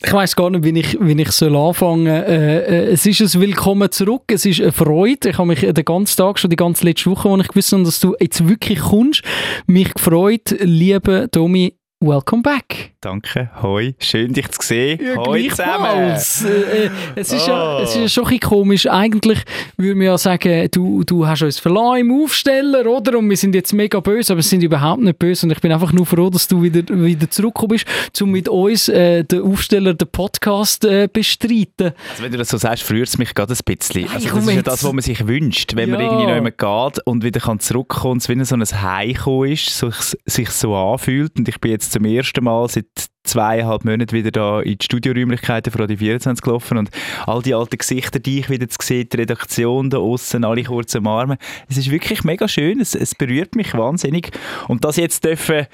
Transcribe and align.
ich 0.00 0.12
weiß 0.12 0.36
gar 0.36 0.50
nicht, 0.50 0.64
wie 0.64 0.78
ich, 0.78 0.96
wie 1.00 1.20
ich 1.20 1.32
soll 1.32 1.56
anfangen 1.56 2.06
soll. 2.06 2.14
Äh, 2.14 2.58
äh, 2.58 2.92
es 2.92 3.04
ist 3.04 3.20
ein 3.20 3.40
Willkommen 3.40 3.90
zurück, 3.90 4.22
es 4.28 4.46
ist 4.46 4.60
eine 4.60 4.70
Freude. 4.70 5.30
Ich 5.30 5.38
habe 5.38 5.48
mich 5.48 5.60
den 5.60 5.84
ganzen 5.84 6.16
Tag, 6.16 6.38
schon 6.38 6.50
die 6.50 6.56
ganze 6.56 6.84
letzte 6.84 7.10
Woche, 7.10 7.28
wo 7.28 7.36
ich 7.36 7.48
gewusst 7.48 7.72
habe, 7.72 7.82
dass 7.82 7.98
du 7.98 8.14
jetzt 8.20 8.46
wirklich 8.48 8.78
kommst, 8.78 9.22
mich 9.66 9.92
gefreut. 9.92 10.54
Liebe 10.60 11.28
Domi, 11.32 11.77
welcome 12.00 12.42
back. 12.42 12.92
Danke, 13.00 13.50
hoi, 13.62 13.94
schön 13.98 14.32
dich 14.32 14.48
zu 14.50 14.66
sehen. 14.66 15.00
Ja, 15.02 15.16
hoi 15.16 15.48
zusammen. 15.48 15.86
Äh, 15.86 16.14
äh, 16.14 16.90
es, 17.14 17.32
ist 17.32 17.46
ja, 17.46 17.80
es 17.80 17.90
ist 17.90 17.96
ja 17.96 18.08
schon 18.08 18.24
ein 18.24 18.30
bisschen 18.30 18.40
komisch. 18.50 18.86
Eigentlich 18.88 19.40
würde 19.76 19.94
man 19.94 20.06
ja 20.06 20.18
sagen, 20.18 20.68
du, 20.72 21.04
du 21.04 21.26
hast 21.26 21.42
uns 21.42 21.58
verloren 21.60 22.00
im 22.00 22.22
Aufsteller, 22.22 22.86
oder? 22.86 23.18
Und 23.18 23.30
wir 23.30 23.36
sind 23.36 23.54
jetzt 23.54 23.72
mega 23.72 24.00
böse, 24.00 24.32
aber 24.32 24.38
wir 24.38 24.42
sind 24.44 24.62
überhaupt 24.62 25.00
nicht 25.00 25.18
böse. 25.18 25.46
Und 25.46 25.52
ich 25.52 25.60
bin 25.60 25.70
einfach 25.72 25.92
nur 25.92 26.06
froh, 26.06 26.28
dass 26.30 26.48
du 26.48 26.62
wieder, 26.62 26.82
wieder 26.88 27.30
zurückgekommen 27.30 27.68
bist, 27.70 28.22
um 28.22 28.30
mit 28.32 28.48
uns 28.48 28.88
äh, 28.88 29.22
den 29.24 29.42
Aufsteller, 29.42 29.94
den 29.94 30.08
Podcast 30.08 30.84
äh, 30.84 31.08
bestreiten. 31.12 31.92
Also 32.10 32.22
wenn 32.22 32.32
du 32.32 32.38
das 32.38 32.48
so 32.48 32.56
sagst, 32.56 32.82
freut 32.82 33.06
es 33.08 33.18
mich 33.18 33.32
gerade 33.34 33.54
ein 33.54 33.76
bisschen. 33.76 34.02
Nein, 34.02 34.14
also 34.14 34.28
das 34.28 34.44
ist 34.46 34.54
ja 34.54 34.62
das, 34.62 34.84
was 34.84 34.92
man 34.92 35.02
sich 35.02 35.26
wünscht. 35.26 35.74
Wenn 35.76 35.90
man 35.90 36.00
Ja. 36.00 36.06
irgendwie 36.06 36.26
noch 36.26 36.32
einmal 36.32 36.52
geht 36.92 37.06
und 37.06 37.22
wieder 37.24 37.40
kann 37.40 37.60
zurückkommen 37.60 38.12
und 38.12 38.22
es 38.22 38.28
wie 38.28 38.44
so 38.44 38.56
ein 38.56 38.64
Heimkommen 38.64 39.52
ist, 39.52 39.70
so, 39.70 39.90
sich 40.26 40.50
so 40.50 40.74
anfühlt. 40.74 41.36
Und 41.38 41.48
ich 41.48 41.60
bin 41.60 41.70
jetzt 41.70 41.87
zum 41.90 42.04
ersten 42.04 42.44
Mal 42.44 42.68
seit 42.68 42.86
zweieinhalb 43.24 43.84
Monaten 43.84 44.12
wieder 44.12 44.30
da 44.30 44.60
in 44.60 44.78
die 44.78 44.84
Studioräumlichkeiten 44.84 45.70
von 45.70 45.82
Radio 45.82 45.96
24 45.98 46.42
gelaufen 46.42 46.78
und 46.78 46.90
all 47.26 47.42
die 47.42 47.54
alten 47.54 47.76
Gesichter, 47.78 48.18
die 48.18 48.40
ich 48.40 48.50
wieder 48.50 48.68
zu 48.68 48.78
sehen, 48.80 49.08
die 49.12 49.18
Redaktion 49.18 49.90
da 49.90 49.98
außen, 49.98 50.44
alle 50.44 50.64
kurz 50.64 50.94
umarmen. 50.94 51.36
Es 51.68 51.76
ist 51.76 51.90
wirklich 51.90 52.24
mega 52.24 52.48
schön, 52.48 52.80
es, 52.80 52.94
es 52.94 53.14
berührt 53.14 53.54
mich 53.54 53.74
wahnsinnig. 53.74 54.30
Und 54.66 54.84
das 54.84 54.96
jetzt 54.96 55.24
dürfen 55.24 55.66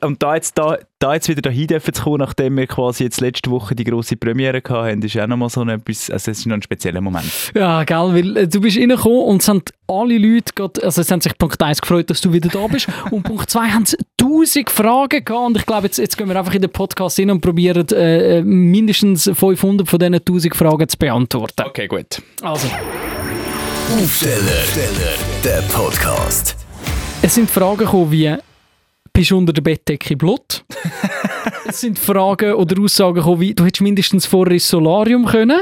und 0.00 0.22
da 0.22 0.34
jetzt, 0.34 0.56
da, 0.56 0.78
da 0.98 1.14
jetzt 1.14 1.28
wieder 1.28 1.42
dahin 1.42 1.66
dürfen 1.66 1.92
zu 1.92 2.02
kommen, 2.02 2.18
nachdem 2.18 2.56
wir 2.56 2.66
quasi 2.66 3.04
jetzt 3.04 3.20
letzte 3.20 3.50
Woche 3.50 3.74
die 3.74 3.84
grosse 3.84 4.16
Premiere 4.16 4.62
hatten, 4.68 5.02
ist 5.02 5.18
auch 5.18 5.26
nochmal 5.26 5.48
so 5.48 5.62
ein 5.62 5.68
etwas, 5.68 6.10
also 6.10 6.30
es 6.30 6.38
ist 6.38 6.46
noch 6.46 6.54
ein 6.54 6.62
spezieller 6.62 7.00
Moment. 7.00 7.26
Ja, 7.54 7.82
gell, 7.84 8.14
weil 8.14 8.36
äh, 8.36 8.48
du 8.48 8.60
bist 8.60 8.78
reingekommen 8.78 9.22
und 9.22 9.42
es 9.42 9.48
haben 9.48 9.62
alle 9.88 10.18
Leute, 10.18 10.52
grad, 10.54 10.82
also 10.82 11.00
es 11.00 11.10
haben 11.10 11.20
sich 11.20 11.36
Punkt 11.36 11.60
1 11.60 11.80
gefreut, 11.80 12.08
dass 12.10 12.20
du 12.20 12.32
wieder 12.32 12.48
da 12.48 12.66
bist 12.66 12.88
und 13.10 13.22
Punkt 13.24 13.50
2 13.50 13.68
haben 13.68 13.86
sie 13.86 13.96
tausend 14.16 14.70
Fragen 14.70 15.24
gehabt 15.24 15.46
und 15.46 15.56
ich 15.56 15.66
glaube, 15.66 15.86
jetzt, 15.86 15.98
jetzt 15.98 16.16
gehen 16.16 16.28
wir 16.28 16.36
einfach 16.36 16.54
in 16.54 16.62
den 16.62 16.70
Podcast 16.70 17.16
hin 17.16 17.30
und 17.30 17.40
probieren 17.40 17.86
äh, 17.90 18.38
äh, 18.38 18.42
mindestens 18.42 19.30
500 19.32 19.88
von 19.88 19.98
diesen 19.98 20.14
1000 20.14 20.54
Fragen 20.54 20.88
zu 20.88 20.96
beantworten. 20.98 21.62
Okay, 21.66 21.88
gut. 21.88 22.22
Also, 22.42 22.68
Aufsteller, 24.00 24.64
der 25.44 25.62
Podcast. 25.72 26.56
es 27.20 27.34
sind 27.34 27.50
Fragen 27.50 27.78
gekommen 27.78 28.10
wie, 28.10 28.36
bist 29.14 29.32
unter 29.32 29.52
der 29.52 29.62
Bettdecke 29.62 30.16
Blut? 30.16 30.64
es 31.66 31.80
sind 31.80 31.98
Fragen 31.98 32.54
oder 32.54 32.80
Aussagen 32.82 33.14
gekommen 33.14 33.40
wie, 33.40 33.54
du 33.54 33.64
hättest 33.64 33.82
mindestens 33.82 34.26
vorher 34.26 34.54
ins 34.54 34.68
Solarium 34.68 35.26
können. 35.26 35.60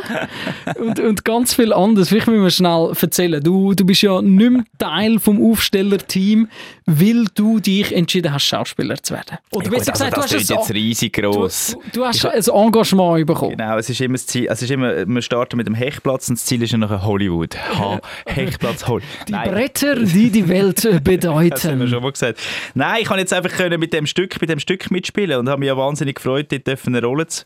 und, 0.78 1.00
und 1.00 1.25
ganz 1.25 1.55
viel 1.55 1.72
anderes. 1.72 2.08
Vielleicht 2.08 2.27
müssen 2.27 2.42
wir 2.42 2.50
schnell 2.50 2.92
erzählen. 3.00 3.42
Du, 3.42 3.75
du 3.75 3.84
bist 3.84 4.03
ja 4.03 4.20
nicht 4.22 4.50
mehr 4.50 4.64
Teil 4.78 5.19
vom 5.19 5.42
Aufstellerteam, 5.50 6.48
weil 6.86 7.27
du 7.34 7.60
dich 7.60 7.94
entschieden 7.94 8.33
hast, 8.33 8.44
Schauspieler 8.44 9.03
zu 9.03 9.14
werden. 9.14 9.38
Oder 9.53 9.64
Ja, 9.64 9.70
gut, 9.70 9.78
also 9.80 9.92
gesagt, 9.92 10.16
du 10.16 10.20
das 10.20 10.34
hast, 10.34 10.50
jetzt 10.50 10.70
ein, 10.70 10.72
riesig 10.72 11.12
gross. 11.12 11.77
du, 11.92 12.00
du 12.00 12.05
hast 12.05 12.25
ein 12.27 12.42
Engagement 12.42 13.27
bekommen. 13.27 13.56
Genau, 13.56 13.78
es 13.78 13.88
ist 13.91 14.00
immer 14.00 14.14
das 14.14 14.27
Ziel, 14.27 14.47
es 14.48 14.62
ist 14.62 14.70
immer, 14.70 15.06
wir 15.06 15.22
starten 15.22 15.56
mit 15.56 15.66
dem 15.66 15.75
Hechtplatz 15.75 16.28
und 16.28 16.38
das 16.38 16.44
Ziel 16.44 16.62
ist 16.62 16.72
ja 16.72 16.78
nachher 16.78 17.05
Hollywood. 17.05 17.56
Ha, 17.78 18.00
Hechtplatz 18.27 18.86
Hollywood. 18.86 19.03
Die 19.28 19.33
Bretter, 19.33 19.97
die 19.97 20.30
die 20.30 20.48
Welt 20.48 20.84
äh, 20.84 21.00
Das 21.00 21.00
haben 21.00 21.05
wir 21.05 21.19
bedeuten. 21.19 21.88
schon 21.88 22.03
mal 22.03 22.12
gesagt. 22.12 22.38
Nein, 22.75 23.03
ich 23.03 23.08
kann 23.08 23.19
jetzt 23.19 23.33
einfach 23.33 23.50
können 23.50 23.78
mit 23.80 23.92
dem 23.92 24.06
Stück, 24.06 24.41
mit 24.41 24.50
dem 24.50 24.58
Stück 24.58 24.91
mitspielen 24.91 25.38
und 25.38 25.48
habe 25.48 25.60
mich 25.60 25.70
ja 25.73 25.77
wahnsinnig 25.77 26.17
gefreut, 26.17 26.51
dort 26.51 26.67
dürfen 26.67 26.95
eine 26.95 27.06
Rolle 27.06 27.27
zu, 27.27 27.45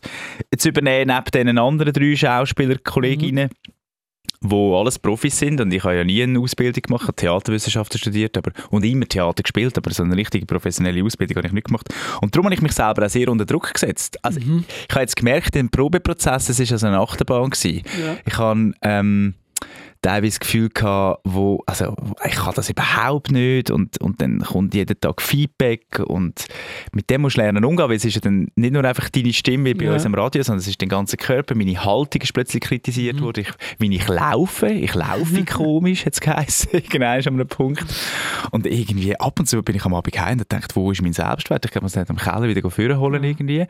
zu 0.57 0.69
übernehmen, 0.69 1.13
neben 1.15 1.47
den 1.47 1.57
anderen 1.57 1.93
drei 1.93 2.15
Schauspielerkolleginnen. 2.15 3.49
wo 4.41 4.79
alles 4.79 4.99
Profis 4.99 5.39
sind 5.39 5.59
und 5.61 5.73
ich 5.73 5.83
habe 5.83 5.95
ja 5.95 6.03
nie 6.03 6.21
eine 6.21 6.39
Ausbildung 6.39 6.81
gemacht, 6.81 7.17
Theaterwissenschaften 7.17 7.97
studiert 7.97 8.37
aber, 8.37 8.51
und 8.69 8.85
immer 8.85 9.07
Theater 9.07 9.41
gespielt, 9.41 9.77
aber 9.77 9.91
so 9.91 10.03
eine 10.03 10.15
richtige 10.15 10.45
professionelle 10.45 11.03
Ausbildung 11.03 11.37
habe 11.37 11.47
ich 11.47 11.53
nicht 11.53 11.67
gemacht. 11.67 11.87
Und 12.21 12.35
darum 12.35 12.45
habe 12.45 12.53
ich 12.53 12.61
mich 12.61 12.73
selber 12.73 13.05
auch 13.05 13.09
sehr 13.09 13.29
unter 13.29 13.45
Druck 13.45 13.73
gesetzt. 13.73 14.23
Also 14.23 14.39
ich 14.39 14.45
habe 14.91 15.01
jetzt 15.01 15.15
gemerkt, 15.15 15.55
im 15.55 15.69
Probeprozess, 15.69 16.49
es 16.49 16.59
war 16.59 16.71
also 16.71 16.87
eine 16.87 16.99
Achterbahn. 16.99 17.49
Gewesen. 17.49 17.83
Ich 18.25 18.37
habe 18.37 18.73
ähm, 18.81 19.33
teilweise 20.07 20.31
das 20.31 20.39
Gefühl 20.39 20.69
gehabt, 20.69 21.21
wo, 21.25 21.61
also 21.65 21.95
ich 22.25 22.35
kann 22.35 22.53
das 22.55 22.69
überhaupt 22.69 23.31
nicht 23.31 23.69
und, 23.71 23.99
und 24.01 24.21
dann 24.21 24.39
kommt 24.39 24.73
jeden 24.73 24.99
Tag 24.99 25.21
Feedback 25.21 25.99
und 25.99 26.45
mit 26.93 27.09
dem 27.09 27.21
musst 27.21 27.35
du 27.37 27.41
lernen 27.41 27.65
umgehen, 27.65 27.89
weil 27.89 27.97
es 27.97 28.05
ist 28.05 28.15
ja 28.15 28.21
dann 28.21 28.47
nicht 28.55 28.71
nur 28.73 28.85
einfach 28.85 29.09
deine 29.09 29.33
Stimme 29.33 29.65
wie 29.65 29.73
bei 29.73 29.85
Ja. 29.85 29.93
uns 29.93 30.05
am 30.05 30.15
Radio, 30.15 30.43
sondern 30.43 30.59
es 30.59 30.67
ist 30.67 30.81
dein 30.81 30.87
ganzer 30.89 31.17
Körper, 31.17 31.55
meine 31.55 31.83
Haltung 31.83 32.21
ist 32.21 32.33
plötzlich 32.33 32.63
kritisiert 32.63 33.19
worden, 33.21 33.41
ich, 33.41 33.51
wie 33.79 33.93
ich 33.93 34.07
laufe, 34.07 34.67
ich 34.69 34.93
laufe 34.95 35.43
komisch, 35.45 36.05
hat 36.05 36.13
es 36.13 36.21
geheißen, 36.21 36.69
genau 36.89 37.17
ist 37.17 37.27
an 37.27 37.33
einem 37.33 37.47
Punkt. 37.47 37.85
Und 38.51 38.65
irgendwie 38.65 39.19
ab 39.19 39.39
und 39.39 39.47
zu 39.47 39.61
bin 39.61 39.75
ich 39.75 39.83
am 39.83 39.93
Abend 39.93 40.17
heim 40.19 40.39
und 40.39 40.51
dachte, 40.51 40.73
wo 40.75 40.91
ist 40.91 41.01
mein 41.01 41.13
Selbstwert, 41.13 41.65
ich 41.65 41.71
kann 41.71 41.83
mir 41.83 41.89
nicht 41.89 42.09
am 42.09 42.15
Keller 42.17 42.43
wieder 42.47 42.61
vorholen 42.61 42.99
holen 42.99 43.23
irgendwie. 43.23 43.65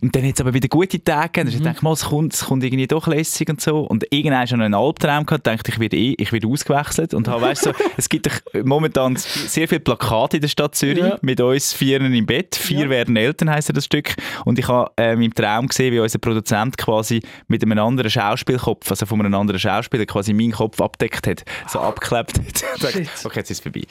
Und 0.00 0.14
dann 0.14 0.24
hat 0.24 0.34
es 0.34 0.40
aber 0.40 0.54
wieder 0.54 0.68
gute 0.68 1.02
Tage 1.02 1.28
gegeben, 1.28 1.48
und 1.48 1.54
ich 1.56 1.62
dachte 1.62 1.82
mal, 1.82 1.92
es 1.92 2.04
kommt, 2.04 2.34
es 2.34 2.44
kommt 2.44 2.62
irgendwie 2.62 2.86
doch 2.86 3.06
lässig 3.08 3.48
und 3.48 3.60
so. 3.60 3.80
Und 3.80 4.06
irgendwann 4.10 4.46
schon 4.46 4.60
einen 4.62 4.74
Albtraum 4.74 5.26
gehabt, 5.26 5.46
dachte 5.46 5.71
ich 5.72 5.78
werde 5.80 5.96
eh, 5.96 6.14
ich 6.18 6.32
werde 6.32 6.46
ausgewechselt 6.46 7.14
und 7.14 7.28
habe, 7.28 7.42
weißt 7.42 7.62
so, 7.64 7.72
es 7.96 8.08
gibt 8.08 8.28
momentan 8.64 9.16
sehr 9.16 9.66
viele 9.68 9.80
Plakate 9.80 10.36
in 10.36 10.40
der 10.42 10.48
Stadt 10.48 10.74
Zürich 10.74 10.98
Ja. 11.02 11.18
mit 11.22 11.40
uns 11.40 11.72
Vieren 11.72 12.12
im 12.14 12.26
Bett, 12.26 12.54
vier 12.56 12.84
Ja. 12.84 12.90
werden 12.90 13.16
Eltern 13.16 13.50
heisst 13.50 13.74
das 13.76 13.84
Stück 13.84 14.14
und 14.44 14.58
ich 14.58 14.68
habe 14.68 14.90
ähm, 14.96 15.20
im 15.22 15.34
Traum 15.34 15.68
gesehen, 15.68 15.92
wie 15.92 16.00
unser 16.00 16.18
Produzent 16.18 16.76
quasi 16.78 17.20
mit 17.48 17.62
einem 17.62 17.78
anderen 17.78 18.10
Schauspielkopf, 18.10 18.90
also 18.90 19.06
von 19.06 19.20
einem 19.20 19.34
anderen 19.34 19.58
Schauspieler 19.58 20.06
quasi 20.06 20.32
meinen 20.32 20.52
Kopf 20.52 20.80
abdeckt 20.80 21.26
hat, 21.26 21.42
so 21.68 21.80
abgeklebt 21.80 22.38
hat. 22.38 22.64
Okay, 23.24 23.38
jetzt 23.40 23.50
ist 23.50 23.58
es 23.58 23.60
vorbei. 23.60 23.82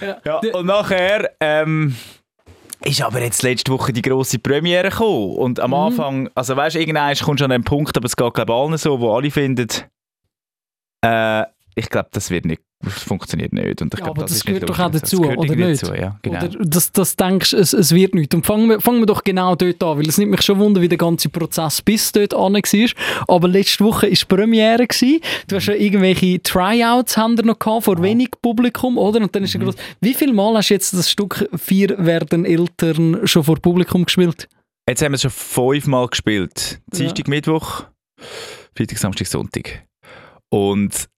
Ja. 0.00 0.18
Ja, 0.24 0.40
und 0.52 0.66
nachher 0.66 1.30
ähm, 1.40 1.94
ist 2.84 3.00
aber 3.02 3.20
jetzt 3.22 3.42
letzte 3.42 3.70
Woche 3.72 3.92
die 3.92 4.02
grosse 4.02 4.38
Premiere 4.38 4.90
gekommen. 4.90 5.36
Und 5.36 5.60
am 5.60 5.72
Anfang, 5.72 6.28
also 6.34 6.56
weißt 6.56 6.74
du, 6.76 6.80
irgendwann 6.80 7.14
kommst 7.16 7.40
du 7.40 7.44
an 7.44 7.52
einen 7.52 7.64
Punkt, 7.64 7.96
aber 7.96 8.06
es 8.06 8.16
geht 8.16 8.34
glaube 8.34 8.52
ich 8.52 8.58
allen 8.58 8.76
so, 8.76 8.98
wo 9.00 9.14
alle 9.14 9.30
finden, 9.30 9.68
äh, 11.02 11.44
ich 11.74 11.88
glaube, 11.88 12.08
das 12.12 12.28
wird 12.30 12.44
nicht, 12.44 12.60
das 12.82 13.02
funktioniert 13.02 13.54
nicht. 13.54 13.80
Und 13.80 13.94
ich 13.94 14.00
Ja, 14.00 14.04
glaub, 14.04 14.18
aber 14.18 14.26
das 14.26 14.32
ist 14.36 14.44
gehört 14.44 14.68
doch 14.68 14.78
auch. 14.78 14.90
Das 14.90 15.00
dazu, 15.02 15.20
gehört 15.22 15.38
oder 15.38 15.56
nicht? 15.56 15.82
Dazu, 15.82 15.94
ja, 15.94 16.18
genau. 16.20 16.36
Oder 16.38 16.48
das, 16.60 16.92
das 16.92 17.16
denkst 17.16 17.54
es, 17.54 17.72
es 17.72 17.94
wird 17.94 18.14
nicht. 18.14 18.34
Und 18.34 18.44
fangen 18.44 18.68
wir, 18.68 18.78
fangen 18.80 18.98
wir 19.00 19.06
doch 19.06 19.24
genau 19.24 19.54
dort 19.54 19.82
an, 19.82 19.96
weil 19.98 20.06
es 20.06 20.18
nimmt 20.18 20.32
mich 20.32 20.42
schon 20.42 20.58
wunder, 20.58 20.82
wie 20.82 20.88
der 20.88 20.98
ganze 20.98 21.30
Prozess 21.30 21.80
bis 21.80 22.12
dort 22.12 22.34
an 22.34 22.52
war. 22.54 22.90
Aber 23.26 23.48
letzte 23.48 23.84
Woche 23.84 24.02
war 24.08 24.10
die 24.10 24.24
Premiere. 24.28 24.86
Gewesen. 24.86 25.20
Du 25.48 25.56
hast 25.56 25.66
ja 25.66 25.74
irgendwelche 25.74 26.42
Tryouts 26.42 27.16
haben 27.16 27.34
noch 27.36 27.58
gehabt, 27.58 27.84
vor 27.84 28.02
wenig 28.02 28.32
Publikum, 28.42 28.98
oder? 28.98 29.20
Und 29.22 29.34
dann 29.34 29.44
ist 29.44 29.54
Mhm. 29.54 29.60
ja 29.62 29.64
groß. 29.68 29.76
Wie 30.02 30.12
viel 30.14 30.34
Mal 30.34 30.56
hast 30.58 30.68
du 30.68 30.74
jetzt 30.74 30.92
das 30.92 31.10
Stück 31.10 31.48
«Vier 31.56 31.96
werden 32.04 32.44
Eltern» 32.44 33.26
schon 33.26 33.44
vor 33.44 33.56
Publikum 33.56 34.04
gespielt? 34.04 34.46
Jetzt 34.86 35.00
haben 35.00 35.12
wir 35.12 35.14
es 35.16 35.22
schon 35.22 35.30
fünfmal 35.30 36.06
gespielt. 36.08 36.80
Ja. 36.92 36.98
Dienstag, 36.98 37.28
Mittwoch, 37.28 37.84
Freitag, 38.76 38.98
Samstag, 38.98 39.26
Sonntag. 39.26 39.84
Und 40.52 41.08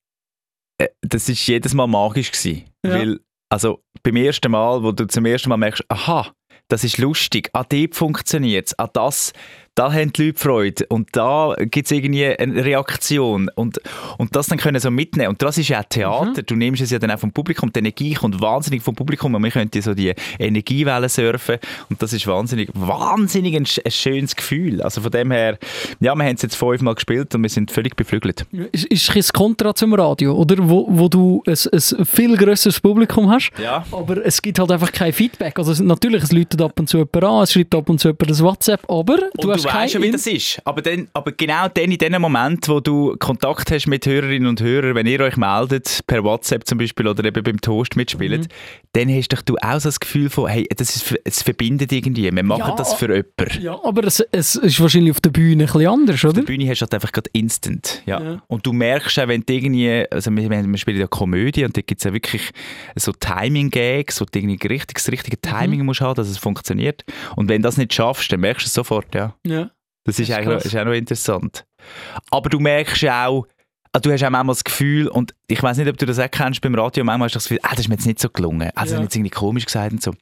äh, 0.77 0.87
das 1.01 1.27
ist 1.27 1.45
jedes 1.45 1.73
Mal 1.73 1.87
magisch 1.87 2.31
gewesen. 2.31 2.65
Ja. 2.85 2.93
Weil, 2.93 3.19
also 3.49 3.83
beim 4.01 4.15
ersten 4.15 4.51
Mal, 4.51 4.81
wo 4.81 4.91
du 4.93 5.07
zum 5.07 5.25
ersten 5.25 5.49
Mal 5.49 5.57
merkst, 5.57 5.83
aha, 5.89 6.33
das 6.69 6.83
ist 6.83 6.97
lustig, 6.97 7.49
an 7.53 7.65
dort 7.69 7.95
funktioniert 7.95 8.67
es, 8.67 8.79
an 8.79 8.89
das, 8.93 9.33
da 9.75 9.91
haben 9.93 10.13
die 10.13 10.27
Leute 10.27 10.39
Freude 10.39 10.85
und 10.87 11.09
da 11.11 11.53
gibt 11.59 11.85
es 11.87 11.91
irgendwie 11.91 12.25
eine 12.25 12.63
Reaktion 12.63 13.49
und, 13.55 13.79
und 14.17 14.35
das 14.35 14.47
dann 14.47 14.57
können 14.57 14.79
so 14.79 14.89
mitnehmen. 14.89 15.29
Und 15.29 15.41
das 15.41 15.57
ist 15.57 15.67
ja 15.69 15.83
Theater, 15.83 16.41
Mhm. 16.41 16.45
du 16.45 16.55
nimmst 16.55 16.81
es 16.81 16.91
ja 16.91 16.99
dann 16.99 17.11
auch 17.11 17.19
vom 17.19 17.31
Publikum, 17.31 17.71
die 17.73 17.79
Energie 17.79 18.13
kommt 18.13 18.39
wahnsinnig 18.41 18.81
vom 18.81 18.95
Publikum 18.95 19.35
und 19.35 19.43
wir 19.43 19.51
können 19.51 19.69
so 19.81 19.93
die 19.93 20.13
Energiewellen 20.39 21.09
surfen 21.09 21.57
und 21.89 22.01
das 22.01 22.13
ist 22.13 22.25
wahnsinnig, 22.25 22.69
wahnsinnig 22.73 23.55
ein, 23.55 23.65
ein 23.83 23.91
schönes 23.91 24.35
Gefühl. 24.35 24.81
Also 24.81 25.01
von 25.01 25.11
dem 25.11 25.31
her, 25.31 25.57
ja, 25.99 26.15
wir 26.15 26.23
haben 26.23 26.35
es 26.35 26.41
jetzt 26.41 26.55
fünfmal 26.55 26.95
gespielt 26.95 27.33
und 27.35 27.43
wir 27.43 27.49
sind 27.49 27.69
völlig 27.71 27.95
beflügelt. 27.95 28.45
Ist, 28.71 28.85
ist 28.85 29.15
ein 29.15 29.23
Kontra 29.33 29.75
zum 29.75 29.93
Radio, 29.93 30.33
oder? 30.35 30.55
Wo, 30.69 30.87
wo 30.89 31.09
du 31.09 31.43
ein, 31.45 31.53
ein 31.53 32.05
viel 32.05 32.37
grösseres 32.37 32.79
Publikum 32.79 33.29
hast, 33.29 33.51
Ja. 33.61 33.85
aber 33.91 34.25
es 34.25 34.41
gibt 34.41 34.57
halt 34.59 34.71
einfach 34.71 34.91
kein 34.91 35.11
Feedback. 35.11 35.57
Also 35.59 35.83
natürlich, 35.83 36.23
es 36.23 36.31
läutet 36.31 36.61
ab 36.61 36.79
und 36.79 36.87
zu 36.87 36.97
jemand 36.99 37.23
an, 37.23 37.43
es 37.43 37.51
schreibt 37.51 37.75
ab 37.75 37.89
und 37.89 37.99
zu 37.99 38.07
jemand 38.09 38.29
ein 38.29 38.39
WhatsApp, 38.39 38.89
aber 38.89 39.15
Und 39.33 39.43
du 39.43 39.51
hast 39.51 39.64
du 39.71 39.77
weißt 39.77 39.93
ja, 39.95 40.01
wie 40.01 40.11
das 40.11 40.27
ist. 40.27 40.61
Aber, 40.65 40.81
dann, 40.81 41.07
aber 41.13 41.31
genau 41.31 41.67
dann, 41.73 41.91
in 41.91 41.97
dem 41.97 42.21
Moment, 42.21 42.67
wo 42.69 42.79
du 42.79 43.15
Kontakt 43.19 43.71
hast 43.71 43.87
mit 43.87 44.05
Hörerinnen 44.05 44.47
und 44.47 44.61
Hörern, 44.61 44.95
wenn 44.95 45.05
ihr 45.07 45.19
euch 45.21 45.37
meldet, 45.37 46.01
per 46.07 46.23
WhatsApp 46.23 46.65
zum 46.67 46.77
Beispiel 46.77 47.07
oder 47.07 47.23
eben 47.25 47.43
beim 47.43 47.59
Toast 47.61 47.95
mitspielt, 47.95 48.41
Mhm. 48.43 48.47
dann 48.93 49.09
hast 49.15 49.29
doch 49.33 49.41
du 49.41 49.55
auch 49.61 49.79
so 49.79 49.87
das 49.89 49.99
Gefühl 49.99 50.29
von, 50.29 50.47
hey, 50.49 50.67
das 50.75 50.95
ist, 50.95 51.15
es 51.23 51.41
verbindet 51.43 51.91
irgendwie, 51.91 52.31
wir 52.31 52.43
machen 52.43 52.59
Ja, 52.67 52.75
das 52.75 52.93
für 52.93 53.07
jemanden. 53.13 53.61
Ja, 53.61 53.79
aber 53.83 54.03
es, 54.05 54.19
es 54.31 54.55
ist 54.55 54.79
wahrscheinlich 54.79 55.11
auf 55.11 55.21
der 55.21 55.29
Bühne 55.31 55.63
ein 55.63 55.67
bisschen 55.67 55.87
anders, 55.87 56.15
Auf 56.23 56.31
oder? 56.31 56.41
der 56.41 56.47
Bühne 56.47 56.69
hast 56.69 56.79
du 56.79 56.83
halt 56.83 56.93
einfach 56.93 57.11
gerade 57.11 57.29
instant. 57.33 58.01
Ja. 58.05 58.21
Ja. 58.21 58.41
Und 58.47 58.65
du 58.65 58.73
merkst 58.73 59.19
auch, 59.19 59.27
wenn 59.27 59.41
du 59.45 59.53
irgendwie, 59.53 60.05
also 60.11 60.31
wir, 60.31 60.49
wir 60.49 60.65
wir 60.65 60.77
spielen 60.77 60.99
ja 60.99 61.07
Komödie 61.07 61.63
und 61.65 61.75
da 61.77 61.81
gibt 61.81 61.99
es 62.01 62.05
ja 62.05 62.13
wirklich 62.13 62.51
so 62.95 63.11
Timing-Gags, 63.45 64.19
wo 64.21 64.25
du 64.25 64.39
irgendwie 64.39 64.67
richtig, 64.67 64.95
das 64.97 65.11
richtige 65.11 65.39
Timing 65.39 65.79
Mhm. 65.79 65.85
musst 65.85 66.01
haben, 66.01 66.15
dass 66.15 66.27
es 66.27 66.37
funktioniert. 66.37 67.03
Und 67.35 67.49
wenn 67.49 67.61
du 67.61 67.67
das 67.67 67.77
nicht 67.77 67.93
schaffst, 67.93 68.31
dann 68.31 68.39
merkst 68.39 68.65
du 68.65 68.67
es 68.67 68.73
sofort, 68.73 69.13
ja. 69.13 69.33
Ja. 69.45 69.54
Das 70.05 70.19
ist, 70.19 70.29
Das 70.29 70.29
ist 70.29 70.35
eigentlich 70.37 70.57
noch, 70.57 70.65
ist 70.65 70.75
auch 70.77 70.85
noch 70.85 70.93
interessant. 70.93 71.65
Aber 72.31 72.49
du 72.49 72.59
merkst 72.59 73.01
ja 73.01 73.27
auch, 73.27 73.47
ah, 73.91 73.99
du 73.99 74.11
hast 74.11 74.23
auch 74.23 74.29
manchmal 74.29 74.53
das 74.55 74.63
Gefühl, 74.63 75.07
und 75.07 75.33
ich 75.47 75.61
weiß 75.61 75.77
nicht, 75.77 75.89
ob 75.89 75.97
du 75.97 76.05
das 76.05 76.19
auch 76.19 76.29
kennst 76.31 76.61
beim 76.61 76.75
Radio, 76.75 77.03
manchmal 77.03 77.25
hast 77.27 77.33
du 77.33 77.37
das 77.37 77.43
Gefühl, 77.45 77.59
ah, 77.63 77.71
das 77.71 77.79
ist 77.81 77.87
mir 77.89 77.95
jetzt 77.95 78.05
nicht 78.05 78.19
so 78.19 78.29
gelungen. 78.29 78.71
Also, 78.75 78.95
Ja. 78.95 79.01
jetzt 79.01 79.15
irgendwie 79.15 79.31
komisch 79.31 79.65
gesagt 79.65 79.91
und 79.93 80.01
so. 80.03 80.13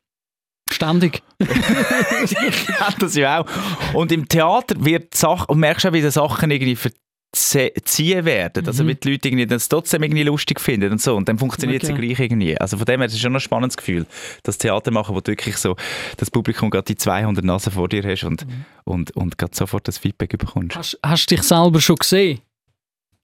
Ständig. 0.71 1.21
ich 1.39 2.35
kenne 2.65 2.95
das 3.00 3.15
ja 3.15 3.41
auch. 3.41 3.45
Und 3.94 4.12
im 4.13 4.27
Theater 4.27 4.75
wird 4.83 5.13
die 5.13 5.18
Sache, 5.18 5.45
und 5.47 5.59
merkst 5.59 5.85
auch, 5.85 5.94
wie 5.94 6.01
die 6.01 6.09
Sachen 6.12 6.50
irgendwie 6.50 6.77
verziehen 7.35 8.25
werden. 8.25 8.65
Also, 8.68 8.83
Mhm. 8.83 8.88
wie 8.89 8.95
die 8.95 9.12
Leute 9.12 9.27
irgendwie 9.27 9.45
das 9.47 9.68
trotzdem 9.69 10.03
irgendwie 10.03 10.24
lustig 10.24 10.59
finden 10.59 10.91
und 10.91 11.01
so. 11.01 11.15
Und 11.15 11.27
dann 11.27 11.38
funktioniert 11.38 11.83
es 11.83 11.89
Okay. 11.89 12.07
gleich 12.07 12.19
irgendwie. 12.19 12.57
Also, 12.59 12.77
von 12.77 12.85
dem 12.85 13.00
her 13.00 13.07
ist 13.07 13.13
es 13.13 13.19
schon 13.19 13.33
ein 13.35 13.39
spannendes 13.39 13.77
Gefühl, 13.77 14.06
das 14.44 14.57
Theater 14.57 14.91
machen, 14.91 15.15
wo 15.15 15.19
du 15.21 15.31
wirklich 15.31 15.57
so 15.57 15.75
das 16.18 16.30
Publikum 16.31 16.69
gerade 16.69 16.85
die 16.85 16.95
200 16.95 17.44
Nasen 17.44 17.71
vor 17.71 17.89
dir 17.89 18.03
hast 18.03 18.24
und, 18.24 18.45
Mhm. 18.45 18.65
und, 18.85 19.12
und 19.15 19.38
gerade 19.38 19.56
sofort 19.56 19.88
das 19.88 19.97
Feedback 19.97 20.38
bekommst. 20.38 20.75
Hast, 20.75 21.00
hast 21.03 21.31
du 21.31 21.35
dich 21.35 21.44
selber 21.44 21.81
schon 21.81 21.95
gesehen? 21.97 22.39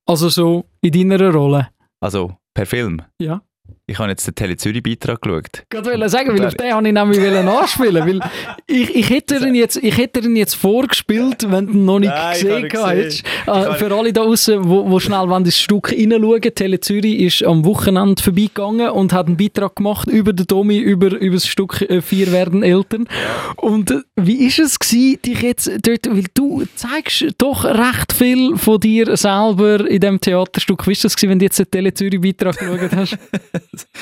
Also 0.05 0.29
so 0.29 0.65
in 0.81 0.91
deiner 1.09 1.31
Rolle? 1.31 1.69
Also, 1.99 2.35
per 2.53 2.65
Film. 2.65 3.01
Ja. 3.21 3.41
Ich 3.89 3.97
habe 3.97 4.09
jetzt 4.09 4.27
den 4.27 4.35
Tele 4.35 4.55
Zürich 4.55 4.83
Beitrag 4.83 5.19
geschaut. 5.19 5.63
Ich 5.73 5.83
wollte 5.83 6.09
sagen, 6.09 6.37
weil 6.37 6.45
auf 6.45 6.53
den 6.53 6.73
habe 6.73 6.87
ich 6.87 6.93
nämlich 6.93 7.19
anspielen 7.19 8.07
weil 8.07 8.19
ich, 8.67 8.95
ich, 8.95 9.09
hätte 9.09 9.37
ihn 9.37 9.55
jetzt, 9.55 9.77
ich 9.77 9.97
hätte 9.97 10.19
ihn 10.19 10.35
jetzt 10.35 10.53
vorgespielt, 10.53 11.49
wenn 11.49 11.65
du 11.65 11.73
ihn 11.73 11.85
noch 11.85 11.97
nicht 11.97 12.13
Nein, 12.13 12.33
gesehen 12.33 12.69
gesehen. 12.69 13.23
Äh, 13.47 13.73
für 13.73 13.91
alle 13.91 14.13
da 14.13 14.23
draußen, 14.23 14.63
wo, 14.69 14.87
wo 14.91 14.99
schnell 14.99 15.27
wollen, 15.27 15.43
ins 15.43 15.59
Stück 15.59 15.91
reinschauen 15.91 16.41
Tele 16.53 16.79
Zürich 16.79 17.19
ist 17.19 17.43
am 17.43 17.65
Wochenende 17.65 18.21
vorbeigegangen 18.21 18.91
und 18.91 19.11
hat 19.11 19.25
einen 19.25 19.37
Beitrag 19.37 19.75
gemacht 19.75 20.07
über 20.07 20.33
den 20.33 20.45
Domi, 20.45 20.77
über, 20.77 21.07
über 21.19 21.35
das 21.35 21.47
Stück 21.47 21.81
äh, 21.81 22.01
«Vier 22.01 22.31
werden 22.31 22.61
Eltern». 22.61 23.07
Und 23.55 23.89
äh, 23.89 24.01
wie 24.17 24.45
ist 24.45 24.59
es 24.59 24.77
gewesen, 24.77 25.19
dich 25.23 25.41
jetzt 25.41 25.67
dort, 25.81 26.07
weil 26.07 26.25
du 26.35 26.63
zeigst 26.75 27.25
doch 27.39 27.65
recht 27.65 28.13
viel 28.13 28.55
von 28.55 28.79
dir 28.79 29.17
selber 29.17 29.89
in 29.89 29.99
diesem 29.99 30.21
Theaterstück. 30.21 30.85
Wie 30.85 30.91
ist 30.91 31.03
das 31.03 31.15
gewesen, 31.15 31.31
wenn 31.31 31.39
du 31.39 31.45
jetzt 31.45 31.57
den 31.57 31.71
Tele 31.71 31.91
Zürich 31.91 32.21
Beitrag 32.21 32.55
geschaut 32.55 32.91
hast? 32.95 33.17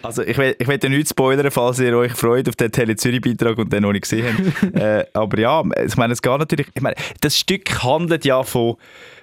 Also 0.00 0.22
ich 0.22 0.38
will, 0.38 0.54
ich 0.60 0.68
will 0.68 0.78
ja 0.80 0.88
nicht 0.88 1.08
spoilern, 1.08 1.50
falls 1.50 1.80
ihr 1.80 1.94
euch 1.98 2.12
freut 2.12 2.48
auf 2.48 2.54
den 2.54 2.70
Tele 2.70 2.94
Zürich 2.94 3.20
Beitrag 3.20 3.58
und 3.58 3.72
den 3.72 3.82
noch 3.82 3.90
nicht 3.90 4.02
gesehen 4.02 4.24
habt. 4.62 4.74
äh, 4.80 5.04
aber 5.12 5.38
ja, 5.40 5.60
ich 5.84 5.96
meine, 5.96 6.12
es 6.12 6.22
geht 6.22 6.38
natürlich, 6.38 6.68
ich 6.72 6.80
meine, 6.80 6.94
das 7.20 7.36
Stück 7.36 7.82
handelt 7.82 8.24
ja 8.24 8.44
von, 8.44 8.76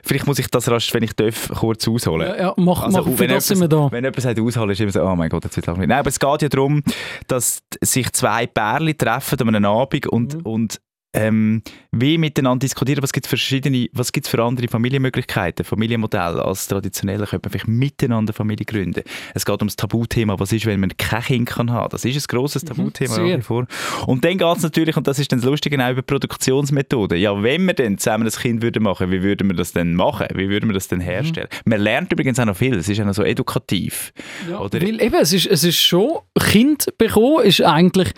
vielleicht 0.04 0.28
muss 0.28 0.38
ich 0.38 0.48
das 0.50 0.70
rasch, 0.70 0.94
wenn 0.94 1.02
ich 1.04 1.14
darf, 1.14 1.50
kurz 1.58 1.88
ausholen. 1.88 2.28
Ja, 2.28 2.36
ja, 2.38 2.54
mach, 2.58 2.84
Also, 2.84 2.98
mach, 3.00 3.06
wenn 3.08 3.30
das 3.30 3.46
etwas- 3.46 3.48
sind 3.48 3.62
wir 3.62 3.68
da. 3.70 3.90
Wenn 3.90 4.04
jemand 4.04 4.22
sagt, 4.22 4.38
ausholen, 4.38 4.70
ist 4.72 4.82
immer 4.82 4.92
so, 4.92 5.02
oh 5.02 5.16
mein 5.16 5.30
Gott, 5.30 5.46
jetzt 5.46 5.56
wird 5.56 5.66
langweilig. 5.66 5.88
Nein, 5.88 6.00
aber 6.00 6.10
es 6.10 6.20
geht 6.20 6.42
ja 6.42 6.50
darum, 6.50 6.84
dass 7.28 7.64
sich 7.82 8.12
zwei 8.12 8.46
Pärchen 8.46 8.98
treffen 8.98 9.40
an 9.48 9.56
einem 9.56 9.66
Abend 9.72 10.08
und, 10.08 10.34
Mhm. 10.36 10.42
und 10.42 10.82
ähm, 11.16 11.62
wie 11.92 12.18
miteinander 12.18 12.60
diskutieren, 12.66 13.02
was 13.02 13.14
gibt 13.14 13.26
es 13.26 13.30
verschiedene, 13.30 13.88
was 13.94 14.12
gibt's 14.12 14.30
für 14.30 14.44
andere 14.44 14.68
Familienmöglichkeiten, 14.68 15.66
Familienmodelle 15.66 16.44
als 16.44 16.68
traditionelle, 16.68 17.26
könnte 17.26 17.48
man 17.48 17.52
vielleicht 17.52 17.68
miteinander 17.68 18.34
Familie 18.34 18.66
gründen. 18.66 19.04
Es 19.34 19.46
geht 19.46 19.62
um 19.62 19.68
das 19.68 19.76
Tabuthema, 19.76 20.38
was 20.40 20.52
ist, 20.52 20.66
wenn 20.66 20.80
man 20.80 20.96
kein 20.98 21.22
Kind 21.24 21.50
kann 21.50 21.72
haben. 21.72 21.90
Das 21.92 22.06
ist 22.06 22.16
ein 22.16 22.38
grosses 22.38 22.64
Tabuthema 22.66 23.18
Mhm, 23.18 23.30
nach 23.30 23.38
wie 23.38 23.42
vor. 23.42 23.68
Und 24.08 24.26
dann 24.26 24.38
geht 24.38 24.58
es 24.58 24.64
natürlich, 24.64 24.98
und 24.98 25.08
das 25.08 25.20
ist 25.20 25.32
dann 25.32 25.40
das 25.40 25.50
Lustige, 25.50 25.84
auch 25.84 25.92
über 25.92 26.02
Produktionsmethoden. 26.02 27.18
Ja, 27.18 27.42
wenn 27.42 27.66
wir 27.66 27.74
dann 27.74 27.98
zusammen 27.98 28.26
ein 28.28 28.32
Kind 28.32 28.62
würden 28.62 28.84
machen, 28.84 29.12
wie 29.12 29.22
würden 29.24 29.48
wir 29.48 29.56
das 29.56 29.72
denn 29.74 29.96
machen? 29.96 30.28
Wie 30.34 30.50
würden 30.50 30.70
wir 30.70 30.74
das 30.74 30.88
denn 30.88 31.00
herstellen? 31.00 31.48
Man 31.66 31.80
lernt 31.80 32.12
übrigens 32.12 32.40
auch 32.40 32.46
noch 32.46 32.58
viel, 32.58 32.76
es 32.76 32.90
ist 32.90 33.00
auch 33.00 33.06
noch 33.06 33.14
so 33.14 33.24
edukativ. 33.24 34.12
Ja, 34.50 34.60
Oder- 34.60 34.82
weil 34.82 35.02
eben, 35.02 35.16
es 35.16 35.34
ist, 35.34 35.48
es 35.48 35.64
ist 35.64 35.78
schon, 35.80 36.20
Kind 36.40 36.88
bekommen 36.98 37.44
ist 37.46 37.62
eigentlich, 37.62 38.12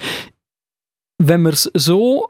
wenn 1.20 1.42
man 1.42 1.54
es 1.54 1.70
so 1.74 2.30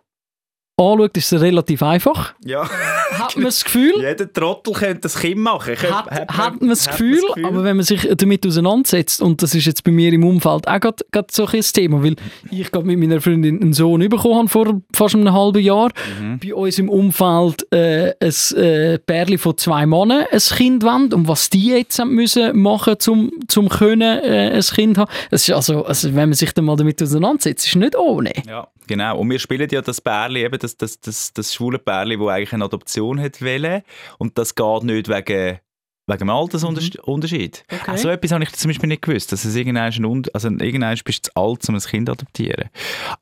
anschaut, 0.78 1.18
ist 1.18 1.34
es 1.34 1.42
relativ 1.42 1.82
einfach. 1.82 2.34
Ja. 2.46 2.70
Hat 2.70 3.36
man 3.36 3.46
das 3.46 3.64
Gefühl, 3.64 3.94
Jeder 3.98 4.32
Trottel 4.32 4.74
könnte 4.74 5.02
das 5.02 5.20
Kind 5.20 5.38
machen. 5.38 5.76
Könnte- 5.76 5.96
hat, 5.96 6.12
hat 6.12 6.38
hat 6.38 6.60
man 6.60 6.70
das 6.70 6.88
hat 6.88 6.98
Gefühl, 6.98 7.22
aber 7.44 7.64
wenn 7.64 7.78
man 7.78 7.86
sich 7.86 8.08
damit 8.16 8.46
auseinandersetzt, 8.46 9.22
und 9.22 9.42
das 9.42 9.56
ist 9.56 9.66
jetzt 9.66 9.84
bei 9.84 9.92
mir 9.92 10.14
im 10.14 10.24
Umfeld 10.24 10.68
auch 10.68 10.80
gerade 10.80 11.28
so 11.32 11.46
ein 11.48 11.62
Thema, 11.62 12.04
weil 12.04 12.16
ich 12.52 12.72
gerade 12.72 12.86
mit 12.86 13.00
meiner 13.00 13.20
Freundin 13.22 13.62
einen 13.62 13.74
Sohn 13.74 14.08
bekommen 14.08 14.36
habe 14.38 14.50
vor 14.50 14.82
fast 14.94 15.16
einem 15.16 15.34
halben 15.34 15.62
Jahr. 15.64 15.90
Mhm. 16.22 16.40
Bei 16.40 16.54
uns 16.54 16.78
im 16.80 16.90
Umfeld 16.90 17.66
äh, 17.74 18.14
ein 18.20 18.58
äh, 18.58 19.00
Pärchen 19.00 19.38
von 19.40 19.58
zwei 19.58 19.86
Männern 19.86 20.26
ein 20.32 20.40
Kind 20.40 20.84
wollen 20.84 21.12
und 21.14 21.28
was 21.28 21.50
die 21.50 21.70
jetzt 21.70 21.98
haben 22.00 22.14
müssen 22.14 22.58
machen 22.60 22.96
zum 23.00 23.32
zum 23.48 23.70
können 23.70 24.20
äh, 24.24 24.52
ein 24.54 24.62
Kind 24.62 24.98
haben. 24.98 25.12
Es 25.32 25.48
ist 25.48 25.56
also, 25.56 25.86
also, 25.86 26.10
wenn 26.10 26.30
man 26.30 26.34
sich 26.34 26.54
dann 26.54 26.66
mal 26.66 26.76
damit 26.76 27.02
auseinandersetzt, 27.02 27.66
ist 27.66 27.76
nicht 27.76 27.96
ohne. 27.96 28.32
Ja, 28.48 28.68
genau. 28.88 29.20
Und 29.20 29.30
wir 29.30 29.40
spielen 29.40 29.68
ja 29.70 29.82
das 29.82 30.02
Bärli, 30.02 30.44
eben 30.44 30.58
das, 30.60 30.78
das, 30.78 31.00
das, 31.00 31.34
das 31.34 31.54
schwule 31.54 31.80
Bärli, 31.80 32.18
das 32.18 32.28
eigentlich 32.28 32.54
eine 32.54 32.66
Adoption 32.66 33.20
hat 33.20 33.42
wollen. 33.42 33.84
Und 34.18 34.38
das 34.38 34.56
geht 34.56 34.84
nicht 34.84 35.10
wegen, 35.10 35.60
wegen 36.08 36.20
dem 36.20 36.30
Altersunterschied. 36.30 37.66
Mhm. 37.70 37.78
Okay. 37.78 37.92
Also 37.92 38.10
etwas 38.10 38.32
habe 38.32 38.44
ich 38.44 38.52
zum 38.54 38.70
Beispiel 38.70 38.90
nicht 38.90 39.02
gewusst, 39.02 39.32
dass 39.32 39.46
es 39.46 39.56
irgendwann, 39.56 39.92
ein 39.92 40.24
also 40.34 40.50
irgendwann 40.50 40.98
bist 41.04 41.28
du 41.28 41.30
zu 41.30 41.36
alt, 41.36 41.70
um 41.70 41.76
ein 41.76 41.82
Kind 41.82 42.08
zu 42.08 42.14
adoptieren. 42.14 42.70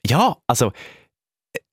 Ja, 0.06 0.38
also 0.48 0.72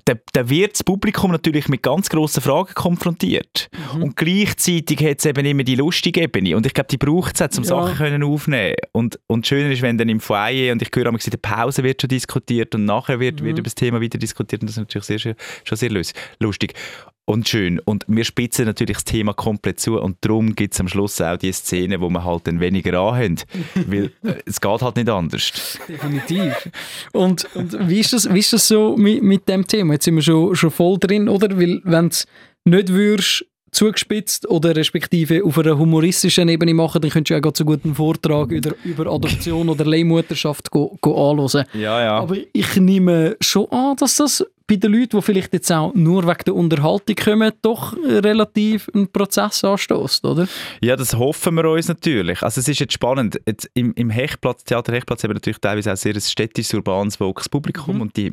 da, 0.05 0.15
da 0.33 0.49
wird 0.49 0.73
das 0.73 0.85
Publikum 0.85 1.31
natürlich 1.31 1.69
mit 1.69 1.83
ganz 1.83 2.09
grossen 2.09 2.43
Fragen 2.43 2.75
konfrontiert. 2.75 3.69
Mhm. 3.95 4.03
Und 4.03 4.17
gleichzeitig 4.17 4.99
hat 5.05 5.19
es 5.19 5.27
eben 5.27 5.45
immer 5.47 5.63
die 5.65 5.75
lustige 5.77 6.23
Ebene. 6.23 6.57
Und 6.57 6.67
ich 6.67 6.75
glaube, 6.75 6.89
die 6.89 6.99
braucht 6.99 7.41
es 7.41 7.43
auch, 7.43 7.59
um 7.59 7.65
Ja. 7.65 7.69
Sachen 7.69 7.97
können 7.97 8.23
aufnehmen 8.23 8.75
Und, 8.93 9.19
und 9.27 9.47
schöner 9.47 9.71
ist, 9.71 9.83
wenn 9.83 9.99
dann 9.99 10.09
im 10.09 10.21
Foyer, 10.21 10.73
und 10.73 10.83
ich 10.83 10.89
höre 10.95 11.11
manchmal 11.13 11.35
in 11.35 11.41
der 11.41 11.49
Pause 11.57 11.83
wird 11.83 12.01
schon 12.03 12.09
diskutiert 12.09 12.75
und 12.75 12.85
nachher 12.85 13.21
wird, 13.21 13.41
Mhm. 13.41 13.45
wird 13.47 13.59
über 13.59 13.65
das 13.65 13.75
Thema 13.75 14.01
weiter 14.01 14.19
diskutiert. 14.19 14.63
Und 14.63 14.69
das 14.69 14.77
ist 14.77 14.81
natürlich 14.81 15.07
sehr, 15.23 15.35
schon 15.65 15.79
sehr 15.79 15.91
lus- 15.91 16.13
lustig 16.41 16.75
und 17.25 17.49
schön. 17.49 17.79
Und 17.79 18.05
wir 18.09 18.25
spitzen 18.25 18.67
natürlich 18.67 18.97
das 18.97 19.05
Thema 19.05 19.33
komplett 19.33 19.81
zu. 19.81 20.01
Und 20.01 20.17
darum 20.23 20.55
gibt 20.55 20.75
es 20.75 20.81
am 20.81 20.89
Schluss 20.89 21.21
auch 21.21 21.37
die 21.37 21.53
Szene, 21.53 22.01
wo 22.01 22.09
wir 22.11 22.25
halt 22.25 22.47
dann 22.47 22.61
weniger 22.61 22.99
anhaben. 22.99 23.37
weil 23.87 24.11
es 24.45 24.61
geht 24.61 24.83
halt 24.83 24.97
nicht 24.97 25.09
anders. 25.09 25.79
Definitiv. 25.89 26.71
Und, 27.13 27.47
und 27.55 27.89
wie, 27.89 28.01
ist 28.01 28.13
das, 28.13 28.33
wie 28.33 28.41
ist 28.41 28.53
das 28.53 28.69
so 28.69 28.97
mit, 28.97 29.23
mit 29.23 29.49
dem 29.49 29.67
Thema? 29.67 29.95
Jetzt 29.95 30.05
sind 30.05 30.17
wir 30.17 30.23
schon, 30.23 30.55
schon 30.57 30.71
voll 30.71 30.99
drin, 30.99 31.29
oder? 31.29 31.57
Weil 31.57 31.81
wenn 31.85 32.11
du 32.11 32.17
nicht 32.65 32.89
würdest, 32.89 33.45
zugespitzt 33.73 34.49
oder 34.49 34.77
respektive 34.77 35.43
auf 35.43 35.59
einer 35.59 35.79
humoristischen 35.79 36.49
Ebene 36.49 36.75
machen, 36.75 37.01
dann 37.01 37.11
könntest 37.11 37.31
du 37.31 37.35
ja 37.35 37.41
gerade 37.41 37.57
so 37.57 37.65
gut 37.65 37.85
einen 37.85 37.95
Vortrag 37.95 38.51
über, 38.51 38.75
über 38.85 39.11
Adoption 39.11 39.69
oder 39.71 39.87
Leihmutterschaft 39.87 40.71
go, 40.71 40.97
go 41.01 41.31
anhören. 41.31 41.65
Ja, 41.73 42.01
ja. 42.03 42.19
Aber 42.19 42.37
ich 42.53 42.77
nehme 42.77 43.37
schon 43.41 43.71
an, 43.71 43.97
dass 43.97 44.17
das 44.17 44.45
bei 44.81 44.89
den 44.89 44.93
Leuten, 44.93 45.17
die 45.19 45.23
vielleicht 45.23 45.53
jetzt 45.53 45.71
auch 45.73 45.95
nur 45.95 46.27
wegen 46.27 46.45
der 46.47 46.55
Unterhaltung 46.55 47.17
kommen, 47.17 47.53
doch 47.63 47.95
relativ 48.05 48.89
einen 48.95 49.11
Prozess 49.11 49.65
anstößt, 49.65 50.25
oder? 50.25 50.49
Ja, 50.83 50.97
das 50.97 51.15
hoffen 51.15 51.55
wir 51.57 51.65
uns 51.71 51.89
natürlich. 51.89 52.43
Also 52.43 52.61
es 52.61 52.69
ist 52.69 52.81
jetzt 52.81 52.93
spannend. 52.95 53.41
Jetzt 53.47 53.71
im, 53.75 53.93
Im 53.95 54.11
Hechtplatz, 54.11 54.65
Theater 54.65 54.93
Hechtplatz 54.93 55.23
haben 55.23 55.31
wir 55.31 55.35
natürlich 55.35 55.59
teilweise 55.61 55.93
auch 55.93 55.97
sehr 55.97 56.15
ein 56.15 56.21
städtisches, 56.21 56.75
urbanes, 56.75 57.21
wokenes 57.21 57.49
Publikum 57.49 57.97
Mhm. 57.97 58.01
und 58.01 58.17
die 58.17 58.33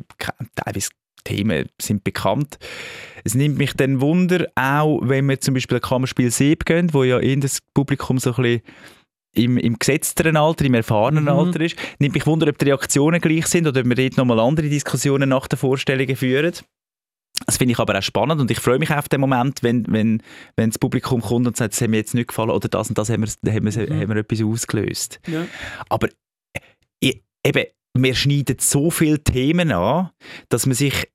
teilweise 0.54 0.90
Themen 1.24 1.66
sind 1.80 2.02
bekannt. 2.02 2.58
Es 3.24 3.34
nimmt 3.34 3.58
mich 3.58 3.74
dann 3.74 4.00
Wunder, 4.00 4.46
auch 4.54 5.00
wenn 5.02 5.28
wir 5.28 5.40
zum 5.40 5.54
Beispiel 5.54 5.76
ein 5.76 5.82
Kammerspiel 5.82 6.30
Sieb 6.30 6.64
gehen, 6.64 6.94
wo 6.94 7.04
ja 7.04 7.18
eher 7.20 7.36
das 7.36 7.58
Publikum 7.74 8.18
so 8.18 8.30
ein 8.34 8.42
bisschen 8.42 8.62
im, 9.34 9.56
im 9.58 9.78
gesetzteren 9.78 10.36
Alter, 10.36 10.64
im 10.64 10.74
erfahrenen 10.74 11.24
Mhm. 11.24 11.30
Alter 11.30 11.60
ist, 11.60 11.76
nimmt 11.98 12.14
mich 12.14 12.26
Wunder, 12.26 12.48
ob 12.48 12.58
die 12.58 12.64
Reaktionen 12.66 13.20
gleich 13.20 13.46
sind 13.46 13.66
oder 13.66 13.80
ob 13.80 13.86
wir 13.86 13.94
dort 13.96 14.16
nochmal 14.16 14.40
andere 14.40 14.68
Diskussionen 14.68 15.28
nach 15.28 15.46
den 15.46 15.58
Vorstellungen 15.58 16.16
führen. 16.16 16.52
Das 17.46 17.56
finde 17.56 17.72
ich 17.72 17.78
aber 17.78 17.96
auch 17.98 18.02
spannend 18.02 18.40
und 18.40 18.50
ich 18.50 18.58
freue 18.60 18.78
mich 18.78 18.90
auf 18.90 19.08
den 19.08 19.20
Moment, 19.20 19.62
wenn, 19.62 19.86
wenn, 19.88 20.22
wenn 20.56 20.70
das 20.70 20.78
Publikum 20.78 21.22
kommt 21.22 21.46
und 21.46 21.56
sagt, 21.56 21.72
das 21.74 21.80
hat 21.80 21.88
mir 21.88 21.96
jetzt 21.96 22.12
nicht 22.14 22.28
gefallen 22.28 22.50
oder 22.50 22.68
das 22.68 22.88
und 22.88 22.98
das 22.98 23.08
haben 23.08 23.24
wir, 23.24 23.52
haben 23.54 23.64
wir, 23.74 23.88
Mhm. 23.88 24.00
haben 24.00 24.08
wir 24.10 24.16
etwas 24.16 24.42
ausgelöst. 24.42 25.20
Ja. 25.26 25.46
Aber 25.88 26.08
äh, 27.02 27.14
eben, 27.46 27.64
wir 27.96 28.14
schneiden 28.14 28.56
so 28.60 28.90
viele 28.90 29.22
Themen 29.22 29.72
an, 29.72 30.10
dass 30.48 30.66
man 30.66 30.74
sich, 30.74 31.08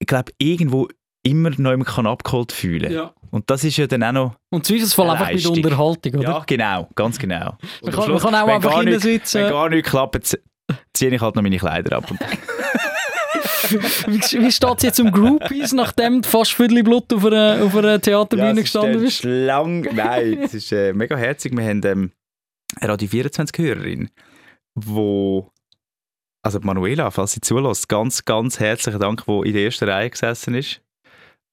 ich 0.00 0.06
glaube, 0.06 0.32
irgendwo 0.38 0.88
immer 1.24 1.50
noch 1.56 1.72
immer 1.72 1.84
kann 1.84 2.06
abgeholt 2.06 2.52
fühlen 2.52 2.92
ja. 2.92 3.12
Und 3.30 3.50
das 3.50 3.64
ist 3.64 3.76
ja 3.78 3.88
dann 3.88 4.04
auch 4.04 4.12
noch... 4.12 4.36
Und 4.50 4.64
Zweifelsfall 4.64 5.10
einfach 5.10 5.32
mit. 5.32 5.44
Unterhaltung, 5.44 6.14
oder? 6.20 6.22
Ja, 6.22 6.44
genau, 6.46 6.88
ganz 6.94 7.18
genau. 7.18 7.58
Man 7.82 7.90
kann, 7.90 7.94
man 7.96 8.04
Schluss, 8.04 8.22
kann 8.22 8.34
auch 8.36 8.46
einfach 8.46 8.80
hinsitzen. 8.80 9.42
Wenn 9.42 9.50
gar 9.50 9.68
nichts 9.68 9.90
klappt, 9.90 10.38
ziehe 10.92 11.12
ich 11.12 11.20
halt 11.20 11.34
noch 11.34 11.42
meine 11.42 11.58
Kleider 11.58 11.96
ab. 11.96 12.08
Wie, 14.06 14.20
wie 14.20 14.52
steht 14.52 14.76
es 14.76 14.82
jetzt 14.82 15.00
um 15.00 15.10
Groupies, 15.10 15.72
nachdem 15.72 16.22
du 16.22 16.28
fast 16.28 16.52
Viertel 16.52 16.82
Blut 16.82 17.12
auf 17.12 17.24
einer, 17.24 17.62
auf 17.62 17.74
einer 17.74 18.00
Theaterbühne 18.00 18.60
ist 18.60 18.64
gestanden 18.64 19.00
bist? 19.00 19.22
Schlang, 19.22 19.88
nein, 19.94 20.42
es 20.42 20.54
ist 20.54 20.70
äh, 20.70 20.92
mega 20.92 21.16
herzig. 21.16 21.56
Wir 21.56 21.64
haben 21.64 21.80
ähm, 21.84 22.12
eine 22.76 22.92
Radio 22.92 23.08
24-Hörerin, 23.08 24.10
wo 24.74 25.50
also 26.44 26.60
Manuela, 26.60 27.10
falls 27.10 27.32
sie 27.32 27.40
zulässt, 27.40 27.88
ganz, 27.88 28.24
ganz 28.24 28.60
herzlichen 28.60 29.00
Dank, 29.00 29.24
die 29.26 29.48
in 29.48 29.54
der 29.54 29.64
ersten 29.64 29.88
Reihe 29.88 30.10
gesessen 30.10 30.54
ist. 30.54 30.83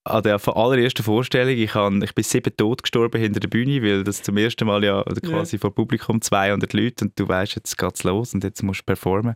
An 0.04 0.24
der 0.24 0.40
allerersten 0.48 1.04
Vorstellung, 1.04 1.56
ich, 1.56 1.76
han, 1.76 2.02
ich 2.02 2.16
bin 2.16 2.24
sieben 2.24 2.56
tot 2.58 2.82
gestorben 2.82 3.22
hinter 3.22 3.40
der 3.40 3.50
Bühne, 3.50 3.84
weil 3.84 4.04
das 4.04 4.24
zum 4.24 4.36
ersten 4.36 4.66
Mal 4.66 4.84
ja 4.84 5.02
oder 5.02 5.22
quasi 5.22 5.60
vor 5.60 5.76
Publikum 5.76 6.22
200 6.22 6.74
Leute 6.74 7.06
und 7.06 7.20
du 7.20 7.28
weißt, 7.28 7.56
jetzt 7.56 7.78
geht's 7.78 8.04
los 8.04 8.34
und 8.34 8.44
jetzt 8.44 8.64
musst 8.64 8.82
du 8.82 8.86
performen. 8.86 9.36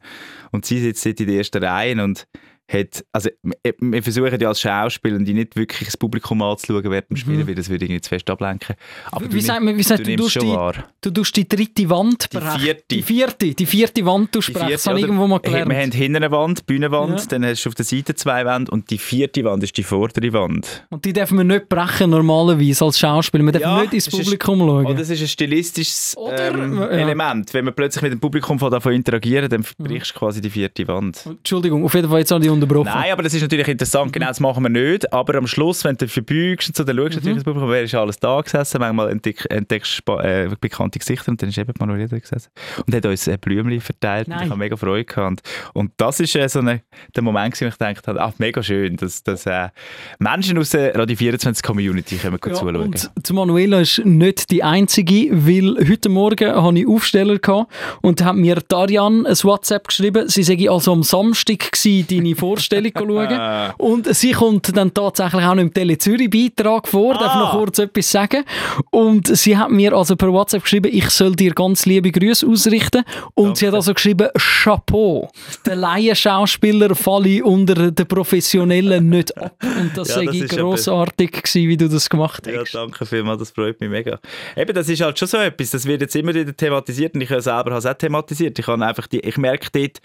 Und 0.51 0.65
sie 0.65 0.79
sitzt 0.79 1.05
in 1.05 1.15
der 1.15 1.36
ersten 1.36 1.63
Reihe 1.63 2.03
und 2.03 2.27
hat, 2.67 3.05
also 3.12 3.29
wir- 3.43 3.75
wir 3.79 4.01
versuchen 4.03 4.39
ja 4.39 4.48
als 4.48 4.60
Schauspieler 4.62 5.19
die 5.19 5.34
nicht 5.34 5.55
wirklich 5.55 5.86
das 5.86 5.95
Publikum 5.98 6.41
anzuschauen 6.41 6.84
während 6.86 7.10
dem 7.12 7.17
Spielen, 7.17 7.39
Mhm. 7.41 7.48
weil 7.48 7.55
das 7.55 7.69
würde 7.69 7.86
irgendwie 7.86 8.01
zu 8.01 8.10
fest 8.10 8.27
ablenken. 8.29 8.75
Aber 9.12 9.31
Wie 9.31 9.39
sagt 9.41 9.62
man, 9.63 9.77
wie 9.77 9.84
sagt 9.84 10.07
du 10.07 10.15
du, 10.15 10.27
die, 10.27 10.48
wahr. 10.48 10.74
du 11.01 11.12
tust 11.12 11.36
die 11.36 11.48
dritte 11.48 11.88
Wand 11.89 12.27
Die 12.34 12.38
brechen. 12.38 12.60
vierte. 12.60 12.84
Die 12.89 13.01
vierte, 13.03 13.53
die 13.53 13.65
vierte 13.67 14.05
Wand 14.05 14.34
du 14.34 14.39
Die 14.39 14.45
vierte, 14.51 14.72
Das 14.72 14.88
habe 14.88 14.98
ich 15.00 15.05
irgendwo 15.05 15.27
mal 15.27 15.39
gelernt. 15.39 15.69
Wir 15.72 15.77
haben 15.79 15.91
hinten 15.91 16.15
eine 16.15 16.31
Wand, 16.31 16.65
Bühnenwand, 16.65 17.19
Ja. 17.19 17.25
dann 17.29 17.45
hast 17.45 17.63
du 17.65 17.69
auf 17.69 17.75
der 17.75 17.86
Seite 17.86 18.15
zwei 18.15 18.43
Wände 18.45 18.72
und 18.72 18.89
die 18.89 18.98
vierte 18.98 19.43
Wand 19.43 19.63
ist 19.63 19.77
die 19.77 19.84
vordere 19.84 20.34
Wand. 20.34 20.86
Und 20.89 21.05
die 21.05 21.13
dürfen 21.13 21.38
wir 21.38 21.43
nicht 21.43 21.69
brechen 21.69 22.10
normalerweise 22.10 22.84
als 22.86 22.98
Schauspieler. 22.98 23.43
Wir 23.43 23.51
dürfen 23.51 23.63
Ja, 23.67 23.81
nicht 23.81 23.93
ins 23.93 24.10
Publikum 24.10 24.57
schauen. 24.60 24.86
Oder 24.88 24.95
das 24.95 25.10
ist 25.12 25.22
ein 25.22 25.27
stilistisches 25.27 26.15
Oder- 26.17 26.50
ähm, 26.51 26.77
ja. 26.77 26.88
Element. 26.88 27.53
Wenn 27.53 27.65
man 27.65 27.74
plötzlich 27.75 28.01
mit 28.01 28.12
dem 28.12 28.19
Publikum 28.19 28.57
von 28.57 28.72
davon 28.72 28.93
interagieren, 28.93 29.50
dann 29.50 29.62
Mhm. 29.77 29.84
brichst 29.84 30.15
du 30.15 30.19
quasi 30.19 30.41
die 30.41 30.50
vierte 30.50 30.88
Wand. 30.88 31.24
Entschuldigung, 31.25 31.84
auf 31.86 31.93
jeden 31.93 32.10
Fall 32.10 32.19
jetzt 32.19 32.31
habe 32.31 32.43
ich 32.43 32.50
unterbrochen. 32.56 32.86
Nein, 32.94 33.12
aber 33.12 33.24
das 33.24 33.34
ist 33.34 33.42
natürlich 33.42 33.68
interessant. 33.68 34.12
Genau 34.14 34.28
das 34.28 34.40
machen 34.40 34.64
wir 34.64 34.70
nicht. 34.70 35.12
Aber 35.14 35.36
am 35.36 35.48
Schluss, 35.48 35.84
wenn 35.84 35.96
du 35.96 36.08
verbeugst 36.08 36.70
und 36.70 36.76
so, 36.78 36.84
dann 36.84 36.96
schaust 36.98 37.14
du 37.16 37.16
Mhm. 37.16 37.16
natürlich 37.16 37.36
ins 37.38 37.44
Publikum, 37.44 37.70
wer 37.70 37.84
ist 37.84 37.96
alles 37.96 38.18
da 38.20 38.42
gesessen. 38.42 38.80
Manchmal 38.80 39.12
entdeck, 39.12 39.46
entdeckst 39.50 40.02
du 40.06 40.14
äh, 40.18 40.50
bekannte 40.60 41.00
Gesichter 41.00 41.30
und 41.32 41.42
dann 41.42 41.50
ist 41.50 41.58
eben 41.58 41.72
die 41.74 41.80
Manuela 41.80 42.08
da 42.08 42.18
gesessen. 42.20 42.50
Und 42.86 42.96
hat 42.96 43.06
uns 43.06 43.28
äh, 43.28 43.38
Blümchen 43.40 43.82
verteilt. 43.82 44.28
Und 44.28 44.34
Nein. 44.36 44.44
ich 44.46 44.50
habe 44.50 44.60
mega 44.60 44.76
Freude 44.76 45.06
gehabt. 45.06 45.30
Und, 45.30 45.42
und 45.74 45.92
das 45.98 46.20
ist 46.20 46.36
äh, 46.36 46.48
so 46.50 46.60
eine, 46.60 46.82
der 47.16 47.24
Moment, 47.24 47.60
wo 47.60 47.66
ich 47.66 47.72
gedacht 47.78 48.08
habe, 48.08 48.22
ach, 48.22 48.34
mega 48.38 48.62
schön, 48.64 48.96
dass, 48.98 49.24
dass 49.24 49.46
äh, 49.46 49.70
Menschen 50.20 50.58
aus 50.58 50.72
der 50.72 50.96
Radio 50.96 51.16
24 51.16 51.64
Community 51.64 52.18
können 52.18 52.38
gut 52.40 52.52
Ja, 52.54 52.58
zuschauen. 52.60 52.76
und 52.78 53.12
die 53.28 53.34
Manuela 53.34 53.82
ist 53.82 54.04
nicht 54.06 54.52
die 54.52 54.64
einzige, 54.64 55.30
weil 55.32 55.78
heute 55.90 56.10
Morgen 56.10 56.50
hatte 56.56 56.80
ich 56.80 56.88
Aufsteller 56.88 57.40
gehabt 57.40 57.72
und 58.02 58.24
hat 58.24 58.36
mir 58.36 58.56
Darian 58.68 59.26
ein 59.26 59.36
WhatsApp 59.44 59.88
geschrieben, 59.88 60.28
sie 60.30 60.44
sei 60.44 60.70
also 60.70 60.92
am 60.94 61.04
Samstag 61.04 61.72
gewesen, 61.72 62.08
deine 62.10 62.36
Vorstellung 62.46 62.92
schauen. 62.98 63.74
Und 63.78 64.16
sie 64.16 64.32
kommt 64.32 64.75
dann 64.75 64.94
tatsächlich 64.94 65.44
auch 65.44 65.56
noch 65.56 65.62
im 65.62 65.74
Tele 65.74 65.98
Zürich 65.98 66.30
Beitrag 66.30 66.88
vor, 66.88 67.14
darf 67.14 67.34
Ah. 67.36 67.40
noch 67.40 67.52
kurz 67.52 67.80
etwas 67.80 68.12
sagen. 68.12 68.44
Und 68.92 69.28
sie 69.36 69.58
hat 69.58 69.72
mir 69.72 69.94
also 69.94 70.16
per 70.16 70.32
WhatsApp 70.32 70.64
geschrieben, 70.64 70.90
ich 70.94 71.10
soll 71.10 71.36
dir 71.36 71.54
ganz 71.54 71.86
liebe 71.86 72.12
Grüße 72.12 72.46
ausrichten. 72.48 73.04
Und 73.34 73.58
sie 73.58 73.68
hat 73.68 73.74
also 73.74 73.94
geschrieben, 73.94 74.30
Chapeau. 74.38 75.30
Der 75.66 75.75
Laienschauspieler 75.75 76.96
falle 76.96 77.44
unter 77.44 77.92
den 77.92 78.08
Professionellen 78.08 79.10
nicht 79.10 79.36
ab. 79.38 79.56
Und 79.64 79.92
das 79.98 80.10
Ja, 80.10 80.16
sei 80.16 80.25
das 80.25 80.50
grossartig 80.50 81.32
gewesen, 81.32 81.68
wie 81.70 81.78
du 81.78 81.88
das 81.90 82.10
gemacht 82.10 82.48
Ja, 82.48 82.62
hast. 82.62 82.74
danke 82.74 83.06
vielmals, 83.06 83.40
das 83.40 83.52
freut 83.52 83.80
mich 83.80 83.90
mega. 83.90 84.20
Eben, 84.56 84.74
das 84.74 84.90
ist 84.90 85.02
halt 85.02 85.18
schon 85.20 85.28
so 85.28 85.38
etwas, 85.38 85.72
das 85.72 85.86
wird 85.86 86.02
jetzt 86.02 86.16
immer 86.16 86.34
wieder 86.34 86.56
thematisiert 86.56 87.14
und 87.16 87.22
ich 87.22 87.30
selber 87.30 87.52
habe 87.72 87.78
es 87.78 87.86
auch 87.86 87.94
thematisiert. 87.94 88.58
Ich, 88.60 88.68
habe 88.68 88.86
einfach 88.86 89.08
die, 89.08 89.20
ich 89.20 89.38
merke 89.38 89.68
dort, 89.72 90.02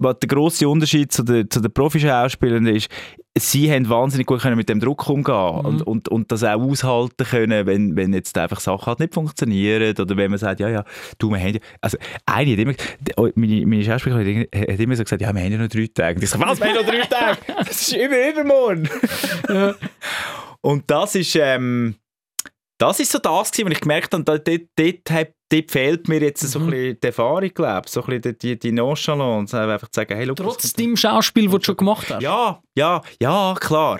was 0.00 0.18
der 0.18 0.28
grosse 0.28 0.68
Unterschied 0.68 1.12
zu 1.12 1.22
den, 1.22 1.48
zu 1.50 1.60
den 1.60 1.72
Profischauspielern 1.72 2.66
ist, 2.66 2.90
sie 3.38 3.70
haben 3.70 3.88
wahnsinnig 3.88 4.26
gut 4.26 4.40
können 4.40 4.56
mit 4.56 4.68
dem 4.68 4.80
Druck 4.80 5.08
umgehen 5.08 5.30
Mhm. 5.30 5.66
und, 5.66 5.82
und, 5.82 6.08
und 6.08 6.32
das 6.32 6.42
auch 6.42 6.60
aushalten 6.60 7.24
können, 7.24 7.66
wenn, 7.66 7.94
wenn 7.96 8.12
jetzt 8.12 8.36
einfach 8.36 8.58
Sachen 8.60 8.86
halt 8.86 8.98
nicht 9.00 9.14
funktionieren 9.14 9.94
oder 9.96 10.16
wenn 10.16 10.30
man 10.30 10.38
sagt, 10.38 10.60
ja, 10.60 10.68
ja, 10.68 10.84
du, 11.18 11.30
wir 11.30 11.38
haben 11.38 11.54
ja, 11.54 11.60
also 11.80 11.98
eine 12.26 12.52
hat 12.52 12.58
immer, 12.58 12.72
oh, 13.16 13.28
meine, 13.34 13.66
meine 13.66 13.84
Schauspielerin 13.84 14.46
hat 14.54 14.80
immer 14.80 14.96
so 14.96 15.04
gesagt, 15.04 15.22
ja, 15.22 15.32
wir 15.32 15.42
haben 15.42 15.52
ja 15.52 15.58
noch 15.58 15.68
drei 15.68 15.86
Tage. 15.92 16.16
Und 16.16 16.24
ich 16.24 16.30
so, 16.30 16.40
was, 16.40 16.58
wir 16.58 16.66
haben 16.66 16.74
noch 16.74 16.86
drei 16.86 17.00
Tage? 17.02 17.38
Das 17.58 17.82
ist 17.82 17.92
über, 17.92 18.30
übermorgen. 18.30 18.88
Und 20.62 20.90
das 20.90 21.14
ist, 21.14 21.36
ähm, 21.36 21.94
das 22.80 22.98
ist 22.98 23.12
so 23.12 23.18
das 23.18 23.50
was 23.52 23.58
ich 23.58 23.80
gemerkt 23.80 24.12
habe, 24.14 24.24
dort, 24.24 24.46
dort, 24.48 24.60
dort, 24.76 25.70
fehlt 25.70 26.08
mir 26.08 26.20
jetzt 26.20 26.40
so 26.48 26.60
ein 26.60 26.66
Mhm. 26.66 26.70
bisschen 26.70 27.00
die 27.02 27.06
Erfahrung, 27.08 27.48
glaube 27.52 27.82
ich, 27.84 27.92
so 27.92 28.02
ein 28.04 28.20
bisschen 28.20 28.38
die, 28.38 28.58
die 28.58 28.72
Nonchalance, 28.72 29.58
einfach 29.60 29.88
zu 29.88 30.00
sagen, 30.00 30.14
hey, 30.16 30.24
look, 30.24 30.36
das 30.36 30.46
Trotz 30.46 30.72
deinem 30.74 30.96
Schauspiel, 30.96 31.46
das 31.46 31.54
du 31.58 31.64
schon 31.64 31.76
gemacht 31.76 32.08
hast. 32.08 32.22
ja, 32.22 32.60
ja, 32.78 33.02
ja, 33.20 33.54
klar. 33.58 33.98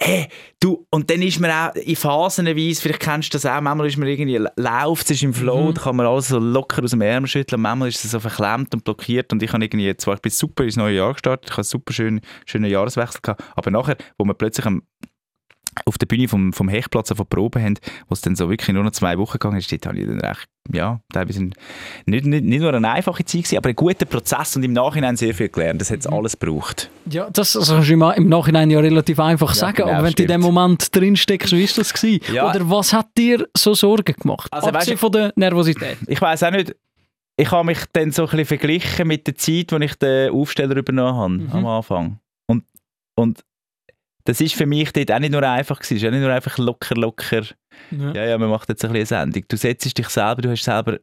Hey, 0.00 0.26
du, 0.58 0.86
und 0.90 1.10
dann 1.10 1.20
ist 1.22 1.38
man 1.38 1.50
auch 1.50 1.74
in 1.74 1.94
Phasenweise, 1.96 2.80
vielleicht 2.80 3.00
kennst 3.00 3.32
du 3.32 3.36
das 3.36 3.44
auch, 3.46 3.60
manchmal 3.60 3.86
ist 3.88 3.98
man 3.98 4.08
irgendwie, 4.08 4.38
läuft 4.56 5.04
es 5.04 5.10
ist 5.10 5.22
im 5.22 5.34
Flow, 5.34 5.68
Mhm. 5.68 5.74
da 5.74 5.82
kann 5.82 5.96
man 5.96 6.06
alles 6.06 6.28
so 6.28 6.38
locker 6.38 6.82
aus 6.82 6.90
dem 6.90 7.02
Ärmel 7.02 7.28
schütteln, 7.28 7.60
manchmal 7.60 7.88
ist 7.90 8.02
es 8.04 8.10
so 8.10 8.18
verklemmt 8.18 8.74
und 8.74 8.82
blockiert 8.82 9.32
und 9.32 9.42
ich 9.42 9.52
habe 9.52 9.62
irgendwie, 9.62 9.94
zwar 9.98 10.14
ich 10.14 10.22
bin 10.22 10.32
super 10.32 10.64
ins 10.64 10.76
neue 10.76 10.96
Jahr 10.96 11.12
gestartet, 11.12 11.44
ich 11.44 11.52
habe 11.52 11.58
einen 11.60 11.64
super 11.64 11.92
schönen, 11.92 12.20
schönen 12.46 12.70
Jahreswechsel 12.70 13.20
gehabt, 13.22 13.44
aber 13.54 13.70
nachher, 13.70 13.96
wo 14.18 14.24
wir 14.24 14.34
plötzlich 14.34 14.64
am 14.66 14.82
auf 15.84 15.98
der 15.98 16.06
Bühne 16.06 16.28
vom, 16.28 16.52
vom 16.52 16.68
Hechtplatz 16.68 17.12
von 17.14 17.26
Proben 17.26 17.62
haben, 17.62 17.74
wo 18.08 18.14
es 18.14 18.20
dann 18.20 18.34
so 18.36 18.48
wirklich 18.48 18.72
nur 18.74 18.82
noch 18.84 18.92
zwei 18.92 19.18
Wochen 19.18 19.32
gegangen 19.34 19.58
ist, 19.58 19.70
dort 19.70 19.86
habe 19.86 19.98
ich 19.98 20.06
dann 20.06 20.20
recht, 20.20 20.46
ja, 20.72 21.00
teilweise 21.12 21.42
nicht, 21.42 21.56
nicht, 22.26 22.44
nicht 22.44 22.60
nur 22.60 22.72
eine 22.74 22.90
einfache 22.90 23.24
Zeit 23.24 23.42
gewesen, 23.42 23.58
aber 23.58 23.68
ein 23.68 23.76
guter 23.76 24.06
Prozess 24.06 24.56
und 24.56 24.62
im 24.64 24.72
Nachhinein 24.72 25.16
sehr 25.16 25.34
viel 25.34 25.48
gelernt. 25.48 25.80
Das 25.80 25.90
hat 25.90 25.98
Mhm. 25.98 26.00
es 26.00 26.06
alles 26.06 26.38
gebraucht. 26.38 26.90
Ja, 27.10 27.28
das 27.30 27.52
kannst 27.54 27.88
du 27.88 27.92
im, 27.92 28.28
Nachhinein 28.28 28.70
ja 28.70 28.80
relativ 28.80 29.20
einfach 29.20 29.54
sagen, 29.54 29.76
genau, 29.76 29.90
aber 29.92 30.04
wenn 30.04 30.12
du 30.14 30.22
in 30.22 30.28
dem 30.28 30.40
stimmt. 30.42 30.54
Moment 30.54 30.96
drin 30.96 31.16
steckst, 31.16 31.52
wie 31.52 31.62
ist 31.64 31.76
das 31.78 31.92
gewesen? 31.92 32.20
Ja. 32.32 32.48
Oder 32.50 32.68
was 32.70 32.92
hat 32.92 33.08
dir 33.16 33.46
so 33.56 33.74
Sorgen 33.74 34.14
gemacht? 34.16 34.48
Also, 34.52 34.68
Abgesehen 34.68 34.94
weißt 34.94 35.00
von 35.00 35.12
der 35.12 35.32
Nervosität. 35.36 35.98
Ich 36.06 36.20
weiß 36.20 36.42
auch 36.44 36.50
nicht, 36.50 36.74
ich 37.38 37.50
habe 37.50 37.66
mich 37.66 37.78
dann 37.92 38.12
so 38.12 38.22
ein 38.22 38.28
bisschen 38.30 38.46
verglichen 38.46 39.06
mit 39.06 39.26
der 39.26 39.36
Zeit, 39.36 39.70
wo 39.70 39.76
ich 39.76 39.94
den 39.96 40.30
Aufsteller 40.32 40.76
übernommen 40.76 41.14
habe, 41.16 41.34
Mhm. 41.34 41.52
am 41.52 41.66
Anfang. 41.66 42.18
Und, 42.48 42.64
und 43.14 43.44
das 44.26 44.40
ist 44.40 44.54
für 44.54 44.66
mich 44.66 44.92
dort 44.92 45.10
auch 45.12 45.18
nicht 45.18 45.32
nur 45.32 45.42
einfach 45.42 45.78
gewesen, 45.78 45.96
es 45.96 46.02
ist 46.02 46.08
auch 46.08 46.12
nicht 46.12 46.20
nur 46.20 46.32
einfach 46.32 46.58
locker, 46.58 46.94
locker, 46.94 47.42
Ja. 47.90 48.12
ja, 48.12 48.24
ja, 48.26 48.38
man 48.38 48.50
macht 48.50 48.68
jetzt 48.68 48.84
ein 48.84 48.92
bisschen 48.92 49.16
eine 49.16 49.30
Sendung. 49.32 49.44
Du 49.48 49.56
setzt 49.56 49.98
dich 49.98 50.08
selber, 50.08 50.42
du 50.42 50.50
hast 50.50 50.64
selber, 50.64 50.98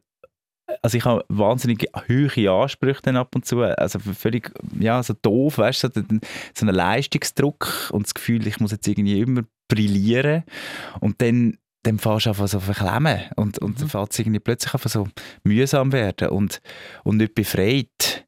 also 0.82 0.96
ich 0.96 1.04
habe 1.04 1.24
wahnsinnig 1.28 1.86
hohe 2.08 2.50
Ansprüche 2.50 3.02
dann 3.02 3.16
ab 3.16 3.34
und 3.34 3.44
zu, 3.44 3.62
also 3.62 3.98
völlig, 3.98 4.50
ja, 4.78 5.02
so 5.02 5.14
doof, 5.20 5.58
weißt 5.58 5.84
du, 5.84 5.88
so, 5.94 6.02
so 6.54 6.66
einen 6.66 6.74
Leistungsdruck 6.74 7.90
und 7.92 8.06
das 8.06 8.14
Gefühl, 8.14 8.46
ich 8.46 8.60
muss 8.60 8.72
jetzt 8.72 8.86
irgendwie 8.86 9.20
immer 9.20 9.42
brillieren 9.68 10.44
und 11.00 11.20
dann 11.20 11.58
dann 11.86 11.98
fährst 11.98 12.24
du 12.24 12.30
einfach 12.30 12.48
so 12.48 12.60
verklemmen 12.60 13.24
und, 13.36 13.58
und 13.58 13.78
dann 13.78 13.90
fährt 13.90 14.12
es 14.12 14.18
irgendwie 14.18 14.40
plötzlich 14.40 14.72
einfach 14.72 14.88
so 14.88 15.06
mühsam 15.42 15.92
werden 15.92 16.30
und, 16.30 16.62
und 17.02 17.18
nicht 17.18 17.34
befreit. 17.34 18.26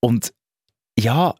Und 0.00 0.32
ja, 0.98 1.34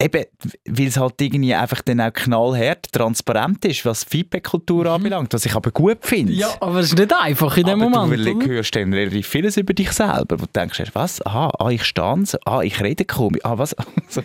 eben, 0.00 0.24
weil 0.66 0.86
es 0.86 0.96
halt 0.96 1.20
irgendwie 1.20 1.54
einfach 1.54 1.82
dann 1.82 2.00
auch 2.00 2.12
knallhart 2.12 2.92
transparent 2.92 3.64
ist, 3.64 3.84
was 3.84 4.04
Feedback-Kultur 4.04 4.86
anbelangt, 4.86 5.32
was 5.34 5.46
ich 5.46 5.54
aber 5.54 5.70
gut 5.70 5.98
finde. 6.02 6.32
ja, 6.32 6.48
aber 6.60 6.80
es 6.80 6.86
ist 6.86 6.98
nicht 6.98 7.12
einfach 7.12 7.56
in 7.56 7.64
dem 7.64 7.82
aber 7.82 8.06
Moment. 8.06 8.26
du 8.26 8.36
oder? 8.36 8.46
hörst 8.46 8.74
dann 8.76 8.92
relativ 8.92 9.26
vieles 9.26 9.56
über 9.56 9.74
dich 9.74 9.92
selber, 9.92 10.40
wo 10.40 10.46
du 10.46 10.52
denkst, 10.54 10.82
was, 10.92 11.24
aha, 11.24 11.50
ah, 11.58 11.70
ich 11.70 11.84
stehe 11.84 12.24
so, 12.24 12.38
ah, 12.44 12.60
ich 12.62 12.80
rede 12.80 13.04
komisch, 13.04 13.40
ah, 13.44 13.58
was, 13.58 13.74
So. 14.08 14.22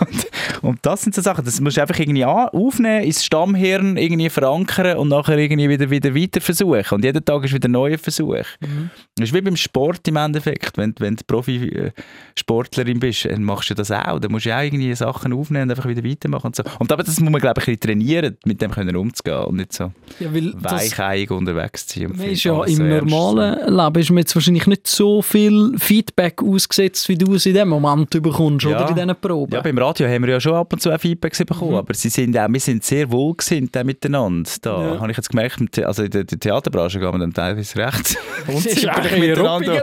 und, 0.00 0.26
und 0.62 0.78
das 0.82 1.02
sind 1.02 1.14
so 1.14 1.22
Sachen, 1.22 1.44
das 1.44 1.60
musst 1.60 1.76
du 1.76 1.80
einfach 1.80 1.98
irgendwie 1.98 2.24
aufnehmen, 2.24 3.02
ins 3.02 3.24
Stammhirn 3.24 3.96
irgendwie 3.96 4.30
verankern 4.30 4.96
und 4.98 5.08
nachher 5.08 5.38
irgendwie 5.38 5.68
wieder, 5.68 5.90
wieder 5.90 6.14
weiter 6.14 6.40
versuchen 6.40 6.94
und 6.94 7.04
jeden 7.04 7.24
Tag 7.24 7.44
ist 7.44 7.52
wieder 7.52 7.68
ein 7.68 7.72
neuer 7.72 7.98
Versuch. 7.98 8.44
Mhm. 8.60 8.90
Das 9.16 9.28
ist 9.28 9.34
wie 9.34 9.40
beim 9.40 9.56
Sport 9.56 10.06
im 10.06 10.16
Endeffekt, 10.16 10.76
wenn, 10.76 10.94
wenn 10.98 11.16
du 11.16 11.24
Profi-Sportlerin 11.26 13.00
bist, 13.00 13.24
dann 13.24 13.42
machst 13.42 13.70
du 13.70 13.74
das 13.74 13.90
auch, 13.90 14.18
dann 14.18 14.30
musst 14.30 14.46
du 14.46 14.56
auch 14.56 14.62
irgendwie 14.62 14.94
Sachen 14.94 15.13
aufnehmen 15.14 15.64
und 15.64 15.70
einfach 15.70 15.86
wieder 15.88 16.04
weitermachen 16.04 16.46
und 16.48 16.56
so. 16.56 16.62
Und 16.78 16.90
aber 16.92 17.02
das 17.02 17.18
muss 17.20 17.30
man, 17.30 17.40
glaube 17.40 17.60
ich, 17.60 17.68
ein 17.68 17.76
bisschen 17.76 17.80
trainieren, 17.80 18.36
mit 18.44 18.60
dem 18.60 18.70
können 18.70 18.96
umzugehen 18.96 19.44
und 19.44 19.56
nicht 19.56 19.72
so 19.72 19.92
Ja, 20.20 20.28
weicheiig 20.32 21.30
unterwegs 21.30 21.86
zu 21.86 22.00
sein. 22.00 22.12
man 22.16 22.28
ist 22.28 22.44
ja 22.44 22.54
so 22.54 22.64
im 22.64 22.80
ernst. 22.90 23.10
normalen 23.10 23.76
Leben 23.76 23.98
ist 24.00 24.10
man 24.10 24.18
jetzt 24.18 24.34
wahrscheinlich 24.34 24.66
nicht 24.66 24.86
so 24.86 25.22
viel 25.22 25.72
Feedback 25.78 26.42
ausgesetzt, 26.42 27.08
wie 27.08 27.16
du 27.16 27.34
es 27.34 27.46
in 27.46 27.54
dem 27.54 27.68
Moment 27.68 28.10
bekommst, 28.10 28.66
Ja. 28.66 28.76
oder 28.80 28.88
in 28.90 28.94
diesen 28.94 29.16
Proben. 29.20 29.52
Ja, 29.54 29.60
beim 29.60 29.78
Radio 29.78 30.06
haben 30.08 30.24
wir 30.24 30.30
ja 30.32 30.40
schon 30.40 30.54
ab 30.54 30.72
und 30.72 30.80
zu 30.82 30.90
auch 30.92 31.00
Feedbacks 31.00 31.38
bekommen, 31.44 31.72
Mhm. 31.72 31.76
aber 31.78 31.94
sie 31.94 32.08
sind 32.08 32.36
auch, 32.38 32.48
wir 32.48 32.60
sind 32.60 32.84
sehr 32.84 33.10
wohlgesinnt 33.10 33.74
miteinander. 33.84 34.50
Da 34.62 34.94
Ja. 34.94 35.00
habe 35.00 35.10
ich 35.10 35.16
jetzt 35.16 35.30
gemerkt, 35.30 35.78
also 35.78 36.02
in 36.02 36.10
der, 36.10 36.26
Theaterbranche 36.26 36.98
gehen 36.98 37.12
wir 37.12 37.18
dann 37.18 37.32
teilweise 37.32 37.76
recht 37.78 38.16
bisschen 38.46 39.20
miteinander. 39.20 39.82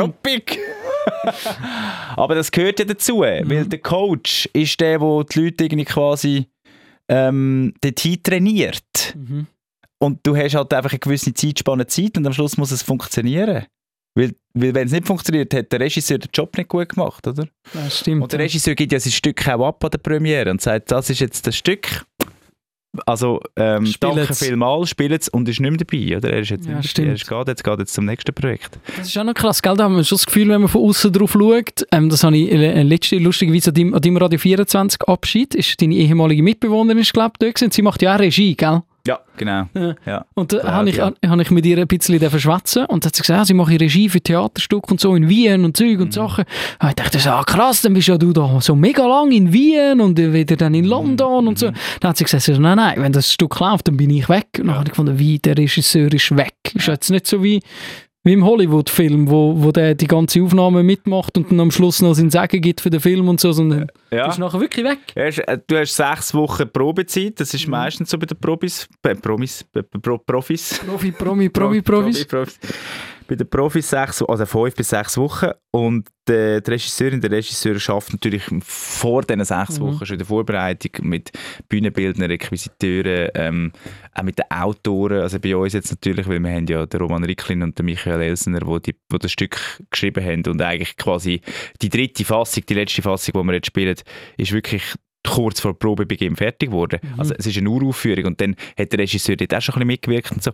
Ruppig. 0.00 0.58
aber 2.16 2.34
das 2.34 2.50
gehört 2.50 2.78
ja 2.78 2.84
dazu, 2.84 3.18
Mhm. 3.18 3.50
weil 3.50 3.66
der 3.66 3.78
Coach 3.80 4.48
ist 4.52 4.80
der, 4.80 4.98
der 4.98 5.24
die 5.24 5.40
Leute 5.40 5.64
irgendwie 5.64 5.84
quasi 5.84 6.46
ähm, 7.08 7.74
dorthin 7.80 8.22
trainiert. 8.22 9.14
Mhm. 9.16 9.46
Und 9.98 10.20
du 10.22 10.36
hast 10.36 10.54
halt 10.54 10.72
einfach 10.72 10.92
eine 10.92 10.98
gewisse 10.98 11.34
Zeitspanne 11.34 11.86
Zeit 11.86 12.16
und 12.16 12.26
am 12.26 12.32
Schluss 12.32 12.56
muss 12.56 12.70
es 12.70 12.82
funktionieren. 12.82 13.66
Weil, 14.16 14.32
weil 14.54 14.74
wenn 14.74 14.86
es 14.86 14.92
nicht 14.92 15.06
funktioniert, 15.06 15.54
hat 15.54 15.70
der 15.70 15.80
Regisseur 15.80 16.18
den 16.18 16.30
Job 16.34 16.56
nicht 16.56 16.68
gut 16.68 16.88
gemacht, 16.88 17.26
oder? 17.26 17.46
Das 17.72 18.00
stimmt. 18.00 18.22
Und 18.22 18.32
der 18.32 18.40
Regisseur 18.40 18.74
gibt 18.74 18.92
ja 18.92 18.98
sein 18.98 19.12
Stück 19.12 19.46
auch 19.46 19.66
ab 19.68 19.84
an 19.84 19.90
der 19.90 19.98
Premiere 19.98 20.50
und 20.50 20.60
sagt, 20.60 20.90
das 20.90 21.10
ist 21.10 21.20
jetzt 21.20 21.46
das 21.46 21.56
Stück. 21.56 22.04
Also, 23.06 23.40
ähm, 23.56 23.88
danke 24.00 24.34
vielmals, 24.34 24.90
spielt 24.90 25.12
es 25.12 25.28
und 25.28 25.48
ist 25.48 25.60
nicht 25.60 25.70
mehr 25.70 25.78
dabei. 25.78 26.16
Oder? 26.16 26.30
Er 26.32 26.40
ist 26.40 26.50
jetzt 26.50 26.66
Ja, 26.66 26.76
nicht 26.78 26.98
dabei. 26.98 27.08
Er 27.08 27.14
ist 27.14 27.28
geht 27.28 27.48
jetzt, 27.48 27.64
geht 27.64 27.78
jetzt 27.78 27.94
zum 27.94 28.04
nächsten 28.04 28.34
Projekt. 28.34 28.78
Das 28.96 29.06
ist 29.06 29.16
auch 29.16 29.24
noch 29.24 29.34
krass, 29.34 29.62
gell? 29.62 29.76
Da 29.76 29.84
haben 29.84 29.96
wir 29.96 30.02
schon 30.04 30.16
das 30.16 30.26
Gefühl, 30.26 30.48
wenn 30.48 30.60
man 30.62 30.68
von 30.68 30.82
außen 30.82 31.12
drauf 31.12 31.32
schaut, 31.32 31.86
ähm, 31.92 32.08
das 32.10 32.24
habe 32.24 32.36
ich 32.36 32.50
äh, 32.50 32.82
letzte, 32.82 33.18
lustigerweise 33.18 33.70
an 33.70 33.74
deinem, 33.74 33.94
an 33.94 34.00
deinem 34.02 34.16
Radio 34.16 34.38
24 34.40 35.02
Abschied, 35.06 35.54
ist 35.54 35.80
deine 35.80 35.94
ehemalige 35.94 36.42
Mitbewohnerin, 36.42 36.98
ist, 36.98 37.12
glaube 37.12 37.32
ich, 37.34 37.38
da 37.46 37.52
gewesen. 37.52 37.70
Sie 37.70 37.82
macht 37.82 38.02
ja 38.02 38.16
auch 38.16 38.20
Regie, 38.20 38.56
gell? 38.56 38.82
Ja, 39.06 39.18
genau. 39.36 39.66
Ja. 39.74 39.94
Ja. 40.06 40.24
Und 40.34 40.52
da 40.52 40.72
habe 40.72 40.90
ich, 40.90 41.00
hab 41.00 41.14
ich 41.40 41.50
mit 41.50 41.64
ihr 41.66 41.78
ein 41.78 41.86
bisschen 41.86 42.20
verschwätzen 42.20 42.84
und 42.86 43.04
dann 43.04 43.08
hat 43.08 43.16
sie 43.16 43.22
gesagt, 43.22 43.38
ja, 43.38 43.44
sie 43.44 43.54
mache 43.54 43.80
Regie 43.80 44.08
für 44.08 44.20
Theaterstücke 44.20 44.90
und 44.90 45.00
so 45.00 45.14
in 45.14 45.28
Wien 45.28 45.64
und 45.64 45.76
Zeug 45.76 45.98
und 46.00 46.08
Mhm. 46.08 46.12
Sachen. 46.12 46.44
Und 46.82 46.88
ich 46.88 46.94
dachte 46.94 47.18
so, 47.18 47.30
ah, 47.30 47.44
krass, 47.44 47.82
dann 47.82 47.94
bist 47.94 48.08
ja 48.08 48.18
du 48.18 48.32
da 48.32 48.60
so 48.60 48.74
mega 48.74 49.06
lang 49.06 49.30
in 49.32 49.52
Wien 49.52 50.00
und 50.00 50.18
wieder 50.18 50.56
dann 50.56 50.72
Mhm. 50.72 50.78
in 50.78 50.84
London 50.84 51.48
und 51.48 51.58
so. 51.58 51.70
Dann 52.00 52.10
hat 52.10 52.16
sie 52.18 52.24
gesagt, 52.24 52.42
so, 52.42 52.52
nein, 52.58 52.76
nein, 52.76 52.94
wenn 53.00 53.12
das 53.12 53.32
Stück 53.32 53.58
läuft, 53.60 53.88
dann 53.88 53.96
bin 53.96 54.10
ich 54.10 54.28
weg. 54.28 54.48
Und 54.58 54.66
dann 54.66 54.74
habe 54.76 54.84
ich 54.84 54.90
gefunden, 54.90 55.18
wie, 55.18 55.38
der 55.38 55.56
Regisseur 55.56 56.12
ist 56.12 56.36
weg. 56.36 56.54
Ist 56.74 56.86
jetzt 56.86 57.10
nicht 57.10 57.26
so 57.26 57.42
wie, 57.42 57.60
wie 58.22 58.34
im 58.34 58.44
Hollywood-Film, 58.44 59.30
wo, 59.30 59.54
wo 59.62 59.72
der 59.72 59.94
die 59.94 60.06
ganze 60.06 60.42
Aufnahme 60.42 60.82
mitmacht 60.82 61.38
und 61.38 61.50
dann 61.50 61.58
am 61.60 61.70
Schluss 61.70 62.02
noch 62.02 62.12
seinen 62.14 62.30
Sagen 62.30 62.60
gibt 62.60 62.82
für 62.82 62.90
den 62.90 63.00
Film 63.00 63.28
und 63.28 63.40
so, 63.40 63.52
sondern 63.52 63.86
Ja. 64.10 64.22
du 64.24 64.26
bist 64.28 64.38
nachher 64.38 64.60
wirklich 64.60 64.84
weg. 64.84 64.98
Ja, 65.16 65.24
äh, 65.24 65.58
Du 65.66 65.78
hast 65.78 65.96
sechs 65.96 66.34
Wochen 66.34 66.68
Probezeit, 66.70 67.40
das 67.40 67.54
ist 67.54 67.66
Mhm. 67.66 67.70
meistens 67.70 68.10
so 68.10 68.18
bei 68.18 68.26
den 68.26 68.38
Probis, 68.38 68.86
äh, 69.04 69.14
Promis, 69.14 69.64
äh, 69.74 69.82
Pro, 69.82 70.18
Profis. 70.18 70.80
Profi, 70.86 71.12
Promi, 71.12 71.48
Promi, 71.48 71.80
Profis. 71.82 72.26
Profis. 72.26 72.58
Bei 73.30 73.36
den 73.36 73.48
Profis 73.48 73.88
sechs, 73.88 74.20
also 74.22 74.44
fünf 74.44 74.74
bis 74.74 74.88
sechs 74.88 75.16
Wochen. 75.16 75.50
Und 75.70 76.08
der, 76.26 76.60
die 76.60 76.72
Regisseurin, 76.72 77.20
der 77.20 77.30
Regisseur 77.30 77.78
schafft 77.78 78.10
natürlich 78.12 78.42
vor 78.64 79.22
diesen 79.22 79.44
sechs 79.44 79.78
Mhm. 79.78 79.84
Wochen 79.84 80.04
schon 80.04 80.14
in 80.14 80.18
der 80.18 80.26
Vorbereitung 80.26 81.08
mit 81.08 81.30
Bühnenbildnern, 81.68 82.28
Requisiteuren, 82.28 83.30
ähm, 83.36 83.72
auch 84.14 84.24
mit 84.24 84.36
den 84.36 84.50
Autoren. 84.50 85.20
Also 85.20 85.38
bei 85.38 85.54
uns 85.54 85.74
jetzt 85.74 85.92
natürlich, 85.92 86.26
weil 86.26 86.40
wir 86.40 86.50
haben 86.50 86.66
ja 86.66 86.84
den 86.86 87.00
Roman 87.00 87.22
Ricklin 87.22 87.62
und 87.62 87.78
den 87.78 87.86
Michael 87.86 88.20
Elsener, 88.20 88.58
die, 88.58 88.92
die, 88.92 88.98
die 89.12 89.18
das 89.20 89.30
Stück 89.30 89.60
geschrieben 89.90 90.24
haben 90.24 90.42
und 90.52 90.60
eigentlich 90.60 90.96
quasi 90.96 91.40
die 91.82 91.88
dritte 91.88 92.24
Fassung, 92.24 92.64
die 92.68 92.74
letzte 92.74 93.02
Fassung, 93.02 93.40
die 93.40 93.46
wir 93.46 93.54
jetzt 93.54 93.68
spielen, 93.68 93.94
ist 94.38 94.50
wirklich 94.50 94.82
kurz 95.22 95.60
vor 95.60 95.78
Probebeginn 95.78 96.34
fertig 96.34 96.70
geworden. 96.70 96.98
Mhm. 97.02 97.20
Also 97.20 97.34
es 97.38 97.46
ist 97.46 97.58
eine 97.58 97.70
Uraufführung 97.70 98.24
und 98.24 98.40
dann 98.40 98.56
hat 98.76 98.90
der 98.90 99.00
Regisseur 99.00 99.36
dort 99.36 99.54
auch 99.54 99.60
schon 99.60 99.74
ein 99.74 99.78
bisschen 99.80 99.86
mitgewirkt 99.86 100.32
und 100.32 100.42
so. 100.42 100.50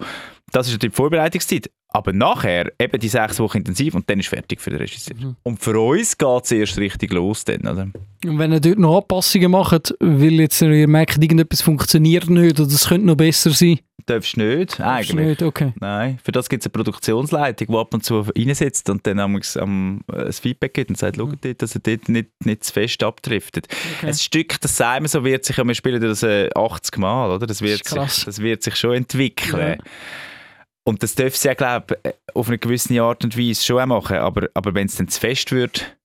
Das 0.50 0.66
ist 0.66 0.75
natürlich 0.75 0.92
die 0.92 0.97
Vorbereitungszeit. 0.97 1.71
Aber 1.96 2.12
nachher 2.12 2.70
eben 2.78 3.00
die 3.00 3.08
sechs 3.08 3.38
Wochen 3.40 3.58
intensiv 3.58 3.94
und 3.94 4.08
dann 4.10 4.20
ist 4.20 4.28
fertig 4.28 4.60
für 4.60 4.68
den 4.70 4.80
Regisseur. 4.80 5.16
Mhm. 5.18 5.36
Und 5.42 5.62
für 5.62 5.80
uns 5.80 6.18
geht 6.18 6.44
es 6.44 6.52
erst 6.52 6.76
richtig 6.78 7.10
los 7.12 7.44
dann, 7.44 7.60
oder? 7.62 7.88
Und 8.24 8.38
wenn 8.38 8.52
ihr 8.52 8.60
dort 8.60 8.78
noch 8.78 8.98
Anpassungen 8.98 9.50
macht, 9.50 9.94
weil 10.00 10.34
jetzt 10.34 10.60
ihr 10.60 10.86
merkt, 10.88 11.22
irgendetwas 11.22 11.62
funktioniert 11.62 12.28
nicht 12.28 12.60
oder 12.60 12.68
es 12.70 12.88
könnte 12.88 13.06
noch 13.06 13.16
besser 13.16 13.50
sein, 13.50 13.78
Darfst 14.04 14.36
du 14.36 14.40
nicht, 14.44 14.78
darfst 14.78 15.10
eigentlich. 15.10 15.26
nicht, 15.26 15.42
okay. 15.42 15.72
Nein, 15.80 16.18
für 16.22 16.30
das 16.30 16.48
gibt 16.48 16.62
es 16.62 16.66
eine 16.66 16.72
Produktionsleitung, 16.72 17.66
die 17.68 17.74
ab 17.76 17.92
und 17.92 18.04
zu 18.04 18.20
reinsetzt 18.20 18.88
und 18.88 19.04
dann 19.04 19.18
am, 19.18 19.40
am, 19.56 20.00
äh, 20.12 20.26
das 20.26 20.38
Feedback 20.38 20.74
gibt 20.74 20.90
und 20.90 20.98
sagt, 20.98 21.16
Mhm. 21.16 21.36
dort, 21.40 21.62
dass 21.62 21.74
er 21.74 21.80
dort 21.80 22.08
nicht, 22.08 22.28
nicht 22.44 22.62
zu 22.62 22.72
fest 22.72 23.02
abdriftet. 23.02 23.66
okay. 23.96 24.06
Ein 24.08 24.14
Stück, 24.14 24.60
das 24.60 24.76
sagen 24.76 25.04
wir 25.04 25.08
so, 25.08 25.24
wird 25.24 25.44
sich, 25.44 25.56
ja, 25.56 25.64
wir 25.66 25.74
spielen 25.74 26.00
das 26.00 26.22
äh, 26.22 26.50
80 26.54 26.98
Mal, 26.98 27.30
oder? 27.34 27.46
Das 27.48 27.62
wird, 27.62 27.80
Das 27.96 28.14
sich, 28.16 28.24
das 28.26 28.38
wird 28.40 28.62
sich 28.62 28.76
schon 28.76 28.94
entwickeln. 28.94 29.78
Ja. 29.80 29.84
Und 30.88 31.02
das 31.02 31.16
dürfen 31.16 31.36
sie 31.36 31.48
ja, 31.48 31.54
glaube 31.54 31.98
ich, 32.04 32.14
auf 32.34 32.46
eine 32.46 32.58
gewisse 32.58 33.02
Art 33.02 33.24
und 33.24 33.36
Weise 33.36 33.64
schon 33.64 33.80
auch 33.80 33.86
machen, 33.86 34.18
aber, 34.18 34.48
aber 34.54 34.72
wenn 34.74 34.86
es 34.86 34.94
dann 34.94 35.08
zu 35.08 35.18
fest 35.18 35.50
wird, 35.50 35.96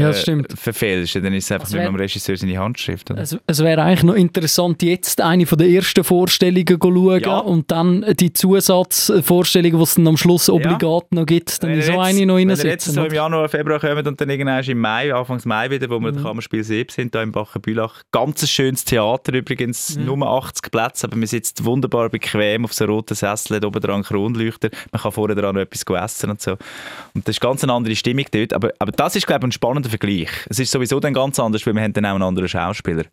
Ja, 0.00 0.08
das 0.08 0.18
äh, 0.18 0.22
stimmt. 0.22 0.58
verfehlst, 0.58 1.14
dann 1.16 1.32
ist 1.34 1.44
es 1.44 1.52
einfach 1.52 1.66
nicht 1.68 1.74
mehr 1.74 1.82
wär- 1.84 1.88
am 1.88 1.96
Regisseur 1.96 2.36
seine 2.36 2.58
Handschrift. 2.58 3.10
Oder? 3.10 3.20
Es, 3.22 3.36
es 3.46 3.60
wäre 3.62 3.82
eigentlich 3.82 4.02
noch 4.02 4.14
interessant, 4.14 4.82
jetzt 4.82 5.20
eine 5.20 5.46
von 5.46 5.58
der 5.58 5.68
ersten 5.68 6.04
Vorstellungen 6.04 6.66
zu 6.66 6.78
schauen 6.80 7.20
Ja. 7.22 7.38
und 7.38 7.70
dann 7.70 8.04
die 8.18 8.32
Zusatzvorstellungen, 8.32 9.76
die 9.78 9.82
es 9.82 9.94
dann 9.94 10.06
am 10.08 10.16
Schluss 10.16 10.48
obligat 10.50 11.12
noch 11.12 11.26
gibt, 11.26 11.62
dann 11.62 11.70
Wenn 11.70 11.82
so 11.82 11.92
jetzt- 11.92 12.00
eine 12.00 12.26
noch 12.26 12.36
Wenn 12.36 12.48
ihr 12.50 12.54
jetzt 12.56 12.64
reinsetzen. 12.64 12.94
so 12.94 13.04
im 13.04 13.12
Januar, 13.14 13.48
Februar 13.48 13.80
kommt 13.80 14.06
und 14.06 14.20
dann 14.20 14.30
irgendwann 14.30 14.64
im 14.64 14.78
Mai, 14.78 15.14
Anfangs 15.14 15.44
Mai 15.44 15.70
wieder, 15.70 15.88
wo 15.90 15.98
wir 16.00 16.10
Mhm. 16.10 16.14
das 16.16 16.22
Kammerspiel 16.24 16.64
Seeb 16.64 16.90
sind, 16.90 17.14
da 17.14 17.22
im 17.22 17.32
Bachenbülach. 17.32 18.02
Ganz 18.12 18.42
ein 18.42 18.48
schönes 18.48 18.84
Theater 18.84 19.32
übrigens, 19.34 19.94
Ja. 19.96 20.02
nur 20.02 20.26
80 20.26 20.70
Plätze, 20.70 21.06
aber 21.06 21.16
man 21.16 21.26
sitzt 21.26 21.64
wunderbar 21.64 22.08
bequem 22.08 22.64
auf 22.64 22.72
so 22.72 22.84
roten 22.84 23.14
Sessel, 23.14 23.56
hat 23.56 23.64
oben 23.64 23.80
dran 23.80 24.02
Kronleuchter, 24.02 24.70
man 24.92 25.00
kann 25.02 25.12
vorne 25.12 25.34
dran 25.34 25.54
noch 25.54 25.62
etwas 25.62 25.84
essen 26.04 26.30
und 26.30 26.40
so. 26.40 26.52
Und 27.14 27.26
das 27.28 27.36
ist 27.36 27.40
ganz 27.40 27.62
eine 27.62 27.72
andere 27.72 27.94
Stimmung 27.96 28.24
dort, 28.30 28.52
aber, 28.52 28.70
aber 28.78 28.92
das 28.92 29.16
ist, 29.16 29.26
glaube 29.26 29.40
ich, 29.40 29.48
ein 29.48 29.52
spannender 29.52 29.83
Vergleich. 29.90 30.28
Es 30.48 30.58
ist 30.58 30.70
sowieso 30.72 31.00
dann 31.00 31.14
ganz 31.14 31.38
anders, 31.38 31.66
weil 31.66 31.74
wir 31.74 31.82
haben 31.82 31.92
dann 31.92 32.06
auch 32.06 32.14
einen 32.14 32.22
anderen 32.22 32.48
Schauspieler. 32.48 33.04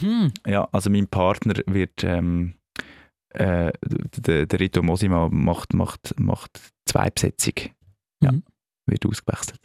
Mhm. 0.00 0.32
Ja, 0.46 0.68
also 0.72 0.90
mein 0.90 1.06
Partner 1.08 1.54
wird... 1.66 2.02
Ähm, 2.04 2.54
äh, 3.32 3.70
der, 4.16 4.46
der 4.46 4.58
Rito 4.58 4.82
Mosima 4.82 5.28
macht, 5.30 5.72
macht, 5.72 6.18
macht 6.18 6.50
zwei 6.84 7.10
Besetzung. 7.10 7.54
Ja, 8.22 8.32
Mhm. 8.32 8.42
wird 8.86 9.06
ausgewechselt. 9.06 9.60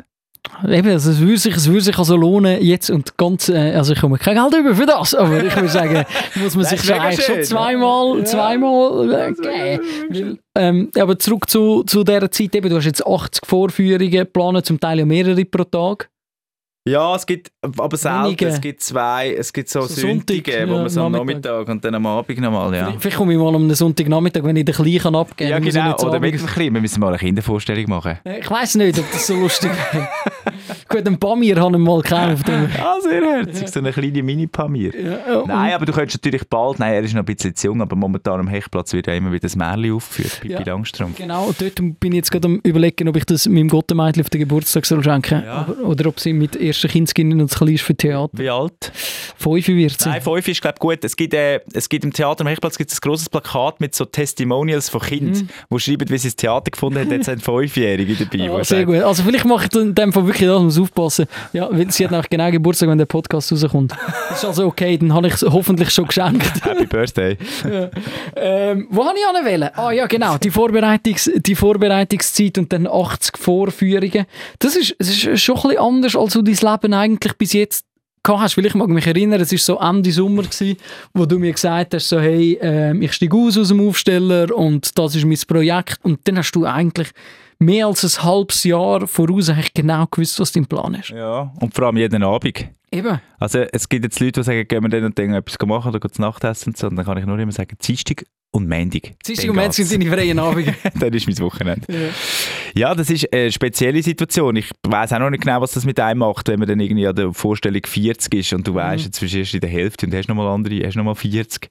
Eben, 0.68 0.90
also 0.90 1.10
es 1.10 1.20
würde 1.20 1.38
sich, 1.40 1.56
es 1.56 1.68
würde 1.68 1.82
sich 1.82 1.98
also 1.98 2.16
lohnen, 2.16 2.62
jetzt 2.64 2.92
und 2.92 3.18
ganz, 3.18 3.50
äh, 3.50 3.74
also 3.74 3.94
ich 3.94 4.00
komme 4.00 4.20
kein 4.20 4.36
Geld 4.36 4.54
über 4.54 4.76
für 4.76 4.86
das, 4.86 5.16
aber 5.16 5.44
ich 5.44 5.56
würde 5.56 5.70
sagen, 5.70 6.06
muss 6.36 6.56
man 6.56 6.66
sich 6.66 6.84
schon 6.84 7.00
eigentlich 7.00 7.26
schon 7.26 7.36
schön. 7.38 7.44
zweimal, 7.44 8.20
Ja. 8.20 8.26
zweimal 8.26 9.12
äh, 9.12 9.80
geben. 10.14 10.40
Ähm, 10.56 10.92
aber 11.00 11.18
zurück 11.18 11.50
zu, 11.50 11.82
zu 11.86 12.04
dieser 12.04 12.30
Zeit, 12.30 12.54
eben, 12.56 12.70
du 12.70 12.76
hast 12.76 12.86
jetzt 12.86 13.04
80 13.06 13.44
Vorführungen 13.48 14.12
geplant, 14.12 14.64
zum 14.68 14.80
Teil 14.80 15.00
ja 15.00 15.06
mehrere 15.08 15.44
pro 15.46 15.64
Tag. 15.64 16.12
Ja, 16.88 17.16
es 17.16 17.26
gibt, 17.26 17.52
aber 17.64 17.98
selten. 17.98 18.26
Wenige. 18.26 18.46
Es 18.48 18.62
gibt 18.62 18.80
zwei, 18.82 19.34
es 19.34 19.52
gibt 19.52 19.70
so, 19.70 19.82
So 19.82 19.88
Sonntage, 19.88 20.44
Sonntag, 20.52 20.68
wo 20.68 20.74
ja, 20.74 20.80
man 20.82 20.90
so 20.90 21.02
am 21.02 21.12
Nachmittag. 21.14 21.68
Und 21.68 21.84
dann 21.84 21.96
am 21.96 22.06
Abend 22.06 22.40
nochmal, 22.40 22.76
ja. 22.76 22.94
Vielleicht 23.00 23.18
komme 23.18 23.34
ich 23.34 23.40
mal 23.40 23.56
am 23.56 23.74
Sonntagnachmittag, 23.74 24.44
wenn 24.44 24.56
ich 24.56 24.66
den 24.66 24.76
Kleinen 24.76 25.16
abgeben 25.16 25.50
Ja, 25.50 25.58
kann. 25.58 25.68
ich 25.68 25.74
genau. 25.74 25.98
Oder 25.98 26.20
mit 26.20 26.34
dem 26.40 26.46
Kleinen. 26.46 26.76
Wir 26.76 26.82
müssen 26.82 27.00
mal 27.00 27.08
eine 27.08 27.18
Kindervorstellung 27.18 27.90
machen. 27.90 28.20
Äh, 28.24 28.40
Ich 28.40 28.52
weiß 28.52 28.76
nicht, 28.76 29.00
ob 29.00 29.12
das 29.12 29.26
so 29.26 29.34
lustig 29.36 29.72
wäre. 29.94 30.08
Gut, 30.90 31.06
einen 31.08 31.18
Pamir 31.20 31.56
habe 31.60 31.76
ich 31.78 31.84
mal 31.84 32.02
gekauft. 32.02 32.50
Ah, 32.50 32.96
sehr 33.02 33.22
herzig. 33.22 33.68
So 33.70 33.80
eine 33.80 33.92
kleine 33.92 34.24
Mini-Pamir. 34.24 34.94
Ja, 35.28 35.40
und- 35.40 35.48
Nein, 35.48 35.74
aber 35.74 35.86
du 35.86 35.92
könntest 35.94 36.24
natürlich 36.24 36.48
bald, 36.48 36.80
nein, 36.80 36.94
er 36.94 37.04
ist 37.04 37.14
noch 37.14 37.22
ein 37.22 37.26
bisschen 37.26 37.56
zu 37.56 37.68
jung, 37.68 37.82
aber 37.82 37.96
momentan 37.96 38.40
am 38.40 38.48
Hechtplatz 38.48 38.94
wird 38.94 39.08
ja 39.08 39.14
immer 39.14 39.32
wieder 39.32 39.42
das 39.42 39.56
Märchen 39.56 39.94
aufgeführt, 39.94 40.40
Pippi 40.42 40.54
Ja. 40.54 40.62
Langstrumpf. 40.64 41.18
Genau, 41.18 41.46
und 41.48 41.62
dort 41.62 41.76
bin 41.76 42.12
ich 42.12 42.18
jetzt 42.18 42.32
gerade 42.32 42.48
am 42.48 42.60
überlegen, 42.64 43.08
ob 43.10 43.16
ich 43.18 43.26
das 43.26 43.48
meinem 43.48 43.68
Gottemeitl 43.70 44.22
auf 44.22 44.30
den 44.30 44.40
Geburtstag 44.40 44.86
soll 44.86 45.04
schenken 45.04 45.44
Ja. 45.46 45.68
Aber, 45.70 45.84
Oder 45.88 46.08
ob 46.10 46.20
sie 46.20 46.34
mit 46.34 46.56
ersten 46.56 46.88
Kindskind 46.90 47.34
und 47.42 47.52
klein 47.52 47.70
ist 47.76 47.82
für 47.84 47.96
Theater. 47.96 48.38
Wie 48.38 48.50
alt? 48.50 48.92
Fünf 49.38 49.68
wird 49.68 50.00
sie. 50.02 50.10
Nein, 50.10 50.22
fünf 50.22 50.48
ist, 50.48 50.62
glaube 50.62 50.76
ich, 50.76 50.80
gut. 50.80 51.04
Es 51.04 51.16
gibt, 51.16 51.34
äh, 51.34 51.60
es 51.74 51.90
gibt 51.90 52.04
im 52.06 52.14
Theater 52.14 52.42
am 52.42 52.48
Hechtplatz 52.48 52.78
gibt 52.78 52.92
es 52.92 52.98
ein 52.98 53.02
grosses 53.02 53.30
Plakat 53.30 53.80
mit 53.82 53.94
so 53.96 54.06
Testimonials 54.06 54.90
von 54.90 55.02
Kindern, 55.02 55.50
die 55.70 55.80
schreiben, 55.80 56.10
wie 56.10 56.18
sie 56.18 56.28
das 56.30 56.36
Theater 56.36 56.72
gefunden 56.72 57.00
haben. 57.00 57.12
Jetzt 57.12 57.26
sind 57.26 57.44
Fünfjährige 57.44 58.16
dabei. 58.16 58.60
Die 58.60 58.64
sehr 58.66 58.86
gut. 58.86 58.96
Also 59.02 59.24
vielleicht 59.24 59.46
mache 59.46 59.66
ich 59.66 59.70
dann 59.94 60.12
Fall 60.12 60.26
wirklich 60.28 60.50
das, 60.56 60.64
muss 60.64 60.80
aufpassen. 60.80 61.26
Ja, 61.54 61.70
weil 61.72 61.92
sie 61.92 62.04
hat 62.04 62.12
nämlich 62.12 62.30
genau 62.30 62.52
Geburtstag, 62.52 62.90
wenn 62.90 62.98
der 62.98 63.06
Podcast 63.06 63.52
rauskommt. 63.52 63.92
Das 64.30 64.40
ist 64.40 64.46
also 64.46 64.68
okay, 64.68 64.98
dann 64.98 65.14
habe 65.14 65.28
ich 65.28 65.34
es 65.34 65.42
hoffentlich 65.44 65.90
schon 65.92 66.08
geschenkt. 66.08 66.52
Happy 66.64 66.86
Birthday. 66.86 67.38
Ähm, 68.36 68.88
wo 68.90 69.06
habe 69.06 69.18
ich 69.18 69.38
anwählen? 69.38 69.70
Ah 69.76 69.92
ja, 69.92 70.08
genau, 70.08 70.38
die, 70.38 70.50
Vorbereitungs 70.50 71.32
die 71.36 71.56
Vorbereitungszeit 71.56 72.58
und 72.58 72.72
dann 72.72 72.88
80 72.88 73.38
Vorführungen. 73.38 74.26
Das 74.60 74.76
ist, 74.76 74.96
es 75.00 75.26
ist 75.26 75.42
schon 75.42 75.56
ein 75.56 75.62
bisschen 75.62 75.78
anders, 75.80 76.16
als 76.16 76.34
du 76.34 76.42
dein 76.42 76.56
Leben 76.56 76.94
eigentlich 76.94 77.34
bis 77.34 77.54
jetzt 77.54 77.86
hast. 78.28 78.58
Weil 78.58 78.66
ich 78.66 78.76
mag 78.76 78.90
mich 78.90 79.08
erinnern, 79.08 79.42
es 79.42 79.52
war 79.52 79.60
so 79.60 79.78
Ende 79.80 80.12
Sommer, 80.12 80.44
gewesen, 80.44 80.78
wo 81.14 81.26
du 81.26 81.38
mir 81.38 81.52
gesagt 81.52 81.94
hast, 81.94 82.10
so, 82.10 82.20
hey, 82.20 82.58
ähm, 82.62 83.02
ich 83.02 83.14
steige 83.14 83.38
aus 83.38 83.58
aus 83.58 83.70
dem 83.70 83.88
Aufsteller 83.88 84.56
und 84.56 84.98
das 84.98 85.16
ist 85.16 85.26
mein 85.26 85.40
Projekt. 85.48 86.00
Und 86.04 86.28
dann 86.28 86.38
hast 86.38 86.52
du 86.52 86.66
eigentlich 86.66 87.10
mehr 87.60 87.88
als 87.88 88.04
ein 88.04 88.24
halbes 88.24 88.64
Jahr 88.64 89.08
voraus 89.08 89.50
eigentlich 89.50 89.74
genau 89.74 90.06
gewusst, 90.08 90.40
was 90.40 90.52
dein 90.52 90.66
Plan 90.66 90.94
ist. 90.96 91.10
Ja, 91.10 91.52
und 91.60 91.74
vor 91.74 91.86
allem 91.86 91.98
jeden 91.98 92.24
Abend. 92.24 92.66
Eben. 92.92 93.20
Also 93.40 93.60
es 93.60 93.90
gibt 93.90 94.06
jetzt 94.06 94.20
Leute, 94.20 94.40
die 94.42 94.44
sagen, 94.44 94.68
gehen 94.68 94.84
wir 94.84 94.90
dann 94.90 95.04
und 95.06 95.18
dann 95.20 95.34
etwas 95.34 95.58
machen 95.68 95.90
oder 95.90 96.00
gehen 96.00 96.12
zu 96.14 96.22
Nachtessen 96.22 96.70
und 96.72 96.78
so. 96.78 96.88
Und 96.88 96.96
dann 96.96 97.06
kann 97.06 97.18
ich 97.18 97.26
nur 97.26 97.38
immer 97.40 97.52
sagen, 97.52 97.76
Dienstag 97.84 98.24
und 98.52 98.70
Montag. 98.70 99.20
Dienstag 99.26 99.50
und 99.50 99.58
geht's. 99.58 99.76
sind 99.76 99.92
deine 99.92 100.10
freien 100.16 100.40
Abende. 100.40 100.74
dann 101.00 101.14
ist 101.14 101.28
mein 101.28 101.38
Wochenende. 101.40 101.86
ja. 101.92 102.10
Ja, 102.78 102.94
das 102.96 103.10
ist 103.10 103.32
eine 103.34 103.52
spezielle 103.52 104.02
Situation. 104.04 104.56
Ich 104.58 104.70
weiß 104.84 105.14
auch 105.14 105.20
noch 105.20 105.30
nicht 105.30 105.44
genau, 105.44 105.60
was 105.62 105.72
das 105.74 105.86
mit 105.86 106.00
einem 106.00 106.20
macht, 106.20 106.48
wenn 106.50 106.60
man 106.60 106.68
dann 106.68 106.80
irgendwie 106.80 107.08
an 107.08 107.16
der 107.16 107.34
Vorstellung 107.34 107.82
40 107.86 108.34
ist 108.36 108.54
und 108.54 108.66
du 108.68 108.72
Mhm. 108.72 108.76
weißt, 108.76 109.06
jetzt 109.06 109.20
bist 109.20 109.34
du 109.34 109.40
erst 109.40 109.54
in 109.56 109.62
der 109.62 109.70
Hälfte 109.70 110.06
und 110.06 110.14
hast 110.14 110.28
nochmal 110.30 110.48
andere, 110.48 110.86
hast 110.86 110.96
nochmal 110.96 111.16
40 111.16 111.70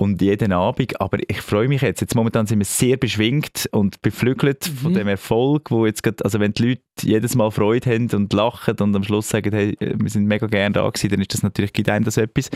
und 0.00 0.22
jeden 0.22 0.52
Abend. 0.52 0.98
Aber 0.98 1.18
ich 1.28 1.42
freue 1.42 1.68
mich 1.68 1.82
jetzt. 1.82 2.00
Jetzt 2.00 2.14
momentan 2.14 2.46
sind 2.46 2.58
wir 2.58 2.64
sehr 2.64 2.96
beschwingt 2.96 3.68
und 3.70 4.00
beflügelt 4.00 4.64
von 4.64 4.92
Mhm. 4.92 4.96
dem 4.96 5.08
Erfolg, 5.08 5.70
wo 5.70 5.84
jetzt 5.84 6.02
grad, 6.02 6.24
also 6.24 6.40
wenn 6.40 6.54
die 6.54 6.68
Leute 6.70 6.82
jedes 7.02 7.34
Mal 7.34 7.50
Freude 7.50 7.90
haben 7.90 8.08
und 8.14 8.32
lachen 8.32 8.76
und 8.80 8.96
am 8.96 9.04
Schluss 9.04 9.28
sagen, 9.28 9.52
hey, 9.52 9.76
wir 9.78 10.08
sind 10.10 10.24
mega 10.24 10.46
gerne 10.46 10.72
da 10.72 10.88
gewesen, 10.88 11.10
dann 11.10 11.20
ist 11.20 11.34
das 11.34 11.42
natürlich, 11.42 11.74
gibt 11.74 11.90
einem 11.90 12.06
das 12.06 12.16
etwas. 12.16 12.48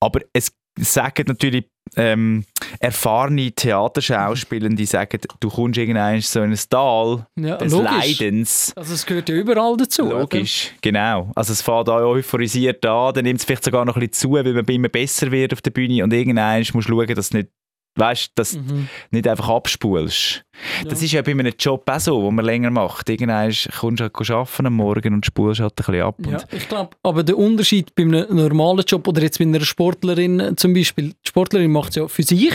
Aber 0.00 0.20
es 0.32 0.52
sagen 0.76 1.24
natürlich 1.28 1.66
ähm, 1.96 2.44
erfahrene 2.80 3.52
Theaterschauspieler, 3.52 4.68
die 4.70 4.86
sagen, 4.86 5.18
du 5.40 5.48
kommst 5.50 5.78
irgendwann 5.78 6.20
so 6.20 6.42
in 6.42 6.52
ein 6.52 6.58
Tal 6.70 7.26
Ja, 7.36 7.56
des 7.56 7.72
logisch. 7.72 8.18
Leidens. 8.18 8.72
Also 8.76 8.94
es 8.94 9.04
gehört 9.04 9.28
ja 9.28 9.34
überall 9.34 9.76
dazu. 9.76 10.04
oder? 10.04 10.20
Logisch, 10.20 10.72
genau. 10.80 11.30
Also 11.34 11.52
es 11.52 11.62
fährt 11.62 11.88
auch 11.88 12.00
euphorisiert 12.00 12.84
an, 12.86 13.14
dann 13.14 13.24
nimmt 13.24 13.40
es 13.40 13.44
vielleicht 13.44 13.64
sogar 13.64 13.84
noch 13.84 13.96
ein 13.96 14.00
bisschen 14.00 14.12
zu, 14.30 14.32
weil 14.32 14.52
man 14.52 14.64
immer 14.64 14.88
besser 14.88 15.30
wird 15.30 15.52
auf 15.52 15.60
der 15.60 15.70
Bühne 15.70 16.02
und 16.02 16.12
irgendwann 16.12 16.58
musst 16.72 16.74
du 16.74 16.92
schauen, 16.92 17.14
dass 17.14 17.30
du 17.30 17.38
nicht, 17.38 17.50
weißt, 17.96 18.32
dass 18.34 18.52
du 18.52 18.58
Mhm. 18.60 18.88
nicht 19.10 19.28
einfach 19.28 19.48
abspulst. 19.48 20.44
Das 20.84 21.00
Ja. 21.00 21.04
ist 21.06 21.12
ja 21.12 21.22
bei 21.22 21.32
einem 21.32 21.52
Job 21.58 21.88
auch 21.90 22.00
so, 22.00 22.22
wo 22.22 22.30
man 22.30 22.44
länger 22.44 22.70
macht. 22.70 23.08
Irgendwann 23.08 23.52
kommst 23.78 24.00
du 24.00 24.04
halt 24.04 24.30
arbeiten 24.30 24.66
am 24.66 24.74
Morgen 24.74 25.14
und 25.14 25.26
spulst 25.26 25.60
halt 25.60 25.72
ein 25.72 25.84
bisschen 25.84 26.02
ab. 26.02 26.16
Ja, 26.28 26.38
ich 26.56 26.68
glaube, 26.68 26.90
aber 27.02 27.22
der 27.22 27.36
Unterschied 27.38 27.94
bei 27.94 28.02
einem 28.04 28.26
normalen 28.34 28.84
Job 28.86 29.06
oder 29.08 29.22
jetzt 29.22 29.38
bei 29.38 29.44
einer 29.44 29.60
Sportlerin 29.60 30.54
zum 30.56 30.72
Beispiel, 30.74 31.08
die 31.10 31.28
Sportlerin 31.28 31.70
macht 31.72 31.90
es 31.90 31.96
ja 31.96 32.08
für 32.08 32.22
sich 32.22 32.52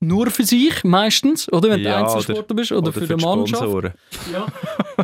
nur 0.00 0.30
für 0.30 0.44
sich 0.44 0.84
meistens, 0.84 1.50
oder 1.52 1.70
wenn 1.70 1.80
Ja, 1.80 1.98
du 2.00 2.04
Einzelsportler 2.06 2.56
bist 2.56 2.72
oder, 2.72 2.92
für, 2.92 3.06
die 3.06 3.14
Mannschaft. 3.14 3.62
Sponsoren. 3.62 3.92
Ja. 4.32 4.46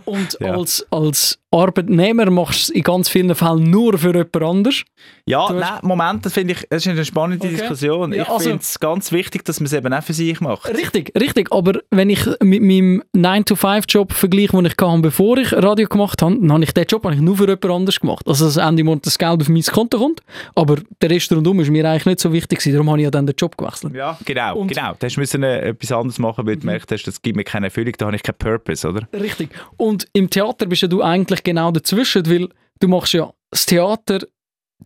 Und 0.04 0.38
Ja. 0.40 0.54
als, 0.54 0.86
als 0.90 1.38
Arbeitnehmer 1.50 2.30
machst 2.30 2.68
du 2.68 2.72
es 2.72 2.76
in 2.76 2.82
ganz 2.82 3.08
vielen 3.10 3.34
Fällen 3.34 3.64
nur 3.70 3.98
für 3.98 4.12
jemand 4.12 4.36
anders. 4.42 4.82
Ja, 5.26 5.46
Du 5.48 5.54
hast- 5.54 5.60
nein, 5.60 5.78
Moment, 5.82 6.24
das 6.24 6.32
finde 6.32 6.54
ich, 6.54 6.66
das 6.70 6.84
ist 6.86 6.90
eine 6.90 7.04
spannende 7.04 7.46
Okay. 7.46 7.56
Diskussion. 7.56 8.12
Ja, 8.12 8.22
ich 8.22 8.28
also- 8.28 8.44
finde 8.48 8.62
es 8.62 8.80
ganz 8.80 9.12
wichtig, 9.12 9.44
dass 9.44 9.60
man 9.60 9.66
es 9.66 9.72
eben 9.74 9.92
auch 9.92 10.02
für 10.02 10.12
sich 10.14 10.40
macht. 10.40 10.66
Richtig, 10.68 11.12
richtig. 11.20 11.52
Aber 11.52 11.74
wenn 11.90 12.08
ich 12.08 12.24
mit 12.42 12.62
meinem 12.62 13.02
9-to-5-Job 13.14 14.12
vergleiche, 14.12 14.52
den 14.56 14.66
ich 14.66 14.72
hatte, 14.80 14.98
bevor 15.02 15.36
ich 15.38 15.52
Radio 15.52 15.86
gemacht 15.88 16.22
habe, 16.22 16.36
dann 16.36 16.52
habe 16.52 16.64
ich 16.64 16.72
den 16.72 16.84
Job 16.86 17.04
eigentlich 17.06 17.20
nur 17.20 17.36
für 17.36 17.44
jemand 17.46 17.64
anders 17.66 18.00
gemacht. 18.00 18.26
Also, 18.26 18.46
dass 18.46 18.56
Ende 18.56 18.84
Monat 18.84 19.06
das 19.06 19.18
Geld 19.18 19.40
auf 19.42 19.48
mein 19.48 19.62
Konto 19.62 19.98
kommt. 19.98 20.20
Aber 20.54 20.76
der 21.00 21.10
Rest 21.10 21.30
rundum 21.32 21.60
ist 21.60 21.70
mir 21.70 21.84
eigentlich 21.88 22.06
nicht 22.06 22.20
so 22.20 22.32
wichtig 22.32 22.58
gewesen. 22.60 22.72
Darum 22.74 22.88
habe 22.90 22.98
ich 23.00 23.04
ja 23.04 23.10
dann 23.10 23.26
den 23.26 23.36
Job 23.36 23.56
gewechselt. 23.56 23.94
Ja, 23.94 24.18
genau, 24.24 24.56
Und- 24.58 24.68
genau. 24.68 24.81
Du 24.98 25.06
hast 25.06 25.16
müssen 25.16 25.42
äh, 25.42 25.60
etwas 25.68 25.92
anderes 25.92 26.18
machen, 26.18 26.46
weil 26.46 26.54
du 26.56 26.60
gemerkt 26.60 26.90
hast, 26.90 27.04
das 27.04 27.22
gibt 27.22 27.36
mir 27.36 27.44
keine 27.44 27.66
Erfüllung, 27.66 27.94
da 27.98 28.06
habe 28.06 28.16
ich 28.16 28.22
keinen 28.22 28.38
Purpose, 28.38 28.88
oder? 28.88 29.08
Richtig. 29.12 29.50
Und 29.76 30.06
im 30.12 30.28
Theater 30.28 30.66
bist 30.66 30.82
ja 30.82 30.88
du 30.88 31.02
eigentlich 31.02 31.42
genau 31.42 31.70
dazwischen, 31.70 32.26
weil 32.26 32.48
du 32.80 32.88
machst 32.88 33.12
ja 33.12 33.32
das 33.50 33.66
Theater, 33.66 34.20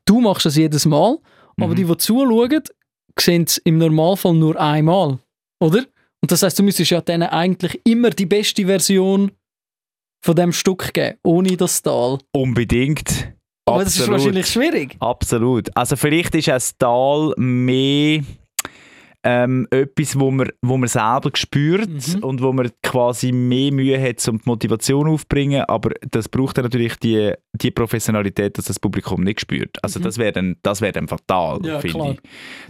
du 0.04 0.20
machst 0.20 0.46
es 0.46 0.56
jedes 0.56 0.84
Mal, 0.86 1.18
aber 1.58 1.68
Mhm. 1.72 1.76
die, 1.76 1.84
die 1.84 1.96
zuschauen, 1.96 2.62
sehen 3.18 3.44
es 3.44 3.56
im 3.58 3.78
Normalfall 3.78 4.34
nur 4.34 4.60
einmal. 4.60 5.18
Oder? 5.60 5.84
Und 6.22 6.30
das 6.32 6.42
heißt, 6.42 6.58
du 6.58 6.62
müsstest 6.62 6.90
ja 6.90 7.00
denen 7.00 7.28
eigentlich 7.28 7.80
immer 7.84 8.10
die 8.10 8.26
beste 8.26 8.66
Version 8.66 9.30
von 10.24 10.34
dem 10.36 10.52
Stück 10.52 10.92
geben, 10.92 11.18
ohne 11.24 11.56
das 11.56 11.80
Tal. 11.82 12.18
Unbedingt. 12.32 13.32
Aber 13.68 13.84
das 13.84 13.94
ist 13.94 14.00
Absolut. 14.02 14.20
wahrscheinlich 14.20 14.46
schwierig. 14.46 14.96
Absolut. 15.00 15.74
Also 15.76 15.96
vielleicht 15.96 16.34
ist 16.34 16.48
ein 16.48 16.60
Tal 16.78 17.32
mehr 17.36 18.22
ähm, 19.28 19.66
etwas, 19.72 20.18
wo 20.20 20.30
man, 20.30 20.50
wo 20.62 20.76
man 20.76 20.88
selber 20.88 21.30
spürt 21.34 21.88
Mhm. 22.14 22.22
und 22.22 22.42
wo 22.42 22.52
man 22.52 22.70
quasi 22.82 23.32
mehr 23.32 23.72
Mühe 23.72 24.00
hat, 24.00 24.26
um 24.28 24.38
die 24.38 24.48
Motivation 24.48 25.08
aufzubringen, 25.08 25.64
aber 25.66 25.90
das 26.08 26.28
braucht 26.28 26.56
dann 26.58 26.64
natürlich 26.66 26.94
die, 26.96 27.32
die 27.58 27.70
Professionalität, 27.70 28.56
dass 28.58 28.66
das 28.66 28.78
Publikum 28.78 29.22
nicht 29.22 29.40
spürt. 29.40 29.82
Also 29.82 29.98
Mhm. 30.00 30.04
das 30.04 30.18
wäre 30.18 30.32
dann, 30.32 30.56
das 30.62 30.80
wär 30.80 30.92
dann 30.92 31.08
fatal, 31.08 31.58
Ja, 31.64 31.80
finde 31.80 31.96
klar. 31.98 32.10
ich. 32.12 32.18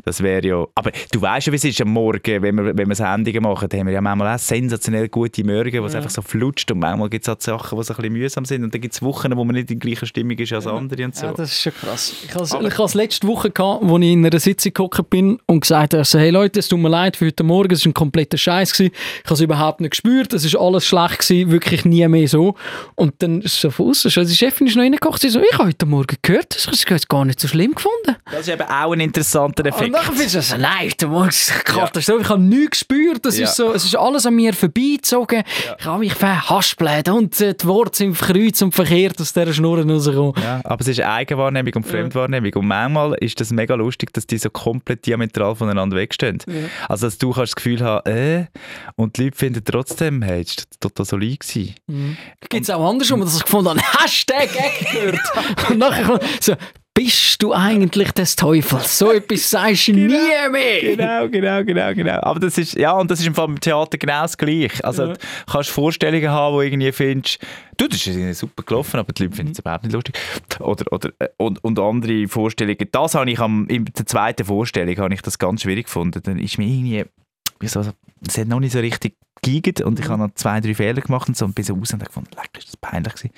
Das 0.04 0.22
wäre 0.22 0.46
ja... 0.46 0.64
Aber 0.74 0.90
du 1.12 1.20
weißt 1.20 1.46
ja, 1.48 1.52
wie 1.52 1.56
es 1.56 1.64
ist 1.64 1.80
am 1.80 1.88
Morgen, 1.90 2.42
wenn 2.42 2.54
wir, 2.56 2.76
wenn 2.76 2.88
wir 2.88 2.94
Sendungen 2.94 3.42
machen, 3.42 3.68
haben 3.72 3.86
wir 3.86 3.92
ja 3.94 4.00
manchmal 4.00 4.34
auch 4.34 4.38
sensationell 4.38 5.08
gute 5.08 5.44
Morgen, 5.44 5.80
wo 5.82 5.86
es 5.86 5.92
Ja. 5.92 5.98
einfach 5.98 6.10
so 6.10 6.22
flutscht 6.22 6.70
und 6.70 6.78
manchmal 6.80 7.08
gibt 7.10 7.26
es 7.26 7.28
auch 7.28 7.40
Sachen, 7.40 7.78
die 7.78 7.84
so 7.84 7.92
ein 7.92 7.96
bisschen 7.96 8.12
mühsam 8.12 8.44
sind 8.44 8.64
und 8.64 8.72
dann 8.74 8.80
gibt 8.80 8.94
es 8.94 9.02
Wochen, 9.02 9.36
wo 9.36 9.44
man 9.44 9.54
nicht 9.56 9.70
in 9.70 9.78
gleicher 9.78 10.06
Stimmung 10.06 10.38
ist 10.38 10.52
als 10.52 10.66
andere 10.66 11.04
und 11.04 11.14
so. 11.16 11.26
Ja, 11.26 11.32
das 11.32 11.52
ist 11.52 11.62
schon 11.62 11.72
krass. 11.74 12.14
Ich 12.24 12.34
habe 12.34 12.44
Aber- 12.68 12.84
es 12.84 12.94
letzte 12.94 13.26
Woche 13.26 13.50
gehabt, 13.50 13.80
wo 13.84 13.98
ich 13.98 14.04
in 14.10 14.24
einer 14.24 14.38
Sitzung 14.38 14.72
gehockt 14.74 15.10
bin 15.10 15.38
und 15.46 15.60
gesagt 15.60 15.94
habe, 15.94 16.04
so, 16.04 16.18
hey 16.18 16.30
Leute, 16.30 16.60
es 16.60 16.68
tut 16.68 16.78
mir 16.78 16.88
leid 16.88 17.16
für 17.16 17.26
heute 17.26 17.42
Morgen, 17.44 17.72
es 17.72 17.84
war 17.84 17.90
ein 17.90 17.94
kompletter 17.94 18.36
Scheiß 18.38 18.72
gewesen. 18.72 18.92
Ich 19.18 19.24
habe 19.24 19.34
es 19.34 19.40
überhaupt 19.40 19.80
nicht 19.80 19.90
gespürt, 19.90 20.32
es 20.32 20.44
ist 20.44 20.56
alles 20.56 20.86
schlecht 20.86 21.18
gewesen, 21.20 21.50
wirklich 21.50 21.84
nie 21.84 22.06
mehr 22.08 22.28
so. 22.28 22.54
Und 22.94 23.14
dann 23.22 23.40
ist 23.42 23.54
es 23.54 23.60
so 23.60 23.70
von 23.70 23.90
außen, 23.90 24.10
schon, 24.10 24.26
die 24.26 24.34
Chefin 24.34 24.66
ist 24.66 24.75
noch 24.76 24.82
reingekocht, 24.82 25.20
sie 25.20 25.28
so, 25.28 25.40
ich 25.40 25.52
habe 25.58 25.68
heute 25.68 25.86
Morgen 25.86 26.16
gehört, 26.22 26.54
das 26.54 26.66
ist 26.66 26.88
jetzt 26.88 27.08
gar 27.08 27.24
nicht 27.24 27.40
so 27.40 27.48
schlimm 27.48 27.74
gefunden. 27.74 28.16
Das 28.30 28.40
ist 28.40 28.48
eben 28.48 28.62
auch 28.62 28.92
ein 28.92 29.00
interessanter 29.00 29.64
Und 29.64 29.68
Effekt. 29.70 29.94
dann 29.94 30.04
findest 30.04 30.34
du 30.34 30.42
so, 30.42 30.56
nein, 30.56 30.88
heute 30.88 31.06
Morgen 31.08 31.28
ist 31.28 31.50
es 31.50 31.64
Katastrophe, 31.64 32.22
ich 32.22 32.28
habe 32.28 32.40
nichts 32.42 32.70
gespürt, 32.80 33.24
das 33.24 33.38
Ja. 33.38 33.44
ist 33.44 33.56
so, 33.56 33.72
es 33.72 33.84
ist 33.84 33.96
alles 33.96 34.26
an 34.26 34.34
mir 34.34 34.52
vorbeigezogen, 34.54 35.42
ich 35.78 35.84
habe 35.84 35.98
mich 36.00 36.14
verhaspelt 36.14 37.08
und 37.08 37.40
äh, 37.40 37.54
die 37.54 37.66
Worte 37.66 37.96
sind 37.98 38.18
kreuz 38.18 38.62
und 38.62 38.74
verkehrt 38.74 39.20
aus 39.20 39.32
dieser 39.32 39.52
Schnur 39.52 39.82
rausgekommen. 39.84 40.34
Ja, 40.42 40.60
aber 40.64 40.80
es 40.80 40.88
ist 40.88 41.00
Eigenwahrnehmung 41.00 41.72
und 41.74 41.86
Fremdwahrnehmung. 41.86 42.52
Und 42.54 42.66
manchmal 42.66 43.14
ist 43.20 43.40
das 43.40 43.50
mega 43.50 43.74
lustig, 43.74 44.12
dass 44.12 44.26
die 44.26 44.38
so 44.38 44.50
komplett 44.50 45.06
diametral 45.06 45.54
voneinander 45.56 45.96
wegstehen. 45.96 46.38
Also, 46.88 47.06
dass 47.06 47.18
du 47.18 47.30
kannst 47.32 47.52
das 47.52 47.56
Gefühl 47.56 47.80
haben, 47.80 48.06
äh, 48.10 48.46
und 48.96 49.16
die 49.16 49.24
Leute 49.24 49.36
finden 49.36 49.62
trotzdem, 49.64 50.22
hey, 50.22 50.44
das 50.44 50.56
war 50.58 50.64
total 50.80 51.06
solid. 51.06 51.40
gewesen. 51.40 51.74
Gibt 52.48 52.64
es 52.64 52.70
auch 52.70 52.88
andersrum, 52.88 53.20
dass 53.20 53.36
ich 53.36 53.44
gefunden 53.44 53.70
habe, 53.70 53.80
Hashtag 54.02 54.48
Gehört. 54.92 55.18
Und 55.70 55.78
nachher 55.78 56.04
kommt 56.04 56.22
so, 56.40 56.54
bist 56.94 57.42
du 57.42 57.52
eigentlich 57.52 58.10
des 58.12 58.36
Teufels? 58.36 58.98
So 58.98 59.12
etwas 59.12 59.50
sagst 59.50 59.88
du 59.88 59.92
nie 59.92 60.08
mehr. 60.08 60.80
Genau, 60.80 61.28
genau, 61.28 61.62
genau, 61.62 61.92
genau. 61.94 62.20
Aber 62.22 62.40
das 62.40 62.56
ist, 62.56 62.74
ja, 62.74 62.92
und 62.92 63.10
das 63.10 63.20
ist 63.20 63.26
im 63.26 63.34
Fall 63.34 63.48
im 63.48 63.60
Theater 63.60 63.98
genau 63.98 64.22
das 64.22 64.38
Gleiche. 64.38 64.82
Also, 64.82 65.02
Ja. 65.08 65.12
du 65.12 65.18
kannst 65.50 65.68
Vorstellungen 65.68 66.30
haben, 66.30 66.54
wo 66.54 66.62
irgendwie 66.62 66.90
findest, 66.92 67.38
du, 67.76 67.86
das 67.86 68.06
ist 68.06 68.38
super 68.38 68.62
gelaufen, 68.62 68.98
aber 68.98 69.12
die 69.12 69.24
Leute 69.24 69.36
finden 69.36 69.52
es 69.52 69.58
überhaupt 69.58 69.84
nicht 69.84 69.92
lustig. 69.92 70.18
Oder, 70.58 70.90
oder, 70.90 71.10
äh, 71.18 71.28
und, 71.36 71.62
und 71.62 71.78
andere 71.78 72.28
Vorstellungen. 72.28 72.88
Das 72.90 73.14
habe 73.14 73.30
ich 73.30 73.40
am, 73.40 73.66
in 73.68 73.84
der 73.84 74.06
zweiten 74.06 74.46
Vorstellung 74.46 74.96
habe 74.96 75.12
ich 75.12 75.20
das 75.20 75.38
ganz 75.38 75.62
schwierig 75.62 75.84
gefunden. 75.84 76.22
Dann 76.22 76.38
ist 76.38 76.56
mir 76.56 76.64
irgendwie, 76.66 77.04
wieso, 77.60 77.80
es 78.26 78.38
hat 78.38 78.48
noch 78.48 78.60
nicht 78.60 78.72
so 78.72 78.78
richtig 78.78 79.16
geigert 79.42 79.82
und 79.82 80.00
ich 80.00 80.08
habe 80.08 80.22
noch 80.22 80.34
zwei, 80.34 80.60
drei 80.60 80.74
Fehler 80.74 81.02
gemacht 81.02 81.28
und 81.28 81.36
so 81.36 81.46
bin 81.46 81.62
so 81.62 81.74
raus 81.74 81.92
und 81.92 82.00
habe 82.00 82.06
gefunden, 82.06 82.30
leck, 82.36 82.50
ist 82.56 82.68
das 82.68 82.76
peinlich 82.78 83.14
gewesen. 83.14 83.34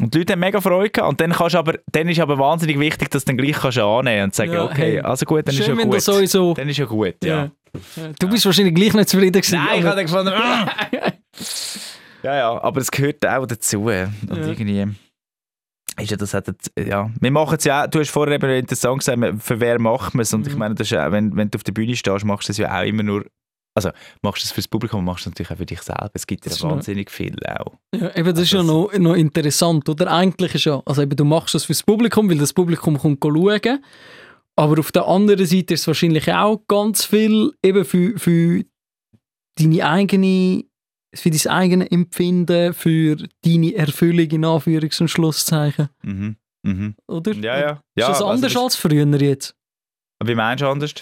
Und 0.00 0.14
die 0.14 0.18
Leute 0.18 0.32
haben 0.32 0.40
mega 0.40 0.60
Freude 0.60 0.90
gehabt. 0.90 1.10
Und 1.10 1.20
dann, 1.20 1.32
kannst 1.32 1.56
aber, 1.56 1.74
dann 1.92 2.08
ist 2.08 2.20
aber 2.20 2.38
wahnsinnig 2.38 2.78
wichtig, 2.78 3.10
dass 3.10 3.24
du 3.24 3.32
dann 3.34 3.36
gleich 3.44 3.56
kannst 3.60 3.78
annehmen 3.78 4.24
und 4.24 4.34
sagen, 4.34 4.52
Ja, 4.52 4.64
okay, 4.64 4.74
hey, 4.92 5.00
also 5.00 5.26
gut, 5.26 5.46
dann 5.46 5.54
ist 5.54 5.64
Schön, 5.64 5.76
ja 5.76 5.82
wenn 5.82 5.90
gut. 5.90 6.00
sowieso... 6.00 6.54
Dann 6.54 6.68
ist 6.68 6.76
ja 6.78 6.86
gut, 6.86 7.14
ja. 7.22 7.28
Ja. 7.28 7.50
Ja. 7.96 8.10
Du 8.18 8.28
bist 8.28 8.44
wahrscheinlich 8.46 8.74
gleich 8.74 8.94
nicht 8.94 9.08
zufrieden 9.08 9.40
gewesen. 9.40 9.58
Nein, 9.64 9.78
ich 9.80 9.84
habe 9.84 10.02
gefunden, 10.02 10.32
ah. 10.34 10.68
ja, 12.22 12.34
ja, 12.36 12.62
aber 12.62 12.80
es 12.80 12.90
gehört 12.90 13.24
auch 13.26 13.46
dazu. 13.46 13.82
Und 13.84 13.88
Ja. 13.90 14.46
irgendwie 14.46 14.86
ist 16.00 16.10
ja 16.10 16.16
das 16.16 16.32
jetzt- 16.32 16.72
ja. 16.78 17.10
Wir 17.20 17.30
machen 17.30 17.56
es 17.58 17.64
ja 17.64 17.84
auch, 17.84 17.86
du 17.86 18.00
hast 18.00 18.10
vorher 18.10 18.34
eben 18.34 18.50
interessant 18.50 18.98
gesagt, 19.00 19.18
für 19.42 19.60
wer 19.60 19.78
macht 19.78 20.14
man 20.14 20.22
es? 20.22 20.32
Und 20.32 20.46
ich 20.46 20.54
Mhm. 20.54 20.58
meine, 20.58 20.74
das 20.74 20.90
ist 20.90 20.96
wenn, 21.12 21.36
wenn 21.36 21.50
du 21.50 21.56
auf 21.56 21.62
der 21.62 21.72
Bühne 21.72 21.94
stehst, 21.94 22.24
machst 22.24 22.48
du 22.48 22.52
es 22.52 22.58
ja 22.58 22.76
auch 22.80 22.84
immer 22.84 23.02
nur, 23.02 23.24
also 23.74 23.90
machst 24.22 24.42
du 24.42 24.46
es 24.46 24.52
fürs 24.52 24.68
Publikum, 24.68 25.04
machst 25.04 25.24
du 25.26 25.30
es 25.30 25.32
natürlich 25.32 25.50
auch 25.52 25.56
für 25.56 25.66
dich 25.66 25.82
selber. 25.82 26.10
Es 26.14 26.26
gibt 26.26 26.44
Das 26.46 26.52
ja 26.52 26.56
ist 26.56 26.62
noch- 26.64 26.70
wahnsinnig 26.72 27.10
viel 27.10 27.36
auch. 27.46 27.78
Ja, 27.94 28.14
eben, 28.16 28.28
das 28.34 28.40
ist 28.42 28.52
ja 28.52 28.60
Also 28.60 28.88
noch, 28.88 28.98
noch 28.98 29.14
interessant, 29.14 29.88
oder? 29.88 30.10
Eigentlich 30.12 30.54
ist 30.54 30.64
ja, 30.64 30.82
also 30.84 31.02
eben, 31.02 31.16
du 31.16 31.24
machst 31.24 31.54
das 31.54 31.64
fürs 31.64 31.82
Publikum, 31.82 32.28
weil 32.30 32.38
das 32.38 32.52
Publikum 32.52 32.98
kommt 32.98 33.22
schauen. 33.22 33.84
Aber 34.56 34.78
auf 34.80 34.92
der 34.92 35.06
anderen 35.06 35.46
Seite 35.46 35.74
ist 35.74 35.80
es 35.82 35.86
wahrscheinlich 35.86 36.30
auch 36.32 36.60
ganz 36.68 37.04
viel 37.04 37.52
eben 37.64 37.84
für, 37.84 38.18
für 38.18 38.64
deine 39.56 39.86
eigene, 39.88 40.64
für 41.14 41.30
dein 41.30 41.46
eigene 41.52 41.90
Empfinden, 41.90 42.74
für 42.74 43.16
deine 43.42 43.74
Erfüllung 43.74 44.28
in 44.30 44.44
Anführungs- 44.44 45.00
und 45.00 45.08
Schlusszeichen, 45.08 45.88
Mhm. 46.02 46.36
Mhm. 46.62 46.94
oder? 47.06 47.32
Ja, 47.34 47.58
ja. 47.58 47.70
Ist 47.72 47.80
ja 47.96 48.08
das 48.08 48.16
also 48.20 48.26
anders 48.26 48.52
das- 48.52 48.62
als 48.62 48.76
früher 48.76 49.06
jetzt? 49.22 49.54
Wie 50.22 50.34
meinst 50.34 50.60
du 50.62 50.68
anders? 50.68 50.92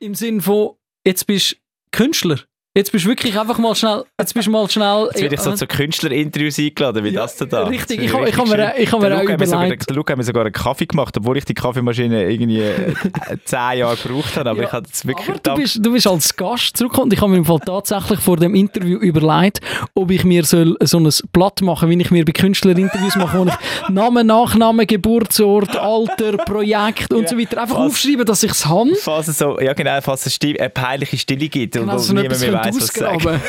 Im 0.00 0.14
Sinn 0.14 0.40
von, 0.40 0.70
jetzt 1.06 1.26
bist 1.26 1.52
du 1.52 1.56
Künstler. 1.92 2.46
Jetzt 2.74 2.90
bist 2.90 3.04
du 3.04 3.10
wirklich 3.10 3.38
einfach 3.38 3.58
mal 3.58 3.74
schnell, 3.74 4.04
jetzt 4.18 4.32
bist 4.32 4.46
du 4.46 4.50
mal 4.50 4.66
schnell... 4.70 5.08
Jetzt 5.12 5.20
werde 5.20 5.34
ich 5.34 5.40
so 5.42 5.52
zu 5.52 5.66
Künstlerinterviews 5.66 6.58
eingeladen, 6.58 7.04
wie 7.04 7.10
Ja, 7.10 7.20
das 7.20 7.36
da. 7.36 7.64
richtig. 7.64 8.00
Ich 8.00 8.14
hab- 8.14 8.26
ich 8.26 8.34
hab 8.34 8.48
mir 8.48 8.56
richtig 8.56 8.82
ich 8.84 8.92
hab 8.92 9.00
mir 9.02 9.14
auch 9.14 9.20
sogar- 9.20 9.34
überlegt- 9.66 9.90
Der 9.90 9.94
Luke 9.96 10.10
hat 10.10 10.16
mir 10.16 10.24
sogar 10.24 10.44
einen 10.46 10.54
Kaffee 10.54 10.86
gemacht, 10.86 11.14
obwohl 11.18 11.36
ich 11.36 11.44
die 11.44 11.52
Kaffeemaschine 11.52 12.30
irgendwie 12.32 12.60
äh, 12.60 12.94
zehn 13.44 13.58
Jahre 13.80 13.94
gebraucht 14.02 14.38
habe, 14.38 14.48
aber 14.48 14.60
Ja, 14.62 14.68
ich 14.68 14.72
habe 14.72 14.86
jetzt 14.86 15.06
wirklich 15.06 15.28
Aber 15.28 15.36
du 15.36 15.42
gedacht, 15.42 15.56
bist, 15.58 15.78
du 15.84 15.92
bist 15.92 16.06
als 16.06 16.34
Gast 16.34 16.74
zurückgekommen 16.78 17.04
und 17.08 17.12
ich 17.12 17.20
habe 17.20 17.30
mir 17.32 17.36
im 17.36 17.44
Fall 17.44 17.58
tatsächlich 17.60 18.20
vor 18.20 18.38
dem 18.38 18.54
Interview 18.54 18.96
überlegt, 19.00 19.60
ob 19.94 20.10
ich 20.10 20.24
mir 20.24 20.42
soll 20.46 20.74
so 20.82 20.98
ein 20.98 21.10
Blatt 21.30 21.60
machen 21.60 21.90
wie 21.90 22.00
ich 22.00 22.10
mir 22.10 22.24
bei 22.24 22.32
Künstlerinterviews 22.32 23.16
mache, 23.16 23.38
wo 23.38 23.44
ich 23.44 23.88
Name, 23.90 24.24
Nachname, 24.24 24.86
Geburtsort, 24.86 25.76
Alter, 25.76 26.38
Projekt 26.38 27.12
und 27.12 27.28
so 27.28 27.36
weiter 27.38 27.60
einfach 27.60 27.76
Was? 27.80 27.88
aufschreibe, 27.92 28.24
dass 28.24 28.42
ich 28.42 28.52
es 28.52 28.64
habe. 28.64 28.94
falls 28.96 29.28
es 29.28 29.36
so, 29.36 29.60
ja 29.60 29.74
genau, 29.74 30.00
falls 30.00 30.24
es 30.24 30.34
still, 30.34 30.58
eine 30.58 30.70
peinliche 30.70 31.18
Stille 31.18 31.48
gibt 31.50 31.76
und 31.76 31.82
Genau, 31.82 31.92
dass 31.92 32.06
so 32.06 32.14
niemand 32.14 32.40
mehr 32.40 32.61
sagen. 32.70 32.82
ausgraben. 32.82 33.40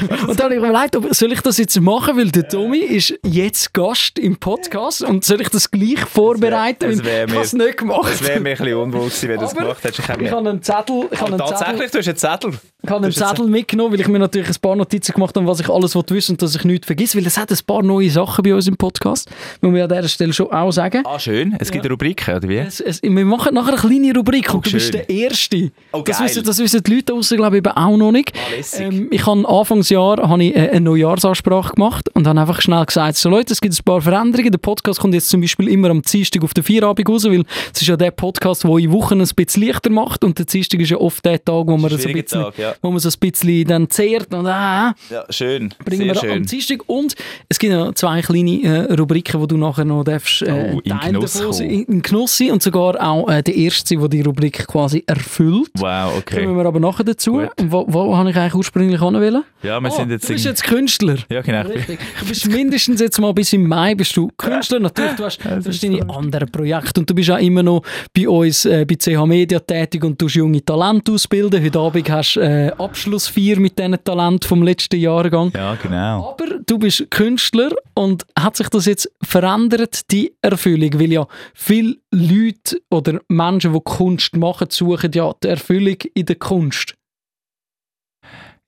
und 0.28 0.38
dann 0.38 0.44
habe 0.44 0.54
ich 0.54 0.60
mir 0.60 0.68
überlegt, 0.68 0.96
ob, 0.96 1.14
soll 1.14 1.32
ich 1.32 1.40
das 1.40 1.58
jetzt 1.58 1.80
machen, 1.80 2.16
weil 2.16 2.30
der 2.30 2.48
Tommy 2.48 2.78
ist 2.78 3.14
jetzt 3.22 3.72
Gast 3.72 4.18
im 4.18 4.36
Podcast 4.36 5.02
und 5.02 5.24
soll 5.24 5.40
ich 5.40 5.48
das 5.48 5.70
gleich 5.70 6.00
vorbereiten? 6.00 6.90
das 6.90 6.98
weil 6.98 7.04
wär 7.04 7.24
ich 7.26 7.32
habe 7.32 7.44
es 7.44 7.52
nicht 7.52 7.78
gemacht. 7.78 8.12
Es 8.12 8.22
wäre 8.22 8.40
mir 8.40 8.50
ein 8.50 8.56
bisschen 8.56 8.74
unwohl 8.76 9.06
gewesen, 9.06 9.28
wenn 9.28 9.38
du 9.38 9.44
es 9.46 9.54
gemacht 9.54 9.84
hättest. 9.84 10.08
Ich 10.08 10.20
ich 10.20 10.30
habe 10.30 10.48
einen 10.48 10.62
Zettel, 10.62 11.08
ich 11.10 11.20
habe 11.20 11.36
tatsächlich, 11.36 11.90
du 11.90 11.98
hast 11.98 12.08
einen 12.08 12.16
Zettel. 12.16 12.52
Ich 12.82 12.90
habe 12.90 13.04
einen 13.04 13.12
Zettel 13.12 13.46
mitgenommen, 13.46 13.92
weil 13.92 14.00
ich 14.00 14.08
mir 14.08 14.18
natürlich 14.18 14.48
ein 14.48 14.56
paar 14.60 14.76
Notizen 14.76 15.12
gemacht 15.12 15.34
habe, 15.34 15.46
was 15.46 15.60
ich 15.60 15.68
alles 15.70 15.94
wissen 15.94 16.32
und 16.32 16.42
dass 16.42 16.54
ich 16.54 16.64
nichts 16.64 16.86
vergesse, 16.86 17.16
weil 17.16 17.26
es 17.26 17.38
hat 17.38 17.50
ein 17.50 17.58
paar 17.66 17.82
neue 17.82 18.10
Sachen 18.10 18.42
bei 18.42 18.54
uns 18.54 18.66
im 18.66 18.76
Podcast, 18.76 19.30
muss 19.62 19.72
man 19.72 19.80
an 19.80 19.88
dieser 19.88 20.08
Stelle 20.08 20.32
schon 20.32 20.50
auch 20.52 20.70
sagen. 20.70 21.02
Ah, 21.06 21.18
schön. 21.18 21.56
Es 21.58 21.70
gibt 21.70 21.88
Rubriken, 21.88 22.36
oder 22.36 22.48
wie? 22.48 22.58
Es, 22.58 22.80
es, 22.80 23.02
wir 23.02 23.24
machen 23.24 23.54
nachher 23.54 23.72
eine 23.72 23.80
kleine 23.80 24.14
Rubrik 24.14 24.52
und 24.52 24.66
du 24.66 24.72
bist 24.72 24.92
schön. 24.92 24.92
der 24.92 25.08
Erste. 25.08 25.70
Oh, 25.92 26.02
das, 26.02 26.22
wissen, 26.22 26.44
das 26.44 26.58
wissen 26.58 26.82
die 26.82 26.94
Leute 26.94 27.14
außen 27.14 27.36
glaube 27.38 27.56
ich 27.56 27.58
eben 27.58 27.72
auch 27.72 27.96
noch 27.96 28.12
nicht. 28.12 28.32
Ah. 28.34 28.80
Ähm, 28.80 29.08
ich 29.10 29.26
habe 29.26 29.38
Anfang 29.40 29.58
Anfangsjahr 29.74 30.28
habe 30.28 30.44
ich 30.44 30.54
äh, 30.54 30.70
eine 30.70 30.80
Neujahrsansprache 30.82 31.74
gemacht 31.74 32.08
und 32.14 32.26
habe 32.26 32.40
einfach 32.40 32.60
schnell 32.60 32.84
gesagt, 32.84 33.16
so 33.16 33.28
Leute, 33.28 33.52
es 33.52 33.60
gibt 33.60 33.74
ein 33.78 33.84
paar 33.84 34.00
Veränderungen. 34.00 34.50
Der 34.50 34.58
Podcast 34.58 35.00
kommt 35.00 35.14
jetzt 35.14 35.28
zum 35.28 35.40
Beispiel 35.40 35.68
immer 35.68 35.90
am 35.90 36.02
Dienstag 36.02 36.42
auf 36.42 36.54
der 36.54 36.64
Vierabend 36.64 37.08
raus, 37.08 37.24
weil 37.24 37.44
es 37.72 37.82
ist 37.82 37.88
ja 37.88 37.96
der 37.96 38.10
Podcast, 38.10 38.64
der 38.64 38.76
in 38.78 38.92
Wochen 38.92 39.20
ein 39.20 39.28
bisschen 39.34 39.62
leichter 39.66 39.90
macht 39.90 40.24
und 40.24 40.38
der 40.38 40.46
Dienstag 40.46 40.80
ist 40.80 40.90
ja 40.90 40.96
oft 40.98 41.24
der 41.24 41.42
Tag, 41.44 41.66
wo 41.66 41.76
man, 41.76 41.90
so 41.90 41.96
ein, 41.96 42.12
bisschen, 42.12 42.42
Tag, 42.42 42.58
ja. 42.58 42.74
wo 42.82 42.90
man 42.90 43.00
so 43.00 43.08
ein 43.08 43.14
bisschen 43.18 43.64
dann 43.66 43.90
zehrt 43.90 44.32
und 44.34 44.46
ah, 44.46 44.94
ja, 45.10 45.24
schön. 45.30 45.72
bringen 45.84 46.04
Sehr 46.04 46.14
wir 46.14 46.20
schön. 46.20 46.30
am 46.32 46.46
Dienstag. 46.46 46.80
Und 46.86 47.14
es 47.48 47.58
gibt 47.58 47.72
noch 47.72 47.94
zwei 47.94 48.20
kleine 48.22 48.62
äh, 48.62 48.94
Rubriken, 48.94 49.40
die 49.40 49.46
du 49.46 49.56
nachher 49.56 49.84
noch 49.84 50.04
darfst, 50.04 50.42
äh, 50.42 50.54
Oh, 50.54 50.80
in 50.84 50.98
Genuss 51.00 51.34
davon 51.34 51.50
kommen. 51.50 51.70
in, 51.70 51.82
in 51.84 52.02
Genuss 52.02 52.38
sein 52.38 52.52
und 52.52 52.62
sogar 52.62 53.00
auch 53.02 53.28
äh, 53.28 53.42
der 53.42 53.54
Erste 53.54 53.96
der 53.96 54.08
die 54.08 54.20
Rubrik 54.22 54.66
quasi 54.66 55.02
erfüllt. 55.06 55.70
Wow, 55.78 56.10
Kommen 56.10 56.18
okay. 56.18 56.56
wir 56.56 56.64
aber 56.66 56.80
nachher 56.80 57.04
dazu. 57.04 57.32
Gut. 57.32 57.50
Wo, 57.62 57.84
wo 57.88 58.16
habe 58.24 58.30
ich 58.30 58.36
eigentlich 58.36 58.54
ursprünglich 58.54 59.00
hinwollen? 59.00 59.44
Ja, 59.62 59.80
wir 59.80 59.90
Oh, 59.92 59.96
sind 59.96 60.10
jetzt... 60.10 60.28
du 60.28 60.32
bist 60.32 60.44
jetzt 60.44 60.64
Künstler. 60.64 61.16
ja, 61.30 61.40
genau. 61.42 61.60
ich 61.62 61.66
bin- 61.68 61.74
Richtig. 61.76 61.98
Du 62.20 62.26
bist 62.26 62.48
mindestens 62.50 63.00
jetzt 63.00 63.20
mal 63.20 63.32
bis 63.32 63.52
im 63.52 63.66
Mai 63.68 63.94
bist 63.94 64.16
du 64.16 64.28
Künstler. 64.36 64.80
Natürlich, 64.80 65.12
du 65.12 65.24
hast, 65.24 65.44
du 65.44 65.50
hast 65.68 65.82
deine 65.82 66.08
anderen 66.08 66.50
Projekte 66.50 67.00
und 67.00 67.08
du 67.10 67.14
bist 67.14 67.30
auch 67.30 67.38
immer 67.38 67.62
noch 67.62 67.82
bei 68.16 68.28
uns 68.28 68.64
äh, 68.64 68.84
bei 68.84 68.96
CH 68.96 69.24
Media 69.26 69.58
tätig 69.60 70.02
und 70.04 70.20
du 70.20 70.26
junge 70.26 70.64
Talente 70.64 71.12
ausbilden. 71.12 71.62
Heute 71.62 71.78
Abend 71.78 72.10
hast 72.10 72.34
du 72.36 72.40
äh, 72.40 72.72
Abschlussfeier 72.78 73.58
mit 73.60 73.78
diesen 73.78 73.96
Talenten 74.02 74.48
vom 74.48 74.62
letzten 74.62 74.96
Jahrgang. 75.00 75.52
Ja, 75.54 75.74
genau. 75.82 76.30
Aber 76.38 76.58
du 76.66 76.78
bist 76.78 77.10
Künstler 77.10 77.70
und 77.94 78.24
hat 78.38 78.56
sich 78.56 78.68
das 78.68 78.86
jetzt 78.86 79.10
verändert, 79.22 80.10
die 80.10 80.32
Erfüllung? 80.42 80.98
Weil 80.98 81.12
ja 81.12 81.26
viele 81.54 81.96
Leute 82.12 82.80
oder 82.90 83.20
Menschen, 83.28 83.72
die 83.72 83.80
Kunst 83.84 84.36
machen, 84.36 84.68
suchen 84.70 85.10
ja 85.14 85.32
die 85.42 85.48
Erfüllung 85.48 85.96
in 86.14 86.26
der 86.26 86.36
Kunst. 86.36 86.94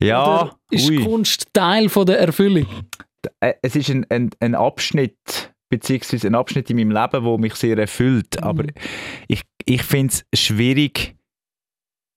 Ja, 0.02 0.42
Oder 0.42 0.56
ist 0.70 0.88
ui. 0.90 1.02
Kunst 1.04 1.46
Teil 1.52 1.88
von 1.88 2.06
der 2.06 2.18
Erfüllung? 2.20 2.66
Äh, 3.40 3.54
es 3.62 3.76
ist 3.76 3.88
ein, 3.90 4.06
ein, 4.10 4.30
ein 4.40 4.54
Abschnitt, 4.54 5.52
beziehungsweise 5.70 6.26
ein 6.28 6.34
Abschnitt 6.34 6.70
in 6.70 6.76
meinem 6.76 6.90
Leben, 6.90 7.24
der 7.24 7.38
mich 7.38 7.54
sehr 7.54 7.78
erfüllt. 7.78 8.42
Aber 8.42 8.64
ich, 9.28 9.42
ich 9.64 9.82
finde 9.82 10.14
es 10.30 10.40
schwierig, 10.40 11.14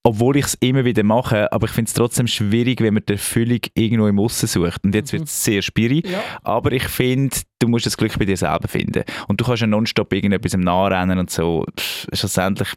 obwohl 0.06 0.38
ich 0.38 0.46
es 0.46 0.54
immer 0.62 0.86
wieder 0.86 1.04
mache, 1.04 1.52
aber 1.52 1.66
ich 1.68 1.72
finde 1.74 1.90
es 1.90 1.94
trotzdem 1.94 2.28
schwierig, 2.28 2.80
wenn 2.82 2.94
man 2.94 3.04
die 3.08 3.14
Erfüllung 3.14 3.60
irgendwo 3.76 4.08
im 4.08 4.20
Aussen 4.20 4.48
sucht. 4.48 4.84
Und 4.84 4.96
jetzt 4.96 5.12
Mhm. 5.14 5.18
wird 5.20 5.28
es 5.30 5.44
sehr 5.44 5.62
schwierig. 5.62 6.08
Ja. 6.10 6.22
Aber 6.44 6.72
ich 6.72 6.84
finde, 6.88 7.36
du 7.60 7.68
musst 7.68 7.86
das 7.86 7.98
Glück 7.98 8.18
bei 8.18 8.26
dir 8.26 8.38
selber 8.38 8.68
finden. 8.68 9.04
Und 9.28 9.40
du 9.42 9.46
kannst 9.46 9.62
ja 9.62 9.68
nonstop 9.68 10.12
irgendetwas 10.14 10.54
im 10.54 10.62
Nachrennen 10.62 11.20
und 11.20 11.30
so. 11.30 11.66
Pff, 11.78 12.08
Schlussendlich 12.14 12.70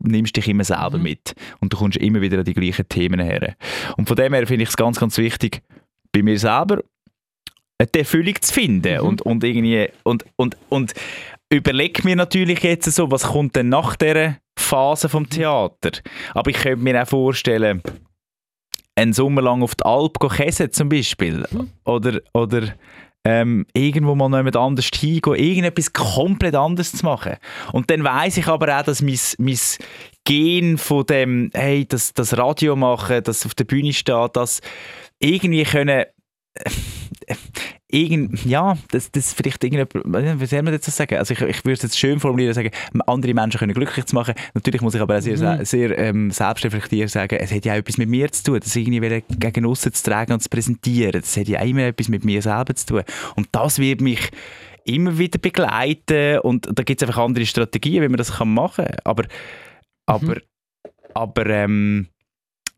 nimmst 0.00 0.36
dich 0.36 0.48
immer 0.48 0.64
selber 0.64 0.98
Mhm. 0.98 1.02
mit. 1.02 1.34
Und 1.60 1.72
du 1.72 1.76
kommst 1.76 1.98
immer 1.98 2.20
wieder 2.20 2.38
an 2.38 2.44
die 2.44 2.54
gleichen 2.54 2.88
Themen 2.88 3.20
her. 3.20 3.54
Und 3.96 4.06
von 4.08 4.16
dem 4.16 4.34
her 4.34 4.46
finde 4.46 4.64
ich 4.64 4.70
es 4.70 4.76
ganz, 4.76 4.98
ganz 4.98 5.18
wichtig, 5.18 5.62
bei 6.12 6.22
mir 6.22 6.38
selber 6.38 6.82
die 7.94 7.98
Erfüllung 7.98 8.34
zu 8.40 8.52
finden. 8.52 9.00
Mhm. 9.00 9.06
Und, 9.06 9.22
und 9.22 9.44
irgendwie, 9.44 9.88
und, 10.04 10.24
und, 10.36 10.56
und 10.68 10.94
überleg 11.50 12.04
mir 12.04 12.16
natürlich 12.16 12.62
jetzt 12.62 12.90
so, 12.92 13.10
was 13.10 13.24
kommt 13.24 13.56
denn 13.56 13.68
nach 13.68 13.96
dieser 13.96 14.36
Phase 14.58 15.08
vom 15.08 15.28
Theater? 15.28 15.90
Aber 16.34 16.50
ich 16.50 16.56
könnte 16.58 16.82
mir 16.84 17.02
auch 17.02 17.08
vorstellen, 17.08 17.82
einen 18.94 19.12
Sommer 19.14 19.42
lang 19.42 19.62
auf 19.62 19.74
die 19.74 19.84
Alp 19.84 20.18
käsen 20.36 20.70
zum 20.70 20.88
Beispiel. 20.90 21.44
Mhm. 21.50 21.70
Oder, 21.84 22.20
oder 22.34 22.74
ähm, 23.24 23.66
irgendwo 23.72 24.14
mal 24.14 24.30
jemand 24.36 24.56
anders 24.56 24.90
hingehen, 24.94 25.34
irgendetwas 25.34 25.92
komplett 25.92 26.54
anderes 26.54 26.92
zu 26.92 27.04
machen. 27.04 27.36
Und 27.72 27.90
dann 27.90 28.02
weiß 28.02 28.36
ich 28.36 28.48
aber 28.48 28.78
auch, 28.78 28.82
dass 28.82 29.02
mein, 29.02 29.18
mein 29.38 29.58
Gen 30.24 30.78
von 30.78 31.06
dem, 31.06 31.50
hey, 31.54 31.86
das, 31.86 32.12
das 32.14 32.36
Radio 32.36 32.76
machen, 32.76 33.22
das 33.22 33.46
auf 33.46 33.54
der 33.54 33.64
Bühne 33.64 33.92
stehen, 33.92 34.28
das 34.32 34.60
irgendwie 35.18 35.64
können 35.64 36.04
irgend, 37.92 38.44
ja, 38.46 38.76
das, 38.90 39.10
das 39.12 39.32
vielleicht 39.34 39.62
irgendjemand, 39.62 40.40
wie 40.40 40.46
soll 40.46 40.62
man 40.62 40.72
das 40.72 40.96
sagen? 40.96 41.16
Also 41.18 41.34
ich, 41.34 41.40
ich 41.42 41.64
würde 41.64 41.74
es 41.74 41.82
jetzt 41.82 41.98
schön 41.98 42.18
formulieren, 42.18 42.54
sagen, 42.54 42.70
andere 43.06 43.34
Menschen 43.34 43.58
können 43.58 43.74
glücklich 43.74 44.06
zu 44.06 44.14
machen. 44.14 44.34
Natürlich 44.54 44.80
muss 44.80 44.94
ich 44.94 45.00
aber 45.00 45.18
auch 45.18 45.20
sehr, 45.20 45.36
Mhm. 45.36 45.64
sehr 45.64 45.98
ähm, 45.98 46.30
selbstreflektiert 46.30 47.10
sagen, 47.10 47.36
es 47.38 47.52
hat 47.52 47.64
ja 47.64 47.74
auch 47.74 47.78
etwas 47.78 47.98
mit 47.98 48.08
mir 48.08 48.32
zu 48.32 48.44
tun, 48.44 48.60
das 48.60 48.74
irgendwie 48.74 49.22
gegen 49.38 49.66
aussen 49.66 49.92
zu 49.92 50.02
tragen 50.02 50.32
und 50.32 50.42
zu 50.42 50.48
präsentieren. 50.48 51.20
Das 51.20 51.36
hat 51.36 51.48
ja 51.48 51.60
auch 51.60 51.66
immer 51.66 51.82
etwas 51.82 52.08
mit 52.08 52.24
mir 52.24 52.40
selber 52.40 52.74
zu 52.74 52.86
tun. 52.86 53.02
Und 53.36 53.48
das 53.52 53.78
wird 53.78 54.00
mich 54.00 54.30
immer 54.84 55.18
wieder 55.18 55.38
begleiten 55.38 56.38
und 56.40 56.66
da 56.72 56.82
gibt 56.82 57.02
es 57.02 57.06
einfach 57.08 57.22
andere 57.22 57.46
Strategien, 57.46 58.02
wie 58.02 58.08
man 58.08 58.16
das 58.16 58.32
kann 58.38 58.52
machen 58.52 58.86
kann. 58.86 58.96
Aber, 59.04 59.24
aber, 60.06 60.36
aber 61.14 61.46
ähm, 61.46 62.08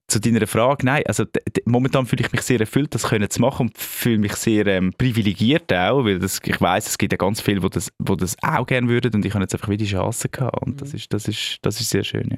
zu 0.06 0.20
deiner 0.20 0.46
Frage, 0.46 0.84
nein, 0.84 1.02
also 1.06 1.24
momentan 1.64 2.04
fühle 2.06 2.22
ich 2.24 2.30
mich 2.32 2.42
sehr 2.42 2.60
erfüllt, 2.60 2.94
das 2.94 3.04
können 3.04 3.28
zu 3.30 3.40
machen 3.40 3.68
und 3.68 3.78
fühle 3.78 4.18
mich 4.18 4.34
sehr 4.36 4.66
ähm, 4.66 4.92
privilegiert 4.96 5.72
auch, 5.72 6.04
weil 6.04 6.18
das, 6.18 6.40
ich 6.44 6.60
weiß, 6.60 6.86
es 6.88 6.98
gibt 6.98 7.12
ja 7.12 7.16
ganz 7.16 7.40
viele, 7.40 7.60
die 7.60 7.70
das, 7.70 7.90
wo 7.98 8.14
das 8.14 8.36
auch 8.42 8.66
gerne 8.66 8.86
würden 8.88 9.14
und 9.14 9.24
ich 9.24 9.32
habe 9.32 9.42
jetzt 9.42 9.54
einfach 9.54 9.68
wieder 9.68 9.84
die 9.84 9.90
Chance 9.90 10.28
gehabt 10.28 10.60
und 10.62 10.80
das 10.82 10.92
ist, 10.92 11.12
das 11.12 11.26
ist, 11.26 11.56
das 11.62 11.80
ist 11.80 11.88
sehr 11.88 12.04
schön, 12.04 12.28
ja. 12.30 12.36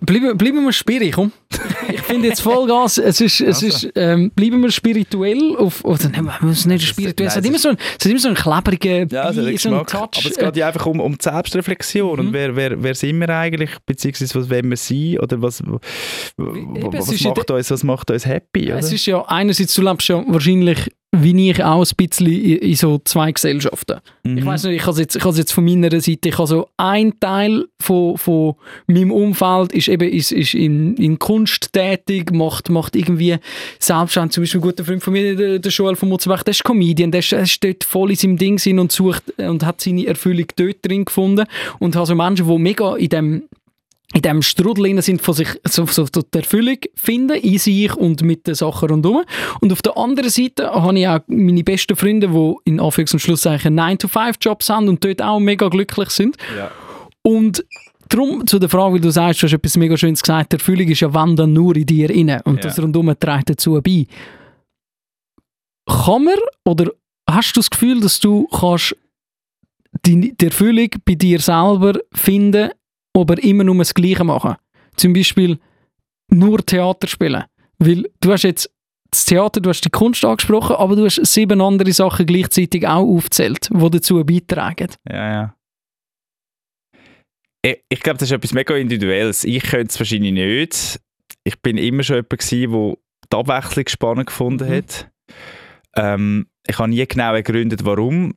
Bleiben, 0.00 0.38
bleiben 0.38 0.64
wir 0.64 0.72
spirituell, 0.72 1.10
komm. 1.10 1.32
Ich 1.92 2.00
finde 2.02 2.28
jetzt 2.28 2.40
Vollgas, 2.40 2.98
es 2.98 3.20
ist, 3.20 3.40
es 3.40 3.62
Also. 3.62 3.66
ist 3.66 3.92
ähm, 3.96 4.30
bleiben 4.30 4.60
wir 4.62 4.70
spirituell, 4.70 5.56
auf, 5.56 5.84
oder 5.84 6.08
nein, 6.08 6.24
wir 6.24 6.38
müssen 6.42 6.68
nicht 6.68 6.86
spirituell, 6.86 7.28
es 7.28 7.36
hat 7.36 7.44
immer 7.44 7.58
so 7.58 7.70
einen, 7.70 7.78
es 7.98 8.04
hat 8.04 8.10
immer 8.10 8.20
so 8.20 8.28
einen 8.28 8.36
klebrigen 8.36 9.08
Ja, 9.08 9.22
also 9.22 9.40
so 9.40 9.46
einen 9.46 9.56
Geschmack. 9.56 9.86
Touch. 9.88 10.00
Aber 10.20 10.30
es 10.30 10.36
geht 10.36 10.56
ja 10.56 10.68
einfach 10.68 10.86
um, 10.86 11.00
um 11.00 11.18
die 11.18 11.22
Selbstreflexion 11.22 12.12
Mhm. 12.20 12.26
und 12.28 12.32
wer, 12.32 12.54
wer, 12.56 12.82
wer 12.82 12.94
sind 12.94 13.18
wir 13.18 13.28
eigentlich, 13.30 13.70
beziehungsweise 13.86 14.34
was 14.38 14.48
wollen 14.50 14.70
wir 14.70 14.76
sein 14.76 15.18
oder 15.20 15.42
was, 15.42 15.62
Es 16.98 17.08
was, 17.08 17.20
macht 17.24 17.50
uns, 17.50 17.70
was 17.70 17.84
macht 17.84 18.10
uns 18.10 18.26
happy, 18.26 18.66
oder? 18.66 18.78
Es 18.78 18.92
ist 18.92 19.06
ja 19.06 19.22
einerseits, 19.26 19.74
du 19.74 19.82
lebst 19.82 20.08
ja 20.08 20.22
wahrscheinlich 20.26 20.90
wie 21.14 21.50
ich 21.50 21.62
auch 21.62 21.84
ein 21.84 21.96
bisschen 21.96 22.26
in, 22.26 22.56
in 22.58 22.74
so 22.74 22.98
zwei 23.04 23.32
Gesellschaften. 23.32 24.00
Ich 24.24 24.30
Mhm. 24.30 24.46
weiß 24.46 24.64
nicht, 24.64 24.76
ich 24.76 24.86
habe 24.86 24.98
jetzt, 24.98 25.14
ich 25.14 25.22
jetzt 25.22 25.52
von 25.52 25.64
meiner 25.64 25.90
Seite, 26.00 26.28
ich 26.30 26.38
habe 26.38 26.46
so 26.46 26.68
ein 26.78 27.12
Teil 27.20 27.66
von, 27.82 28.16
von 28.16 28.54
meinem 28.86 29.12
Umfeld 29.12 29.72
ist 29.72 29.88
eben 29.88 30.08
ist, 30.08 30.32
ist 30.32 30.54
in, 30.54 30.96
in 30.96 31.18
Kunst 31.18 31.70
tätig, 31.74 32.32
macht, 32.32 32.70
macht 32.70 32.96
irgendwie 32.96 33.36
selbstständig, 33.78 34.32
zum 34.32 34.42
Beispiel 34.42 34.60
ein 34.60 34.62
guter 34.62 34.84
Freund 34.86 35.02
von 35.02 35.12
mir, 35.12 35.36
der, 35.36 35.58
der 35.58 35.70
Joel 35.70 35.96
von 35.96 36.08
Mutzenbach, 36.08 36.44
der 36.44 36.52
ist 36.52 36.64
Comedian, 36.64 37.10
der 37.10 37.18
ist, 37.20 37.32
der 37.32 37.42
ist 37.42 37.62
dort 37.62 37.84
voll 37.84 38.10
in 38.10 38.16
seinem 38.16 38.38
Ding 38.38 38.78
und 38.78 38.90
sucht 38.90 39.24
und 39.38 39.66
hat 39.66 39.82
seine 39.82 40.06
Erfüllung 40.06 40.46
dort 40.56 40.76
drin 40.80 41.04
gefunden 41.04 41.44
und 41.78 41.94
habe 41.94 42.06
so 42.06 42.14
Menschen, 42.14 42.48
die 42.48 42.58
mega 42.58 42.96
in 42.96 43.08
dem 43.10 43.42
in 44.14 44.22
diesem 44.22 44.42
Strudel 44.42 45.00
sind, 45.02 45.22
von 45.22 45.34
sich 45.34 45.48
so, 45.64 45.86
so, 45.86 46.06
so 46.12 46.22
die 46.22 46.38
Erfüllung 46.38 46.78
finden, 46.94 47.36
in 47.36 47.58
sich 47.58 47.94
und 47.94 48.22
mit 48.22 48.46
den 48.46 48.54
Sachen 48.54 48.90
rundherum. 48.90 49.24
Und 49.60 49.72
auf 49.72 49.82
der 49.82 49.96
anderen 49.96 50.30
Seite 50.30 50.70
habe 50.70 50.98
ich 50.98 51.08
auch 51.08 51.20
meine 51.28 51.64
besten 51.64 51.96
Freunde, 51.96 52.28
die 52.28 52.54
in 52.64 52.80
Anführungs- 52.80 53.14
und 53.14 53.20
Schlusszeichen 53.20 53.78
9-to-5-Jobs 53.78 54.68
haben 54.68 54.88
und 54.88 55.02
dort 55.04 55.22
auch 55.22 55.40
mega 55.40 55.68
glücklich 55.68 56.10
sind. 56.10 56.36
Ja. 56.56 56.70
Und 57.22 57.64
darum 58.08 58.46
zu 58.46 58.58
der 58.58 58.68
Frage, 58.68 58.96
wie 58.96 59.00
du 59.00 59.10
sagst, 59.10 59.42
du 59.42 59.46
hast 59.46 59.54
etwas 59.54 59.76
mega 59.76 59.96
Schönes 59.96 60.22
gesagt, 60.22 60.52
die 60.52 60.56
Erfüllung 60.56 60.88
ist 60.88 61.00
ja 61.00 61.12
wenn 61.14 61.36
dann 61.36 61.52
nur 61.52 61.74
in 61.76 61.86
dir 61.86 62.10
inne 62.10 62.42
und 62.44 62.56
Ja. 62.56 62.62
das 62.62 62.78
rundherum 62.78 63.14
trägt 63.18 63.50
dazu 63.50 63.80
bei. 63.82 64.06
Kann 65.88 66.24
man 66.24 66.34
oder 66.64 66.90
hast 67.28 67.56
du 67.56 67.60
das 67.60 67.70
Gefühl, 67.70 68.00
dass 68.00 68.20
du 68.20 68.46
kannst 68.48 68.96
die, 70.06 70.34
die 70.36 70.44
Erfüllung 70.46 70.88
bei 71.04 71.14
dir 71.14 71.38
selber 71.40 71.98
finden, 72.14 72.70
aber 73.16 73.42
immer 73.42 73.64
nur 73.64 73.76
das 73.78 73.94
Gleiche 73.94 74.24
machen? 74.24 74.56
Zum 74.96 75.12
Beispiel 75.12 75.58
nur 76.30 76.64
Theater 76.64 77.06
spielen. 77.08 77.44
Weil 77.78 78.08
du 78.20 78.32
hast 78.32 78.42
jetzt 78.44 78.70
das 79.10 79.24
Theater, 79.26 79.60
du 79.60 79.68
hast 79.68 79.82
die 79.84 79.90
Kunst 79.90 80.24
angesprochen, 80.24 80.76
aber 80.76 80.96
du 80.96 81.04
hast 81.04 81.16
sieben 81.26 81.60
andere 81.60 81.92
Sachen 81.92 82.24
gleichzeitig 82.26 82.86
auch 82.86 83.06
aufgezählt, 83.06 83.68
die 83.70 83.90
dazu 83.90 84.24
beitragen. 84.24 84.88
Ja, 85.10 85.32
ja. 85.32 85.56
Ich, 87.64 87.78
ich 87.88 88.00
glaube, 88.00 88.18
das 88.18 88.28
ist 88.30 88.32
etwas 88.32 88.52
mega 88.54 88.74
Individuelles. 88.74 89.44
Ich 89.44 89.62
könnte 89.64 89.88
es 89.88 89.98
wahrscheinlich 89.98 90.32
nicht. 90.32 91.00
Ich 91.44 91.60
bin 91.60 91.76
immer 91.76 92.02
schon 92.02 92.16
jemand 92.16 92.30
gewesen, 92.30 92.72
der 92.72 92.96
die 93.32 93.36
Abwechslung 93.36 93.88
spannend 93.88 94.26
gefunden 94.26 94.68
Mhm. 94.68 94.74
hat. 94.74 95.10
Ähm, 95.96 96.46
ich 96.66 96.78
habe 96.78 96.88
nie 96.88 97.06
genau 97.06 97.34
ergründet, 97.34 97.84
warum. 97.84 98.34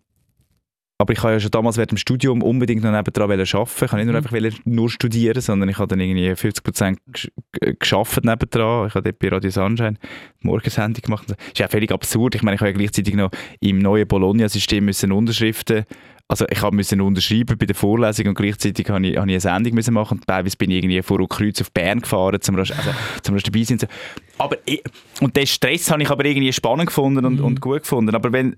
Aber 0.98 1.12
ich 1.12 1.22
habe 1.24 1.34
ja 1.34 1.40
schon 1.42 1.52
damals 1.52 1.76
während 1.76 1.92
dem 1.92 1.98
Studium 1.98 2.42
unbedingt 2.42 2.82
noch 2.84 2.92
nebendran 2.92 3.24
arbeiten. 3.30 3.42
Ich 3.44 3.54
habe 3.54 3.68
nicht 3.98 4.06
nur 4.06 4.14
Mhm. 4.14 4.16
einfach 4.16 4.60
nur 4.66 4.90
studieren, 4.90 5.42
sondern 5.42 5.68
ich 5.68 5.78
habe 5.78 5.88
dann 5.90 6.00
irgendwie 6.00 6.34
50% 6.36 6.98
gesch- 7.12 7.30
g- 7.52 7.76
geschafft 7.78 8.24
nebendran. 8.24 8.88
Ich 8.88 8.96
habe 8.96 9.04
dort 9.04 9.20
bei 9.20 9.28
Radio 9.30 9.50
Sunshine 9.50 9.96
Morgensendung 10.40 11.02
gemacht. 11.02 11.26
Das 11.30 11.38
ist 11.48 11.60
ja 11.60 11.68
völlig 11.68 11.92
absurd. 11.92 12.36
Ich 12.36 12.44
meine, 12.44 12.56
ich 12.56 12.62
habe 12.62 12.72
ja 12.72 12.78
gleichzeitig 12.78 13.14
noch 13.16 13.30
im 13.60 13.80
neuen 13.80 14.08
Bologna-System 14.08 14.86
müssen 14.86 15.12
Unterschriften 15.12 15.84
also 16.28 16.46
ich 16.50 16.62
habe 16.62 16.76
müssen 16.76 17.02
unterschreiben 17.02 17.56
bei 17.58 17.68
der 17.68 17.76
Vorlesung 17.76 18.28
und 18.28 18.36
gleichzeitig 18.36 18.90
habe 18.90 19.06
ich, 19.06 19.16
habe 19.16 19.28
ich 19.28 19.34
eine 19.34 19.40
Sendung 19.40 19.76
müssen 19.76 19.94
machen 19.94 20.18
und 20.18 20.28
teilweise 20.28 20.58
bin 20.58 20.72
ich 20.72 20.78
irgendwie 20.78 21.02
vor 21.04 21.28
Kreuz 21.30 21.62
auf 21.62 21.72
Bern 21.72 22.02
gefahren, 22.02 22.42
zum 22.42 22.56
also, 22.56 22.74
zum 23.22 23.38
dabei 23.38 23.64
sein. 23.64 23.78
So. 23.78 23.88
Aber 24.40 24.58
ich, 24.66 24.84
und 25.22 25.36
den 25.36 25.46
Stress 25.46 25.92
habe 25.92 26.02
ich 26.02 26.10
aber 26.10 26.26
irgendwie 26.26 26.52
spannend 26.52 26.88
gefunden 26.88 27.26
und, 27.26 27.40
mhm. 27.40 27.46
und 27.46 27.62
gut 27.62 27.84
gefunden. 27.84 28.16
Aber 28.16 28.32
wenn, 28.32 28.56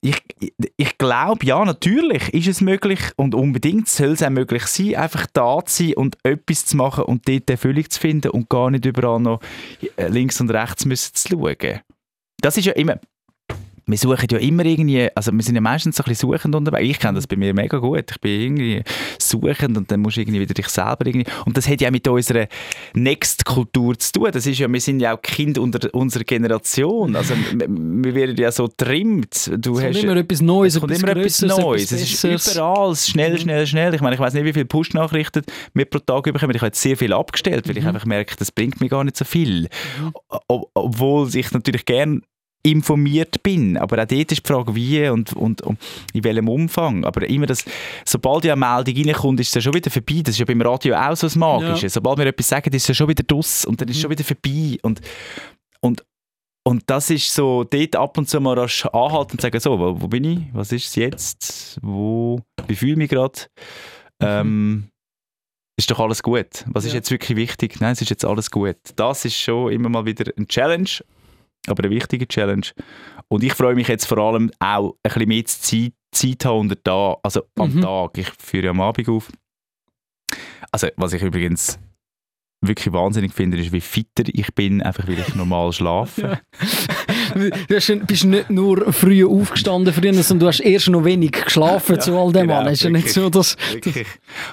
ich, 0.00 0.20
ich, 0.40 0.52
ich 0.76 0.98
glaube, 0.98 1.46
ja, 1.46 1.64
natürlich 1.64 2.34
ist 2.34 2.48
es 2.48 2.60
möglich 2.60 3.00
und 3.14 3.34
unbedingt 3.34 3.88
soll 3.88 4.10
es 4.10 4.22
auch 4.22 4.30
möglich 4.30 4.64
sein, 4.64 4.96
einfach 4.96 5.26
da 5.32 5.64
zu 5.64 5.84
sein 5.84 5.94
und 5.94 6.18
etwas 6.24 6.66
zu 6.66 6.76
machen 6.76 7.04
und 7.04 7.28
dort 7.28 7.48
Erfüllung 7.48 7.88
zu 7.88 8.00
finden 8.00 8.30
und 8.30 8.48
gar 8.48 8.72
nicht 8.72 8.84
überall 8.84 9.20
noch 9.20 9.40
links 10.08 10.40
und 10.40 10.50
rechts 10.50 10.84
müssen 10.84 11.14
zu 11.14 11.28
schauen. 11.28 11.80
Das 12.40 12.56
ist 12.56 12.64
ja 12.64 12.72
immer, 12.72 12.98
wir 13.88 13.96
suchen 13.96 14.26
ja 14.30 14.38
immer 14.38 14.64
irgendwie, 14.64 15.08
also 15.14 15.32
wir 15.32 15.42
sind 15.42 15.54
ja 15.54 15.60
meistens 15.60 15.96
so 15.96 16.02
ein 16.02 16.08
bisschen 16.08 16.30
suchend 16.30 16.54
unterwegs. 16.54 16.90
Ich 16.90 16.98
kenne 16.98 17.14
das 17.14 17.26
bei 17.26 17.36
mir 17.36 17.54
mega 17.54 17.78
gut. 17.78 18.10
Ich 18.10 18.20
bin 18.20 18.40
irgendwie 18.40 18.82
suchend 19.18 19.76
und 19.78 19.90
dann 19.90 20.00
musst 20.00 20.18
du 20.18 20.20
irgendwie 20.20 20.40
wieder 20.40 20.52
dich 20.52 20.68
selber 20.68 21.06
irgendwie... 21.06 21.26
Und 21.46 21.56
das 21.56 21.66
hat 21.68 21.80
ja 21.80 21.90
mit 21.90 22.06
unserer 22.06 22.48
Next-Kultur 22.92 23.98
zu 23.98 24.12
tun. 24.12 24.28
Das 24.30 24.46
ist 24.46 24.58
ja, 24.58 24.70
wir 24.70 24.80
sind 24.80 25.00
ja 25.00 25.16
auch 25.16 25.22
Kind 25.22 25.56
unter 25.56 25.92
unserer 25.94 26.24
Generation. 26.24 27.16
Also 27.16 27.34
wir 27.34 28.14
werden 28.14 28.36
ja 28.36 28.52
so 28.52 28.68
trimmt. 28.68 29.50
Du 29.56 29.78
es 29.78 29.84
kommt 29.84 30.04
immer 30.04 30.16
etwas 30.16 30.42
Neues, 30.42 30.74
es 30.74 30.80
kommt 30.80 30.92
immer 30.92 31.16
etwas 31.16 31.40
Neues. 31.40 31.90
es 31.90 32.22
ist 32.22 32.54
überall 32.54 32.94
schnell, 32.94 33.32
mhm. 33.32 33.38
schnell, 33.38 33.66
schnell. 33.66 33.94
Ich 33.94 34.02
meine, 34.02 34.14
ich 34.14 34.20
weiß 34.20 34.34
nicht, 34.34 34.44
wie 34.44 34.52
viele 34.52 34.66
Push-Nachrichten 34.66 35.42
wir 35.72 35.86
pro 35.86 35.98
Tag 35.98 36.24
bekommen. 36.24 36.54
Ich 36.54 36.60
habe 36.60 36.68
jetzt 36.68 36.82
sehr 36.82 36.96
viel 36.96 37.14
abgestellt, 37.14 37.66
weil 37.68 37.78
ich 37.78 37.84
mhm. 37.84 37.90
einfach 37.90 38.04
merke, 38.04 38.36
das 38.36 38.52
bringt 38.52 38.82
mir 38.82 38.90
gar 38.90 39.04
nicht 39.04 39.16
so 39.16 39.24
viel. 39.24 39.68
Mhm. 40.00 40.12
Obwohl 40.74 41.34
ich 41.34 41.50
natürlich 41.52 41.86
gerne 41.86 42.20
informiert 42.62 43.42
bin. 43.42 43.76
Aber 43.76 44.02
auch 44.02 44.06
dort 44.06 44.32
ist 44.32 44.44
die 44.44 44.52
Frage, 44.52 44.74
wie 44.74 45.08
und, 45.08 45.32
und, 45.34 45.62
und 45.62 45.78
in 46.12 46.24
welchem 46.24 46.48
Umfang. 46.48 47.04
Aber 47.04 47.28
immer 47.28 47.46
das, 47.46 47.64
sobald 48.04 48.44
ja 48.44 48.54
eine 48.54 48.60
Meldung 48.60 49.06
reinkommt, 49.06 49.40
ist 49.40 49.48
es 49.48 49.54
ja 49.54 49.60
schon 49.60 49.74
wieder 49.74 49.90
vorbei. 49.90 50.20
Das 50.22 50.34
ist 50.34 50.38
ja 50.38 50.44
beim 50.44 50.60
Radio 50.62 50.94
auch 50.94 51.16
so 51.16 51.26
das 51.26 51.36
Magische. 51.36 51.86
Ja. 51.86 51.90
Sobald 51.90 52.18
wir 52.18 52.26
etwas 52.26 52.48
sagen, 52.48 52.72
ist 52.72 52.82
es 52.82 52.88
ja 52.88 52.94
schon 52.94 53.08
wieder 53.08 53.22
draus 53.22 53.64
und 53.64 53.80
dann 53.80 53.88
ist 53.88 53.96
es 53.96 53.98
mhm. 53.98 54.02
schon 54.02 54.10
wieder 54.10 54.24
vorbei. 54.24 54.78
Und, 54.82 55.00
und, 55.80 56.04
und 56.64 56.82
das 56.86 57.10
ist 57.10 57.32
so, 57.32 57.64
dort 57.64 57.96
ab 57.96 58.18
und 58.18 58.28
zu 58.28 58.40
mal 58.40 58.58
rasch 58.58 58.84
anhalten 58.86 59.32
und 59.32 59.40
sagen, 59.40 59.60
so, 59.60 59.78
wo, 59.78 60.00
wo 60.00 60.08
bin 60.08 60.24
ich? 60.24 60.40
Was 60.52 60.72
ist 60.72 60.86
es 60.88 60.94
jetzt? 60.96 61.78
Wo, 61.82 62.40
wie 62.66 62.74
fühle 62.74 62.92
ich 62.92 62.98
mich 62.98 63.10
gerade? 63.10 63.40
Mhm. 64.20 64.26
Ähm, 64.26 64.88
ist 65.78 65.90
doch 65.92 66.00
alles 66.00 66.24
gut. 66.24 66.64
Was 66.66 66.84
ja. 66.84 66.88
ist 66.88 66.94
jetzt 66.94 67.10
wirklich 67.12 67.36
wichtig? 67.36 67.80
Nein, 67.80 67.92
es 67.92 68.02
ist 68.02 68.10
jetzt 68.10 68.24
alles 68.24 68.50
gut. 68.50 68.76
Das 68.96 69.24
ist 69.24 69.36
schon 69.36 69.70
immer 69.70 69.88
mal 69.88 70.04
wieder 70.04 70.32
ein 70.36 70.48
Challenge 70.48 70.90
aber 71.70 71.84
eine 71.84 71.94
wichtige 71.94 72.26
Challenge. 72.26 72.66
Und 73.28 73.44
ich 73.44 73.54
freue 73.54 73.74
mich 73.74 73.88
jetzt 73.88 74.06
vor 74.06 74.18
allem 74.18 74.50
auch 74.58 74.94
ein 75.02 75.12
bisschen 75.12 75.28
mehr 75.28 75.44
Zeit, 75.44 75.92
Zeit 76.12 76.44
haben 76.44 76.60
unter 76.60 76.76
da, 76.82 77.16
also 77.22 77.42
am 77.56 77.74
mhm. 77.74 77.82
Tag. 77.82 78.18
Ich 78.18 78.30
führe 78.38 78.70
am 78.70 78.80
Abend 78.80 79.08
auf. 79.08 79.30
Also, 80.72 80.88
was 80.96 81.12
ich 81.12 81.22
übrigens 81.22 81.78
wirklich 82.60 82.92
wahnsinnig 82.92 83.32
finde, 83.32 83.56
ist, 83.58 83.72
wie 83.72 83.80
fitter 83.80 84.24
ich 84.26 84.52
bin, 84.54 84.82
einfach 84.82 85.06
weil 85.06 85.18
ich 85.18 85.34
normal 85.34 85.72
schlafe. 85.72 86.40
du 87.34 87.50
bist 88.06 88.24
nicht 88.24 88.50
nur 88.50 88.92
früh 88.92 89.24
aufgestanden 89.24 89.94
früher, 89.94 90.12
sondern 90.14 90.40
du 90.40 90.46
hast 90.48 90.60
erst 90.60 90.88
noch 90.88 91.04
wenig 91.04 91.32
geschlafen 91.32 91.96
ja, 91.96 92.00
zu 92.00 92.18
all 92.18 92.32
dem 92.32 92.48
genau, 92.48 92.66
Ist 92.68 92.82
ja 92.82 92.90
nicht 92.90 93.10
so, 93.10 93.30
dass, 93.30 93.56
wirklich. 93.72 94.06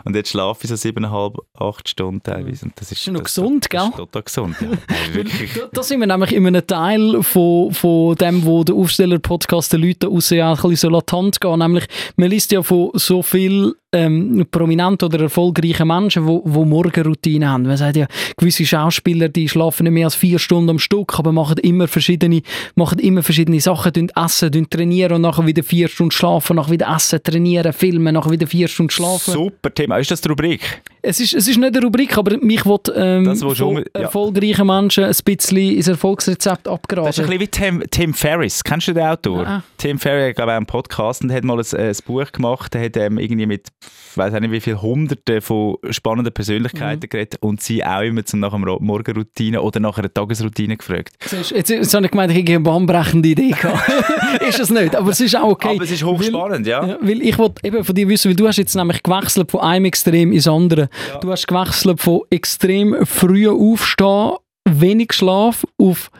Und 0.03 0.15
jetzt 0.15 0.29
schlafe 0.29 0.61
ich 0.63 0.69
so 0.69 0.75
siebeneinhalb, 0.75 1.37
acht 1.57 1.89
Stunden 1.89 2.21
teilweise. 2.23 2.65
Und 2.65 2.73
das 2.79 2.91
ist, 2.91 2.99
ist 2.99 3.07
noch 3.07 3.21
das, 3.21 3.35
gesund, 3.35 3.65
das, 3.65 3.69
gell? 3.69 3.79
Das 3.79 3.89
ist 3.89 3.95
total 3.95 4.23
gesund, 4.23 4.55
ja. 4.61 5.13
wirklich. 5.13 5.51
da, 5.71 5.83
sind 5.83 5.99
wir 5.99 6.07
nämlich 6.07 6.33
in 6.33 6.45
einem 6.45 6.65
Teil 6.65 7.23
von, 7.23 7.71
von 7.73 8.15
dem, 8.15 8.45
wo 8.45 8.63
der 8.63 8.75
Aufsteller-Podcast 8.75 9.73
den 9.73 9.81
Leuten 9.81 10.07
aussehen, 10.07 10.45
ein 10.45 10.55
bisschen 10.55 10.75
so 10.75 10.89
latent 10.89 11.39
geht. 11.39 11.57
Nämlich, 11.57 11.85
man 12.17 12.29
liest 12.29 12.51
ja 12.51 12.61
von 12.61 12.91
so 12.93 13.21
viel 13.21 13.75
ähm, 13.95 14.45
prominente 14.51 15.05
oder 15.05 15.21
erfolgreiche 15.21 15.85
Menschen, 15.85 16.25
die 16.25 16.49
Morgenroutine 16.49 17.49
haben. 17.49 17.63
Man 17.63 17.77
sagt 17.77 17.95
ja, 17.95 18.07
gewisse 18.37 18.65
Schauspieler, 18.65 19.29
die 19.29 19.47
schlafen 19.47 19.83
nicht 19.83 19.93
mehr 19.93 20.07
als 20.07 20.15
vier 20.15 20.37
Stunden 20.37 20.71
am 20.71 20.79
Stück, 20.79 21.17
aber 21.17 21.31
machen 21.31 21.57
immer 21.59 21.87
verschiedene, 21.87 22.41
machen 22.75 22.99
immer 22.99 23.23
verschiedene 23.23 23.61
Sachen, 23.61 23.93
tun 23.93 24.11
essen, 24.15 24.51
tun 24.51 24.69
trainieren 24.69 25.13
und 25.13 25.21
nachher 25.21 25.45
wieder 25.45 25.63
vier 25.63 25.87
Stunden 25.87 26.11
schlafen, 26.11 26.57
nachher 26.57 26.71
wieder 26.71 26.93
essen, 26.93 27.23
trainieren, 27.23 27.73
filmen, 27.73 28.13
nachher 28.13 28.31
wieder 28.31 28.47
vier 28.47 28.67
Stunden 28.67 28.91
schlafen. 28.91 29.33
Super 29.33 29.64
Thema. 29.73 29.97
Ist 29.97 30.11
das 30.11 30.21
die 30.21 30.29
Rubrik? 30.29 30.81
Es 31.07 31.19
ist, 31.19 31.33
es 31.33 31.47
ist 31.47 31.57
nicht 31.57 31.75
eine 31.75 31.85
Rubrik, 31.85 32.17
aber 32.17 32.37
mich 32.37 32.65
will 32.65 32.79
ähm, 32.95 33.25
das, 33.25 33.41
von 33.41 33.55
schon, 33.55 33.77
ja. 33.77 33.83
erfolgreichen 33.93 34.65
Menschen 34.65 35.03
ein 35.03 35.15
bisschen 35.23 35.57
ins 35.57 35.87
Erfolgsrezept 35.87 36.67
abgeraten. 36.67 37.07
Das 37.07 37.17
ist 37.17 37.23
ein 37.23 37.29
bisschen 37.29 37.41
wie 37.41 37.47
Tim, 37.47 37.83
Tim 37.91 38.13
Ferriss. 38.13 38.63
Kennst 38.63 38.87
du 38.87 38.93
den 38.93 39.05
Autor? 39.05 39.43
Ja. 39.43 39.63
Tim 39.77 39.99
Ferriss 39.99 40.29
hat, 40.29 40.35
glaube 40.37 40.51
ich, 40.51 40.57
einen 40.57 40.65
Podcast 40.65 41.23
und 41.23 41.31
hat 41.31 41.43
mal 41.43 41.59
ein, 41.59 41.79
ein 41.79 41.95
Buch 42.05 42.31
gemacht. 42.31 42.73
Er 42.73 42.85
hat 42.85 42.97
ähm, 42.97 43.19
irgendwie 43.19 43.45
mit 43.45 43.69
ich 44.15 44.17
weiß 44.17 44.31
nicht 44.39 44.51
wie 44.51 44.61
viele 44.61 44.81
Hunderte 44.81 45.41
von 45.41 45.75
spannenden 45.89 46.33
Persönlichkeiten 46.33 47.01
mhm. 47.03 47.09
geredet 47.09 47.37
und 47.41 47.61
sie 47.61 47.83
auch 47.83 47.99
immer 47.99 48.23
zum 48.23 48.39
nach 48.39 48.53
einer 48.53 48.79
Morgenroutine 48.79 49.61
oder 49.61 49.81
nach 49.81 49.97
einer 49.97 50.13
Tagesroutine 50.13 50.77
gefragt. 50.77 51.15
Jetzt, 51.29 51.51
jetzt, 51.51 51.69
jetzt 51.69 51.93
habe 51.93 52.05
ich 52.05 52.11
gemeint, 52.11 52.31
ich 52.31 52.37
hätte 52.37 52.53
eine 52.53 52.61
bahnbrechende 52.61 53.27
Idee 53.27 53.51
gehabt. 53.51 53.91
ist 54.47 54.59
es 54.59 54.69
nicht, 54.69 54.95
aber 54.95 55.11
es 55.11 55.19
ist 55.19 55.35
auch 55.35 55.49
okay. 55.49 55.75
Aber 55.75 55.83
es 55.83 55.91
ist 55.91 56.03
hochspannend, 56.05 56.65
ja. 56.65 56.85
ja. 56.85 56.97
Weil 57.01 57.21
ich 57.21 57.37
wollte 57.37 57.67
eben 57.67 57.83
von 57.83 57.93
dir 57.93 58.07
wissen, 58.07 58.29
weil 58.29 58.37
du 58.37 58.47
hast 58.47 58.55
jetzt 58.55 58.73
nämlich 58.73 59.03
gewechselt 59.03 59.51
von 59.51 59.59
einem 59.59 59.83
Extrem 59.83 60.31
ins 60.31 60.47
andere. 60.47 60.87
Ja. 61.09 61.19
Du 61.19 61.31
hast 61.31 61.47
gewechselt 61.47 62.01
von 62.01 62.21
extrem 62.29 63.05
früh 63.05 63.49
aufstehen, 63.49 64.35
wenig 64.67 65.13
Schlaf 65.13 65.65
auf 65.77 66.11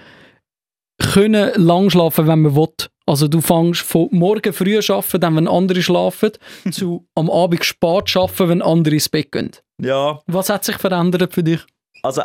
können 0.98 1.52
lang 1.56 1.90
schlafen, 1.90 2.28
wenn 2.28 2.42
man 2.42 2.56
will. 2.56 2.70
Also 3.06 3.28
du 3.28 3.42
fängst 3.42 3.82
von 3.82 4.08
morgen 4.12 4.54
früh 4.54 4.78
arbeiten, 4.78 5.22
dann 5.22 5.36
wenn 5.36 5.48
andere 5.48 5.82
schlafen, 5.82 6.32
zu 6.72 7.08
am 7.16 7.30
Abend 7.30 7.64
spät 7.64 8.16
arbeiten, 8.16 8.50
wenn 8.50 8.62
andere 8.62 8.96
ins 8.96 9.10
Bett 9.10 9.32
gehen. 9.32 9.52
Ja. 9.82 10.20
Was 10.28 10.50
hat 10.50 10.64
sich 10.64 10.78
verändert 10.78 11.34
für 11.34 11.44
dich? 11.44 11.62
Also 12.02 12.24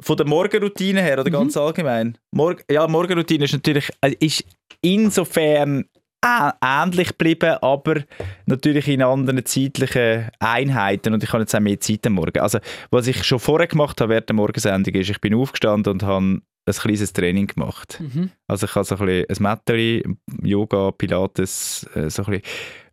von 0.00 0.16
der 0.16 0.26
Morgenroutine 0.26 1.02
her 1.02 1.20
oder 1.20 1.30
mhm. 1.30 1.34
ganz 1.34 1.56
allgemein? 1.56 2.18
Morg 2.30 2.64
ja, 2.70 2.86
Morgenroutine 2.86 3.44
ist 3.44 3.52
natürlich 3.52 3.90
äh, 4.02 4.14
ist 4.20 4.44
insofern 4.82 5.86
ähnlich 6.24 7.08
geblieben, 7.08 7.56
aber 7.60 8.02
natürlich 8.46 8.88
in 8.88 9.02
anderen 9.02 9.44
zeitlichen 9.44 10.28
Einheiten 10.38 11.14
und 11.14 11.22
ich 11.22 11.32
habe 11.32 11.42
jetzt 11.42 11.54
auch 11.54 11.60
mehr 11.60 11.80
Zeit 11.80 12.06
am 12.06 12.14
Morgen. 12.14 12.40
Also 12.40 12.58
was 12.90 13.06
ich 13.06 13.22
schon 13.24 13.38
vorher 13.38 13.68
gemacht 13.68 14.00
habe 14.00 14.10
während 14.10 14.28
der 14.28 14.36
Morgensendung 14.36 14.94
ist, 14.94 15.10
ich 15.10 15.20
bin 15.20 15.34
aufgestanden 15.34 15.92
und 15.92 16.02
habe 16.02 16.24
ein 16.24 16.42
kleines 16.74 17.12
Training 17.12 17.46
gemacht. 17.46 18.00
Mhm. 18.00 18.30
Also 18.48 18.66
ich 18.66 18.74
habe 18.74 18.84
so 18.84 18.96
ein 18.96 19.06
bisschen 19.06 19.26
ein 19.28 19.42
Mätteli, 19.42 20.04
Yoga, 20.42 20.90
Pilates, 20.90 21.88
äh, 21.94 22.10
so 22.10 22.24
ein 22.24 22.40
bisschen, 22.40 22.42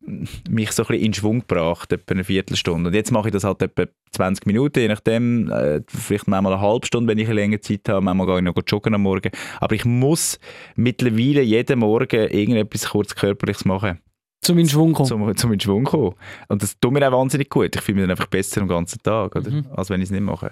mich 0.05 0.71
so 0.71 0.83
ein 0.83 0.87
bisschen 0.87 1.05
in 1.05 1.13
Schwung 1.13 1.39
gebracht, 1.39 1.91
etwa 1.91 2.13
eine 2.13 2.23
Viertelstunde. 2.23 2.89
Und 2.89 2.93
jetzt 2.93 3.11
mache 3.11 3.29
ich 3.29 3.33
das 3.33 3.43
halt 3.43 3.61
etwa 3.61 3.85
20 4.11 4.45
Minuten, 4.45 4.79
je 4.79 4.87
nachdem, 4.87 5.49
äh, 5.49 5.81
vielleicht 5.87 6.27
manchmal 6.27 6.53
eine 6.53 6.61
halbe 6.61 6.85
Stunde, 6.85 7.09
wenn 7.09 7.17
ich 7.17 7.27
eine 7.27 7.35
längere 7.35 7.61
Zeit 7.61 7.87
habe, 7.87 8.01
manchmal 8.01 8.27
gehe 8.27 8.37
ich 8.37 8.43
noch 8.43 8.63
joggen 8.67 8.93
am 8.93 9.01
Morgen. 9.03 9.31
Aber 9.59 9.75
ich 9.75 9.85
muss 9.85 10.39
mittlerweile 10.75 11.41
jeden 11.41 11.79
Morgen 11.79 12.29
irgendetwas 12.29 12.89
kurz 12.89 13.15
Körperliches 13.15 13.65
machen. 13.65 13.99
Zum 14.41 14.57
in 14.57 14.67
Schwung 14.67 14.91
kommen. 14.91 15.07
Zum, 15.07 15.37
zum 15.37 15.53
in 15.53 15.59
Schwung 15.59 15.85
kommen. 15.85 16.15
Und 16.49 16.61
das 16.61 16.77
tut 16.77 16.91
mir 16.91 17.07
auch 17.07 17.17
wahnsinnig 17.17 17.49
gut. 17.49 17.73
Ich 17.73 17.81
fühle 17.81 17.95
mich 17.95 18.03
dann 18.03 18.11
einfach 18.11 18.27
besser 18.27 18.61
am 18.61 18.67
ganzen 18.67 19.01
Tag, 19.01 19.35
oder? 19.35 19.49
Mhm. 19.49 19.65
als 19.71 19.89
wenn 19.89 20.01
ich 20.01 20.05
es 20.05 20.11
nicht 20.11 20.21
mache. 20.21 20.51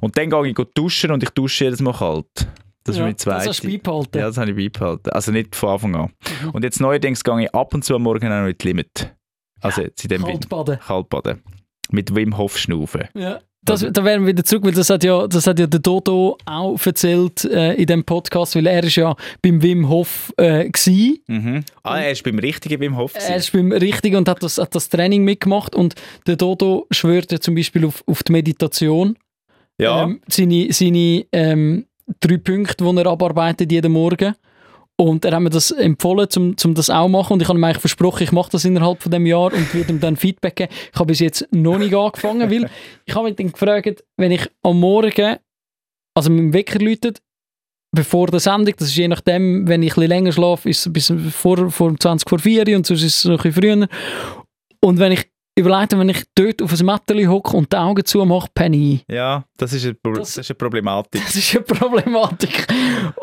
Und 0.00 0.18
dann 0.18 0.30
gehe 0.30 0.48
ich 0.48 0.56
duschen 0.74 1.12
und 1.12 1.22
ich 1.22 1.30
dusche 1.30 1.64
jedes 1.64 1.80
Mal 1.80 1.94
kalt. 1.94 2.48
Das 2.84 2.96
ja, 2.96 3.02
ist 3.02 3.06
mein 3.06 3.18
zweites. 3.18 3.44
Das 3.44 3.56
hast 3.56 3.64
du 3.64 3.68
beibehalten? 3.68 4.18
Ja, 4.18 4.26
das 4.26 4.36
habe 4.38 4.50
ich 4.50 4.72
beibehalten. 4.72 5.10
Also 5.10 5.32
nicht 5.32 5.54
von 5.54 5.68
Anfang 5.70 5.94
an. 5.94 6.12
Mhm. 6.42 6.50
Und 6.50 6.64
jetzt 6.64 6.80
neuerdings 6.80 7.22
gehe 7.22 7.42
ich 7.42 7.54
ab 7.54 7.74
und 7.74 7.84
zu 7.84 7.94
am 7.94 8.02
Morgen 8.02 8.26
auch 8.26 8.40
noch 8.40 8.48
in 8.48 8.56
die 8.58 8.66
Limit. 8.66 9.14
Also 9.60 9.82
jetzt 9.82 10.02
in 10.04 10.08
dem 10.08 10.24
Kaltbaden. 10.24 10.78
Kaltbaden. 10.78 11.42
Mit 11.90 12.14
Wim 12.14 12.36
Hof 12.38 12.56
schnaufen. 12.56 13.08
Ja. 13.14 13.40
Das, 13.62 13.86
da 13.92 14.04
wären 14.04 14.22
wir 14.22 14.28
wieder 14.28 14.44
zurück, 14.44 14.64
weil 14.64 14.72
das 14.72 14.88
hat 14.88 15.04
ja, 15.04 15.26
das 15.26 15.46
hat 15.46 15.58
ja 15.58 15.66
der 15.66 15.80
Dodo 15.80 16.38
auch 16.46 16.80
erzählt 16.82 17.44
äh, 17.44 17.74
in 17.74 17.84
dem 17.84 18.04
Podcast, 18.04 18.56
weil 18.56 18.66
er 18.66 18.82
ist 18.82 18.96
ja 18.96 19.14
beim 19.42 19.62
Wim 19.62 19.86
Hof 19.86 20.32
äh, 20.38 20.70
mhm. 21.28 21.62
Ah, 21.82 21.98
er 21.98 22.12
ist 22.12 22.24
beim 22.24 22.38
richtigen 22.38 22.80
Wim 22.80 22.96
Hof 22.96 23.12
gewesen. 23.12 23.30
Er 23.30 23.36
ist 23.36 23.52
beim 23.52 23.70
richtigen 23.70 24.16
und 24.16 24.28
hat 24.30 24.42
das, 24.42 24.56
hat 24.56 24.74
das 24.74 24.88
Training 24.88 25.24
mitgemacht 25.24 25.74
und 25.74 25.94
der 26.26 26.36
Dodo 26.36 26.86
schwört 26.90 27.32
ja 27.32 27.40
zum 27.40 27.54
Beispiel 27.54 27.84
auf, 27.84 28.02
auf 28.06 28.22
die 28.22 28.32
Meditation. 28.32 29.18
Ja. 29.78 30.04
Ähm, 30.04 30.22
seine 30.26 30.72
seine 30.72 31.26
ähm, 31.32 31.86
drei 32.20 32.38
Punkte, 32.38 32.84
die 32.84 32.96
er 32.96 33.06
abarbeitet 33.06 33.70
jeden 33.70 33.92
Morgen. 33.92 34.34
Und 34.96 35.24
er 35.24 35.32
hat 35.32 35.40
mir 35.40 35.50
das 35.50 35.70
empfohlen, 35.70 36.28
um, 36.36 36.54
um 36.62 36.74
das 36.74 36.90
auch 36.90 37.06
zu 37.06 37.08
machen. 37.08 37.32
Und 37.32 37.42
ich 37.42 37.48
habe 37.48 37.58
ihm 37.58 37.64
eigentlich 37.64 37.78
versprochen, 37.78 38.22
ich 38.22 38.32
mache 38.32 38.50
das 38.50 38.66
innerhalb 38.66 39.02
von 39.02 39.10
dem 39.10 39.24
Jahr 39.24 39.52
und 39.52 39.72
würde 39.72 39.92
ihm 39.92 40.00
dann 40.00 40.16
Feedback 40.16 40.56
geben. 40.56 40.72
Ich 40.92 40.98
habe 40.98 41.06
bis 41.06 41.20
jetzt 41.20 41.48
noch 41.52 41.78
nicht 41.78 41.94
angefangen, 41.94 42.50
weil 42.50 42.68
ich 43.06 43.14
habe 43.14 43.28
mich 43.28 43.36
dann 43.36 43.50
gefragt, 43.50 44.04
wenn 44.18 44.32
ich 44.32 44.46
am 44.62 44.78
Morgen, 44.78 45.36
also 46.14 46.30
mit 46.30 46.40
dem 46.40 46.52
Wecker 46.52 46.80
läutet, 46.80 47.22
bevor 47.92 48.26
der 48.26 48.40
Sendung, 48.40 48.74
das 48.76 48.88
ist 48.88 48.96
je 48.96 49.08
nachdem, 49.08 49.66
wenn 49.66 49.82
ich 49.82 49.92
ein 49.92 49.94
bisschen 49.94 50.08
länger 50.08 50.32
schlafe, 50.32 50.68
ist 50.68 50.86
es 50.86 50.92
bis 50.92 51.12
vor, 51.30 51.70
vor 51.70 51.98
20 51.98 52.28
vor 52.28 52.38
4 52.38 52.76
und 52.76 52.86
sonst 52.86 53.02
ist 53.02 53.16
es 53.16 53.24
noch 53.24 53.44
ein 53.44 53.52
bisschen 53.52 53.78
früher. 53.78 53.88
Und 54.82 54.98
wenn 54.98 55.12
ich 55.12 55.30
überlegt, 55.60 55.96
wenn 55.96 56.08
ich 56.08 56.24
dort 56.34 56.62
auf 56.62 56.72
ein 56.78 56.86
Mätteli 56.86 57.24
hocke 57.24 57.56
und 57.56 57.72
die 57.72 57.76
Augen 57.76 58.04
zumache, 58.04 58.48
penne 58.54 58.76
ich. 58.76 59.04
Ja, 59.08 59.44
das 59.56 59.72
ist, 59.72 59.84
eine, 59.84 59.96
das, 60.02 60.34
das 60.34 60.38
ist 60.38 60.50
eine 60.50 60.56
Problematik. 60.56 61.22
Das 61.24 61.36
ist 61.36 61.54
eine 61.54 61.64
Problematik. 61.64 62.66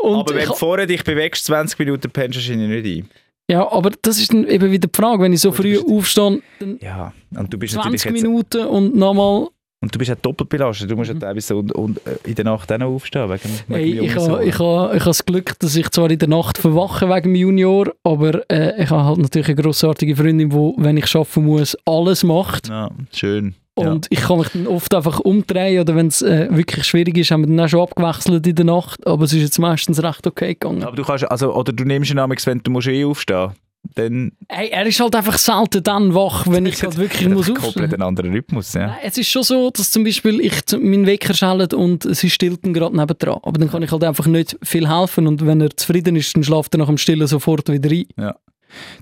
Und 0.02 0.19
Aber 0.19 0.36
wenn 0.36 0.47
du 0.47 0.54
vorher 0.54 0.88
dich 0.88 1.04
bewegst, 1.04 1.45
20 1.45 1.78
Minuten 1.80 2.10
pennst 2.10 2.36
du 2.36 2.39
wahrscheinlich 2.39 2.84
nicht 2.84 3.06
ein. 3.06 3.10
Ja, 3.50 3.71
aber 3.71 3.91
das 4.02 4.19
ist 4.19 4.34
dann 4.34 4.45
eben 4.47 4.71
wieder 4.71 4.88
die 4.88 4.97
Frage, 4.97 5.23
wenn 5.23 5.32
ich 5.32 5.39
so 5.39 5.52
früh 5.52 5.80
aufstehe, 5.80 6.41
dann 6.60 6.80
Ja, 6.82 7.13
und 7.36 7.54
du 7.54 7.58
bist 7.58 7.76
natürlich 7.76 8.02
20 8.02 8.12
jetzt... 8.12 8.23
Minuten 8.23 8.65
und 8.65 8.95
nochmal 8.95 9.47
Und 9.88 9.95
du 9.95 10.00
bist 10.00 10.10
ja 10.10 10.15
doppelt 10.15 10.50
belastet. 10.50 10.91
Du 10.91 10.97
musst 10.97 11.13
ja 11.13 11.17
teilweise 11.17 11.56
und, 11.56 11.71
und 11.71 12.06
äh, 12.06 12.17
in 12.26 12.36
der 12.36 12.43
Nacht 12.43 12.69
auch 12.69 12.78
noch 12.78 12.88
aufstehen. 12.88 13.30
Wegen, 13.30 13.39
Mhm. 13.69 13.73
Hey, 13.73 14.00
ich 14.02 14.15
habe 14.17 14.43
ich 14.43 14.60
ha, 14.60 14.93
ich 14.93 15.00
ha 15.02 15.06
das 15.06 15.23
Glück, 15.23 15.58
dass 15.60 15.78
ich 15.78 15.89
zwar 15.91 16.12
in 16.12 16.19
der 16.19 16.28
Nacht 16.28 16.58
verwache 16.58 17.08
wegen 17.08 17.34
dem 17.34 17.36
Junior, 17.36 17.93
aber 18.04 18.41
äh, 18.52 18.84
ich 18.84 18.89
habe 18.89 19.06
halt 19.06 19.19
natürlich 19.19 19.47
eine 19.47 19.56
grossartige 19.56 20.17
Freundin, 20.17 20.50
die, 20.50 20.73
wenn 20.76 20.98
ich 20.98 21.15
arbeiten 21.15 21.46
muss, 21.46 21.77
alles 21.85 22.25
macht. 22.25 22.67
Ja, 22.67 22.92
schön. 23.13 23.56
Und 23.75 24.08
ich 24.10 24.19
kann 24.19 24.40
mich 24.40 24.50
dann 24.50 24.67
oft 24.67 24.94
einfach 24.94 25.21
umdrehen 25.21 25.79
oder 25.79 25.96
wenn 25.96 26.08
es 26.08 26.21
äh, 26.21 26.50
wirklich 26.52 26.83
schwierig 26.83 27.17
ist, 27.17 27.31
haben 27.31 27.44
wir 27.44 27.48
dann 27.48 27.65
auch 27.65 27.69
schon 27.69 27.81
abgewechselt 27.81 28.46
in 28.46 28.56
der 28.56 28.65
Nacht, 28.65 29.08
aber 29.08 29.23
es 29.23 29.31
ist 29.31 29.42
jetzt 29.42 29.60
meistens 29.60 30.04
recht 30.04 30.27
okay 30.27 30.54
gegangen. 30.56 30.81
ja. 30.81 30.88
Aber 30.88 30.98
du 30.98 31.04
kannst, 31.04 31.31
also, 31.31 31.54
oder 31.54 31.71
du 31.71 31.85
nimmst 31.85 32.12
ihn 32.12 32.17
wenn 32.17 32.60
du 32.60 32.71
musst 32.71 32.88
eh 32.90 33.06
aufstehen 33.06 33.52
dann 33.98 34.31
Hey, 34.50 34.69
er 34.69 34.85
ist 34.85 35.00
halt 35.00 35.15
einfach 35.15 35.37
selten 35.37 35.83
dann 35.83 36.13
wach, 36.13 36.45
wenn 36.48 36.65
ich 36.65 36.81
halt 36.83 36.98
wirklich 36.98 37.27
muss 37.29 37.48
komplett 37.48 37.65
aufstehen. 37.65 37.93
einen 37.93 38.02
anderen 38.04 38.31
Rhythmus. 38.33 38.73
Ja. 38.73 38.87
Nein, 38.87 38.98
Es 39.04 39.17
ist 39.17 39.27
schon 39.29 39.43
so, 39.43 39.69
dass 39.71 39.91
zum 39.91 40.04
Beispiel 40.04 40.39
ich 40.41 40.54
meinen 40.79 41.06
Wecker 41.06 41.33
schellt 41.33 41.73
und 41.73 42.04
sie 42.15 42.29
stillt 42.29 42.65
ihn 42.65 42.73
gerade 42.73 42.95
nebendran. 42.95 43.39
Aber 43.43 43.60
dann 43.60 43.69
kann 43.69 43.83
ich 43.83 43.91
halt 43.91 44.04
einfach 44.04 44.25
nicht 44.27 44.58
viel 44.63 44.87
helfen 44.89 45.27
und 45.27 45.45
wenn 45.45 45.62
er 45.62 45.75
zufrieden 45.75 46.15
ist, 46.15 46.35
dann 46.35 46.43
schlaft 46.43 46.73
er 46.75 46.79
nach 46.79 46.87
dem 46.87 46.98
Stillen 46.98 47.27
sofort 47.27 47.69
wieder 47.69 47.89
ein. 47.89 48.33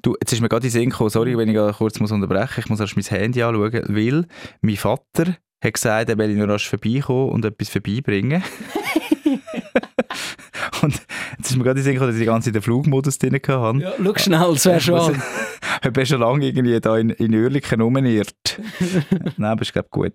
Du, 0.02 0.16
jetzt 0.22 0.32
ist 0.32 0.42
mir 0.42 0.50
gerade 0.50 0.68
in 0.68 0.72
Sinn 0.72 0.90
gekommen, 0.92 1.10
sorry, 1.10 1.38
wenn 1.38 1.50
ich 1.50 1.76
kurz 1.78 2.00
muss 2.00 2.12
unterbrechen 2.12 2.60
ich 2.60 2.70
muss 2.70 2.80
erst 2.80 2.96
mein 2.96 3.06
Handy 3.06 3.42
anschauen, 3.42 3.82
weil 3.88 4.26
mein 4.62 4.76
Vater 4.76 5.38
hat 5.64 5.74
gesagt, 5.74 6.10
er 6.10 6.18
will 6.18 6.36
noch 6.36 6.48
rasch 6.48 6.70
vorbeikommen 6.70 7.30
und 7.32 7.46
etwas 7.46 7.70
vorbeibringen. 7.70 8.44
und 10.82 11.02
jetzt 11.38 11.52
ist 11.52 11.58
mir 11.58 11.64
gerade 11.64 11.82
gekommen, 11.82 12.08
dass 12.08 12.16
ich 12.16 12.22
die 12.22 12.26
ganze 12.26 12.48
Zeit 12.48 12.56
den 12.56 12.62
Flugmodus 12.62 13.18
drin 13.18 13.34
hatte. 13.34 13.80
Ja, 13.80 13.94
schau 14.02 14.14
schnell, 14.18 14.52
es 14.54 14.66
wäre 14.66 14.80
schon. 14.80 15.22
Ich 15.84 15.92
bin 15.92 16.06
schon 16.06 16.20
lange 16.20 16.46
irgendwie 16.46 16.80
da 16.80 16.98
in, 16.98 17.10
in 17.12 17.36
Oerlikon 17.36 17.82
rumirrt. 17.82 18.60
Nein, 19.38 19.52
aber 19.52 19.62
ist 19.62 19.74
glaube 19.74 19.90
gut. 19.92 20.14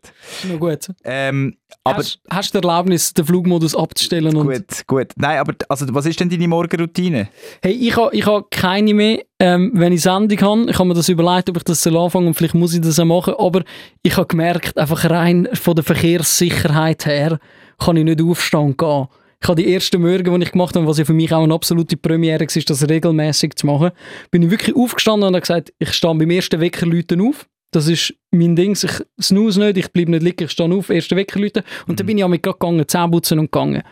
Noch 0.51 0.59
gut. 0.59 0.89
Ähm, 1.05 1.57
aber 1.85 1.99
hast, 1.99 2.21
hast 2.31 2.55
du 2.55 2.61
die 2.61 2.67
Erlaubnis, 2.67 3.15
den 3.15 3.25
Flugmodus 3.25 3.75
abzustellen? 3.75 4.35
Gut, 4.35 4.87
gut. 4.87 5.09
Nein, 5.17 5.39
aber 5.39 5.55
also, 5.69 5.87
was 5.95 6.07
ist 6.07 6.21
denn 6.21 6.31
deine 6.31 6.49
Morgenroutine? 6.49 7.29
Hey, 7.63 7.73
ich 7.73 7.97
habe 7.97 8.15
ich 8.15 8.27
ha 8.27 8.43
keine 8.51 8.95
mehr, 8.95 9.23
ähm, 9.39 9.73
wenn 9.75 9.93
ich 9.93 10.03
Sendung 10.03 10.41
habe. 10.41 10.71
Ich 10.71 10.79
habe 10.79 10.89
mir 10.89 10.95
das 10.95 11.09
überlegt, 11.09 11.51
ob 11.51 11.57
ich 11.57 11.65
das 11.65 11.83
soll 11.83 11.97
anfangen 11.97 12.29
und 12.29 12.35
vielleicht 12.35 12.55
muss 12.55 12.75
ich 12.75 12.81
das 12.81 12.99
auch 12.99 13.05
machen. 13.05 13.35
Aber 13.39 13.63
ich 14.03 14.17
habe 14.17 14.27
gemerkt, 14.27 14.79
einfach 14.79 15.09
rein 15.09 15.49
von 15.53 15.75
der 15.75 15.85
Verkehrssicherheit 15.85 17.07
her, 17.07 17.39
kann 17.79 17.97
ich 17.97 18.05
nicht 18.05 18.23
aufstehen 18.23 18.77
gehen. 18.77 19.09
Ich 19.43 19.49
habe 19.49 19.63
die 19.63 19.73
ersten 19.73 20.03
Morgen, 20.03 20.39
die 20.39 20.47
ich 20.47 20.53
gemacht 20.53 20.77
habe, 20.77 20.87
was 20.87 20.99
ja 20.99 21.05
für 21.07 21.15
mich 21.15 21.33
auch 21.33 21.43
eine 21.43 21.55
absolute 21.55 21.97
Premiere 21.97 22.41
war, 22.41 22.63
das 22.67 22.89
regelmäßig 22.89 23.57
zu 23.57 23.67
machen, 23.67 23.91
bin 24.31 24.43
ich 24.43 24.51
wirklich 24.51 24.77
aufgestanden 24.77 25.29
und 25.29 25.35
habe 25.35 25.41
gesagt, 25.41 25.73
ich 25.79 25.93
stehe 25.95 26.15
beim 26.15 26.31
ersten 26.31 26.61
Weckerläuten 26.61 27.23
auf. 27.23 27.49
Das 27.73 27.89
ist 27.89 28.13
mein 28.33 28.55
Ding. 28.57 28.73
Ich 28.73 29.03
snooze 29.25 29.61
nicht, 29.61 29.79
ich 29.79 29.91
bleibe 29.93 30.11
nicht 30.11 30.23
liegen, 30.23 30.45
ich 30.45 30.51
stehe 30.51 30.71
auf, 30.75 30.91
erste 30.91 31.17
Weckerläuten. 31.17 31.63
Und 31.87 31.99
dann 31.99 32.07
bin 32.07 32.19
ich 32.19 32.25
auch 32.25 32.29
mit 32.29 32.43
gegangen, 32.43 32.87
Zähne 32.87 33.11
putzen 33.11 33.39
und 33.39 33.51
gegangen. 33.51 33.83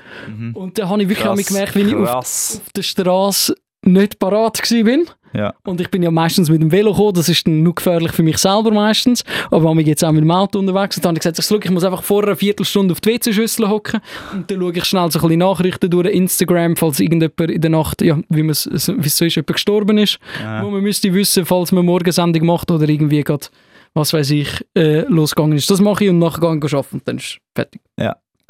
Und 0.55 0.79
dann 0.79 0.89
habe 0.91 1.03
ich 1.03 1.09
wirklich 1.09 1.29
auch 1.29 1.37
gemerkt, 1.37 1.75
wie 1.77 1.81
ich 1.83 1.95
auf 1.95 2.15
auf 2.15 2.73
der 2.77 2.83
Straße 2.83 3.55
nicht 3.85 4.19
parat 4.19 4.61
bin. 4.69 5.07
Ja. 5.35 5.55
Und 5.67 5.81
ich 5.81 5.91
bin 5.91 6.03
ja 6.03 6.11
meistens 6.11 6.49
mit 6.49 6.63
dem 6.63 6.73
Velo 6.73 6.91
gekommen, 6.93 7.13
das 7.13 7.29
ist 7.29 7.47
dann 7.47 7.63
nur 7.63 7.75
gefährlich 7.75 8.13
für 8.13 8.23
mich 8.23 8.39
selber 8.39 8.71
meistens. 8.71 9.25
Aber 9.51 9.69
wenn 9.71 9.79
ich 9.81 9.87
jetzt 9.87 10.03
auch 10.03 10.11
mit 10.11 10.23
dem 10.23 10.31
Auto 10.31 10.59
unterwegs 10.59 10.97
und 10.97 11.05
dann 11.05 11.11
habe 11.11 11.19
ich 11.19 11.23
gesagt, 11.35 11.39
ich, 11.39 11.65
ich 11.67 11.71
muss 11.71 11.85
einfach 11.85 12.03
vor 12.03 12.23
einer 12.25 12.35
Viertelstunde 12.35 12.93
auf 12.93 13.01
die 13.03 13.11
WC-Schüssel 13.11 13.69
hocken 13.69 14.01
und 14.33 14.51
dann 14.51 14.59
schaue 14.59 14.73
ich 14.73 14.85
schnell 14.87 15.11
so 15.11 15.19
ein 15.19 15.23
bisschen 15.23 15.39
Nachrichten 15.41 15.91
durch 15.91 16.09
Instagram, 16.09 16.77
falls 16.77 16.99
irgendjemand 16.99 17.51
in 17.51 17.61
der 17.61 17.71
Nacht, 17.71 18.01
ja, 18.01 18.19
wie 18.31 18.43
man 18.43 18.51
es 18.51 18.63
so 18.65 18.93
ist, 18.95 19.21
jemand 19.21 19.47
gestorben 19.49 19.99
ist, 19.99 20.19
Ja. 20.43 20.65
wo 20.65 20.71
man 20.71 20.81
müsste 20.81 21.13
wissen, 21.13 21.45
falls 21.45 21.73
man 21.73 21.85
Morgensendung 21.85 22.47
macht 22.47 22.71
oder 22.71 22.89
irgendwie 22.89 23.23
gerade, 23.23 23.47
was 23.93 24.15
weiß 24.15 24.31
ich, 24.31 24.49
äh, 24.77 25.01
losgegangen 25.09 25.59
ist. 25.59 25.71
Das 25.71 25.81
mache 25.83 26.05
ich 26.05 26.11
und 26.11 26.19
nachher 26.21 26.41
gehe 26.41 26.59
ich 26.67 26.75
arbeiten 26.75 26.97
und 26.97 27.07
dann 27.07 27.19
ist 27.19 27.39
fertig. 27.55 27.83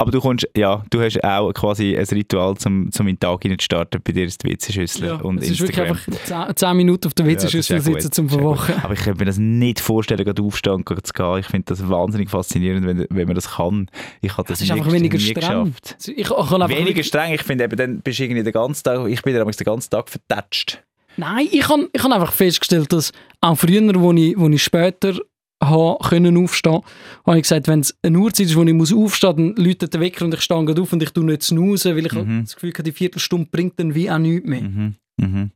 Aber 0.00 0.12
du 0.12 0.20
kommst, 0.20 0.48
ja, 0.56 0.84
du 0.90 1.00
hast 1.00 1.22
auch 1.24 1.52
quasi 1.52 1.96
ein 1.98 2.04
Ritual, 2.04 2.54
um, 2.64 2.92
zum 2.92 3.08
in 3.08 3.16
den 3.16 3.20
Tag 3.20 3.42
hinein 3.42 3.58
zu 3.58 3.64
starten. 3.64 4.00
Bei 4.02 4.12
dir 4.12 4.26
ist 4.26 4.40
die 4.44 4.48
WC-Schüssel 4.48 5.20
und 5.22 5.42
es 5.42 5.50
ist 5.50 5.60
wirklich 5.60 5.76
Instagram. 5.76 6.44
einfach 6.44 6.54
10 6.54 6.76
Minuten 6.76 7.08
auf 7.08 7.14
der 7.14 7.26
Ja, 7.26 7.34
das 7.34 7.44
ist 7.44 7.54
WC-Schüssel 7.54 7.76
ja 7.76 7.82
sitzen 7.82 8.12
zum 8.12 8.28
das 8.28 8.36
ja. 8.36 8.40
Verwachen. 8.42 8.74
Aber 8.84 8.94
ich 8.94 9.00
könnte 9.00 9.18
mir 9.18 9.24
das 9.24 9.38
nicht 9.38 9.80
vorstellen, 9.80 10.24
gerade 10.24 10.40
aufstehen 10.40 10.74
und 10.74 10.88
zu 11.06 11.12
gehen. 11.12 11.38
Ich 11.38 11.46
finde 11.46 11.64
das 11.66 11.88
wahnsinnig 11.88 12.30
faszinierend, 12.30 12.86
wenn, 12.86 13.06
wenn 13.10 13.26
man 13.26 13.34
das 13.34 13.56
kann. 13.56 13.90
Ich 14.20 14.36
habe 14.36 14.46
das 14.46 14.58
Es 14.58 14.62
ist 14.68 14.72
nie, 14.72 14.78
einfach 14.78 14.92
weniger 14.92 15.18
nie 15.18 15.24
streng. 15.24 15.64
geschafft. 15.74 15.96
Ich, 16.06 16.16
ich 16.16 16.30
Weniger 16.30 17.02
streng. 17.02 17.34
Ich 17.34 17.42
finde 17.42 17.64
eben, 17.64 17.76
dann 17.76 18.00
bist 18.00 18.20
du 18.20 18.22
irgendwie 18.22 18.44
den 18.44 18.52
ganzen 18.52 18.84
Tag, 18.84 19.08
ich 19.08 19.22
bin 19.22 19.34
dann 19.34 19.48
den 19.48 19.64
ganzen 19.64 19.90
Tag 19.90 20.08
vertatscht. 20.08 20.80
Nein, 21.16 21.48
ich 21.50 21.68
habe 21.68 21.90
ich 21.92 22.04
hab 22.04 22.12
einfach 22.12 22.32
festgestellt, 22.32 22.92
dass 22.92 23.10
auch 23.40 23.56
früher, 23.56 23.82
wo 23.96 24.12
ich, 24.12 24.38
wo 24.38 24.48
ich 24.48 24.62
später 24.62 25.18
habe 25.62 25.98
können 26.08 26.36
aufstehen, 26.36 26.80
habe 27.26 27.36
ich 27.36 27.42
gesagt, 27.42 27.68
wenn 27.68 27.80
es 27.80 27.96
eine 28.02 28.18
Uhrzeit 28.18 28.46
ist, 28.46 28.56
wo 28.56 28.62
ich 28.62 28.72
muss 28.74 28.92
aufstehen 28.92 29.46
muss, 29.46 29.54
dann 29.56 29.64
läutet 29.64 29.94
der 29.94 30.00
Wecker 30.00 30.24
und 30.24 30.34
ich 30.34 30.40
stehe 30.40 30.58
auf 30.60 30.92
und 30.92 31.02
ich 31.02 31.10
tue 31.10 31.24
nicht 31.24 31.42
snoozen, 31.42 31.96
weil 31.96 32.06
ich 32.06 32.12
Mhm. 32.12 32.44
das 32.44 32.54
Gefühl 32.54 32.72
habe, 32.72 32.82
die 32.84 32.92
Viertelstunde 32.92 33.48
bringt 33.50 33.78
dann 33.78 33.94
wie 33.94 34.10
auch 34.10 34.18
nichts 34.18 34.48
mehr. 34.48 34.62
Mhm. 34.62 34.94
Mhm. 35.20 35.50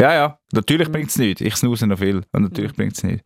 Ja, 0.00 0.14
ja, 0.14 0.38
natürlich 0.52 0.90
bringt 0.92 1.10
es 1.10 1.18
nichts. 1.18 1.40
Ich 1.40 1.56
snooze 1.56 1.84
noch 1.86 1.98
viel 1.98 2.22
und 2.32 2.42
natürlich 2.42 2.72
bringt 2.72 2.92
es 2.96 3.02
nichts. 3.02 3.24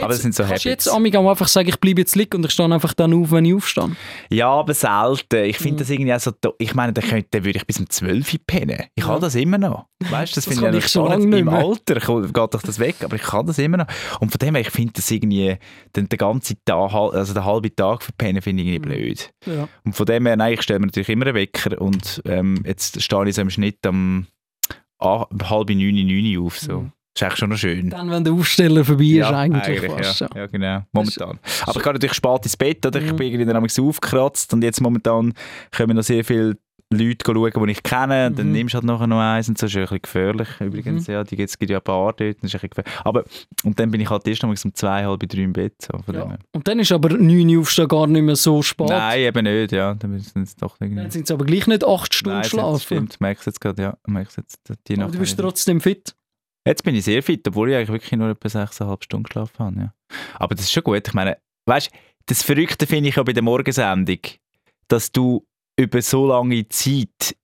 Aber 0.00 0.08
das 0.08 0.22
sind 0.22 0.34
so 0.34 0.44
Habits. 0.44 0.64
jetzt 0.64 0.88
amig 0.88 1.14
einfach 1.18 1.48
sagen, 1.48 1.68
ich 1.68 1.78
bleibe 1.78 2.00
jetzt 2.00 2.16
liegen 2.16 2.36
und 2.38 2.46
ich 2.46 2.52
stehe 2.52 2.72
einfach 2.72 2.94
dann 2.94 3.12
auf, 3.12 3.30
wenn 3.30 3.44
ich 3.44 3.52
aufstehe? 3.54 3.90
Ja, 4.30 4.48
aber 4.48 4.72
selten. 4.72 5.44
Ich 5.44 5.58
finde 5.58 5.74
Mhm. 5.74 5.78
das 5.80 5.90
irgendwie 5.90 6.14
auch 6.14 6.20
so, 6.20 6.32
ich 6.58 6.74
meine, 6.74 6.94
dann, 6.94 7.04
könnte, 7.04 7.28
dann 7.30 7.44
würde 7.44 7.58
ich 7.58 7.66
bis 7.66 7.78
um 7.78 7.90
12 7.90 8.32
Uhr 8.32 8.40
pennen. 8.46 8.84
Ich 8.94 9.04
Ja. 9.04 9.10
habe 9.10 9.20
das 9.20 9.34
immer 9.34 9.58
noch. 9.58 9.84
Weißt 10.00 10.32
du, 10.32 10.36
das, 10.36 10.44
Das 10.44 10.46
finde 10.46 10.62
kann 10.62 10.78
ich, 10.78 10.84
ich 10.86 10.90
so 10.90 11.02
noch 11.02 11.10
lange 11.10 11.38
Im. 11.38 11.48
Alter 11.50 11.94
geht 12.00 12.36
doch 12.36 12.62
das 12.62 12.78
weg, 12.78 12.96
aber 13.04 13.16
ich 13.16 13.22
kann 13.22 13.44
das 13.46 13.58
immer 13.58 13.76
noch. 13.78 13.86
Und 14.20 14.30
von 14.30 14.38
dem 14.38 14.54
her, 14.54 14.62
ich 14.62 14.70
finde 14.70 14.92
das 14.94 15.10
irgendwie, 15.10 15.56
den, 15.94 16.08
den 16.08 16.18
ganzen 16.18 16.56
Tag, 16.64 16.92
also 16.94 17.34
den 17.34 17.44
halben 17.44 17.76
Tag 17.76 18.02
verpennen, 18.02 18.40
finde 18.40 18.62
ich 18.62 18.68
irgendwie 18.70 18.88
Mhm. 18.88 18.92
blöd. 18.94 19.30
Ja. 19.46 19.68
Und 19.84 19.94
von 19.94 20.06
dem 20.06 20.24
her, 20.26 20.36
nein, 20.36 20.54
ich 20.54 20.62
stelle 20.62 20.80
mir 20.80 20.86
natürlich 20.86 21.08
immer 21.10 21.26
einen 21.26 21.34
Wecker 21.34 21.80
und 21.80 22.22
ähm, 22.24 22.62
jetzt 22.64 23.02
stehe 23.02 23.28
ich 23.28 23.34
so 23.34 23.42
im 23.42 23.50
Schnitt 23.50 23.84
am 23.86 24.26
halb 25.00 25.70
neun, 25.70 25.94
neun 26.06 26.44
auf. 26.46 26.58
So. 26.58 26.80
Mhm. 26.80 26.92
Das 27.16 27.20
ist 27.20 27.22
eigentlich 27.22 27.38
schon 27.38 27.50
noch 27.50 27.56
schön. 27.58 27.90
Dann, 27.90 28.10
wenn 28.10 28.24
der 28.24 28.32
Aufsteller 28.32 28.84
vorbei 28.84 29.04
ist, 29.04 29.24
eigentlich, 29.26 29.80
fast. 29.88 30.20
ja. 30.20 30.28
ja, 30.34 30.46
genau. 30.46 30.82
Momentan. 30.92 31.38
Aber 31.62 31.76
ich 31.76 31.82
gehe 31.84 31.92
natürlich 31.92 32.14
spät 32.14 32.40
ins 32.44 32.56
Bett, 32.56 32.84
oder? 32.86 33.00
Ich 33.00 33.12
Mhm. 33.12 33.16
bin 33.16 33.26
irgendwie 33.28 33.52
dann 33.52 33.86
aufgekratzt 33.88 34.52
und 34.52 34.62
jetzt 34.64 34.80
momentan 34.80 35.32
kommen 35.76 35.96
noch 35.96 36.02
sehr 36.02 36.24
viele 36.24 36.56
Leute 36.92 37.24
schauen, 37.26 37.66
die 37.66 37.72
ich 37.72 37.82
kenne. 37.82 38.30
Dann 38.30 38.46
Mhm. 38.48 38.52
nimmst 38.52 38.74
du 38.74 38.76
halt 38.76 38.84
nachher 38.84 39.06
noch 39.06 39.18
eins 39.20 39.48
und 39.48 39.58
so. 39.58 39.66
Das 39.66 39.72
ist 39.72 39.76
ein 39.76 39.82
bisschen 39.84 40.02
gefährlich 40.02 40.48
übrigens. 40.60 41.06
Ja, 41.06 41.24
die 41.24 41.34
gibt's- 41.36 41.58
gibt 41.58 41.70
ja 41.70 41.78
ein 41.78 41.82
paar 41.82 42.12
dort. 42.12 42.20
Das 42.20 42.28
ist 42.28 42.42
ein 42.42 42.42
bisschen 42.42 42.70
gefährlich. 42.70 42.92
Aber, 43.04 43.24
und 43.64 43.80
dann 43.80 43.90
bin 43.90 44.00
ich 44.00 44.10
halt 44.10 44.26
erst 44.28 44.42
noch 44.42 44.50
um 44.50 44.74
zwei, 44.74 45.04
halb 45.04 45.28
drei 45.28 45.38
im 45.42 45.52
Bett. 45.52 45.74
So, 45.82 46.12
Ja. 46.12 46.28
her. 46.28 46.38
Und 46.52 46.68
dann 46.68 46.78
ist 46.78 46.92
aber 46.92 47.08
9 47.10 47.48
Uhr 47.56 47.60
aufstehen 47.62 47.88
gar 47.88 48.06
nicht 48.06 48.22
mehr 48.22 48.36
so 48.36 48.62
spät. 48.62 48.88
Nein, 48.90 49.20
eben 49.20 49.44
nicht. 49.44 49.72
Ja, 49.72 49.94
dann 49.94 50.10
müssen 50.12 50.42
es 50.42 50.54
doch 50.56 50.76
irgendwie... 50.80 51.00
Dann 51.02 51.10
sind 51.10 51.24
es 51.24 51.30
aber 51.30 51.44
gleich 51.44 51.66
nicht 51.66 51.82
8 51.84 52.14
Stunden 52.14 52.38
Nein, 52.40 52.48
schlafen. 52.48 52.80
stimmt. 52.80 53.20
Merkst 53.20 53.46
du 53.46 53.50
jetzt 53.50 53.60
gerade, 53.60 53.82
ja. 53.82 53.96
Merkst 54.06 54.36
jetzt 54.36 54.60
die 54.86 54.94
Aber 54.94 55.02
Nacht. 55.04 55.14
du 55.14 55.18
bist 55.18 55.38
trotzdem 55.38 55.80
fit. 55.80 56.14
Jetzt 56.66 56.82
bin 56.84 56.94
ich 56.94 57.04
sehr 57.04 57.22
fit, 57.22 57.46
obwohl 57.48 57.70
ich 57.70 57.76
eigentlich 57.76 57.90
wirklich 57.90 58.12
nur 58.12 58.30
etwa 58.30 58.48
6,5 58.48 59.02
Stunden 59.04 59.24
geschlafen 59.24 59.58
habe. 59.58 59.76
Ja. 59.80 59.94
Aber 60.38 60.54
das 60.54 60.64
ist 60.66 60.72
schon 60.72 60.82
gut. 60.84 61.06
Ich 61.06 61.12
meine, 61.14 61.36
weißt 61.66 61.90
das 62.26 62.42
Verrückte 62.42 62.86
finde 62.86 63.10
ich 63.10 63.16
ja 63.16 63.22
bei 63.22 63.32
der 63.34 63.42
Morgensendung, 63.42 64.18
dass 64.88 65.12
du 65.12 65.44
über 65.76 66.02
so 66.02 66.26
lange 66.26 66.68
Zeit 66.68 67.34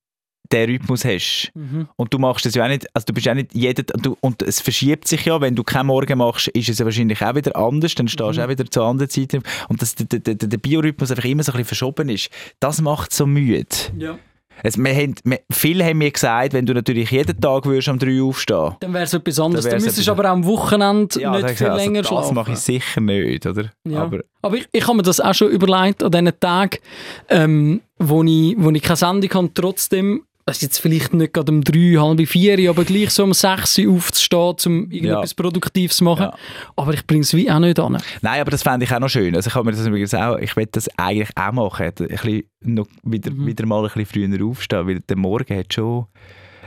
den 0.53 0.69
Rhythmus 0.69 1.05
hast. 1.05 1.53
Mhm. 1.55 1.89
Und 1.95 2.13
du 2.13 2.19
machst 2.19 2.45
das 2.45 2.55
ja 2.55 2.65
auch 2.65 2.69
nicht, 2.69 2.85
also 2.95 3.05
du 3.07 3.13
bist 3.13 3.27
ja 3.27 3.35
nicht 3.35 3.55
jeden, 3.55 3.87
du, 4.03 4.17
und 4.21 4.43
es 4.43 4.61
verschiebt 4.61 5.07
sich 5.07 5.25
ja, 5.25 5.41
wenn 5.41 5.55
du 5.55 5.63
keinen 5.63 5.87
Morgen 5.87 6.19
machst, 6.19 6.49
ist 6.49 6.69
es 6.69 6.79
ja 6.81 6.85
wahrscheinlich 6.85 7.23
auch 7.23 7.35
wieder 7.37 7.55
anders, 7.55 7.95
dann 7.95 8.09
stehst 8.09 8.37
du 8.37 8.41
Mhm. 8.41 8.47
auch 8.47 8.49
wieder 8.49 8.67
zu 8.69 8.83
anderen 8.83 9.09
Zeiten. 9.11 9.43
Und 9.69 9.81
dass 9.81 9.95
der, 9.95 10.07
der, 10.07 10.35
der, 10.35 10.49
der 10.49 10.59
Biorhythmus 10.59 11.11
einfach 11.11 11.25
immer 11.25 11.45
so 11.45 11.53
ein 11.53 11.59
bisschen 11.59 11.67
verschoben 11.69 12.09
ist, 12.09 12.31
das 12.59 12.81
macht 12.81 13.13
so 13.13 13.27
müde. 13.27 13.67
Ja. 13.97 14.19
Es, 14.63 14.77
wir 14.77 14.95
haben, 14.95 15.15
wir, 15.25 15.41
viele 15.51 15.85
haben 15.85 15.99
mir 15.99 16.11
gesagt, 16.11 16.53
wenn 16.53 16.67
du 16.67 16.75
natürlich 16.75 17.11
jeden 17.11 17.41
Tag 17.41 17.65
würdest 17.67 17.89
am 17.89 17.99
3 17.99 18.21
Uhr 18.21 18.29
aufstehen 18.29 18.77
Dann 18.81 18.93
wäre 18.95 19.05
es 19.05 19.13
etwas 19.15 19.39
anderes. 19.41 19.65
Dann 19.65 19.71
Dann 19.73 19.79
wär's 19.81 19.85
müsstest 19.87 20.09
du 20.09 20.13
etwas- 20.13 20.19
aber 20.25 20.29
auch 20.29 20.33
am 20.35 20.45
Wochenende 20.47 21.21
Ja, 21.21 21.31
nicht 21.41 21.51
viel 21.59 21.67
also 21.69 21.85
länger 21.85 22.01
das 22.03 22.09
schlafen. 22.09 22.35
mache 22.35 22.53
ich 22.53 22.59
sicher 22.59 23.01
nicht, 23.01 23.47
oder? 23.47 23.71
Ja. 23.87 24.03
Aber 24.03 24.21
Aber 24.43 24.57
ich, 24.57 24.69
ich 24.73 24.87
habe 24.87 24.97
mir 24.97 25.03
das 25.03 25.21
auch 25.21 25.35
schon 25.35 25.49
überlegt 25.51 26.03
an 26.03 26.11
diesen 26.11 26.33
Tagen, 26.41 26.79
ähm, 27.29 27.81
wo, 27.99 28.23
ich, 28.23 28.55
wo 28.59 28.71
ich 28.71 28.83
keine 28.83 28.97
Sendung 28.97 29.31
habe, 29.35 29.51
trotzdem, 29.55 30.23
das 30.47 30.57
ist 30.57 30.63
jetzt 30.63 30.79
vielleicht 30.79 31.15
nicht 31.15 31.33
gerade 31.33 31.53
um 31.53 31.63
drei, 31.63 31.97
halb 31.99 32.27
vier, 32.27 32.71
aber 32.71 32.85
gleich 32.85 33.11
so 33.11 33.23
um 33.25 33.33
sechs 33.33 33.79
aufzustehen, 33.79 34.57
um 34.67 34.91
irgendetwas 34.91 35.35
Produktives 35.35 35.97
zu 35.99 36.05
machen. 36.05 36.23
Ja. 36.25 36.35
Aber 36.77 36.93
ich 36.95 37.07
bringe 37.07 37.23
es 37.23 37.35
wie 37.35 37.51
auch 37.51 37.59
nicht 37.61 37.79
an. 37.79 37.99
nein, 38.23 38.41
aber 38.41 38.51
das 38.51 38.63
fände 38.63 38.85
ich 38.85 38.93
auch 38.93 38.99
noch 39.01 39.09
schön. 39.09 39.35
Also 39.37 39.49
ich 39.49 39.55
habe 39.55 39.65
mir 39.67 39.73
das 39.77 39.87
übrigens 39.87 40.13
auch, 40.15 40.37
ich 40.39 40.57
will 40.57 40.67
das 40.73 40.89
eigentlich 40.99 41.31
auch 41.37 41.53
machen, 41.53 41.87
ein 41.87 41.93
bisschen 41.95 42.43
noch 42.63 42.87
wieder, 43.05 43.31
Mhm. 43.31 43.47
wieder 43.47 43.67
mal 43.67 43.85
ein 43.85 43.91
bisschen 43.95 44.07
früher 44.29 44.47
aufstehen, 44.47 44.87
weil 44.87 45.01
der 45.01 45.17
Morgen 45.17 45.57
hat 45.57 45.73
schon, 45.73 46.07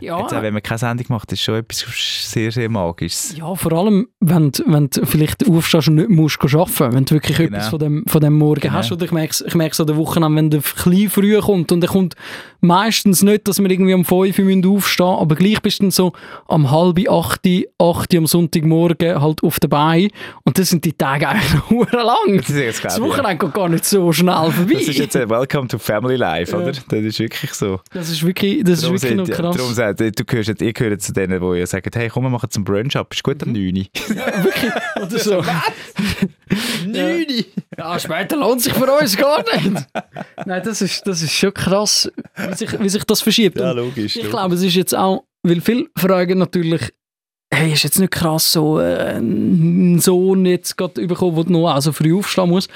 Ja. 0.03 0.19
Jetzt 0.19 0.31
wenn 0.33 0.53
man 0.53 0.61
keine 0.63 0.77
Sendung 0.79 1.05
macht, 1.09 1.31
ist 1.31 1.41
schon 1.41 1.55
etwas 1.55 1.85
sehr, 2.31 2.51
sehr 2.51 2.69
Magisches. 2.69 3.35
Ja, 3.37 3.53
vor 3.55 3.71
allem, 3.73 4.07
wenn, 4.19 4.51
du- 4.51 4.63
wenn 4.65 4.89
du 4.89 5.05
vielleicht 5.05 5.47
aufstehst 5.49 5.87
und 5.87 5.95
nicht 5.95 6.09
musst 6.09 6.39
arbeiten 6.43 6.93
wenn 6.93 7.05
du 7.05 7.15
wirklich 7.15 7.37
Genau. 7.37 7.57
etwas 7.57 7.69
von 7.69 7.79
dem, 7.79 8.03
von 8.07 8.21
dem 8.21 8.33
Morgen 8.33 8.59
Genau. 8.61 8.73
hast. 8.73 8.91
Oder 8.91 9.05
ich 9.05 9.11
merke 9.11 9.31
es 9.31 9.41
ich 9.41 9.55
merk's 9.55 9.79
an 9.79 9.87
der 9.87 9.97
Woche 9.97 10.21
an, 10.21 10.35
wenn 10.35 10.49
der 10.49 10.61
klein 10.61 11.09
früh 11.09 11.39
kommt 11.39 11.71
und 11.71 11.83
er 11.83 11.89
kommt 11.89 12.15
meistens 12.61 13.21
nicht, 13.23 13.47
dass 13.47 13.59
wir 13.61 13.69
irgendwie 13.69 13.93
um 13.93 14.05
5 14.05 14.37
Uhr 14.39 14.45
müssen 14.45 14.65
aufstehen 14.65 15.05
aber 15.05 15.35
gleich 15.35 15.61
bist 15.61 15.79
du 15.79 15.83
dann 15.83 15.91
so 15.91 16.13
am 16.47 16.71
halb 16.71 16.99
8, 17.09 17.41
8 17.77 18.13
Uhr 18.13 18.17
am 18.17 18.25
Sonntagmorgen 18.27 19.21
halt 19.21 19.43
auf 19.43 19.59
der 19.59 19.67
Beine 19.67 20.09
und 20.43 20.57
das 20.57 20.69
sind 20.69 20.85
die 20.85 20.93
Tage 20.93 21.27
eigentlich 21.27 21.53
noch 21.69 21.87
verdammt 21.87 21.93
lang. 22.27 22.37
Das 22.37 22.49
ist 22.49 22.55
jetzt, 22.57 22.85
Das 22.85 22.97
ich, 22.97 23.03
ja. 23.03 23.09
Wochenende 23.09 23.37
geht 23.45 23.53
gar 23.53 23.69
nicht 23.69 23.85
so 23.85 24.11
schnell 24.11 24.51
vorbei. 24.51 24.73
Das 24.73 24.87
ist 24.87 24.97
jetzt 24.97 25.15
ein 25.15 25.29
Welcome 25.29 25.67
to 25.67 25.77
Family 25.77 26.15
Life, 26.15 26.51
Ja. 26.51 26.57
oder? 26.59 26.71
Das 26.71 26.99
ist 26.99 27.19
wirklich 27.19 27.53
so. 27.53 27.79
Das 27.91 28.09
ist 28.09 28.23
wirklich, 28.25 28.63
das 28.63 28.83
ist 28.83 28.89
wirklich 28.91 29.15
noch 29.15 29.25
sagt- 29.25 29.37
krass. 29.39 29.55
Darum 29.57 29.73
sagt, 29.97 30.19
du 30.19 30.25
gehörst, 30.25 30.49
jetzt- 30.49 30.61
ihr 30.61 30.73
gehört 30.73 31.01
zu 31.01 31.13
denen, 31.13 31.39
die 31.39 31.57
ja 31.59 31.65
sagen, 31.65 31.89
hey, 31.93 32.09
komm, 32.09 32.23
wir 32.23 32.29
machen 32.29 32.49
zum 32.49 32.63
Brunch 32.63 32.95
ab, 32.95 33.13
ist 33.13 33.23
gut 33.23 33.41
am 33.43 33.51
9 33.51 33.77
Uhr. 33.77 33.85
Oder 35.03 35.19
so. 35.19 35.37
Uhr? 36.85 37.25
Ja, 37.77 37.99
später 37.99 38.35
lohnt 38.37 38.61
sich 38.61 38.73
für 38.73 38.91
uns 38.91 39.17
gar 39.17 39.39
nicht. 39.43 39.87
Nein, 40.45 40.61
das 40.63 40.81
ist, 40.81 41.05
das 41.07 41.21
ist 41.21 41.31
schon 41.33 41.53
krass, 41.53 42.11
wie 42.49 42.53
sich, 42.55 42.79
wie 42.79 42.89
sich 42.89 43.03
das 43.03 43.21
verschiebt. 43.21 43.57
Ja, 43.59 43.71
Und 43.71 43.77
logisch. 43.77 44.15
ich 44.15 44.29
glaube, 44.29 44.55
es 44.55 44.61
ist 44.63 44.75
jetzt 44.75 44.95
auch, 44.95 45.23
weil 45.43 45.61
viele 45.61 45.87
fragen 45.97 46.37
natürlich, 46.39 46.81
hey, 47.53 47.73
ist 47.73 47.83
jetzt 47.83 47.99
nicht 47.99 48.11
krass, 48.11 48.51
so 48.51 48.79
äh, 48.79 49.15
einen 49.15 49.99
Sohn 49.99 50.45
jetzt 50.45 50.77
gerade 50.77 51.05
bekommen, 51.07 51.35
der 51.35 51.51
noch 51.51 51.69
also 51.69 51.91
früh 51.91 52.15
aufstehen 52.17 52.49
muss. 52.49 52.67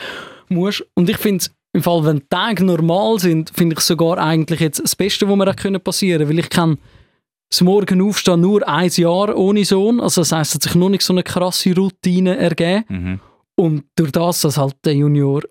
muss. 0.49 0.83
Und 0.95 1.09
ich 1.09 1.17
finde 1.17 1.43
es, 1.43 1.51
im 1.73 1.83
Fall, 1.83 2.03
wenn 2.05 2.19
die 2.19 2.25
Tage 2.29 2.63
normal 2.63 3.19
sind, 3.19 3.51
finde 3.55 3.75
ich 3.75 3.81
sogar 3.81 4.17
eigentlich 4.17 4.59
jetzt 4.61 4.79
das 4.81 4.95
Beste, 4.95 5.29
was 5.29 5.35
mir 5.35 5.47
auch 5.49 5.55
können 5.55 5.79
passieren 5.81 6.19
können. 6.19 6.29
Weil 6.31 6.39
ich 6.39 6.49
kann 6.49 6.77
das 7.49 7.61
Morgen 7.61 8.01
aufstehen 8.01 8.41
nur 8.41 8.67
ein 8.67 8.89
Jahr 8.89 9.35
ohne 9.37 9.63
Sohn. 9.65 9.99
Also 10.01 10.21
das 10.21 10.31
heisst, 10.31 10.51
es 10.51 10.55
hat 10.55 10.63
sich 10.63 10.75
noch 10.75 10.89
nicht 10.89 11.01
so 11.03 11.13
eine 11.13 11.23
krasse 11.23 11.73
Routine 11.75 12.37
ergeben. 12.37 12.83
Mhm. 12.89 13.19
Und 13.55 13.83
durch 13.95 14.11
das, 14.11 14.41
dass 14.41 14.57
halt 14.57 14.75
der 14.85 14.95
Junior 14.95 15.41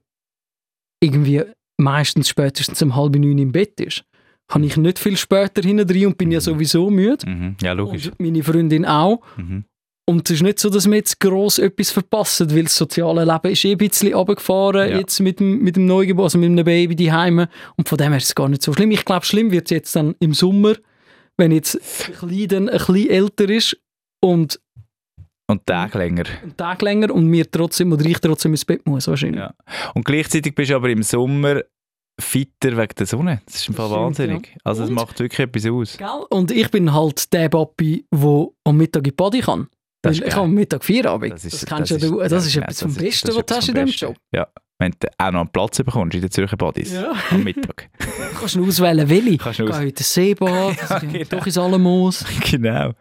irgendwie 1.02 1.42
meistens 1.78 2.28
spätestens 2.28 2.82
um 2.82 2.94
halb 2.96 3.16
neun 3.16 3.38
im 3.38 3.52
Bett 3.52 3.80
ist, 3.80 4.04
kann 4.48 4.62
ich 4.62 4.76
nicht 4.76 4.98
viel 4.98 5.16
später 5.16 5.62
hinten 5.62 6.06
und 6.06 6.18
bin 6.18 6.30
ja 6.30 6.40
sowieso 6.40 6.88
müde. 6.90 7.28
Mhm. 7.28 7.56
Ja, 7.62 7.72
logisch. 7.72 8.06
Und 8.08 8.20
meine 8.20 8.42
Freundin 8.42 8.84
auch. 8.84 9.20
Mhm. 9.36 9.64
Und 10.08 10.30
es 10.30 10.36
ist 10.36 10.42
nicht 10.42 10.60
so, 10.60 10.70
dass 10.70 10.86
wir 10.86 10.94
jetzt 10.94 11.18
gross 11.18 11.58
etwas 11.58 11.90
verpassen, 11.90 12.54
weil 12.54 12.62
das 12.64 12.76
soziale 12.76 13.24
Leben 13.24 13.52
ist 13.52 13.64
eh 13.64 13.72
ein 13.72 13.78
bisschen 13.78 14.14
runtergefahren, 14.14 14.88
Ja. 14.90 14.98
jetzt 14.98 15.18
mit 15.18 15.40
dem, 15.40 15.58
mit 15.64 15.74
dem 15.74 15.86
Neugeborenen, 15.86 16.22
also 16.26 16.38
mit 16.38 16.46
einem 16.50 16.64
Baby 16.64 16.94
daheim. 16.94 17.46
Und 17.76 17.88
von 17.88 17.98
dem 17.98 18.10
her 18.12 18.18
ist 18.18 18.26
es 18.26 18.34
gar 18.36 18.48
nicht 18.48 18.62
so 18.62 18.72
schlimm. 18.72 18.92
Ich 18.92 19.04
glaube, 19.04 19.26
schlimm 19.26 19.50
wird 19.50 19.64
es 19.66 19.70
jetzt 19.70 19.96
dann 19.96 20.14
im 20.20 20.32
Sommer, 20.32 20.74
wenn 21.38 21.52
jetzt 21.52 21.78
Kleine 22.18 22.48
dann 22.48 22.68
ein 22.68 22.78
bisschen 22.78 23.10
älter 23.10 23.48
ist 23.50 23.76
und 24.22 24.60
Und 25.48 25.66
Tage 25.66 25.98
länger. 25.98 26.24
einen 26.42 26.56
Tag 26.56 26.82
länger 26.82 27.12
und 27.12 27.26
mir 27.26 27.50
trotzdem 27.50 27.92
oder 27.92 28.04
ich 28.04 28.18
trotzdem 28.18 28.52
ins 28.52 28.64
Bett 28.64 28.86
muss 28.86 29.06
wahrscheinlich. 29.08 29.40
Ja. 29.40 29.54
Und 29.94 30.04
gleichzeitig 30.04 30.54
bist 30.54 30.70
du 30.70 30.76
aber 30.76 30.90
im 30.90 31.02
Sommer 31.02 31.62
fitter 32.20 32.76
wegen 32.76 32.94
der 32.98 33.06
Sonne. 33.06 33.42
Das 33.46 33.56
ist 33.56 33.68
im 33.68 33.74
Fall 33.74 33.90
wahnsinnig. 33.90 34.56
Also 34.64 34.84
es 34.84 34.90
macht 34.90 35.18
wirklich 35.20 35.38
etwas 35.40 35.66
aus. 35.66 35.98
Gell? 35.98 36.24
Und 36.30 36.50
ich 36.50 36.70
bin 36.70 36.92
halt 36.92 37.30
der 37.32 37.48
Papi, 37.50 38.06
der 38.10 38.46
am 38.64 38.76
Mittag 38.76 39.00
in 39.00 39.04
die 39.04 39.10
Body 39.12 39.40
kann. 39.40 39.68
Das 40.02 40.16
Weil 40.16 40.22
ist 40.22 40.28
ich 40.28 40.34
habe 40.34 40.44
am 40.46 40.52
Mittag 40.54 40.84
Feierabend. 40.84 41.32
Das 41.34 41.42
Das, 41.42 41.52
ist- 41.54 41.66
kennst 41.66 41.90
das 41.90 42.02
ja 42.02 42.08
du. 42.08 42.20
ist- 42.20 42.32
Das 42.32 42.46
ist 42.46 42.54
ja, 42.54 42.62
etwas 42.62 42.74
das 42.76 42.82
vom 42.82 42.90
ist- 42.92 42.98
Besten, 42.98 43.26
das 43.26 43.36
was 43.36 43.40
ist 43.42 43.50
du 43.50 43.54
hast 43.54 43.68
in 43.68 43.74
diesem. 43.86 44.08
Job. 44.08 44.16
Ja. 44.34 44.48
Wenn 44.78 44.92
du 45.00 45.08
auch 45.16 45.30
noch 45.32 45.40
einen 45.40 45.48
Platz 45.48 45.78
bekommst 45.78 46.14
in 46.16 46.20
den 46.20 46.30
Zürcher 46.30 46.56
Bodies 46.58 46.92
Ja. 46.92 47.12
am 47.30 47.44
Mittag. 47.44 47.88
Du 47.98 48.38
kannst 48.38 48.56
nur 48.56 48.66
auswählen, 48.68 49.08
welche. 49.08 49.38
Kannst 49.38 49.58
du 49.60 49.64
Geh 49.64 49.70
aus- 49.72 49.78
heute 49.78 50.02
Seebad, 50.02 50.76
Ja, 50.90 50.98
geh 50.98 51.06
genau. 51.06 51.24
doch 51.30 51.46
ins 51.46 51.56
Alamos. 51.58 52.24
genau. 52.50 52.68
Ja. 52.70 52.92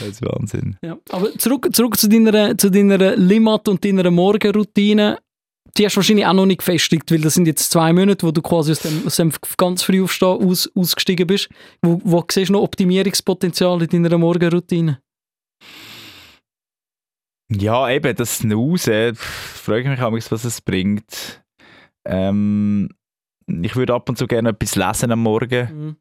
Das 0.00 0.08
ist 0.08 0.22
Wahnsinn. 0.22 0.76
Ja. 0.82 0.96
Aber 1.10 1.32
zurück, 1.38 1.68
zurück 1.72 1.96
zu 1.98 2.08
deiner, 2.08 2.58
zu 2.58 2.68
deiner 2.70 3.16
Limmat 3.16 3.68
und 3.68 3.84
deiner 3.84 4.10
Morgenroutine. 4.10 5.18
Die 5.78 5.86
hast 5.86 5.94
du 5.94 5.98
wahrscheinlich 5.98 6.26
auch 6.26 6.32
noch 6.32 6.46
nicht 6.46 6.58
gefestigt, 6.58 7.12
weil 7.12 7.20
das 7.20 7.34
sind 7.34 7.46
jetzt 7.46 7.70
zwei 7.70 7.92
Monate, 7.92 8.26
wo 8.26 8.32
du 8.32 8.42
quasi 8.42 8.72
aus 8.72 8.80
dem, 8.80 9.06
aus 9.06 9.14
dem 9.16 9.30
ganz 9.56 9.84
früh 9.84 10.02
aufstehen 10.02 10.28
aus, 10.44 10.68
ausgestiegen 10.74 11.28
bist. 11.28 11.48
Wo, 11.80 12.00
wo 12.02 12.24
siehst 12.28 12.48
du 12.48 12.54
noch 12.54 12.62
Optimierungspotenzial 12.62 13.80
in 13.84 14.02
deiner 14.02 14.18
Morgenroutine? 14.18 14.98
Ja, 17.52 17.90
eben, 17.90 18.14
das 18.14 18.38
Snooze, 18.38 19.12
frage 19.14 19.82
ich 19.82 19.88
mich 19.88 20.00
auch, 20.00 20.12
was 20.12 20.44
es 20.44 20.60
bringt. 20.60 21.42
Ähm, 22.06 22.88
ich 23.46 23.74
würde 23.74 23.94
ab 23.94 24.08
und 24.08 24.16
zu 24.16 24.26
gerne 24.26 24.50
etwas 24.50 24.76
lesen 24.76 25.10
am 25.10 25.22
Morgen. 25.22 25.68
Mhm. 25.86 25.96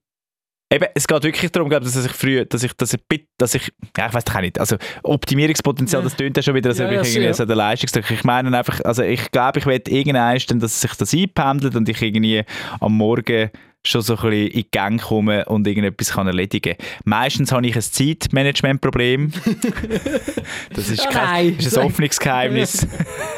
Eben, 0.71 0.85
es 0.93 1.07
geht 1.07 1.23
wirklich 1.23 1.51
darum, 1.51 1.67
glaub, 1.67 1.81
dass 1.81 1.95
ich 2.05 2.11
früh, 2.11 2.45
dass 2.45 2.61
ich, 2.61 2.73
dass 2.73 2.93
ich, 2.93 2.99
bit- 3.07 3.27
dass 3.39 3.55
ich, 3.55 3.73
ja, 3.97 4.07
ich 4.07 4.13
weiß 4.13 4.23
doch 4.23 4.35
auch 4.35 4.41
nicht, 4.41 4.59
also 4.59 4.75
Optimierungspotenzial, 5.01 6.03
das 6.03 6.15
tönt 6.15 6.37
ja 6.37 6.43
schon 6.43 6.53
wieder, 6.53 6.69
als 6.69 6.77
Ja, 6.77 6.85
ob 6.85 6.91
ja, 6.91 7.01
ich 7.01 7.15
irgendwie 7.15 7.33
so 7.33 7.45
der 7.45 7.55
Leistungsdruck. 7.55 8.11
Ich 8.11 8.23
meine 8.23 8.55
einfach, 8.55 8.79
also 8.81 9.01
ich 9.01 9.31
glaube, 9.31 9.57
ich 9.57 9.65
werde 9.65 9.89
irgendwann, 9.89 10.59
dass 10.59 10.79
sich 10.79 10.93
das 10.93 11.11
einpendelt 11.11 11.75
und 11.75 11.89
ich 11.89 11.99
irgendwie 12.03 12.43
am 12.79 12.95
Morgen 12.95 13.49
schon 13.85 14.01
so 14.01 14.13
ein 14.17 14.21
bisschen 14.21 14.47
in 14.47 14.51
die 14.61 14.71
Gang 14.71 15.01
komme 15.01 15.45
und 15.45 15.65
irgendetwas 15.65 16.11
kann 16.11 16.27
erledigen 16.27 16.75
kann. 16.77 16.87
Meistens 17.05 17.51
habe 17.51 17.65
ich 17.65 17.75
ein 17.75 17.81
Zeitmanagementproblem. 17.81 19.31
das 20.73 20.89
ist, 20.89 21.03
Ja, 21.05 21.09
kein, 21.11 21.45
nein. 21.47 21.55
ist 21.59 21.77
ein 21.77 21.83
Hoffnungsgeheimnis. 21.85 22.85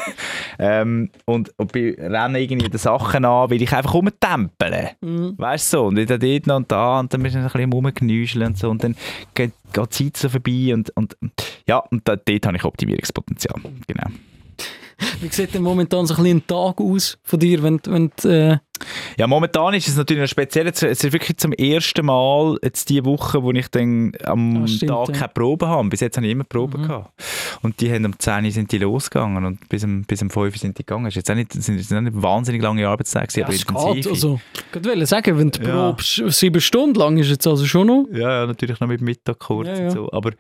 ähm, 0.59 1.09
und, 1.25 1.51
und 1.57 1.75
ich 1.75 1.97
renne 1.97 2.39
irgendwie 2.41 2.69
die 2.69 2.77
Sachen 2.77 3.23
an, 3.25 3.49
weil 3.49 3.61
ich 3.61 3.71
einfach 3.73 3.93
rumtempele. 3.93 4.91
Mhm. 5.01 5.35
Weißt 5.37 5.73
du 5.73 5.77
so, 5.77 5.85
und 5.85 5.95
dann 6.09 6.19
dort 6.19 6.47
noch 6.47 6.55
und 6.57 6.71
da 6.71 6.99
und 6.99 7.13
dann 7.13 7.23
bist 7.23 7.35
du 7.35 7.39
ein 7.39 7.45
bisschen 7.47 7.71
rumgenüscheln 7.73 8.47
und 8.47 8.57
so 8.57 8.69
und 8.69 8.83
dann 8.83 8.95
geht, 9.33 9.51
geht 9.73 9.99
die 9.99 10.05
Zeit 10.11 10.17
so 10.17 10.29
vorbei 10.29 10.73
und, 10.73 10.89
und 10.97 11.15
ja, 11.67 11.77
und 11.77 12.07
da, 12.07 12.15
dort 12.15 12.45
habe 12.47 12.57
ich 12.57 12.63
Optimierungspotenzial. 12.63 13.55
Genau. 13.87 14.07
Wie 15.19 15.29
sieht 15.29 15.53
denn 15.53 15.63
momentan 15.63 16.05
so 16.05 16.13
ein, 16.15 16.23
bisschen 16.23 16.37
ein 16.39 16.47
Tag 16.47 16.79
aus 16.79 17.17
von 17.23 17.39
dir, 17.39 17.63
wenn, 17.63 17.77
du- 17.77 17.91
wenn 17.91 18.11
äh, 18.31 18.57
Ja, 19.17 19.27
momentan 19.27 19.73
ist 19.73 19.87
es 19.87 19.95
natürlich 19.95 20.21
noch 20.21 20.29
speziell. 20.29 20.67
Es 20.67 20.81
ist 20.81 21.03
wirklich 21.13 21.37
zum 21.37 21.53
ersten 21.53 22.05
Mal 22.05 22.57
jetzt 22.63 22.89
die 22.89 23.03
Woche, 23.05 23.41
wo 23.43 23.51
ich 23.51 23.67
dann 23.69 24.11
am 24.23 24.63
Ah, 24.63 24.67
stimmt, 24.67 24.91
Tag 24.91 25.07
ja. 25.09 25.13
keine 25.13 25.27
Probe 25.29 25.67
habe. 25.67 25.89
Bis 25.89 25.99
jetzt 25.99 26.17
habe 26.17 26.25
ich 26.25 26.31
immer 26.31 26.43
Proben 26.43 26.81
Mhm. 26.81 26.87
gehabt. 26.87 27.11
Und 27.61 27.79
die 27.81 27.91
haben 27.91 28.05
um 28.05 28.17
10 28.17 28.45
Uhr 28.45 28.51
sind 28.51 28.71
die 28.71 28.77
losgegangen 28.77 29.45
und 29.45 29.69
bis 29.69 29.83
um, 29.83 30.03
bis 30.03 30.21
um 30.21 30.29
5 30.29 30.53
Uhr 30.53 30.57
sind 30.59 30.77
die 30.77 30.85
gegangen. 30.85 31.05
Es 31.07 31.13
sind 31.13 31.21
jetzt 31.21 31.31
auch 31.31 31.35
nicht, 31.35 31.53
sind 31.53 31.77
jetzt 31.77 31.93
auch 31.93 32.01
nicht 32.01 32.21
wahnsinnig 32.21 32.61
lange 32.61 32.87
Arbeitstage, 32.87 33.27
gewesen, 33.27 33.43
aber 33.43 33.53
es 33.53 33.61
intensiv. 33.63 34.11
also, 34.11 34.39
ich 34.75 34.83
wollte 34.85 35.05
sagen, 35.05 35.37
wenn 35.37 35.51
du 35.51 35.61
Ja. 35.63 35.91
probst, 35.91 36.23
sieben 36.27 36.61
Stunden 36.61 36.95
lang 36.99 37.17
ist 37.17 37.29
jetzt 37.29 37.45
also 37.47 37.65
schon 37.65 37.87
noch. 37.87 38.05
Ja, 38.11 38.41
ja, 38.41 38.45
natürlich 38.47 38.79
noch 38.79 38.87
mit 38.87 39.01
Mittag 39.01 39.39
kurz 39.39 39.67
Ja, 39.67 39.75
ja. 39.75 39.83
und 39.85 39.91
so. 39.91 40.11
Aber, 40.11 40.31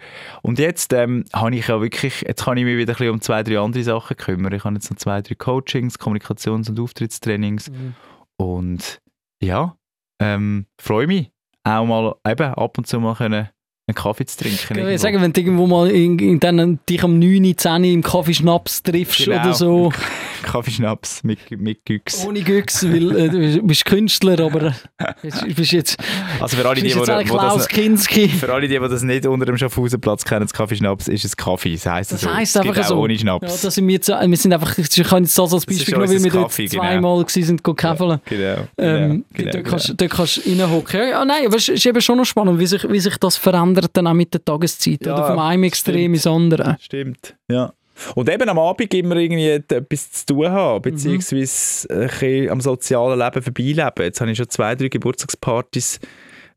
und 0.41 0.59
jetzt 0.59 0.93
ähm, 0.93 1.25
habe 1.33 1.55
ich 1.55 1.67
ja 1.67 1.81
wirklich, 1.81 2.21
jetzt 2.27 2.43
kann 2.45 2.57
ich 2.57 2.63
mich 2.65 2.77
wieder 2.77 2.93
ein 2.93 2.95
bisschen 2.97 3.09
um 3.13 3.21
zwei, 3.21 3.43
drei 3.43 3.59
andere 3.59 3.83
Sachen 3.83 4.17
kümmern. 4.17 4.53
Ich 4.53 4.63
habe 4.63 4.75
jetzt 4.75 4.89
noch 4.89 4.97
zwei, 4.97 5.21
drei 5.21 5.35
Coachings, 5.35 5.99
Kommunikations- 5.99 6.69
und 6.69 6.79
Auftrittstrainings. 6.79 7.69
Mhm. 7.69 7.93
Und 8.41 8.99
ja, 9.39 9.77
ähm, 10.19 10.65
freue 10.79 11.05
mich 11.05 11.31
auch 11.63 11.85
mal 11.85 12.15
eben 12.27 12.53
ab 12.55 12.75
und 12.75 12.87
zu 12.87 12.99
mal 12.99 13.15
können 13.15 13.49
einen 13.91 13.95
Kaffee 14.03 14.25
zu 14.25 14.37
trinken. 14.39 14.57
Ich 14.59 14.77
irgendwo. 14.77 14.97
sagen, 14.97 15.21
wenn 15.21 15.33
du 15.33 15.41
irgendwo 15.41 15.67
mal 15.67 15.89
in, 15.91 16.17
in 16.19 16.39
den, 16.39 16.79
dich 16.89 17.03
am 17.03 17.19
9, 17.19 17.57
10 17.57 17.83
im 17.83 18.01
Kaffeeschnaps 18.03 18.83
triffst 18.83 19.25
Genau. 19.25 19.41
oder 19.41 19.53
so, 19.53 19.91
Kaffeeschnaps 20.43 21.23
mit, 21.23 21.39
mit 21.51 21.85
Güchs. 21.85 22.25
ohne 22.25 22.41
Güchs, 22.41 22.83
weil 22.83 23.15
äh, 23.15 23.29
du 23.29 23.61
bist 23.63 23.85
Künstler, 23.85 24.39
aber 24.39 24.73
du 25.21 25.55
bist 25.55 25.71
jetzt, 25.71 25.97
Also 26.39 26.57
für 26.57 26.67
alle, 26.67 26.81
die, 26.81 26.87
die, 26.87 26.93
die 26.93 26.99
Klaus 27.25 27.57
das, 27.57 27.67
Kinski. 27.67 28.27
für 28.29 28.51
alle, 28.53 28.67
die, 28.67 28.79
die 28.79 28.87
das 28.89 29.03
nicht 29.03 29.25
unter 29.25 29.45
dem 29.45 29.57
Schaffhausenplatz 29.57 30.25
kennen, 30.25 30.41
das 30.41 30.53
Kaffeeschnaps, 30.53 31.07
ist 31.07 31.25
es 31.25 31.37
Kaffee. 31.37 31.73
Das 31.73 31.85
heisst 31.85 32.11
Das 32.11 32.21
so. 32.21 32.33
heisst 32.33 32.55
es 32.55 32.61
gibt 32.61 32.75
einfach 32.77 32.89
auch 32.91 32.95
so. 32.95 33.01
ohne 33.01 33.13
Ja, 33.13 33.19
Schnaps. 33.19 33.61
das 33.61 33.75
sind 33.75 33.87
wir, 33.87 33.93
jetzt, 33.95 34.07
wir 34.09 34.37
sind 34.37 34.53
einfach, 34.53 34.77
ich 34.77 34.89
kann 35.03 35.23
jetzt 35.23 35.37
das 35.37 35.53
als 35.53 35.65
Beispiel 35.65 35.85
genommen, 35.85 36.09
weil 36.09 36.15
unser 36.17 36.23
wir 36.25 36.31
dort 36.31 36.43
Kaffee, 36.49 36.65
genau. 36.65 36.83
zweimal 36.83 37.23
gewesen 37.23 37.43
sind, 37.43 37.63
go 37.63 37.73
käfeln. 37.73 38.19
genau, 38.25 38.67
Ähm, 38.77 39.25
genau, 39.33 39.51
dort, 39.51 39.51
genau. 39.63 39.69
kannst, 39.69 39.93
dort 39.97 40.11
kannst 40.11 40.37
du 40.45 40.49
reinhocken. 40.49 40.99
Ja, 40.99 41.05
ja, 41.07 41.25
nein, 41.25 41.45
aber 41.45 41.57
es 41.57 41.69
ist 41.69 41.85
eben 41.85 42.01
schon 42.01 42.17
noch 42.17 42.25
spannend, 42.25 42.59
wie 42.59 42.65
sich, 42.67 42.87
wie 42.89 42.99
sich 42.99 43.17
das 43.17 43.37
verändert 43.37 43.80
dann 43.93 44.07
auch 44.07 44.13
mit 44.13 44.33
der 44.33 44.43
Tageszeit. 44.43 45.05
Ja, 45.05 45.13
oder 45.15 45.27
vom 45.27 45.39
einen 45.39 45.63
Extrem 45.63 46.13
ins 46.13 46.27
andere. 46.27 46.77
Stimmt, 46.81 47.35
ja. 47.49 47.71
Und 48.15 48.29
eben 48.29 48.49
am 48.49 48.57
Abend 48.57 48.93
immer 48.95 49.15
irgendwie 49.15 49.49
etwas 49.49 50.11
zu 50.11 50.25
tun 50.27 50.37
Mhm. 50.39 50.51
haben, 50.51 50.81
beziehungsweise 50.81 51.87
ein 51.93 52.07
bisschen 52.07 52.49
am 52.49 52.61
sozialen 52.61 53.19
Leben 53.19 53.41
vorbeileben. 53.43 54.03
Jetzt 54.05 54.21
habe 54.21 54.31
ich 54.31 54.37
schon 54.37 54.49
zwei, 54.49 54.75
drei 54.75 54.87
Geburtstagspartys 54.87 55.99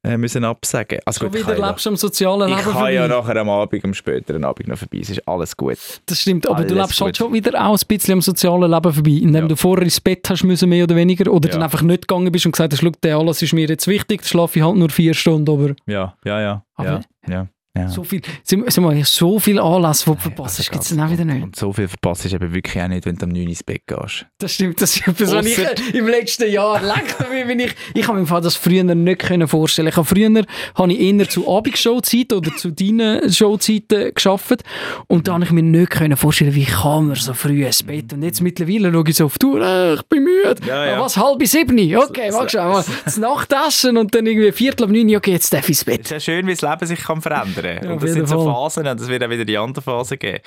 äh, 0.07 0.19
müssen 0.19 0.45
absagen. 0.45 0.99
Also 1.07 1.21
Schon 1.21 1.31
gut, 1.33 1.41
wieder 1.49 1.67
lebst 1.67 1.87
du 1.87 1.91
am 1.91 1.97
sozialen 1.97 2.49
Leben 2.51 2.61
Ich 2.61 2.67
kann 2.75 2.93
ja 2.93 3.09
nachher 3.09 3.37
am 3.37 3.49
Abend, 3.49 3.83
am 3.87 3.95
späteren 3.95 4.45
Abend 4.45 4.69
noch 4.69 4.77
vorbei. 4.77 4.99
Es 5.01 5.09
ist 5.09 5.27
alles 5.27 5.57
gut. 5.57 5.79
Das 6.05 6.21
stimmt, 6.21 6.47
aber 6.47 6.63
du 6.65 6.75
Alles 6.75 6.89
lebst 6.89 7.01
halt 7.01 7.17
schon 7.17 7.33
wieder 7.33 7.55
auch 7.67 7.73
ein 7.75 7.87
bisschen 7.89 8.13
am 8.13 8.21
sozialen 8.21 8.71
Leben 8.71 8.93
vorbei, 8.93 9.11
indem 9.11 9.35
Ja. 9.45 9.49
du 9.49 9.57
vorher 9.57 9.83
ins 9.83 10.01
Bett 10.03 10.29
hast 10.29 10.45
müssen, 10.45 10.69
mehr 10.69 10.85
oder 10.85 10.95
weniger, 10.97 11.33
oder 11.33 11.49
Ja. 11.49 11.55
dann 11.55 11.63
einfach 11.63 11.81
nicht 11.81 12.07
gegangen 12.07 12.31
bist 12.31 12.45
und 12.45 12.53
gesagt 12.53 12.75
hast, 12.75 12.81
schau, 12.83 12.91
der 13.03 13.17
alles 13.17 13.41
ist 13.41 13.55
mir 13.55 13.67
jetzt 13.67 13.87
wichtig, 13.89 14.27
schlafe 14.27 14.59
ich 14.59 14.65
halt 14.65 14.77
nur 14.77 14.91
vier 14.91 15.15
Stunden, 15.15 15.51
aber 15.51 15.75
Ja, 15.87 16.15
ja, 16.27 16.41
ja. 16.41 16.65
Aber- 16.77 16.87
ja, 16.89 17.01
ja. 17.27 17.54
Ja. 17.77 17.89
So 17.89 18.05
viel, 18.05 18.21
sind, 18.45 18.71
sind 18.73 18.85
wir 18.85 19.05
so 19.05 19.41
viel 19.41 19.59
Anlässe, 19.59 20.05
die 20.09 20.15
du 20.15 20.21
verpasst 20.23 20.61
Also 20.61 20.71
gibt 20.71 20.85
es 20.85 20.91
dann 20.91 21.01
auch 21.01 21.11
wieder 21.11 21.25
nicht. 21.25 21.43
Und 21.43 21.57
so 21.57 21.73
viel 21.73 21.89
verpasst 21.89 22.25
ist 22.25 22.33
eben 22.33 22.55
wirklich 22.55 22.81
auch 22.81 22.87
nicht, 22.87 23.05
wenn 23.05 23.17
du 23.17 23.25
am 23.25 23.31
9 23.33 23.43
Uhr 23.43 23.49
ins 23.49 23.65
Bett 23.65 23.83
gehst. 23.89 24.27
Das 24.39 24.53
stimmt, 24.53 24.81
das 24.81 24.95
ist 24.95 25.09
etwas, 25.09 25.33
was 25.33 25.45
ich 25.47 25.59
äh, 25.59 25.75
im 25.99 26.07
letzten 26.07 26.49
Jahr 26.53 26.81
leckt 26.81 27.17
wenn 27.33 27.59
ich, 27.59 27.75
ich 27.95 28.07
habe 28.07 28.21
mir 28.21 28.27
Fall 28.27 28.41
das 28.43 28.55
früher 28.55 28.85
nicht 28.85 29.19
können 29.19 29.49
vorstellen. 29.49 29.89
Ich 29.89 29.97
habe 29.97 30.07
früher 30.07 30.45
habe 30.77 30.93
ich 30.93 31.01
eher 31.01 31.29
zu 31.29 31.51
Abendshowzeiten 31.51 32.39
oder 32.39 32.55
zu 32.57 32.71
deinen 32.71 33.33
Showzeiten 33.33 34.15
geschafft 34.15 34.63
und 35.09 35.27
da 35.27 35.35
habe 35.35 35.45
ich 35.45 35.51
mir 35.51 35.63
nicht 35.65 35.91
können 35.91 36.17
vorstellen, 36.17 36.55
wie 36.55 36.65
kann 36.67 37.09
man 37.09 37.17
so 37.17 37.35
früh 37.35 37.67
ins 37.67 37.83
Bett 37.83 38.13
und 38.13 38.23
jetzt 38.23 38.41
mittlerweile 38.41 38.93
schaue 38.93 39.05
ich 39.09 39.17
so 39.17 39.25
auf 39.25 39.37
die 39.39 39.47
Uhr, 39.47 39.61
äh, 39.67 39.95
ich 39.95 40.03
bin 40.03 40.23
müde. 40.23 40.55
Ja, 40.67 40.87
ja. 40.87 40.97
Ah, 40.97 41.01
Was, 41.01 41.17
halb 41.17 41.45
sieben? 41.45 41.77
Okay, 41.97 42.31
So- 42.31 42.39
mach 42.39 42.49
schon 42.49 42.69
mal. 42.69 42.85
Das 43.05 43.17
Nachtessen 43.17 43.97
und 43.97 44.15
dann 44.15 44.27
irgendwie 44.27 44.53
Viertel 44.53 44.85
ab 44.85 44.91
neun, 44.91 45.15
okay, 45.17 45.33
jetzt 45.33 45.53
darf 45.53 45.65
ich 45.65 45.71
ins 45.71 45.79
Es 45.81 45.85
Bett. 45.85 46.01
ist 46.03 46.11
ja 46.11 46.21
schön, 46.21 46.47
wie 46.47 46.53
das 46.55 46.63
Leben 46.63 46.87
sich 46.87 47.01
kann 47.01 47.21
verändern 47.21 47.64
Ja, 47.65 47.81
kann. 47.81 47.89
auf 47.89 47.95
und 47.95 48.03
das 48.03 48.13
sind 48.13 48.29
so. 48.29 48.45
Phasen 48.45 48.87
und 48.87 49.01
es 49.01 49.09
wird 49.09 49.23
auch 49.25 49.31
wieder 49.31 49.45
die 49.45 49.59
andere 49.59 49.83
Phase 49.83 50.17
geben. 50.17 50.41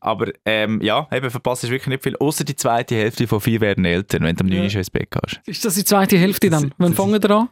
Aber 0.00 0.28
ähm, 0.44 0.80
ja, 0.82 1.06
eben 1.12 1.30
verpasst 1.30 1.64
ist 1.64 1.70
wirklich 1.70 1.88
nicht 1.88 2.02
viel. 2.02 2.16
Außer 2.16 2.44
die 2.44 2.56
zweite 2.56 2.94
Hälfte 2.96 3.26
von 3.26 3.40
vier 3.40 3.60
werden 3.60 3.84
Eltern, 3.84 4.22
wenn 4.24 4.36
du 4.36 4.44
am 4.44 4.48
9 4.48 4.58
Uhr 4.58 4.64
Ja. 4.64 4.70
schon 4.70 4.78
ins 4.80 4.90
Bett 4.90 5.10
gehst. 5.10 5.40
Ist 5.46 5.64
das 5.64 5.74
die 5.74 5.84
zweite 5.84 6.16
Hälfte 6.18 6.50
Das- 6.50 6.60
dann? 6.62 6.74
Wann 6.78 6.90
das 6.92 6.96
fangen 6.96 7.22
wir 7.22 7.30
an? 7.30 7.48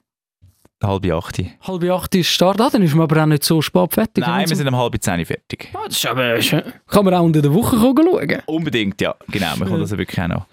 Halb 0.80 1.10
acht. 1.12 1.40
Halb 1.62 1.82
acht 1.90 2.14
ist 2.14 2.28
Start, 2.28 2.60
ah, 2.60 2.68
dann 2.70 2.82
ist 2.82 2.94
man 2.94 3.02
aber 3.02 3.20
auch 3.22 3.26
nicht 3.26 3.42
so 3.42 3.60
spät 3.60 3.92
fertig. 3.94 4.24
Nein, 4.24 4.44
Und 4.44 4.50
wir 4.50 4.56
so. 4.56 4.62
sind 4.62 4.68
um 4.68 4.76
halb 4.76 4.94
zehn 5.02 5.26
Fertig. 5.26 5.70
Ah, 5.74 5.78
das 5.86 5.96
ist 5.96 6.06
aber, 6.06 6.34
ist- 6.36 6.54
kann 6.86 7.04
man 7.04 7.14
auch 7.14 7.24
unter 7.24 7.42
der 7.42 7.52
Woche 7.52 7.76
schauen. 7.76 8.42
Unbedingt, 8.46 9.00
ja. 9.00 9.16
Genau, 9.28 9.56
man 9.56 9.68
Ja. 9.68 9.74
also 9.76 9.98
wirklich 9.98 10.20
auch 10.20 10.28
noch 10.28 10.46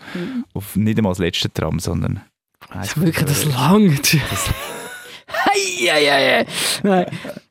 auf 0.55 0.75
nicht 0.75 0.97
einmal 0.97 1.11
das 1.11 1.19
letzte 1.19 1.53
Tram, 1.53 1.77
sondern... 1.79 2.21
Das 2.73 2.87
ist 2.87 2.99
wirklich 2.99 3.25
das 3.25 3.45
langt. 3.45 4.13
Hei, 4.13 4.19
Nein. 6.83 7.05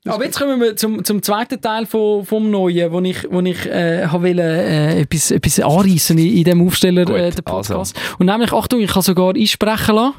Aber 0.07 0.25
jetzt 0.25 0.39
kommen 0.39 0.61
wir 0.61 0.77
zum, 0.77 1.05
zum 1.05 1.23
zweiten 1.23 1.61
Teil 1.61 1.87
von, 1.87 2.25
vom 2.27 2.51
Neuen, 2.51 2.93
wo 2.93 3.01
ich, 3.01 3.27
wo 3.31 3.41
ich 3.41 3.67
äh, 3.67 4.07
wollte, 4.13 4.43
äh, 4.43 5.01
etwas, 5.01 5.31
etwas 5.31 5.61
anreissen 5.61 6.19
in, 6.19 6.37
in 6.37 6.45
dem 6.45 6.67
Aufsteller, 6.67 7.05
Gut, 7.05 7.17
äh, 7.17 7.31
der 7.31 7.43
Podcast. 7.43 7.73
also. 7.73 7.95
Und 8.19 8.27
nämlich, 8.27 8.53
Achtung, 8.53 8.81
ich 8.81 8.93
kann 8.93 9.03
sogar 9.03 9.35
einsprechen 9.35 9.95
lassen. 9.95 10.15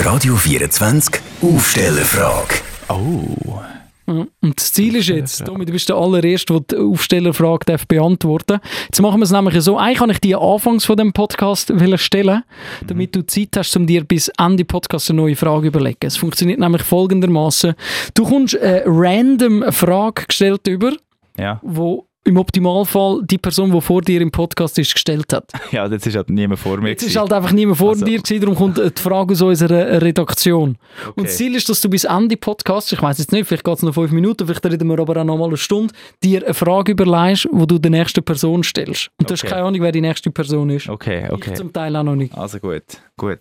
Radio 0.00 0.36
24 0.36 1.20
Aufstellerfrage. 1.42 2.60
Oh. 2.88 3.60
Ja. 4.08 4.26
Und 4.40 4.58
das 4.58 4.72
Ziel 4.72 4.96
ist 4.96 5.08
jetzt, 5.08 5.44
Tommy, 5.44 5.64
du 5.66 5.72
bist 5.72 5.88
der 5.88 5.96
allererste, 5.96 6.54
der 6.54 6.78
die 6.78 6.82
Aufstellerfrage 6.82 7.66
darf 7.66 7.86
beantworten 7.86 8.58
darf. 8.58 8.60
Jetzt 8.86 9.00
machen 9.02 9.20
wir 9.20 9.24
es 9.24 9.30
nämlich 9.32 9.60
so, 9.62 9.76
eigentlich 9.76 9.98
kann 9.98 10.10
ich 10.10 10.18
die 10.20 10.34
anfangs 10.34 10.84
von 10.86 10.96
dem 10.96 11.12
Podcast 11.12 11.72
stellen, 11.96 12.42
damit 12.86 13.14
du 13.14 13.24
Zeit 13.26 13.50
hast, 13.56 13.76
um 13.76 13.86
dir 13.86 14.04
bis 14.04 14.28
Ende 14.38 14.64
Podcast 14.64 15.10
eine 15.10 15.20
neue 15.20 15.36
Frage 15.36 15.62
zu 15.62 15.66
überlegen. 15.68 15.98
Es 16.06 16.16
funktioniert 16.16 16.58
nämlich 16.58 16.82
folgendermaßen: 16.82 17.74
Du 18.14 18.24
kommst 18.24 18.58
eine 18.58 18.82
random 18.86 19.64
Frage 19.72 20.24
gestellt 20.26 20.66
über, 20.66 20.92
Ja. 21.38 21.60
wo 21.62 22.07
im 22.28 22.36
Optimalfall 22.36 23.20
die 23.24 23.38
Person, 23.38 23.72
die 23.72 23.80
vor 23.80 24.02
dir 24.02 24.20
im 24.20 24.30
Podcast 24.30 24.78
ist, 24.78 24.92
gestellt 24.92 25.32
hat. 25.32 25.50
ja, 25.72 25.86
jetzt 25.86 26.06
ist 26.06 26.16
halt 26.16 26.30
niemand 26.30 26.60
vor 26.60 26.78
mir. 26.78 26.90
Jetzt 26.90 27.02
ist 27.02 27.08
gewesen. 27.14 27.20
halt 27.22 27.32
einfach 27.32 27.52
niemand 27.52 27.78
vor 27.78 27.90
Also- 27.90 28.04
dir 28.04 28.18
gewesen, 28.18 28.40
darum 28.40 28.54
kommt 28.56 28.78
die 28.78 29.00
Frage 29.02 29.32
aus 29.32 29.42
unserer 29.42 30.00
Redaktion. 30.02 30.76
Okay. 31.02 31.12
Und 31.16 31.26
das 31.28 31.36
Ziel 31.36 31.54
ist, 31.56 31.68
dass 31.68 31.80
du 31.80 31.88
bis 31.88 32.04
Ende 32.04 32.36
Podcast, 32.36 32.92
ich 32.92 33.02
weiß 33.02 33.18
jetzt 33.18 33.32
nicht, 33.32 33.46
vielleicht 33.46 33.64
geht 33.64 33.74
es 33.76 33.82
noch 33.82 33.94
fünf 33.94 34.12
Minuten, 34.12 34.46
vielleicht 34.46 34.64
reden 34.66 34.88
wir 34.88 34.98
aber 34.98 35.20
auch 35.20 35.24
noch 35.24 35.36
mal 35.38 35.46
eine 35.48 35.56
Stunde, 35.56 35.92
dir 36.22 36.44
eine 36.44 36.54
Frage 36.54 36.92
überlegst, 36.92 37.48
wo 37.50 37.66
du 37.66 37.78
der 37.78 37.90
nächsten 37.90 38.22
Person 38.22 38.62
stellst. 38.62 39.10
Und 39.18 39.28
du 39.28 39.32
hast 39.32 39.42
Okay. 39.44 39.52
keine 39.54 39.66
Ahnung, 39.66 39.80
wer 39.82 39.92
die 39.92 40.00
nächste 40.00 40.30
Person 40.30 40.70
ist. 40.70 40.88
Okay, 40.88 41.26
okay. 41.30 41.50
Ich 41.52 41.56
zum 41.56 41.72
Teil 41.72 41.94
auch 41.96 42.02
noch 42.02 42.14
nicht. 42.16 42.36
Also 42.36 42.58
gut, 42.58 42.82
gut. 43.16 43.38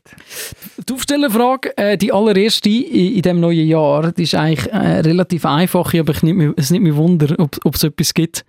Die 0.88 0.94
Aufstellerfrage, 0.94 1.78
äh, 1.78 1.98
die 1.98 2.12
allererste 2.12 2.70
in, 2.70 3.16
in 3.16 3.22
diesem 3.22 3.40
neuen 3.40 3.68
Jahr, 3.68 4.12
die 4.12 4.24
ist 4.24 4.36
eigentlich 4.36 4.72
äh, 4.72 5.00
relativ 5.02 5.46
einfach, 5.46 5.94
aber 5.94 6.14
ich 6.14 6.24
mehr, 6.24 6.54
es 6.56 6.72
nicht 6.72 6.82
mehr 6.82 6.96
Wunder, 6.96 7.36
ob 7.40 7.76
es 7.76 7.84
etwas 7.84 8.14
gibt. 8.14 8.46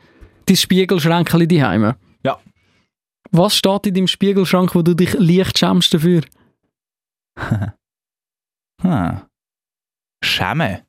Dein 0.48 0.56
Spiegelschränkchen 0.56 1.48
daheim. 1.48 1.94
Ja. 2.24 2.40
Was 3.30 3.56
steht 3.56 3.86
in 3.86 3.94
deinem 3.94 4.06
Spiegelschrank, 4.08 4.74
wo 4.74 4.82
du 4.82 4.94
dich 4.94 5.12
leicht 5.14 5.58
schämst 5.58 5.92
dafür? 5.94 6.22
Hm. 8.80 9.22
Schämen. 10.22 10.82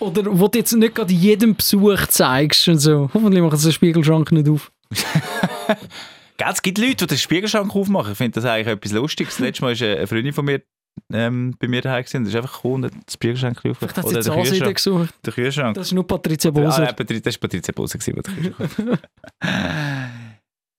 Oder 0.00 0.22
wo 0.40 0.48
du 0.48 0.58
jetzt 0.58 0.72
nicht 0.72 0.94
gerade 0.94 1.12
jedem 1.12 1.54
Besuch 1.54 2.06
zeigst 2.06 2.66
und 2.68 2.78
so. 2.78 3.10
Hoffentlich 3.12 3.42
macht 3.42 3.62
der 3.62 3.70
Spiegelschrank 3.70 4.32
nicht 4.32 4.48
auf. 4.48 4.72
Gell, 6.38 6.48
es 6.50 6.62
gibt 6.62 6.78
Leute, 6.78 7.06
die 7.06 7.06
den 7.06 7.18
Spiegelschrank 7.18 7.76
aufmachen. 7.76 8.12
Ich 8.12 8.16
finde 8.16 8.40
das 8.40 8.46
eigentlich 8.46 8.68
etwas 8.68 8.92
Lustiges. 8.92 9.38
Letztes 9.40 9.60
Mal 9.60 9.78
war 9.78 9.96
eine 9.98 10.06
Freundin 10.06 10.32
von 10.32 10.46
mir 10.46 10.62
ähm, 11.12 11.54
bei 11.58 11.68
mir 11.68 11.82
daheim 11.82 12.02
gewesen. 12.04 12.18
und 12.18 12.26
ist 12.26 12.34
einfach 12.36 12.54
gekommen 12.54 12.84
und 12.84 12.94
den 12.94 13.02
Spiegelschrank 13.10 13.60
Vielleicht 13.60 13.82
aufgemacht. 13.82 14.16
hat 14.16 14.24
sie 14.24 14.30
Kühlschrank. 14.30 14.74
gesucht. 14.76 15.14
Der 15.24 15.32
Kühlschrank. 15.32 15.74
Das 15.74 15.86
ist 15.88 15.92
nur 15.92 16.06
Patricia 16.06 16.50
Ah, 16.50 16.52
Boser. 16.52 16.84
nein, 16.84 16.94
Patri- 16.96 17.20
das 17.20 17.34
war 17.34 17.40
Patricia 17.40 17.72
Bose, 17.74 17.98
den 17.98 18.22
Kühlschrank 18.22 19.00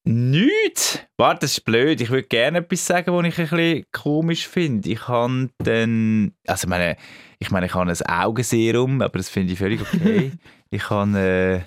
Nichts! 0.06 1.00
Warte, 1.18 1.42
das 1.42 1.52
ist 1.52 1.66
blöd. 1.66 2.02
Ich 2.02 2.10
würde 2.10 2.28
gerne 2.28 2.60
etwas 2.60 2.86
sagen, 2.86 3.14
was 3.14 3.26
ich 3.28 3.38
ein 3.38 3.48
bisschen 3.50 3.86
komisch 3.92 4.48
finde. 4.48 4.90
Ich 4.90 5.08
habe 5.08 5.50
dann... 5.60 6.34
Also 6.48 6.66
ich 6.66 6.70
meine, 6.70 6.96
ich 7.38 7.52
meine, 7.52 7.66
ich 7.68 7.74
habe 7.76 7.92
ein 7.92 8.02
Augenserum, 8.26 9.02
aber 9.02 9.18
das 9.20 9.30
finde 9.30 9.54
ich 9.54 9.60
völlig 9.60 9.82
okay. 9.82 10.32
ich 10.72 10.90
habe 10.90 11.66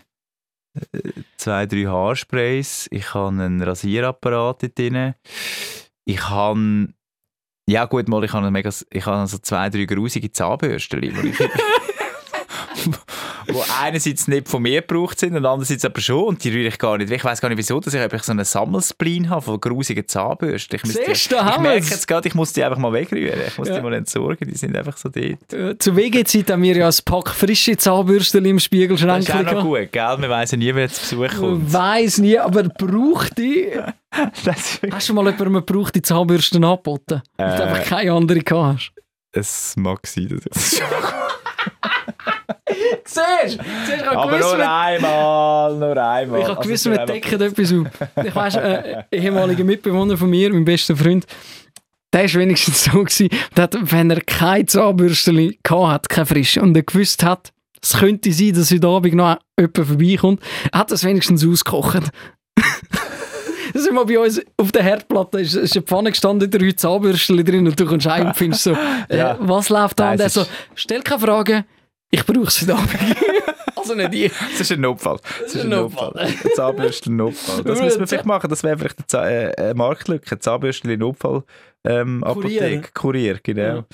äh, 0.72 0.98
zwei, 1.36 1.66
drei 1.66 1.84
Haarsprays. 1.84 2.88
Ich 2.90 3.14
habe 3.14 3.28
einen 3.28 3.62
Rasierapparat 3.62 4.76
drin. 4.76 5.14
Ich 6.04 6.28
habe... 6.28 6.88
Ja 7.66 7.84
gut, 7.84 8.08
mal, 8.08 8.22
ich 8.24 8.32
habe, 8.32 8.50
mega, 8.50 8.70
ich 8.90 9.06
habe 9.06 9.26
so 9.26 9.38
zwei, 9.38 9.70
drei 9.70 9.84
grusige 9.84 10.30
Zahnbürsten, 10.32 11.00
wo 13.48 13.62
einerseits 13.80 14.26
nicht 14.28 14.48
von 14.48 14.62
mir 14.62 14.80
gebraucht 14.80 15.18
sind 15.18 15.36
und 15.36 15.44
andererseits 15.46 15.84
aber 15.84 16.00
schon 16.00 16.24
und 16.24 16.42
die 16.44 16.50
rühre 16.50 16.68
ich 16.68 16.78
gar 16.78 16.96
nicht 16.98 17.10
weg. 17.10 17.18
Ich 17.18 17.24
weiß 17.24 17.40
gar 17.40 17.48
nicht 17.48 17.58
wieso, 17.58 17.78
dass 17.80 17.94
ich 17.94 18.00
einfach 18.00 18.22
so 18.24 18.32
einen 18.32 18.44
Sammelsplin 18.44 19.30
habe 19.30 19.42
von 19.42 19.60
grusigen 19.60 20.06
Zahnbürsten. 20.08 20.76
Ich, 20.76 20.82
müsste- 20.84 21.04
Siehst 21.06 21.30
ich 21.32 21.58
merke 21.58 21.86
jetzt 21.86 22.08
gerade, 22.08 22.26
ich 22.28 22.34
muss 22.34 22.52
die 22.52 22.64
einfach 22.64 22.78
mal 22.78 22.92
wegrühren. 22.92 23.38
Ich 23.46 23.58
muss 23.58 23.68
Ja. 23.68 23.76
die 23.76 23.82
mal 23.82 23.94
entsorgen, 23.94 24.48
die 24.48 24.56
sind 24.56 24.76
einfach 24.76 24.96
so 24.96 25.08
dort. 25.08 25.52
Äh, 25.52 25.78
Zu 25.78 25.94
WG-Zeit 25.96 26.50
haben 26.50 26.62
wir 26.62 26.74
ja 26.76 26.88
ein 26.88 26.94
Pack 27.04 27.30
frische 27.30 27.76
Zahnbürsten 27.76 28.44
im 28.44 28.56
Das 28.56 28.64
Spiegelschrank 28.64 29.22
ist 29.22 29.32
auch 29.34 29.42
noch 29.42 29.62
gut, 29.62 29.92
gell? 29.92 30.16
Wir 30.18 30.28
weiss 30.30 30.50
ja 30.50 30.58
nie, 30.58 30.74
wer 30.74 30.88
zu 30.88 31.16
Besuch 31.18 31.38
kommt. 31.38 31.68
Ich 31.68 31.72
weiss 31.72 32.18
nie, 32.18 32.38
aber 32.38 32.64
braucht 32.64 33.38
die. 33.38 33.68
Das, 34.44 34.80
Hast 34.90 35.08
du 35.08 35.14
mal 35.14 35.24
jemandem 35.26 35.54
gebraucht, 35.64 35.94
die 35.94 36.02
Zahnbürsten 36.02 36.62
angeboten? 36.64 37.22
Weil 37.36 37.56
du 37.56 37.62
Äh. 37.62 37.66
einfach 37.66 37.84
keine 37.84 38.12
andere 38.12 38.40
hast. 38.50 38.92
es 39.32 39.74
mag 39.76 40.06
sein, 40.06 40.28
dass 40.44 40.72
ich 40.74 40.82
Siehst 43.04 43.58
du? 43.58 44.10
Aber 44.10 44.38
gewusst, 44.38 44.54
nur 44.56 44.68
einmal, 44.70 45.76
nur 45.76 45.96
einmal. 45.96 46.40
Ich 46.40 46.46
habe 46.46 46.56
Also, 46.58 46.68
gewusst, 46.68 46.84
wir 46.90 47.06
decken 47.06 47.40
etwas 47.40 47.72
auf. 47.72 47.86
Ich 48.26 48.34
weiss, 48.34 48.54
äh, 48.56 48.96
ein 48.96 49.04
ehemaliger 49.20 49.64
Mitbewohner 49.64 50.16
von 50.16 50.30
mir, 50.30 50.50
mein 50.52 50.64
bester 50.64 50.96
Freund, 50.96 51.26
der 52.12 52.22
war 52.32 52.40
wenigstens 52.40 52.84
so, 52.84 52.90
gewesen, 53.04 53.28
dass, 53.54 53.70
wenn 53.80 54.10
er 54.10 54.20
kein 54.20 54.66
Zahnbürstchen 54.68 55.54
gehabt 55.62 55.88
hat, 55.92 56.08
keine 56.08 56.26
frische, 56.26 56.60
und 56.62 56.76
er 56.76 56.82
gewusst 56.82 57.22
hat, 57.24 57.52
es 57.82 57.94
könnte 57.98 58.32
sein, 58.32 58.52
dass 58.54 58.70
heute 58.70 58.86
Abend 58.86 59.14
noch 59.14 59.38
jemand 59.58 59.76
vorbeikommt, 59.88 60.42
hat 60.72 60.90
er 60.90 60.94
es 60.94 61.04
wenigstens 61.04 61.46
ausgekocht. 61.46 62.10
Das 63.72 63.82
ist 63.82 63.92
mal 63.92 64.04
bei 64.04 64.18
uns 64.18 64.40
auf 64.56 64.72
der 64.72 64.82
Herdplatte, 64.82 65.40
ist, 65.40 65.54
ist 65.54 65.76
eine 65.76 65.82
Pfanne 65.84 66.10
gestanden, 66.10 66.50
drei 66.50 66.72
Zahnbürstchen 66.72 67.44
drin 67.44 67.66
und 67.66 67.78
du 67.78 67.86
kommst 67.86 68.06
heim 68.06 68.28
und 68.28 68.36
findest 68.36 68.64
so, 68.64 68.72
äh, 69.08 69.16
Ja. 69.18 69.36
was 69.40 69.68
läuft 69.68 69.98
da? 70.00 70.04
Nein, 70.04 70.12
Und 70.14 70.20
er 70.20 70.26
es 70.26 70.34
so, 70.34 70.46
stell 70.74 71.02
keine 71.02 71.20
Frage, 71.20 71.64
ich 72.10 72.24
brauche 72.26 72.46
es 72.48 72.60
heute 72.62 72.74
Abend. 72.76 72.90
also 73.76 73.94
nicht 73.94 74.14
ich. 74.14 74.32
Das 74.50 74.60
ist 74.60 74.72
ein 74.72 74.80
Notfall. 74.82 75.18
Das 75.42 75.54
ist 75.54 75.62
ein 75.62 75.70
Notfall. 75.70 76.12
Ein 76.16 76.34
Zahnbürsten-Notfall. 76.54 77.64
Das 77.64 77.78
Nur 77.78 77.84
müssen 77.86 78.00
wir 78.00 78.06
vielleicht 78.06 78.26
machen. 78.26 78.50
Das 78.50 78.62
wäre 78.62 78.76
vielleicht 78.78 79.14
eine, 79.14 79.56
äh, 79.56 79.60
eine 79.62 79.74
Marktlücke. 79.74 80.38
Zahnbürsten-Notfall. 80.38 81.42
Ähm, 81.84 82.22
Kurier. 82.24 82.60
Apotheke. 82.62 82.90
Kurier, 82.94 83.40
genau. 83.42 83.62
Ja. 83.62 83.84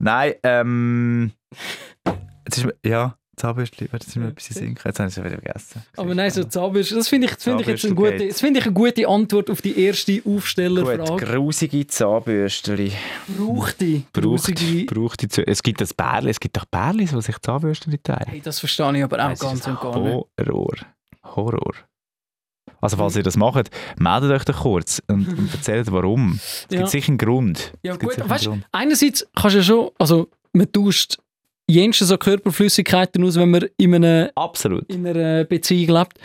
Nein, 0.00 0.34
ähm. 0.42 1.32
Jetzt 2.46 2.58
ist 2.58 2.66
ja, 2.84 3.16
Zahnbürsten. 3.36 3.88
Warte, 3.90 4.04
jetzt 4.04 4.08
ist 4.08 4.16
mir 4.16 4.28
etwas 4.28 4.48
in 4.48 4.54
Sinn. 4.56 4.78
Jetzt 4.84 4.98
habe 4.98 5.08
ich 5.08 5.16
es 5.16 5.24
wieder 5.24 5.40
vergessen. 5.40 5.82
Aber 5.96 6.14
nein, 6.14 6.30
so 6.30 6.44
Zahnbürste, 6.44 6.94
das 6.94 7.08
finde 7.08 7.26
ich, 7.28 7.34
das 7.34 7.44
finde 7.44 7.62
ich 7.62 7.68
jetzt 7.68 7.84
eine 7.86 7.94
gute, 7.94 8.16
geht. 8.16 8.30
das 8.30 8.40
finde 8.40 8.60
ich 8.60 8.66
eine 8.66 8.74
gute 8.74 9.08
Antwort 9.08 9.50
auf 9.50 9.62
die 9.62 9.78
erste 9.78 10.20
Gut, 10.20 10.36
Aufstellerfrage. 10.38 11.24
grusige 11.26 11.86
Zahnbürsten. 11.86 12.92
Braucht 13.38 13.80
die 13.80 14.04
Braucht, 14.12 15.22
die 15.22 15.42
Es 15.46 15.62
gibt 15.62 15.80
das 15.80 15.94
Bärli, 15.94 16.30
es 16.30 16.40
gibt 16.40 16.56
doch 16.56 16.66
Bärli, 16.66 17.06
die 17.06 17.22
sich 17.22 17.38
Zahnbürsten 17.38 17.96
teilen. 18.02 18.26
Hey, 18.28 18.40
das 18.42 18.58
verstehe 18.58 18.96
ich 18.98 19.04
aber 19.04 19.24
auch 19.26 19.30
Es 19.30 19.40
ganz 19.40 19.66
und 19.66 19.80
gar 19.80 19.98
nicht. 19.98 20.26
Horror. 20.38 20.74
Horror. 21.24 21.74
Also 22.80 22.96
falls 22.96 23.16
ihr 23.16 23.22
das 23.22 23.36
macht, 23.36 23.70
meldet 23.98 24.30
euch 24.32 24.44
doch 24.44 24.60
kurz 24.62 25.00
und, 25.08 25.26
und 25.28 25.54
erzählt 25.54 25.90
warum. 25.90 26.32
Es 26.34 26.66
Ja. 26.70 26.78
gibt 26.78 26.90
sicher 26.90 27.08
einen 27.08 27.18
Grund. 27.18 27.72
Ja 27.82 27.96
gut, 27.96 28.16
weißt 28.28 28.50
einerseits 28.72 29.26
kannst 29.34 29.54
du 29.54 29.58
ja 29.60 29.64
schon, 29.64 29.90
also 29.98 30.28
man 30.52 30.70
tauscht 30.70 31.18
jenste 31.72 32.04
so 32.04 32.16
Körperflüssigkeiten 32.16 33.24
aus, 33.24 33.36
wenn 33.36 33.50
man 33.50 33.66
in, 33.76 33.94
einem, 33.94 34.30
Absolut. 34.34 34.88
in 34.88 35.06
einer 35.06 35.44
Beziehung 35.44 35.98
lebt. 35.98 36.18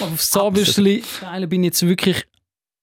Aber 0.00 0.12
aufs 0.12 0.30
Zahnbürstchen 0.30 1.02
teilen 1.20 1.48
bin 1.48 1.62
ich 1.62 1.68
jetzt 1.68 1.86
wirklich, 1.86 2.24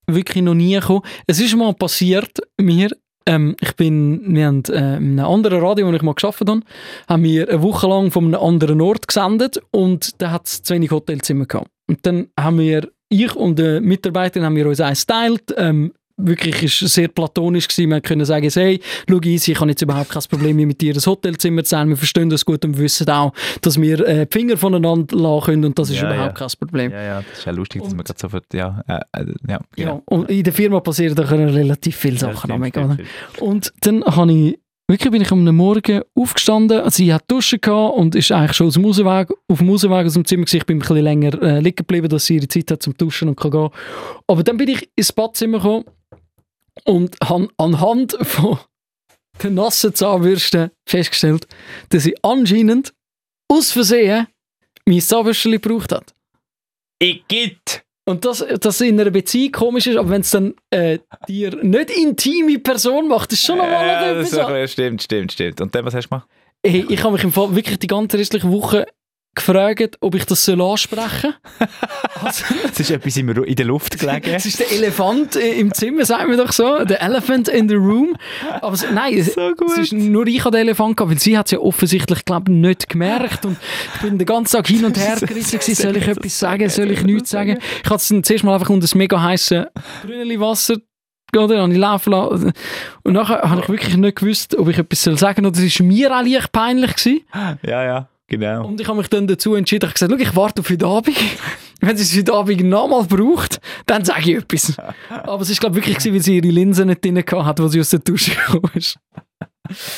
wirklich 0.08 0.44
noch 0.44 0.54
nie 0.54 0.76
gekommen. 0.76 1.02
Es 1.28 1.40
ist 1.40 1.56
mal 1.56 1.74
passiert 1.74 2.40
mir, 2.60 2.90
ähm, 3.26 3.56
ich 3.62 3.76
bin, 3.76 4.36
wir 4.36 4.48
haben 4.48 4.64
äh, 4.66 4.98
in 4.98 5.20
einem 5.20 5.26
anderen 5.26 5.62
Radio, 5.62 5.88
wo 5.88 5.94
ich 5.94 6.02
mal 6.02 6.14
gearbeitet 6.14 6.50
habe, 6.50 6.62
haben 7.08 7.24
wir 7.24 7.50
eine 7.50 7.62
Woche 7.62 7.88
lang 7.88 8.12
von 8.12 8.26
einem 8.26 8.42
anderen 8.42 8.82
Ort 8.82 9.08
gesendet 9.08 9.62
und 9.72 10.22
da 10.22 10.32
hat 10.32 10.48
es 10.48 10.64
zu 10.64 10.74
wenig 10.74 10.92
Hotelzimmer 10.92 11.46
gehabt. 11.46 11.70
Und 11.88 12.06
dann 12.06 12.28
haben 12.40 12.60
wir, 12.60 12.90
ich 13.10 13.36
und 13.36 13.60
die 13.60 13.80
Mitarbeiterin 13.80 14.46
haben 14.46 14.56
wir 14.56 14.68
uns 14.68 14.82
eins 14.82 15.06
geteilt, 15.06 15.54
ähm, 15.58 15.94
wirklich 16.18 16.64
ist 16.64 16.80
sehr 16.94 17.08
platonisch 17.08 17.68
gewesen. 17.68 17.90
Wir 17.90 18.02
können 18.02 18.26
sagen, 18.26 18.50
hey, 18.54 18.80
schau 19.10 19.20
easy, 19.22 19.52
ich 19.54 19.60
habe 19.60 19.70
jetzt 19.70 19.82
überhaupt 19.82 20.10
kein 20.10 20.22
Problem 20.30 20.56
mit 20.58 20.80
dir 20.82 20.94
ein 20.94 21.06
Hotelzimmer 21.06 21.64
zu 21.64 21.70
sein. 21.72 21.90
Wir 21.90 21.98
verstehen 21.98 22.30
das 22.30 22.46
gut 22.46 22.64
und 22.66 22.78
wissen 22.78 23.10
auch, 23.10 23.34
dass 23.62 23.82
wir 23.82 24.00
äh, 24.08 24.26
die 24.28 24.38
Finger 24.40 24.58
voneinander 24.58 25.16
lassen 25.18 25.46
können 25.46 25.66
und 25.66 25.80
das 25.80 25.90
ist 25.90 25.98
Ja, 26.02 26.06
überhaupt 26.14 26.40
ja. 26.40 26.48
kein 26.48 26.58
Problem. 26.60 26.92
Ja, 26.92 27.02
ja, 27.04 27.22
das 27.28 27.40
ist 27.40 27.46
ja 27.46 27.52
lustig, 27.52 27.82
dass 27.82 27.92
Und- 27.92 27.98
man 27.98 28.04
gerade 28.06 28.20
sofort, 28.20 28.46
ja, 28.54 28.84
äh, 28.88 28.94
äh, 28.94 29.26
ja, 29.26 29.34
Ja, 29.48 29.60
genau. 29.76 30.02
und 30.06 30.30
in 30.30 30.44
der 30.44 30.54
Firma 30.54 30.80
passieren 30.80 31.16
da 31.16 31.24
können 31.24 31.50
relativ 31.50 31.96
viele 31.96 32.18
Sachen. 32.18 32.48
damit, 32.48 32.74
stimmt. 32.76 33.02
Und 33.40 33.74
dann 33.82 34.04
habe 34.04 34.32
ich, 34.32 34.60
wirklich 34.88 35.12
bin 35.12 35.22
ich 35.22 35.32
am 35.32 35.44
Morgen 35.56 36.02
aufgestanden, 36.16 36.80
also 36.82 36.96
sie 36.98 37.14
hat 37.14 37.24
Duschen 37.30 37.60
gehabt 37.62 37.96
und 37.98 38.16
ist 38.16 38.32
eigentlich 38.32 38.54
schon 38.54 38.68
aus 38.68 38.74
dem 38.74 38.86
Rausweg, 38.86 39.30
auf 39.48 39.58
dem 39.58 39.70
Rausweg 39.70 40.06
aus 40.06 40.14
dem 40.14 40.26
Zimmer 40.26 40.44
gewesen. 40.46 40.58
Ich 40.58 40.66
bin 40.66 40.78
ein 40.78 40.80
bisschen 40.82 40.98
länger 40.98 41.42
äh, 41.42 41.60
liegen 41.60 41.76
geblieben, 41.78 42.10
dass 42.10 42.26
sie 42.26 42.36
ihre 42.36 42.48
Zeit 42.48 42.70
hat 42.72 42.84
zum 42.84 42.96
Duschen 42.98 43.30
und 43.30 43.36
kann 43.40 43.52
gehen. 43.52 43.70
Aber 44.28 44.44
dann 44.44 44.58
bin 44.58 44.68
ich 44.70 44.90
ins 44.96 45.12
Badzimmer 45.12 45.58
gekommen 45.58 45.86
und 46.86 47.16
habe 47.24 47.48
anhand 47.58 48.18
von 48.22 48.60
den 49.42 49.56
nassen 49.56 49.94
Zahnbürsten 49.96 50.72
festgestellt, 50.88 51.48
dass 51.90 52.04
sie 52.04 52.16
anscheinend 52.24 52.94
aus 53.52 53.72
Versehen 53.72 54.28
mein 54.86 55.02
Zahnbürstchen 55.02 55.52
gebraucht 55.54 55.92
hat. 55.92 56.14
Ich 57.00 57.28
gibt! 57.28 57.84
Und 58.06 58.26
das, 58.26 58.46
das 58.60 58.82
in 58.82 59.00
einer 59.00 59.12
Beziehung 59.12 59.54
komisch 59.54 59.88
ist, 59.88 59.96
aber 59.96 60.10
wenn 60.10 60.22
es 60.22 60.30
dann 60.32 60.54
äh, 60.72 61.00
dir 61.28 61.56
nicht 61.64 61.90
intime 61.90 62.60
Person 62.60 63.08
macht, 63.08 63.32
ist 63.32 63.46
schon 63.46 63.58
nochmal 63.58 63.88
Ja, 63.88 64.12
etwas. 64.12 64.72
stimmt, 64.72 65.02
stimmt, 65.04 65.32
stimmt. 65.32 65.62
Und 65.62 65.74
dann, 65.74 65.86
was 65.86 65.94
hast 65.94 66.06
du 66.06 66.10
gemacht? 66.10 66.28
Hey, 66.66 66.86
ich 66.90 67.02
habe 67.02 67.14
mich 67.14 67.24
im 67.24 67.32
Fall 67.32 67.56
wirklich 67.56 67.80
die 67.80 67.88
ganze 67.88 68.18
restliche 68.18 68.50
Woche 68.52 68.86
gefragt, 69.36 69.98
ob 70.02 70.16
ich 70.16 70.26
das 70.26 70.44
soll 70.46 70.62
ansprechen 70.62 71.34
soll. 71.60 71.68
Also, 72.24 72.46
Es 72.72 72.80
ist 72.80 72.92
etwas 72.92 73.18
in 73.18 73.28
in 73.30 73.56
der 73.56 73.66
Luft 73.66 74.00
gelegen. 74.00 74.30
es 74.34 74.46
ist 74.46 74.60
der 74.60 74.72
Elefant 74.72 75.36
im 75.36 75.74
Zimmer, 75.74 76.06
sagen 76.06 76.30
wir 76.30 76.38
doch 76.38 76.54
so. 76.54 76.86
Der 76.86 77.02
Elephant 77.02 77.50
in 77.50 77.68
the 77.68 77.76
room. 77.76 78.16
Aber 78.62 78.74
es, 78.74 78.86
nein, 78.90 79.18
es, 79.18 79.34
So 79.34 79.52
gut. 79.56 79.72
es 79.74 79.78
ist 79.80 79.94
nur 79.94 80.26
ich 80.28 80.46
an 80.46 80.52
den 80.54 80.62
Elefant 80.62 80.96
gehabt, 80.96 81.12
weil 81.12 81.20
sie 81.20 81.38
hat 81.38 81.48
es 81.48 81.52
ja 81.52 81.60
offensichtlich, 81.60 82.24
glaube 82.24 82.52
ich, 82.52 82.58
nicht 82.58 82.88
gemerkt. 82.88 83.46
Und 83.46 83.58
ich 83.96 84.02
bin 84.02 84.18
den 84.18 84.26
ganzen 84.26 84.56
Tag 84.56 84.68
hin 84.68 84.86
und 84.86 84.98
her 84.98 85.18
gerissen. 85.20 85.60
Soll 85.62 85.98
ich 85.98 86.08
etwas 86.08 86.40
sagen? 86.40 86.70
Soll 86.70 86.92
ich 86.92 87.04
nichts 87.04 87.32
sagen? 87.32 87.58
Ich 87.84 87.90
hatte 87.90 87.96
es 87.96 88.08
dann 88.08 88.24
zuerst 88.24 88.44
mal 88.46 88.54
einfach 88.54 88.70
unter 88.70 88.82
das 88.82 88.96
mega 88.96 89.22
heiße 89.22 89.70
Brünneli 90.04 90.40
Wasser 90.40 90.78
oder 91.36 91.62
habe 91.64 91.74
ich 91.74 91.80
laufen 91.80 92.12
lassen. 92.12 92.54
Und 93.04 93.14
nachher 93.14 93.42
habe 93.42 93.62
ich 93.62 93.68
wirklich 93.70 93.98
nicht 93.98 94.18
gewusst, 94.18 94.56
ob 94.56 94.70
ich 94.70 94.78
etwas 94.78 95.04
soll 95.04 95.18
sagen 95.18 95.46
oder 95.46 95.60
es 95.60 95.80
war 95.80 95.86
mir 95.88 96.16
auch 96.16 96.24
leicht 96.24 96.52
peinlich. 96.52 96.96
Gewesen. 96.96 97.22
Ja, 97.64 97.84
ja, 97.84 98.08
genau. 98.38 98.68
Und 98.68 98.80
ich 98.82 98.88
habe 98.88 98.98
mich 98.98 99.08
dann 99.08 99.28
dazu 99.28 99.56
entschieden, 99.56 99.86
ich 99.86 100.04
habe 100.04 100.12
gesagt, 100.12 100.22
ich 100.30 100.36
warte 100.36 100.62
auf 100.62 100.70
heute 100.70 100.86
Abend. 100.86 101.18
Wenn 101.82 101.98
sie 101.98 102.04
es 102.04 102.18
heute 102.18 102.34
Abend 102.34 102.64
nochmal 102.64 103.04
braucht, 103.04 103.60
dann 103.86 104.06
sage 104.06 104.32
ich 104.32 104.38
etwas. 104.38 104.78
Aber 105.10 105.42
es 105.42 105.50
war 105.50 105.56
glaube 105.58 105.80
ich 105.80 105.88
wirklich, 105.88 106.14
weil 106.14 106.22
sie 106.22 106.38
ihre 106.38 106.48
Linsen 106.48 106.88
nicht 106.88 107.04
drin 107.04 107.18
hatte, 107.18 107.64
als 107.64 107.72
sie 107.74 107.80
aus 107.80 107.90
der 107.90 108.00
Dusche 108.00 108.32
gekommen 108.32 108.72
ist. 108.76 108.98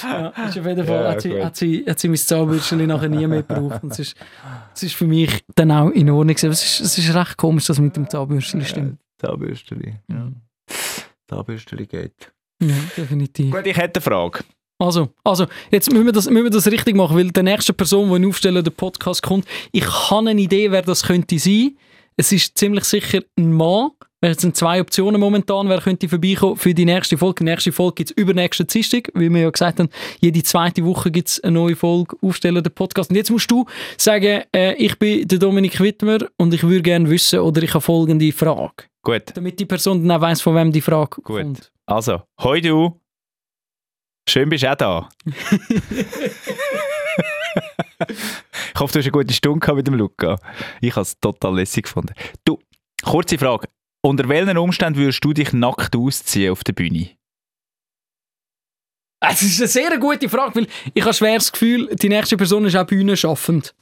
Ja, 0.04 0.28
ist 0.48 0.60
auf 0.60 0.66
jeden 0.66 0.86
Fall 0.86 1.04
Ja, 1.04 1.10
hat, 1.10 1.22
sie, 1.22 1.44
hat, 1.44 1.56
sie, 1.56 1.86
hat 1.88 2.00
sie 2.00 2.08
mein 2.08 2.18
Zahnbürstchen 2.18 2.86
nachher 2.86 3.10
nie 3.10 3.26
mehr 3.26 3.42
gebraucht. 3.42 3.84
Und 3.84 3.92
es 3.94 4.00
ist, 4.00 4.16
es 4.76 4.84
ist 4.84 4.96
für 4.96 5.08
mich 5.08 5.44
dann 5.56 5.72
auch 5.72 5.90
in 5.90 6.08
Ordnung. 6.12 6.36
Es 6.36 6.44
ist, 6.44 6.82
es 6.82 6.98
ist 7.00 7.16
recht 7.16 7.36
komisch, 7.36 7.66
dass 7.66 7.80
mit 7.80 7.96
dem 7.96 8.08
Zahnbürstchen 8.08 8.64
stimmt. 8.64 9.00
Zahnbürsteli. 9.18 9.96
Ja. 10.08 10.32
Zahnbürsteli 11.28 11.88
geht. 11.88 12.32
Ja, 12.62 12.76
definitiv. 12.96 13.52
Gut, 13.52 13.66
ich 13.66 13.76
hätte 13.76 14.00
eine 14.00 14.04
Frage. 14.04 14.44
Also, 14.78 15.10
also 15.24 15.48
jetzt 15.72 15.92
müssen 15.92 16.06
wir, 16.06 16.12
das, 16.12 16.30
müssen 16.30 16.44
wir 16.44 16.52
das 16.52 16.70
richtig 16.70 16.96
machen, 16.96 17.16
weil 17.16 17.32
die 17.32 17.44
nächste 17.44 17.74
Person, 17.74 18.22
die 18.22 18.28
Aufstellen 18.28 18.64
der 18.64 18.72
Podcast 18.72 19.24
kommt, 19.24 19.46
ich 19.72 19.86
habe 19.86 20.30
eine 20.30 20.42
Idee, 20.42 20.72
wer 20.72 20.82
das 20.82 21.04
könnte 21.04 21.40
sein. 21.40 21.78
Es 22.18 22.32
ist 22.32 22.58
ziemlich 22.58 22.84
sicher 22.86 23.22
ein 23.38 23.54
Mann. 23.54 23.92
Es 24.22 24.42
sind 24.42 24.56
zwei 24.56 24.82
Optionen 24.82 25.20
momentan, 25.22 25.70
wer 25.70 25.80
könnte 25.80 26.10
vorbeikommen 26.10 26.56
für 26.56 26.74
die 26.74 26.86
nächste 26.86 27.18
Folge. 27.18 27.44
Die 27.44 27.52
nächste 27.52 27.72
Folge 27.72 27.96
gibt 27.96 28.10
es 28.12 28.18
übernächsten 28.18 28.66
Dienstag, 28.66 29.12
wie 29.14 29.30
wir 29.30 29.42
ja 29.42 29.50
gesagt 29.50 29.80
haben, 29.80 29.90
jede 30.20 30.42
zweite 30.42 30.84
Woche 30.84 31.12
gibt 31.12 31.28
es 31.28 31.44
eine 31.44 31.54
neue 31.54 31.76
Folge 31.76 32.18
Aufstellen 32.22 32.64
der 32.64 32.72
Podcast. 32.72 33.12
Und 33.12 33.18
jetzt 33.18 33.30
musst 33.30 33.52
du 33.52 33.66
sagen, 33.98 34.44
äh, 34.56 34.74
ich 34.76 34.98
bin 34.98 35.28
der 35.28 35.38
Dominik 35.38 35.80
Wittmer 35.80 36.20
und 36.38 36.54
ich 36.54 36.64
würde 36.64 36.82
gerne 36.82 37.10
wissen, 37.10 37.40
oder 37.40 37.62
ich 37.62 37.74
habe 37.74 37.82
folgende 37.82 38.32
Frage. 38.32 38.86
Gut, 39.04 39.24
Damit 39.36 39.60
die 39.60 39.66
Person 39.66 40.08
dann 40.08 40.18
auch 40.18 40.22
weiss, 40.22 40.42
von 40.42 40.56
wem 40.56 40.72
die 40.72 40.82
Frage 40.82 41.22
Gut. 41.22 41.26
kommt. 41.26 41.72
also, 41.86 42.22
hoi 42.42 42.62
du. 42.62 43.00
Schön 44.28 44.50
bist 44.50 44.64
du 44.64 44.72
auch 44.72 44.76
da. 44.76 45.10
ich 48.74 48.80
hoffe, 48.80 48.94
du 48.94 49.00
hast 49.00 49.06
eine 49.06 49.12
gute 49.12 49.34
Stunde 49.34 49.60
gehabt 49.60 49.78
mit 49.78 49.88
dem 49.88 49.94
Luca. 49.96 50.38
Ich 50.82 50.92
habe 50.92 51.02
es 51.04 51.20
total 51.20 51.56
lässig 51.56 51.84
gefunden. 51.84 52.14
Du, 52.44 52.60
kurze 53.04 53.38
Frage. 53.38 53.70
Unter 54.02 54.28
welchen 54.30 54.58
Umständen 54.58 55.00
würdest 55.00 55.24
du 55.24 55.34
dich 55.34 55.54
nackt 55.54 55.96
ausziehen 55.96 56.52
auf 56.52 56.64
der 56.64 56.74
Bühne? 56.74 57.12
Es 59.20 59.42
ist 59.42 59.60
eine 59.60 59.68
sehr 59.68 59.98
gute 59.98 60.30
Frage, 60.30 60.56
weil 60.56 60.68
ich 60.94 61.04
habe 61.04 61.14
schwer 61.14 61.36
das 61.36 61.52
Gefühl, 61.52 61.88
die 61.96 62.10
nächste 62.10 62.38
Person 62.38 62.66
ist 62.66 62.76
auch 62.76 62.86
bühnenschaffend. 62.86 63.74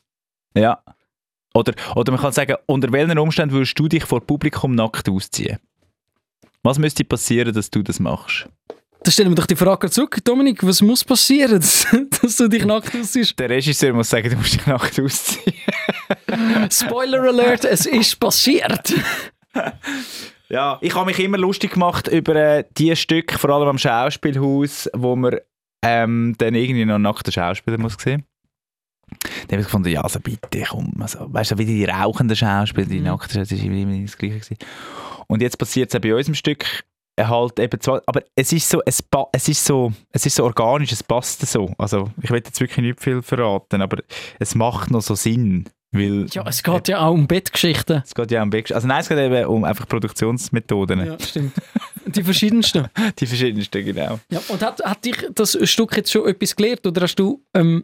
Ja. 0.56 0.82
Oder, 1.54 1.74
oder 1.96 2.12
man 2.12 2.22
kann 2.22 2.32
sagen, 2.32 2.56
unter 2.66 2.92
welchen 2.92 3.20
Umständen 3.20 3.54
würdest 3.54 3.78
du 3.78 3.88
dich 3.88 4.06
vor 4.06 4.22
Publikum 4.22 4.76
nackt 4.76 5.10
ausziehen? 5.10 5.60
Was 6.64 6.80
müsste 6.80 7.04
passieren, 7.04 7.54
dass 7.54 7.70
du 7.70 7.84
das 7.84 8.00
machst? 8.00 8.48
Dann 9.04 9.12
stellen 9.12 9.30
wir 9.30 9.36
doch 9.36 9.46
die 9.48 9.56
Frage 9.56 9.90
zurück. 9.90 10.20
Dominik, 10.24 10.66
was 10.66 10.82
muss 10.82 11.04
passieren, 11.04 11.60
dass, 12.22 12.38
du 12.38 12.48
dich 12.48 12.64
nackt 12.66 12.96
ausziehst? 12.96 13.38
Der 13.38 13.50
Regisseur 13.50 13.94
muss 13.94 14.10
sagen, 14.10 14.30
du 14.30 14.38
musst 14.38 14.54
dich 14.54 14.66
nackt 14.66 15.00
ausziehen. 15.00 15.56
Spoiler 16.72 17.22
Alert, 17.24 17.66
es 17.66 17.86
ist 17.86 18.20
passiert. 18.20 18.94
Ja, 20.50 20.78
ich 20.82 20.94
habe 20.94 21.08
mich 21.08 21.18
immer 21.18 21.40
lustig 21.40 21.72
gemacht 21.72 22.08
über 22.08 22.36
äh, 22.36 22.64
die 22.78 22.96
Stücke, 22.96 23.40
vor 23.40 23.50
allem 23.50 23.70
am 23.70 23.78
Schauspielhaus, 23.80 24.88
wo 24.94 25.16
man 25.16 25.38
ähm, 25.84 26.36
dann 26.38 26.54
irgendwie 26.54 26.86
noch 26.86 27.00
nackten 27.00 27.34
Schauspieler 27.34 27.80
muss 27.80 27.96
sehen. 27.98 28.24
Dann 29.48 29.54
habe 29.54 29.62
ich 29.62 29.66
gefunden, 29.66 29.90
ja, 29.90 30.02
also 30.02 30.20
bitte, 30.20 30.64
komm, 30.70 30.94
also, 31.00 31.34
weißt 31.34 31.52
du, 31.52 31.58
wie 31.58 31.66
die 31.66 31.86
rauchenden 31.86 32.36
Schauspieler, 32.36 32.86
die 32.86 33.00
Mhm. 33.00 33.06
nackten, 33.06 33.40
das 33.40 33.52
ist 33.52 33.64
immer 33.64 34.02
das 34.04 34.16
Gleiche 34.18 34.36
gewesen. 34.36 34.58
Und 35.26 35.42
jetzt 35.42 35.58
passiert 35.58 35.90
es 35.90 35.96
auch 35.96 36.02
bei 36.02 36.14
unserem 36.14 36.36
Stück 36.36 36.84
halt 37.20 37.60
eben 37.60 37.80
zwar, 37.80 38.02
aber 38.06 38.24
es 38.36 38.52
ist 38.54 38.70
so, 38.70 38.82
es, 38.86 39.04
es 39.34 39.48
ist 39.50 39.64
so, 39.66 39.92
es 40.12 40.26
ist 40.26 40.36
so 40.36 40.44
organisch, 40.46 40.92
es 40.92 41.04
passt 41.04 41.46
so. 41.46 41.72
Also 41.78 42.10
ich 42.22 42.30
will 42.30 42.38
jetzt 42.44 42.60
wirklich 42.60 42.78
nicht 42.86 43.02
viel 43.02 43.22
verraten, 43.22 43.82
aber 43.82 43.98
es 44.40 44.56
macht 44.56 44.90
noch 44.92 45.02
so 45.02 45.14
Sinn, 45.16 45.66
weil 45.92 46.26
Ja, 46.32 46.44
es 46.48 46.64
geht 46.64 46.88
ja 46.88 47.06
auch 47.06 47.14
um 47.14 47.28
Bettgeschichten. 47.28 48.02
es 48.04 48.16
geht 48.16 48.32
ja 48.32 48.42
um 48.42 48.50
Back- 48.50 48.72
Also 48.72 48.88
nein, 48.88 49.02
es 49.02 49.10
geht 49.10 49.20
eben 49.20 49.46
um 49.46 49.64
einfach 49.64 49.88
Produktionsmethoden. 49.88 51.06
Ja, 51.06 51.20
stimmt. 51.20 51.54
Die 52.06 52.24
verschiedensten. 52.24 52.88
Die 53.20 53.26
verschiedensten, 53.28 53.86
genau. 53.86 54.20
Ja, 54.30 54.42
und 54.50 54.62
hat, 54.64 54.84
hat 54.84 55.06
dich 55.06 55.16
das 55.36 55.58
Stück 55.70 55.96
jetzt 55.96 56.12
schon 56.12 56.28
etwas 56.28 56.56
gelehrt? 56.56 56.86
Oder 56.88 57.02
hast 57.04 57.16
du, 57.16 57.44
ähm, 57.54 57.84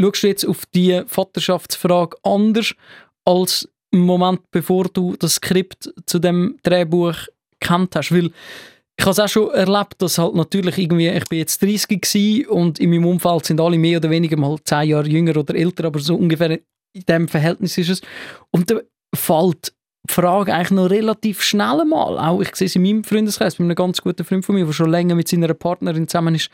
schaust 0.00 0.22
du 0.22 0.26
jetzt 0.26 0.46
auf 0.46 0.64
die 0.74 1.02
Vaterschaftsfrage 1.06 2.16
anders 2.22 2.74
als 3.26 3.68
im 3.92 4.00
Moment, 4.00 4.40
bevor 4.50 4.84
du 4.84 5.16
das 5.16 5.34
Skript 5.34 5.92
zu 6.06 6.18
dem 6.18 6.56
Drehbuch 6.62 7.14
kennt 7.60 7.94
hast? 7.96 8.12
Weil 8.12 8.30
ich 9.00 9.06
habe 9.06 9.12
es 9.12 9.18
auch 9.18 9.28
schon 9.28 9.50
erlebt, 9.52 9.94
dass 9.98 10.18
halt 10.18 10.34
natürlich 10.34 10.76
irgendwie, 10.76 11.08
ich 11.08 11.24
bin 11.24 11.38
jetzt 11.38 11.62
30 11.62 12.00
gewesen 12.00 12.46
und 12.48 12.78
in 12.78 12.90
meinem 12.90 13.06
Umfeld 13.06 13.46
sind 13.46 13.60
alle 13.60 13.78
mehr 13.78 13.98
oder 13.98 14.10
weniger 14.10 14.36
mal 14.36 14.58
10 14.62 14.88
Jahre 14.88 15.08
jünger 15.08 15.36
oder 15.38 15.54
älter, 15.54 15.84
aber 15.84 16.00
so 16.00 16.16
ungefähr 16.16 16.50
in 16.50 17.04
dem 17.08 17.28
Verhältnis 17.28 17.78
ist 17.78 17.88
es. 17.88 18.02
Und 18.50 18.70
da 18.70 18.80
fällt 19.14 19.72
die 20.08 20.12
Frage 20.12 20.52
eigentlich 20.52 20.70
noch 20.72 20.90
relativ 20.90 21.42
schnell 21.42 21.84
mal. 21.84 22.18
Auch 22.18 22.40
ich 22.40 22.54
sehe 22.56 22.66
es 22.66 22.76
in 22.76 22.82
meinem 22.82 23.04
Freundeskreis, 23.04 23.56
bei 23.56 23.64
einem 23.64 23.74
ganz 23.74 24.02
guten 24.02 24.24
Freund 24.24 24.44
von 24.44 24.54
mir, 24.54 24.66
der 24.66 24.72
schon 24.72 24.90
länger 24.90 25.14
mit 25.14 25.28
seiner 25.28 25.52
Partnerin 25.54 26.08
zusammen 26.08 26.34
ist. 26.34 26.50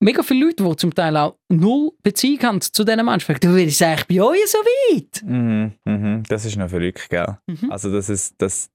Mega 0.00 0.24
viele 0.24 0.46
Leute, 0.46 0.64
die 0.64 0.76
zum 0.76 0.92
Teil 0.92 1.16
auch 1.16 1.36
null 1.48 1.92
Beziehung 2.02 2.42
haben 2.42 2.60
zu 2.60 2.82
diesen 2.82 3.04
Menschen. 3.04 3.20
Fragen, 3.24 3.40
Du, 3.40 3.56
es 3.56 3.80
eigentlich 3.80 4.08
bei 4.08 4.20
euch 4.20 4.46
so 4.46 4.58
weit? 4.58 5.22
Mhm, 5.24 5.72
mhm. 5.84 6.22
Das 6.28 6.44
ist 6.44 6.56
noch 6.56 6.70
verrückt, 6.70 7.08
gell? 7.08 7.38
Mhm. 7.46 7.70
Also 7.70 7.92
das 7.92 8.08
ist, 8.08 8.34
das, 8.38 8.68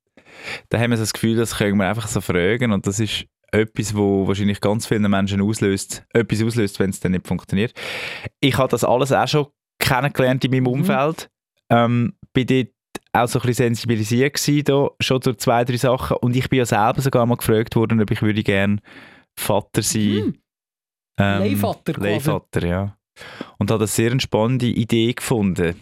da 0.70 0.80
haben 0.80 0.92
wir 0.92 0.98
so 0.98 1.04
das 1.04 1.14
Gefühl, 1.14 1.36
das 1.36 1.58
können 1.58 1.78
wir 1.78 1.88
einfach 1.88 2.08
so 2.08 2.22
fragen 2.22 2.72
und 2.72 2.88
das 2.88 3.00
ist 3.00 3.26
etwas, 3.52 3.96
wo 3.96 4.28
wahrscheinlich 4.28 4.60
ganz 4.60 4.86
vielen 4.88 5.10
Menschen 5.10 5.42
auslöst, 5.42 6.06
etwas 6.14 6.44
auslöst, 6.44 6.80
wenn 6.80 6.90
es 6.90 7.00
dann 7.00 7.14
nicht 7.14 7.28
funktioniert. 7.28 7.74
Ich 8.42 8.58
habe 8.58 8.70
das 8.70 8.84
alles 8.84 9.12
auch 9.12 9.28
schon 9.28 9.48
kennengelernt 9.80 10.44
in 10.44 10.52
meinem 10.52 10.64
Mhm. 10.64 10.68
Umfeld. 10.68 11.30
Ähm, 11.70 12.14
bin 12.34 12.48
dort 12.48 12.68
auch 13.14 13.28
so 13.28 13.40
ein 13.40 13.46
bisschen 13.46 13.68
sensibilisiert 13.76 14.34
gewesen, 14.36 14.64
da, 14.66 14.90
schon 15.00 15.20
durch 15.22 15.38
zwei, 15.38 15.64
drei 15.64 15.78
Sachen 15.78 16.18
und 16.18 16.36
ich 16.36 16.50
bin 16.50 16.60
ja 16.60 16.66
selber 16.66 17.02
sogar 17.02 17.26
mal 17.26 17.36
gefragt 17.38 17.76
worden, 17.76 18.02
ob 18.02 18.12
ich 18.12 18.22
würde 18.22 18.44
gerne 18.44 18.78
Vater 19.40 19.82
sein 19.82 20.02
Hm. 20.02 20.34
Ähm, 21.20 21.40
Leihvater. 21.40 21.94
Leihvater, 21.94 22.66
ja. 22.66 22.98
Und 23.58 23.72
habe 23.72 23.82
eine 23.82 23.88
sehr 23.88 24.20
spannende 24.20 24.68
Idee 24.68 25.14
gefunden, 25.14 25.76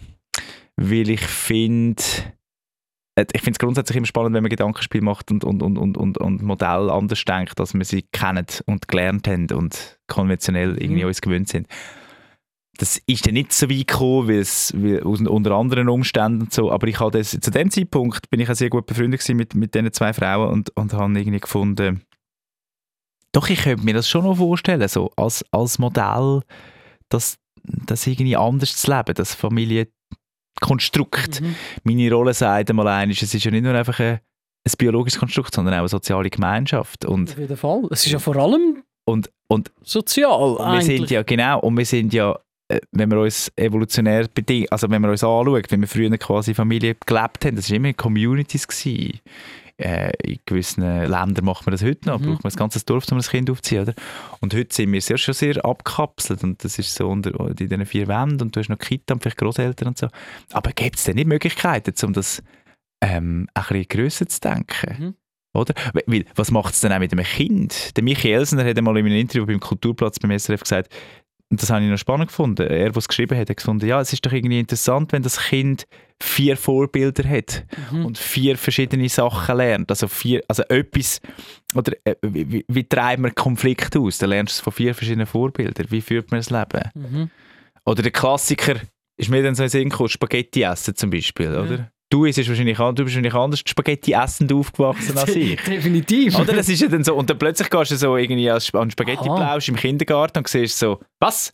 weil 0.76 1.10
ich 1.10 1.20
finde, 1.20 2.02
ich 3.16 3.40
finde 3.40 3.52
es 3.52 3.58
grundsätzlich 3.58 3.96
immer 3.96 4.06
spannend, 4.06 4.34
wenn 4.34 4.42
man 4.42 4.50
Gedankenspiel 4.50 5.00
macht 5.00 5.30
und, 5.30 5.42
und, 5.42 5.62
und, 5.62 5.78
und, 5.78 5.96
und, 5.96 6.18
und 6.18 6.42
Modell 6.42 6.90
anders 6.90 7.24
denkt, 7.24 7.58
dass 7.58 7.72
wir 7.72 7.84
sie 7.84 8.02
kennen 8.02 8.46
und 8.66 8.88
gelernt 8.88 9.26
haben 9.26 9.50
und 9.52 9.98
konventionell 10.06 10.76
irgendwie 10.80 11.02
Mhm. 11.02 11.08
uns 11.08 11.20
gewöhnt 11.22 11.48
sind. 11.48 11.66
Das 12.78 13.00
ist 13.06 13.26
dann 13.26 13.32
nicht 13.32 13.54
so 13.54 13.70
weit 13.70 13.86
gekommen, 13.86 14.28
weil 14.28 14.40
es 14.40 14.74
weil 14.76 15.00
unter 15.00 15.52
anderen 15.52 15.88
Umständen 15.88 16.42
und 16.42 16.52
so, 16.52 16.70
aber 16.70 16.86
ich 16.88 17.00
habe 17.00 17.16
das, 17.16 17.30
zu 17.30 17.50
dem 17.50 17.70
Zeitpunkt 17.70 18.28
bin 18.28 18.40
ich 18.40 18.50
auch 18.50 18.54
sehr 18.54 18.68
gut 18.68 18.84
befreundet 18.84 19.26
mit, 19.30 19.54
mit 19.54 19.74
diesen 19.74 19.90
zwei 19.94 20.12
Frauen 20.12 20.50
und, 20.50 20.76
und 20.76 20.92
habe 20.92 21.18
irgendwie 21.18 21.40
gefunden, 21.40 22.02
doch, 23.32 23.48
ich 23.48 23.62
könnte 23.62 23.84
mir 23.84 23.94
das 23.94 24.08
schon 24.08 24.24
noch 24.24 24.36
vorstellen, 24.36 24.86
so 24.88 25.10
als, 25.16 25.42
als 25.52 25.78
Modell, 25.78 26.42
das, 27.08 27.38
das 27.64 28.06
irgendwie 28.06 28.36
anders 28.36 28.76
zu 28.76 28.94
leben, 28.94 29.14
das 29.14 29.34
Familienkonstrukt 30.60 31.40
Mhm. 31.40 31.54
meine 31.84 32.12
Rolle 32.12 32.34
sagt 32.34 32.70
einmal 32.70 32.88
ein, 32.88 33.10
es 33.10 33.22
ist 33.22 33.44
ja 33.44 33.50
nicht 33.50 33.62
nur 33.62 33.74
einfach 33.74 33.98
ein, 34.00 34.20
ein 34.66 34.72
biologisches 34.78 35.18
Konstrukt, 35.18 35.54
sondern 35.54 35.74
auch 35.74 35.78
eine 35.80 35.88
soziale 35.88 36.30
Gemeinschaft. 36.30 37.04
Und, 37.04 37.30
Auf 37.30 37.38
jeden 37.38 37.56
Fall. 37.56 37.82
Es 37.90 38.06
ist 38.06 38.12
ja 38.12 38.18
vor 38.18 38.36
allem 38.36 38.82
und, 39.04 39.30
und, 39.48 39.70
sozial 39.82 40.56
und 40.56 40.72
wir 40.72 40.82
sind 40.82 41.10
ja, 41.10 41.22
genau, 41.22 41.60
und 41.60 41.76
wir 41.76 41.86
sind 41.86 42.12
ja, 42.12 42.36
äh, 42.68 42.80
wenn 42.90 43.10
wir 43.10 43.20
uns 43.20 43.52
evolutionär 43.56 44.26
bedingt, 44.32 44.72
also 44.72 44.90
wenn 44.90 45.00
man 45.00 45.12
uns 45.12 45.22
anschaut, 45.22 45.70
wenn 45.70 45.80
wir 45.80 45.88
früher 45.88 46.10
quasi 46.18 46.54
Familie 46.54 46.96
gelebt 47.06 47.44
haben, 47.44 47.56
das 47.56 47.70
war 47.70 47.76
immer 47.76 47.92
Communities. 47.92 48.66
Gewesen. 48.66 49.20
Äh, 49.78 50.10
in 50.24 50.38
gewissen 50.46 50.82
Ländern 50.82 51.44
macht 51.44 51.66
man 51.66 51.72
das 51.72 51.82
heute 51.82 52.08
noch, 52.08 52.18
Mhm. 52.18 52.26
braucht 52.26 52.44
man 52.44 52.52
ein 52.52 52.56
ganzes 52.56 52.86
Dorf, 52.86 53.04
um 53.12 53.18
ein 53.18 53.22
Kind 53.22 53.50
aufzuziehen, 53.50 53.82
oder? 53.82 53.94
Und 54.40 54.54
heute 54.54 54.74
sind 54.74 54.90
wir 54.90 55.02
sehr, 55.02 55.18
schon 55.18 55.34
sehr 55.34 55.62
abgekapselt 55.64 56.42
und 56.44 56.64
das 56.64 56.78
ist 56.78 56.94
so 56.94 57.08
unter, 57.08 57.38
in 57.50 57.56
diesen 57.56 57.84
vier 57.84 58.08
Wänden 58.08 58.40
und 58.40 58.56
du 58.56 58.60
hast 58.60 58.70
noch 58.70 58.78
Kita 58.78 59.12
und 59.14 59.20
vielleicht 59.22 59.36
Großeltern 59.36 59.88
und 59.88 59.98
so. 59.98 60.08
Aber 60.52 60.72
gibt 60.72 60.96
es 60.96 61.04
denn 61.04 61.16
nicht 61.16 61.26
Möglichkeiten, 61.26 61.92
um 62.06 62.14
das 62.14 62.42
ähm, 63.02 63.48
ein 63.52 63.62
bisschen 63.68 63.88
grösser 63.88 64.26
zu 64.26 64.40
denken? 64.40 64.96
Mhm. 64.98 65.14
Oder? 65.52 65.74
Weil, 66.06 66.24
was 66.34 66.50
macht 66.50 66.72
es 66.72 66.80
denn 66.80 66.92
auch 66.92 66.98
mit 66.98 67.12
einem 67.12 67.24
Kind? 67.24 67.96
Der 67.96 68.02
Michi 68.04 68.30
Elsner 68.32 68.64
hat 68.64 68.78
einmal 68.78 68.96
in 68.96 69.04
einem 69.06 69.16
Interview 69.16 69.44
beim 69.46 69.60
Kulturplatz 69.60 70.18
beim 70.18 70.30
SRF 70.38 70.62
gesagt, 70.62 70.90
und 71.50 71.62
das 71.62 71.70
habe 71.70 71.84
ich 71.84 71.90
noch 71.90 71.98
spannend 71.98 72.28
gefunden, 72.28 72.62
er, 72.66 72.88
der 72.90 72.96
es 72.96 73.08
geschrieben 73.08 73.38
hat, 73.38 73.48
hat 73.50 73.56
gefunden, 73.58 73.86
ja, 73.86 74.00
es 74.00 74.12
ist 74.12 74.24
doch 74.26 74.32
irgendwie 74.32 74.58
interessant, 74.58 75.12
wenn 75.12 75.22
das 75.22 75.38
Kind 75.38 75.86
vier 76.22 76.56
Vorbilder 76.56 77.28
hat 77.28 77.64
Mhm. 77.90 78.06
und 78.06 78.18
vier 78.18 78.56
verschiedene 78.56 79.08
Sachen 79.08 79.56
lernt. 79.56 79.90
Also, 79.90 80.08
vier, 80.08 80.42
also 80.48 80.62
etwas, 80.68 81.20
oder 81.74 81.92
äh, 82.04 82.14
wie, 82.22 82.64
wie, 82.68 82.84
treibt 82.84 83.20
man 83.20 83.34
Konflikte 83.34 83.98
aus? 84.00 84.18
Da 84.18 84.26
lernst 84.26 84.54
du 84.54 84.58
es 84.58 84.60
von 84.60 84.72
vier 84.72 84.94
verschiedenen 84.94 85.26
Vorbildern. 85.26 85.86
Wie 85.90 86.00
führt 86.00 86.30
man 86.30 86.40
das 86.40 86.50
Leben? 86.50 86.90
Mhm. 86.94 87.30
Oder 87.84 88.02
der 88.02 88.12
Klassiker 88.12 88.76
ist 89.18 89.30
mir 89.30 89.42
dann 89.42 89.54
so 89.54 89.62
in 89.62 89.66
den 89.66 89.70
Sinn 89.70 89.88
gekommen, 89.90 90.08
Spaghetti 90.08 90.62
essen 90.62 90.94
zum 90.96 91.10
Beispiel, 91.10 91.48
Mhm. 91.50 91.66
oder? 91.66 91.90
Du, 92.08 92.24
isst 92.24 92.38
wahrscheinlich, 92.48 92.76
du 92.78 92.92
bist 92.92 92.98
wahrscheinlich 93.08 93.34
anders 93.34 93.60
Spaghetti 93.66 94.12
essend 94.12 94.52
aufgewachsen 94.52 95.18
als 95.18 95.28
ich. 95.36 95.60
Definitiv. 95.60 96.38
Oder 96.38 96.52
das 96.54 96.68
ist 96.68 96.80
ja 96.80 96.86
dann 96.88 97.02
so, 97.02 97.14
und 97.16 97.28
dann 97.28 97.36
plötzlich 97.38 97.68
gehst 97.68 97.90
du 97.90 97.96
so 97.96 98.16
irgendwie 98.16 98.48
an 98.48 98.60
Spaghetti 98.60 99.28
Aha. 99.28 99.34
Plausch 99.36 99.68
im 99.68 99.74
Kindergarten 99.76 100.38
und 100.38 100.48
siehst 100.48 100.78
so, 100.78 101.00
was? 101.18 101.50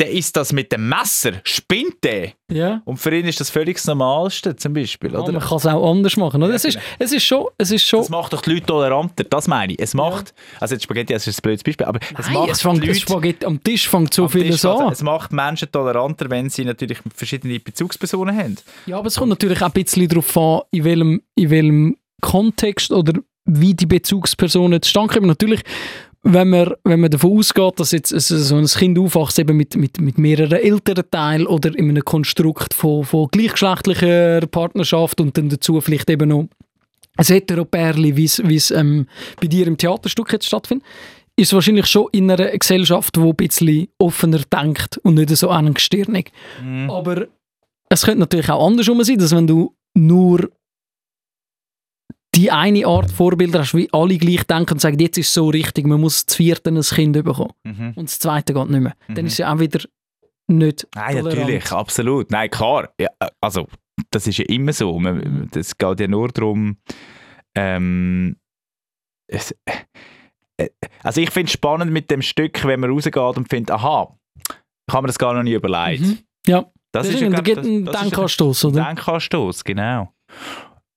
Der 0.00 0.10
isst 0.10 0.34
das 0.34 0.54
mit 0.54 0.72
dem 0.72 0.88
Messer? 0.88 1.32
Spinnt 1.44 2.02
der? 2.02 2.32
Ja. 2.50 2.80
Und 2.86 2.96
für 2.96 3.14
ihn 3.14 3.26
ist 3.26 3.38
das 3.38 3.50
völlig 3.50 3.76
das 3.76 3.86
Normalste 3.86 4.56
zum 4.56 4.72
Beispiel, 4.72 5.12
Ja, 5.12 5.20
oder? 5.20 5.32
man 5.32 5.42
kann 5.42 5.58
es 5.58 5.66
auch 5.66 5.90
anders 5.90 6.16
machen. 6.16 6.42
Oder? 6.42 6.52
Ja, 6.52 6.56
es, 6.56 6.64
ist, 6.64 6.74
genau. 6.74 6.86
es 6.98 7.12
ist 7.12 7.22
schon... 7.22 7.46
Es 7.58 7.70
ist 7.70 7.86
schon 7.86 8.00
Das 8.00 8.08
macht 8.08 8.32
doch 8.32 8.40
die 8.40 8.54
Leute 8.54 8.66
toleranter, 8.66 9.24
das 9.24 9.46
meine 9.46 9.74
ich. 9.74 9.78
Es 9.78 9.92
macht, 9.92 10.32
also 10.58 10.74
jetzt 10.74 10.84
Spaghetti 10.84 11.12
das 11.12 11.26
ist 11.26 11.38
ein 11.38 11.42
blödes 11.42 11.62
Beispiel, 11.62 11.86
aber 11.86 12.00
es 12.18 12.26
Nein, 12.26 12.34
macht 12.34 12.50
es 12.50 12.62
fängt, 12.62 12.88
es 12.88 13.08
Leute 13.08 13.20
fängt, 13.20 13.44
am 13.44 13.62
Tisch 13.62 13.88
fängt 13.88 14.14
so 14.14 14.24
also, 14.24 14.78
an. 14.78 14.92
Es 14.92 15.02
macht 15.02 15.32
Menschen 15.32 15.70
toleranter, 15.70 16.30
wenn 16.30 16.48
sie 16.48 16.64
natürlich 16.64 16.98
verschiedene 17.14 17.60
Bezugspersonen 17.60 18.34
haben. 18.34 18.56
Ja, 18.86 18.96
aber 18.98 19.08
es 19.08 19.16
kommt 19.16 19.28
natürlich 19.28 19.60
auch 19.60 19.66
ein 19.66 19.72
bisschen 19.72 20.08
darauf 20.08 20.34
an, 20.36 20.62
in 20.70 20.84
welchem, 20.84 21.22
in 21.34 21.50
welchem 21.50 21.96
Kontext 22.22 22.90
oder 22.90 23.12
wie 23.44 23.74
die 23.74 23.86
Bezugspersonen 23.86 24.80
zustande 24.80 25.14
kommen. 25.14 25.26
Natürlich, 25.26 25.60
wenn 26.22 26.50
man, 26.50 26.74
wenn 26.84 27.00
man 27.00 27.10
davon 27.10 27.38
ausgeht, 27.38 27.80
dass 27.80 27.92
jetzt 27.92 28.10
so 28.10 28.56
ein 28.56 28.66
Kind 28.66 28.98
aufwächst 28.98 29.38
eben 29.38 29.56
mit, 29.56 29.74
mit, 29.76 30.00
mit 30.00 30.18
mehreren 30.18 30.58
Elternteilen 30.58 31.46
oder 31.46 31.74
in 31.76 31.88
einem 31.88 32.04
Konstrukt 32.04 32.74
von, 32.74 33.04
von 33.04 33.28
gleichgeschlechtlicher 33.30 34.46
Partnerschaft 34.46 35.20
und 35.20 35.36
dann 35.38 35.48
dazu 35.48 35.80
vielleicht 35.80 36.10
eben 36.10 36.28
noch 36.28 36.46
ein 37.16 37.24
Heteropärli, 37.24 38.16
wie 38.16 38.24
es- 38.56 38.70
ähm, 38.70 39.06
bei 39.40 39.46
dir 39.46 39.66
im 39.66 39.76
Theaterstück 39.78 40.32
jetzt 40.32 40.46
stattfindet, 40.46 40.86
ist 41.36 41.52
wahrscheinlich 41.54 41.86
schon 41.86 42.06
in 42.12 42.30
einer 42.30 42.50
Gesellschaft, 42.56 43.16
die 43.16 43.20
ein 43.20 43.34
bisschen 43.34 43.88
offener 43.98 44.40
denkt 44.52 44.98
und 44.98 45.14
nicht 45.14 45.34
so 45.36 45.48
engstirnig. 45.48 46.32
Aber 46.90 47.26
es 47.88 48.02
könnte 48.04 48.20
natürlich 48.20 48.50
auch 48.50 48.66
andersrum 48.66 49.02
sein, 49.02 49.18
dass 49.18 49.34
wenn 49.34 49.46
du 49.46 49.74
nur 49.94 50.50
die 52.34 52.50
eine 52.50 52.86
Art 52.86 53.10
Vorbilder 53.10 53.60
hast, 53.60 53.74
wie 53.74 53.88
alle 53.92 54.16
gleich 54.16 54.44
denken 54.44 54.74
und 54.74 54.80
sagen, 54.80 54.98
jetzt 54.98 55.18
ist 55.18 55.28
es 55.28 55.34
so 55.34 55.48
richtig, 55.48 55.86
man 55.86 56.00
muss 56.00 56.24
das 56.26 56.36
vierte 56.36 56.70
ein 56.70 56.80
Kind 56.80 57.12
bekommen 57.24 57.52
Mhm. 57.64 57.92
und 57.96 58.08
das 58.08 58.18
zweite 58.18 58.54
geht 58.54 58.70
nicht 58.70 58.80
mehr. 58.80 58.94
Mhm. 59.08 59.14
Dann 59.14 59.26
ist 59.26 59.32
es 59.32 59.38
ja 59.38 59.52
auch 59.52 59.58
wieder 59.58 59.80
nicht 60.46 60.86
Nein, 60.94 61.16
tolerant. 61.16 61.38
natürlich, 61.40 61.72
absolut. 61.72 62.30
Nein, 62.30 62.50
klar. 62.50 62.88
Ja, 63.00 63.08
äh, 63.20 63.28
also, 63.40 63.66
das 64.10 64.26
ist 64.26 64.38
ja 64.38 64.44
immer 64.46 64.72
so. 64.72 64.98
Man- 64.98 65.48
Das 65.52 65.76
geht 65.76 66.00
ja 66.00 66.08
nur 66.08 66.28
darum, 66.28 66.76
ähm, 67.56 68.36
es, 69.28 69.54
äh, 69.64 70.68
also 71.02 71.20
ich 71.20 71.30
finde 71.30 71.46
es 71.48 71.52
spannend 71.52 71.92
mit 71.92 72.10
dem 72.10 72.22
Stück, 72.22 72.64
wenn 72.64 72.80
man 72.80 72.90
rausgeht 72.90 73.16
und 73.16 73.48
findet, 73.48 73.70
aha, 73.70 74.16
ich 74.38 74.92
habe 74.94 75.02
mir 75.02 75.06
das 75.08 75.18
gar 75.18 75.34
noch 75.34 75.42
nie 75.42 75.52
überlegt. 75.54 76.02
Mhm. 76.02 76.18
Ja, 76.46 76.62
Das, 76.92 77.06
das, 77.06 77.08
ist 77.08 77.14
ist 77.14 77.20
ja, 77.22 77.26
ein, 77.28 77.32
glaub, 77.32 77.44
das, 77.44 77.66
das, 77.66 77.84
das 77.94 78.02
Denkanstoß, 78.02 78.64
oder? 78.66 78.84
Denkanstoß, 78.84 79.64
genau. 79.64 80.12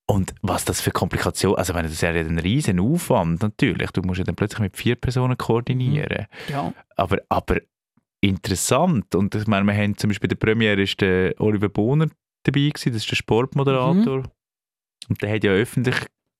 Und 0.05 0.35
was 0.41 0.65
das 0.65 0.81
für 0.81 0.91
Komplikationen, 0.91 1.57
also 1.57 1.73
wenn 1.73 1.83
das 1.83 1.93
ist 1.93 2.01
ja 2.01 2.09
ein 2.09 2.39
riesen 2.39 2.79
Aufwand 2.79 3.41
natürlich, 3.41 3.89
du 3.91 4.01
musst 4.01 4.17
ja 4.17 4.25
dann 4.25 4.35
plötzlich 4.35 4.59
mit 4.59 4.75
vier 4.75 4.95
Personen 4.95 5.37
koordinieren. 5.37 6.27
Ja. 6.49 6.73
Aber, 6.95 7.19
aber 7.29 7.61
interessant. 8.21 9.15
Und 9.15 9.33
ich 9.35 9.47
meine, 9.47 9.65
wir 9.65 9.73
haben 9.73 9.97
zum 9.97 10.09
Beispiel 10.09 10.27
bei 10.27 10.35
der 10.35 10.45
Premiere 10.45 10.81
ist 10.81 10.99
der 10.99 11.39
Oliver 11.39 11.69
Bohner 11.69 12.07
dabei 12.43 12.69
gewesen, 12.69 12.93
das 12.93 13.03
ist 13.03 13.11
der 13.11 13.15
Sportmoderator. 13.15 14.19
Mhm. 14.19 14.31
Und 15.09 15.21
der 15.21 15.33
hat 15.33 15.43
ja 15.43 15.51
öffentlich 15.51 15.95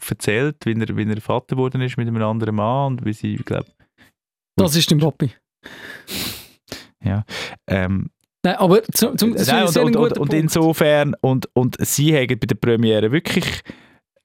erzählt, 0.10 0.58
wie 0.66 0.74
er, 0.74 0.98
wie 0.98 1.10
er 1.10 1.22
Vater 1.22 1.56
geworden 1.56 1.82
ist 1.82 1.98
mit 1.98 2.08
einem 2.08 2.22
anderen 2.22 2.56
Mann 2.56 2.94
und 2.94 3.06
wie 3.06 3.14
sie, 3.14 3.36
ich 3.36 3.46
glaube, 3.46 3.72
Das 4.58 4.76
ist 4.76 4.92
dein 4.92 5.00
Papi. 5.00 5.32
ähm, 7.68 8.10
Nein, 8.46 8.56
aber 8.56 8.84
zum, 8.84 9.18
zum, 9.18 9.34
das 9.34 9.48
Nein, 9.48 9.68
ich 9.70 9.78
und, 9.78 9.96
und, 9.96 10.18
und, 10.18 10.34
insofern, 10.34 11.16
und, 11.22 11.50
und 11.54 11.78
sie 11.80 12.14
haben 12.14 12.40
bei 12.40 12.46
der 12.46 12.56
Premiere 12.56 13.12
wirklich, 13.12 13.46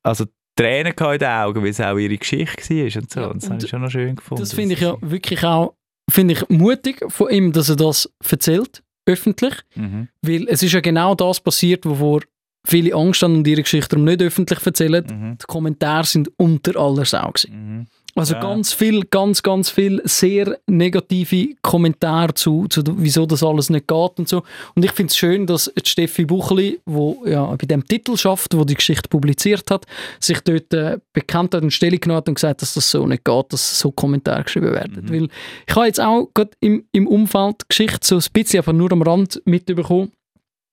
also 0.03 0.25
Tränen 0.57 0.93
in 0.93 1.19
den 1.19 1.29
Augen, 1.29 1.63
weil 1.63 1.71
es 1.71 1.81
auch 1.81 1.97
ihre 1.97 2.19
Geschichte 2.19 2.75
war 2.75 3.01
und 3.01 3.11
so. 3.13 3.21
Ja, 3.21 3.27
und 3.29 3.43
das 3.43 3.51
habe 3.51 3.63
ich 3.63 3.71
schon 3.71 3.81
noch 3.81 3.91
schön 3.91 4.17
gefunden. 4.17 4.43
Das 4.43 4.53
finde 4.53 4.75
ich 4.75 4.81
ja 4.81 4.97
wirklich 5.01 5.45
auch 5.45 5.75
finde 6.11 6.35
ich 6.35 6.49
mutig 6.49 7.05
von 7.09 7.31
ihm, 7.31 7.53
dass 7.53 7.69
er 7.69 7.77
das 7.77 8.11
erzählt, 8.29 8.83
öffentlich. 9.07 9.55
Mhm. 9.75 10.09
Weil 10.23 10.49
es 10.49 10.63
ist 10.63 10.73
ja 10.73 10.81
genau 10.81 11.15
das 11.15 11.41
passiert, 11.41 11.85
wovor 11.85 12.23
viele 12.67 12.95
Angst 12.95 13.23
haben 13.23 13.37
und 13.37 13.47
ihre 13.47 13.63
Geschichte 13.63 13.91
darum 13.91 14.05
nicht 14.05 14.23
öffentlich 14.23 14.65
erzählen. 14.65 15.05
Mhm. 15.05 15.39
Die 15.39 15.47
Kommentare 15.47 16.05
sind 16.05 16.31
unter 16.37 16.77
aller 16.77 17.05
Sau. 17.05 17.31
gewesen. 17.31 17.53
Mhm. 17.53 17.87
Also 18.19 18.35
Ja. 18.35 18.41
ganz 18.41 18.73
viel, 18.73 19.05
ganz, 19.05 19.43
ganz 19.43 19.71
viel 19.71 20.01
sehr 20.05 20.59
negative 20.67 21.55
Kommentare 21.63 22.35
zu, 22.35 22.67
zu 22.69 22.83
wieso 22.97 23.27
das 23.27 23.43
alles 23.43 23.71
nicht 23.71 23.87
geht 23.87 24.19
und 24.19 24.29
so. 24.29 24.43
Und 24.75 24.85
ich 24.85 24.93
finde 24.93 25.11
es 25.11 25.17
schön, 25.17 25.47
dass 25.47 25.73
Steffi 25.85 26.25
Buchli, 26.25 26.81
wo 26.85 27.23
ja 27.25 27.45
bei 27.47 27.67
dem 27.67 27.87
Titel 27.87 28.17
schafft, 28.17 28.57
wo 28.57 28.65
die 28.65 28.75
Geschichte 28.75 29.09
publiziert 29.09 29.71
hat, 29.71 29.87
sich 30.21 30.41
dort 30.41 30.73
äh, 30.75 30.99
bekannt 31.13 31.55
hat 31.55 31.63
und 31.63 31.73
Stellung 31.73 32.01
genommen 32.01 32.19
hat 32.19 32.29
und 32.29 32.35
gesagt, 32.35 32.63
dass 32.63 32.75
das 32.75 32.91
so 32.91 33.07
nicht 33.07 33.25
geht, 33.25 33.53
dass 33.53 33.79
so 33.79 33.93
Kommentare 33.93 34.45
geschrieben 34.45 34.73
werden. 34.73 35.05
Mhm. 35.05 35.11
Weil 35.13 35.29
ich 35.67 35.77
habe 35.77 35.87
jetzt 35.87 36.01
auch 36.01 36.29
gerade 36.35 36.51
im, 36.61 36.85
im 36.93 37.07
Umfeld 37.07 37.69
Geschichte 37.69 38.07
so 38.07 38.17
ein 38.17 38.33
bisschen, 38.33 38.61
aber 38.61 38.73
nur 38.73 38.91
am 38.93 39.03
Rand 39.03 39.41
mitbekommen 39.45 40.13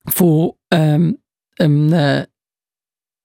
von 0.07 0.53
ähm, 0.71 1.19
einem 1.59 1.93
äh, 1.93 2.25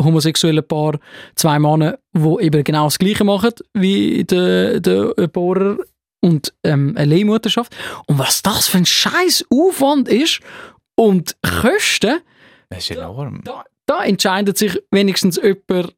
homosexuellen 0.04 0.66
Paar, 0.66 0.98
zwei 1.34 1.58
Männer, 1.58 1.98
die 2.14 2.36
eben 2.44 2.64
genau 2.64 2.84
das 2.84 2.98
Gleiche 2.98 3.24
machen 3.24 3.52
wie 3.74 4.24
der, 4.24 4.80
der 4.80 5.12
Bohrer 5.28 5.78
und 6.20 6.52
ähm, 6.64 6.94
eine 6.96 7.14
Leihmutterschaft. 7.14 7.74
Und 8.06 8.18
was 8.18 8.42
das 8.42 8.68
für 8.68 8.78
ein 8.78 8.86
scheiß 8.86 9.46
Aufwand 9.50 10.08
ist 10.08 10.40
und 10.96 11.36
Kosten, 11.42 12.20
Das 12.68 12.80
ist 12.80 12.90
enorm. 12.96 13.40
da, 13.44 13.64
da 13.86 14.04
entscheidet 14.04 14.58
sich 14.58 14.78
wenigstens 14.90 15.36
jemand 15.42 15.94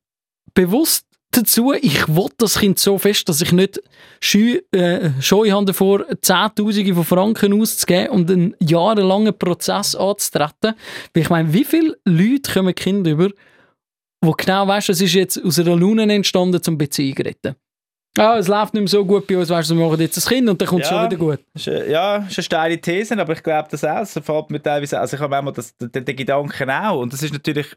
bewusst 0.55 1.07
dazu, 1.33 1.73
ich 1.73 2.07
will 2.09 2.29
das 2.37 2.59
Kind 2.59 2.79
so 2.79 2.99
fest, 2.99 3.29
dass 3.29 3.41
ich 3.41 3.53
nicht 3.53 3.81
scheu, 4.21 4.61
äh, 4.73 5.11
Scheu 5.21 5.51
habe 5.51 5.65
davor, 5.65 6.05
Zehntausende 6.21 6.95
von 6.95 7.05
Franken 7.05 7.59
auszugeben 7.61 8.11
und 8.11 8.31
einen 8.31 8.55
jahrelangen 8.61 9.37
Prozess 9.37 9.95
anzutreten. 9.97 10.75
Weil 11.15 11.23
ich 11.23 11.31
meine, 11.31 11.53
wie 11.53 11.65
viele 11.65 11.97
Leute 12.05 12.53
kommen 12.53 12.75
Kinder 12.75 13.11
über, 13.13 13.31
wo 14.23 14.33
genau 14.33 14.67
weißt, 14.67 14.89
es 14.91 15.01
ist 15.01 15.15
jetzt 15.15 15.45
aus 15.45 15.59
einer 15.59 15.77
Laune 15.77 16.13
entstanden 16.13 16.63
zum 16.63 16.79
Beziehung 16.79 17.17
retten. 17.19 17.55
Ah, 18.19 18.37
es 18.37 18.47
läuft 18.47 18.75
nicht 18.75 18.83
mehr 18.83 18.89
so 18.89 19.03
gut 19.07 19.27
bei 19.27 19.39
uns, 19.39 19.49
weißt 19.49 19.71
du, 19.71 19.75
wir 19.79 19.87
machen 19.89 19.99
jetzt 19.99 20.19
ein 20.19 20.29
Kind 20.35 20.47
und 20.51 20.61
dann 20.61 20.69
kommt 20.69 20.83
es 20.83 20.91
Ja. 20.91 21.01
schon 21.01 21.11
wieder 21.11 21.17
gut. 21.17 21.39
Ist, 21.55 21.67
äh, 21.67 21.91
Ja, 21.91 22.17
ist 22.19 22.37
eine 22.37 22.45
steile 22.45 22.79
These, 22.79 23.19
aber 23.19 23.33
ich 23.33 23.43
glaube 23.43 23.69
das 23.71 23.83
auch. 23.85 24.01
Es 24.03 24.13
fällt 24.13 24.51
mir 24.51 24.63
teilweise, 24.63 25.01
also 25.01 25.17
ich 25.17 25.23
habe 25.23 25.31
manchmal 25.31 25.55
das, 25.55 25.75
den, 25.79 26.05
den 26.05 26.15
Gedanken 26.17 26.69
auch. 26.71 27.01
Und 27.01 27.11
das 27.15 27.23
ist 27.23 27.33
natürlich, 27.33 27.69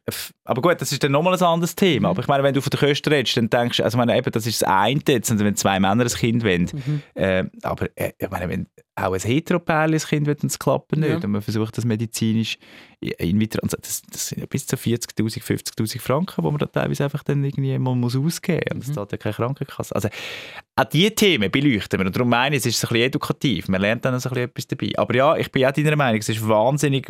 aber 0.43 0.62
gut, 0.62 0.82
das 0.82 0.91
ist 0.91 1.02
dann 1.02 1.14
nochmal 1.14 1.36
ein 1.36 1.41
anderes 1.41 1.72
Mhm. 1.72 1.78
Thema. 1.78 2.10
Aber 2.10 2.22
ich 2.22 2.28
meine, 2.28 2.43
wenn 2.43 2.54
du 2.54 2.60
von 2.60 2.70
der 2.70 2.82
Kosten 2.82 3.14
redest, 3.14 3.38
dann 3.38 3.50
denkst 3.50 3.78
du, 3.78 3.84
also 3.86 3.96
ich 3.96 3.98
meine, 3.98 4.18
eben, 4.18 4.30
das 4.30 4.46
ist 4.46 4.62
das 4.62 4.68
eine 4.68 5.00
jetzt, 5.08 5.32
und 5.32 5.39
wenn 5.39 5.56
zwei 5.56 5.80
Männer 5.80 6.04
ein 6.04 6.10
Kind 6.10 6.43
wollen. 6.43 6.70
Mhm. 6.86 7.02
Äh, 7.14 7.46
aber 7.64 7.88
äh, 7.96 8.12
ich 8.20 8.30
meine, 8.30 8.50
wenn 8.50 8.68
auch 8.96 9.14
ein 9.14 9.22
Heteropärchen 9.22 9.93
ein 9.93 10.00
Kind 10.02 10.28
will, 10.28 10.36
dann 10.36 10.48
es 10.48 10.60
klappt 10.60 10.98
nicht. 10.98 11.08
Ja. 11.10 11.16
Und 11.16 11.28
man 11.28 11.41
versucht 11.43 11.78
das 11.78 11.86
medizinisch 11.86 12.58
in 13.12 13.39
vitro, 13.39 13.62
und 13.62 13.72
so, 13.72 13.78
das, 13.82 14.01
das 14.12 14.28
sind 14.30 14.39
ja 14.39 14.45
bis 14.47 14.66
zu 14.68 14.76
40'000, 14.76 15.41
50'000 15.43 15.99
Franken, 16.01 16.41
die 16.43 16.49
man 16.49 16.58
da 16.58 16.66
teilweise 16.66 17.03
einfach 17.06 17.24
dann 17.24 17.43
irgendwie 17.43 17.78
mal 17.80 17.95
muss 17.95 18.16
ausgeben 18.16 18.62
muss. 18.66 18.72
Und 18.74 18.80
das 18.84 18.88
Mhm. 18.89 18.93
zahlt 18.93 19.12
ja 19.12 19.18
keine 19.18 19.34
Krankenkasse. 19.36 19.95
Also 19.95 20.10
auch 20.76 20.84
diese 20.86 21.12
Themen 21.16 21.51
beleuchten 21.51 21.99
wir. 21.99 22.06
Und 22.06 22.16
darum 22.16 22.30
meine 22.30 22.56
ich, 22.56 22.62
es 22.62 22.66
ist 22.68 22.84
ein 22.84 22.89
bisschen 22.89 23.06
edukativ. 23.08 23.68
Man 23.68 23.82
lernt 23.82 24.06
dann 24.06 24.14
ein 24.14 24.22
bisschen 24.22 24.38
etwas 24.38 24.68
dabei. 24.68 24.91
Aber 24.97 25.16
ja, 25.16 25.36
ich 25.38 25.51
bin 25.51 25.66
auch 25.66 25.72
deiner 25.72 25.95
Meinung, 25.95 26.20
es 26.20 26.30
ist 26.30 26.47
wahnsinnig 26.47 27.08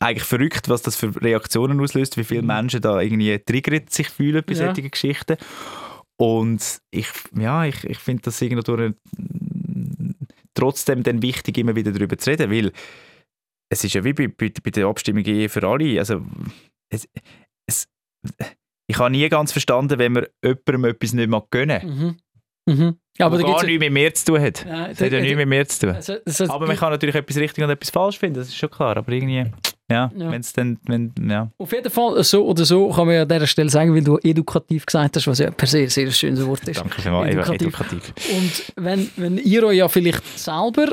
eigentlich 0.00 0.24
verrückt, 0.24 0.68
was 0.68 0.82
das 0.82 0.94
für 0.96 1.14
Reaktionen 1.20 1.80
auslöst, 1.80 2.16
wie 2.16 2.24
viele 2.24 2.42
Menschen 2.42 2.80
da 2.80 3.00
irgendwie 3.00 3.36
triggert 3.40 3.90
sich 3.90 4.08
fühlen 4.08 4.44
bei 4.46 4.54
Mhm. 4.54 4.60
Ja. 4.60 4.66
solchen 4.74 4.90
Geschichten. 4.90 5.36
Und 6.16 6.78
ich, 6.90 7.08
ja, 7.36 7.64
ich, 7.64 7.84
ich 7.84 7.98
finde 7.98 8.22
das 8.24 8.40
irgendwo 8.42 8.62
durch, 8.62 8.92
trotzdem 10.54 11.02
dann 11.02 11.22
wichtig, 11.22 11.58
immer 11.58 11.76
wieder 11.76 11.92
darüber 11.92 12.18
zu 12.18 12.30
reden, 12.30 12.50
weil 12.50 12.72
es 13.70 13.84
ist 13.84 13.94
ja 13.94 14.04
wie 14.04 14.12
bei, 14.12 14.28
bei, 14.28 14.52
bei 14.62 14.70
der 14.70 14.86
Abstimmung 14.86 15.24
für 15.24 15.62
alle. 15.68 15.98
Also, 15.98 16.22
es, 16.90 17.08
es, 17.66 17.86
ich 18.86 18.98
habe 18.98 19.10
nie 19.10 19.28
ganz 19.28 19.52
verstanden, 19.52 19.98
wenn 19.98 20.12
man 20.12 20.26
jemandem 20.42 20.84
etwas 20.86 21.12
nicht 21.12 21.28
mag 21.28 21.50
gönnen 21.50 22.16
Mhm. 22.66 22.74
Mhm. 22.74 22.98
Ja, 23.18 23.26
aber 23.26 23.38
gar 23.38 23.64
nichts 23.64 23.80
mit 23.80 23.92
mir 23.92 24.12
zu 24.14 24.26
tun 24.26 24.40
hat. 24.42 24.64
Es 24.64 24.66
hat 24.68 25.00
ja 25.00 25.08
da- 25.08 25.20
nichts 25.20 25.36
mit 25.36 25.48
mir 25.48 25.66
zu 25.66 25.86
tun. 25.86 25.94
Also, 25.96 26.16
also, 26.24 26.44
Aber 26.52 26.66
man 26.66 26.76
kann 26.76 26.90
natürlich 26.92 27.14
etwas 27.14 27.36
richtig 27.38 27.64
und 27.64 27.70
etwas 27.70 27.88
falsch 27.90 28.18
finden, 28.18 28.36
das 28.40 28.48
ist 28.48 28.56
schon 28.56 28.70
klar. 28.70 28.96
Aber 28.96 29.10
irgendwie, 29.10 29.38
ja, 29.90 30.12
Ja. 30.14 30.30
wenn 30.30 30.40
es 30.40 30.52
dann, 30.52 30.78
wenn, 30.84 31.12
ja. 31.28 31.50
Auf 31.58 31.72
jeden 31.72 31.90
Fall, 31.90 32.22
so 32.24 32.46
oder 32.46 32.64
so 32.66 32.90
kann 32.90 33.06
man 33.06 33.16
ja 33.16 33.22
an 33.22 33.28
dieser 33.28 33.46
Stelle 33.46 33.70
sagen, 33.70 33.94
weil 33.94 34.04
du 34.04 34.18
edukativ 34.18 34.84
gesagt 34.86 35.16
hast, 35.16 35.26
was 35.26 35.38
ja 35.38 35.50
per 35.50 35.66
se 35.66 35.78
ein 35.78 35.88
sehr 35.88 36.10
schönes 36.10 36.44
Wort 36.46 36.68
ist. 36.68 36.78
Danke 36.78 37.00
vielmals. 37.00 37.34
Edukativ. 37.34 37.68
edukativ. 37.68 38.12
Und 38.36 38.72
wenn, 38.76 39.10
wenn 39.16 39.38
ihr 39.38 39.64
euch 39.64 39.78
ja 39.78 39.88
vielleicht 39.88 40.38
selber 40.38 40.88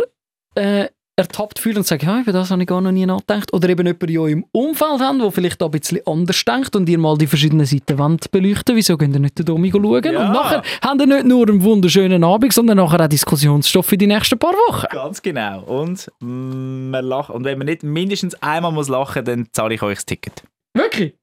äh, 0.56 0.88
ertappt 1.18 1.60
fühlt 1.60 1.78
und 1.78 1.86
sagt, 1.86 2.04
ja, 2.04 2.20
über 2.20 2.34
das 2.34 2.52
habe 2.52 2.62
ich 2.62 2.68
gar 2.68 2.82
noch 2.82 2.92
nie 2.92 3.06
nachgedacht, 3.06 3.54
oder 3.54 3.70
eben 3.70 3.86
jemand 3.86 4.10
in 4.10 4.18
eurem 4.18 4.46
Umfeld 4.52 5.00
habt, 5.00 5.22
der 5.22 5.32
vielleicht 5.32 5.62
da 5.62 5.66
ein 5.66 5.72
bisschen 5.72 6.02
anders 6.06 6.44
denkt 6.44 6.76
und 6.76 6.90
ihr 6.90 6.98
mal 6.98 7.18
die 7.18 7.28
verschiedenen 7.28 7.66
Seiten 7.66 7.98
wollt 7.98 8.30
beleuchten 8.32 8.76
wieso 8.76 8.98
könnt 8.98 9.16
ihr 9.16 9.20
nicht 9.20 9.38
den 9.38 9.46
Domi 9.46 9.72
schauen? 9.72 10.04
Ja. 10.04 10.26
Und 10.26 10.34
nachher 10.34 10.62
habt 10.82 11.02
ihr 11.02 11.08
nicht 11.08 11.26
nur 11.26 11.48
einen 11.48 11.64
wunderschönen 11.64 12.24
Abend, 12.24 12.54
sondern 12.54 12.78
nachher 12.78 13.02
auch 13.02 13.08
Diskussionsstoff 13.08 13.86
für 13.86 13.98
die 13.98 14.08
nächsten 14.08 14.38
paar 14.38 14.54
Wochen. 14.54 14.88
Ganz 14.92 15.22
genau. 15.22 15.64
Und, 15.64 16.12
man 16.20 17.06
lacht. 17.06 17.30
und 17.30 17.46
wenn 17.46 17.58
man 17.58 17.68
nicht 17.68 17.84
mindestens 17.84 18.36
einmal 18.42 18.72
muss 18.72 18.90
lachen 18.90 19.24
dann 19.24 19.48
zahle 19.52 19.76
ich 19.76 19.82
euch 19.82 19.96
das 19.96 20.06
Ticket. 20.06 20.44
Wirklich? 20.74 21.16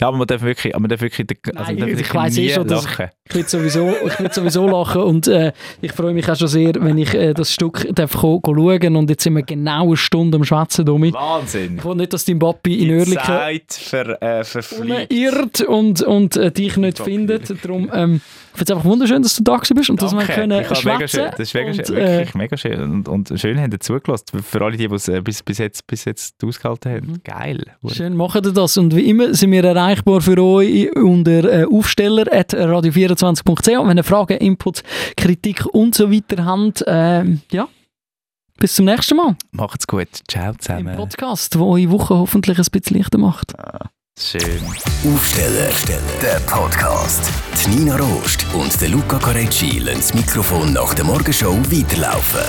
Ja, 0.00 0.08
aber 0.08 0.16
man 0.16 0.26
darf 0.26 0.42
wirklich, 0.42 0.74
aber 0.74 0.80
man 0.82 0.88
darf 0.90 1.00
wirklich, 1.00 1.26
also 1.54 1.72
Nein, 1.72 1.78
ich 1.78 1.86
wirklich 1.98 2.14
weiss 2.14 2.36
eh 2.38 2.48
schon, 2.50 2.66
dass- 2.66 2.84
lachen. 2.84 3.08
Ich 3.28 3.34
würde 3.36 3.48
sowieso, 3.48 3.94
ich 4.06 4.18
würd 4.18 4.34
sowieso 4.34 4.66
lachen 4.66 5.02
und 5.02 5.28
äh, 5.28 5.52
ich 5.80 5.92
freue 5.92 6.12
mich 6.14 6.28
auch 6.28 6.36
schon 6.36 6.48
sehr, 6.48 6.72
wenn 6.80 6.98
ich 6.98 7.14
äh, 7.14 7.32
das 7.34 7.52
Stück 7.52 7.86
darf 7.94 8.12
ko 8.16 8.40
schauen 8.44 8.96
und 8.96 9.08
jetzt 9.10 9.22
sind 9.22 9.36
wir 9.36 9.42
genau 9.42 9.86
eine 9.88 9.96
Stunde 9.96 10.36
am 10.38 10.44
Schwätzen, 10.44 10.84
Domi. 10.84 11.12
Wahnsinn. 11.12 11.76
Ich 11.78 11.84
will 11.84 11.94
nicht, 11.94 12.12
dass 12.12 12.24
dein 12.24 12.38
Papi 12.38 12.80
in 12.82 12.90
Oerlikon 12.96 13.22
Zeit 13.24 13.72
ver, 13.72 14.20
äh, 14.22 14.42
verfliegt. 14.44 15.12
irrt 15.12 15.60
und, 15.60 16.02
und 16.02 16.36
äh, 16.36 16.50
dich 16.50 16.76
nicht 16.76 16.98
Papi. 16.98 17.10
findet. 17.10 17.64
Darum 17.64 17.90
ähm, 17.94 18.20
ich 18.52 18.58
finde 18.58 18.72
es 18.72 18.76
einfach 18.78 18.90
wunderschön, 18.90 19.22
dass 19.22 19.36
du 19.36 19.44
da 19.44 19.58
bist 19.74 19.90
und 19.90 20.02
dass 20.02 20.12
wir 20.12 20.18
Danke. 20.18 20.32
können 20.34 20.60
Ich 20.60 20.78
schwätzen. 20.78 21.26
das 21.30 21.38
ist 21.38 21.54
mega 21.54 21.68
und, 21.70 21.86
schön, 21.86 21.96
äh, 21.96 22.18
wirklich 22.18 22.34
mega 22.34 22.56
schön. 22.56 22.80
Und, 22.82 23.08
und 23.08 23.32
schön 23.40 23.60
haben 23.60 23.70
ihr 23.70 23.78
zugelassen. 23.78 24.24
Für 24.42 24.62
alle, 24.64 24.76
die 24.76 24.88
die 24.88 24.94
es 24.94 25.06
äh, 25.08 25.20
bis, 25.20 25.40
bis, 25.44 25.58
jetzt, 25.58 25.86
bis 25.86 26.04
jetzt 26.04 26.42
ausgehalten 26.44 26.90
haben. 26.92 27.06
Mhm. 27.06 27.20
Geil. 27.22 27.60
Schön 27.92 28.16
machen 28.16 28.42
ihr 28.44 28.50
das. 28.52 28.76
Und 28.76 28.94
wie 28.96 29.08
immer 29.08 29.32
sind 29.34 29.52
wir 29.52 29.62
erreichbar 29.90 30.20
für 30.20 30.40
euch 30.40 30.94
unter 30.96 31.42
äh, 31.44 31.64
aufsteller.radio24.ch. 31.64 33.88
Wenn 33.88 33.96
ihr 33.96 34.04
Fragen, 34.04 34.36
Inputs, 34.38 34.84
Kritik 35.16 35.66
und 35.66 35.96
so 35.96 36.12
weiter 36.12 36.44
habt, 36.44 36.84
ähm, 36.86 37.40
ja, 37.50 37.66
bis 38.58 38.76
zum 38.76 38.84
nächsten 38.84 39.16
Mal 39.16 39.36
Macht's 39.52 39.86
gut. 39.86 40.08
Ciao 40.28 40.50
im 40.50 40.58
zusammen. 40.60 40.96
Podcast, 40.96 41.58
wo 41.58 41.72
eure 41.74 41.90
Woche 41.90 42.14
hoffentlich 42.14 42.58
ein 42.58 42.66
bisschen 42.70 42.98
leichter 42.98 43.16
macht. 43.18 43.54
Schön. 44.18 44.62
Aufsteller, 45.12 45.70
der 46.22 46.40
Podcast. 46.46 47.30
Die 47.64 47.70
Nina 47.70 47.96
Rost 47.96 48.46
und 48.52 48.78
der 48.80 48.90
Luca 48.90 49.18
Carecci 49.18 49.78
lassen 49.78 50.00
das 50.00 50.14
Mikrofon 50.14 50.72
nach 50.74 50.92
der 50.94 51.04
Morgenshow 51.04 51.56
weiterlaufen. 51.70 52.40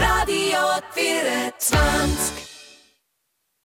Radio 0.00 0.58
24 0.92 2.39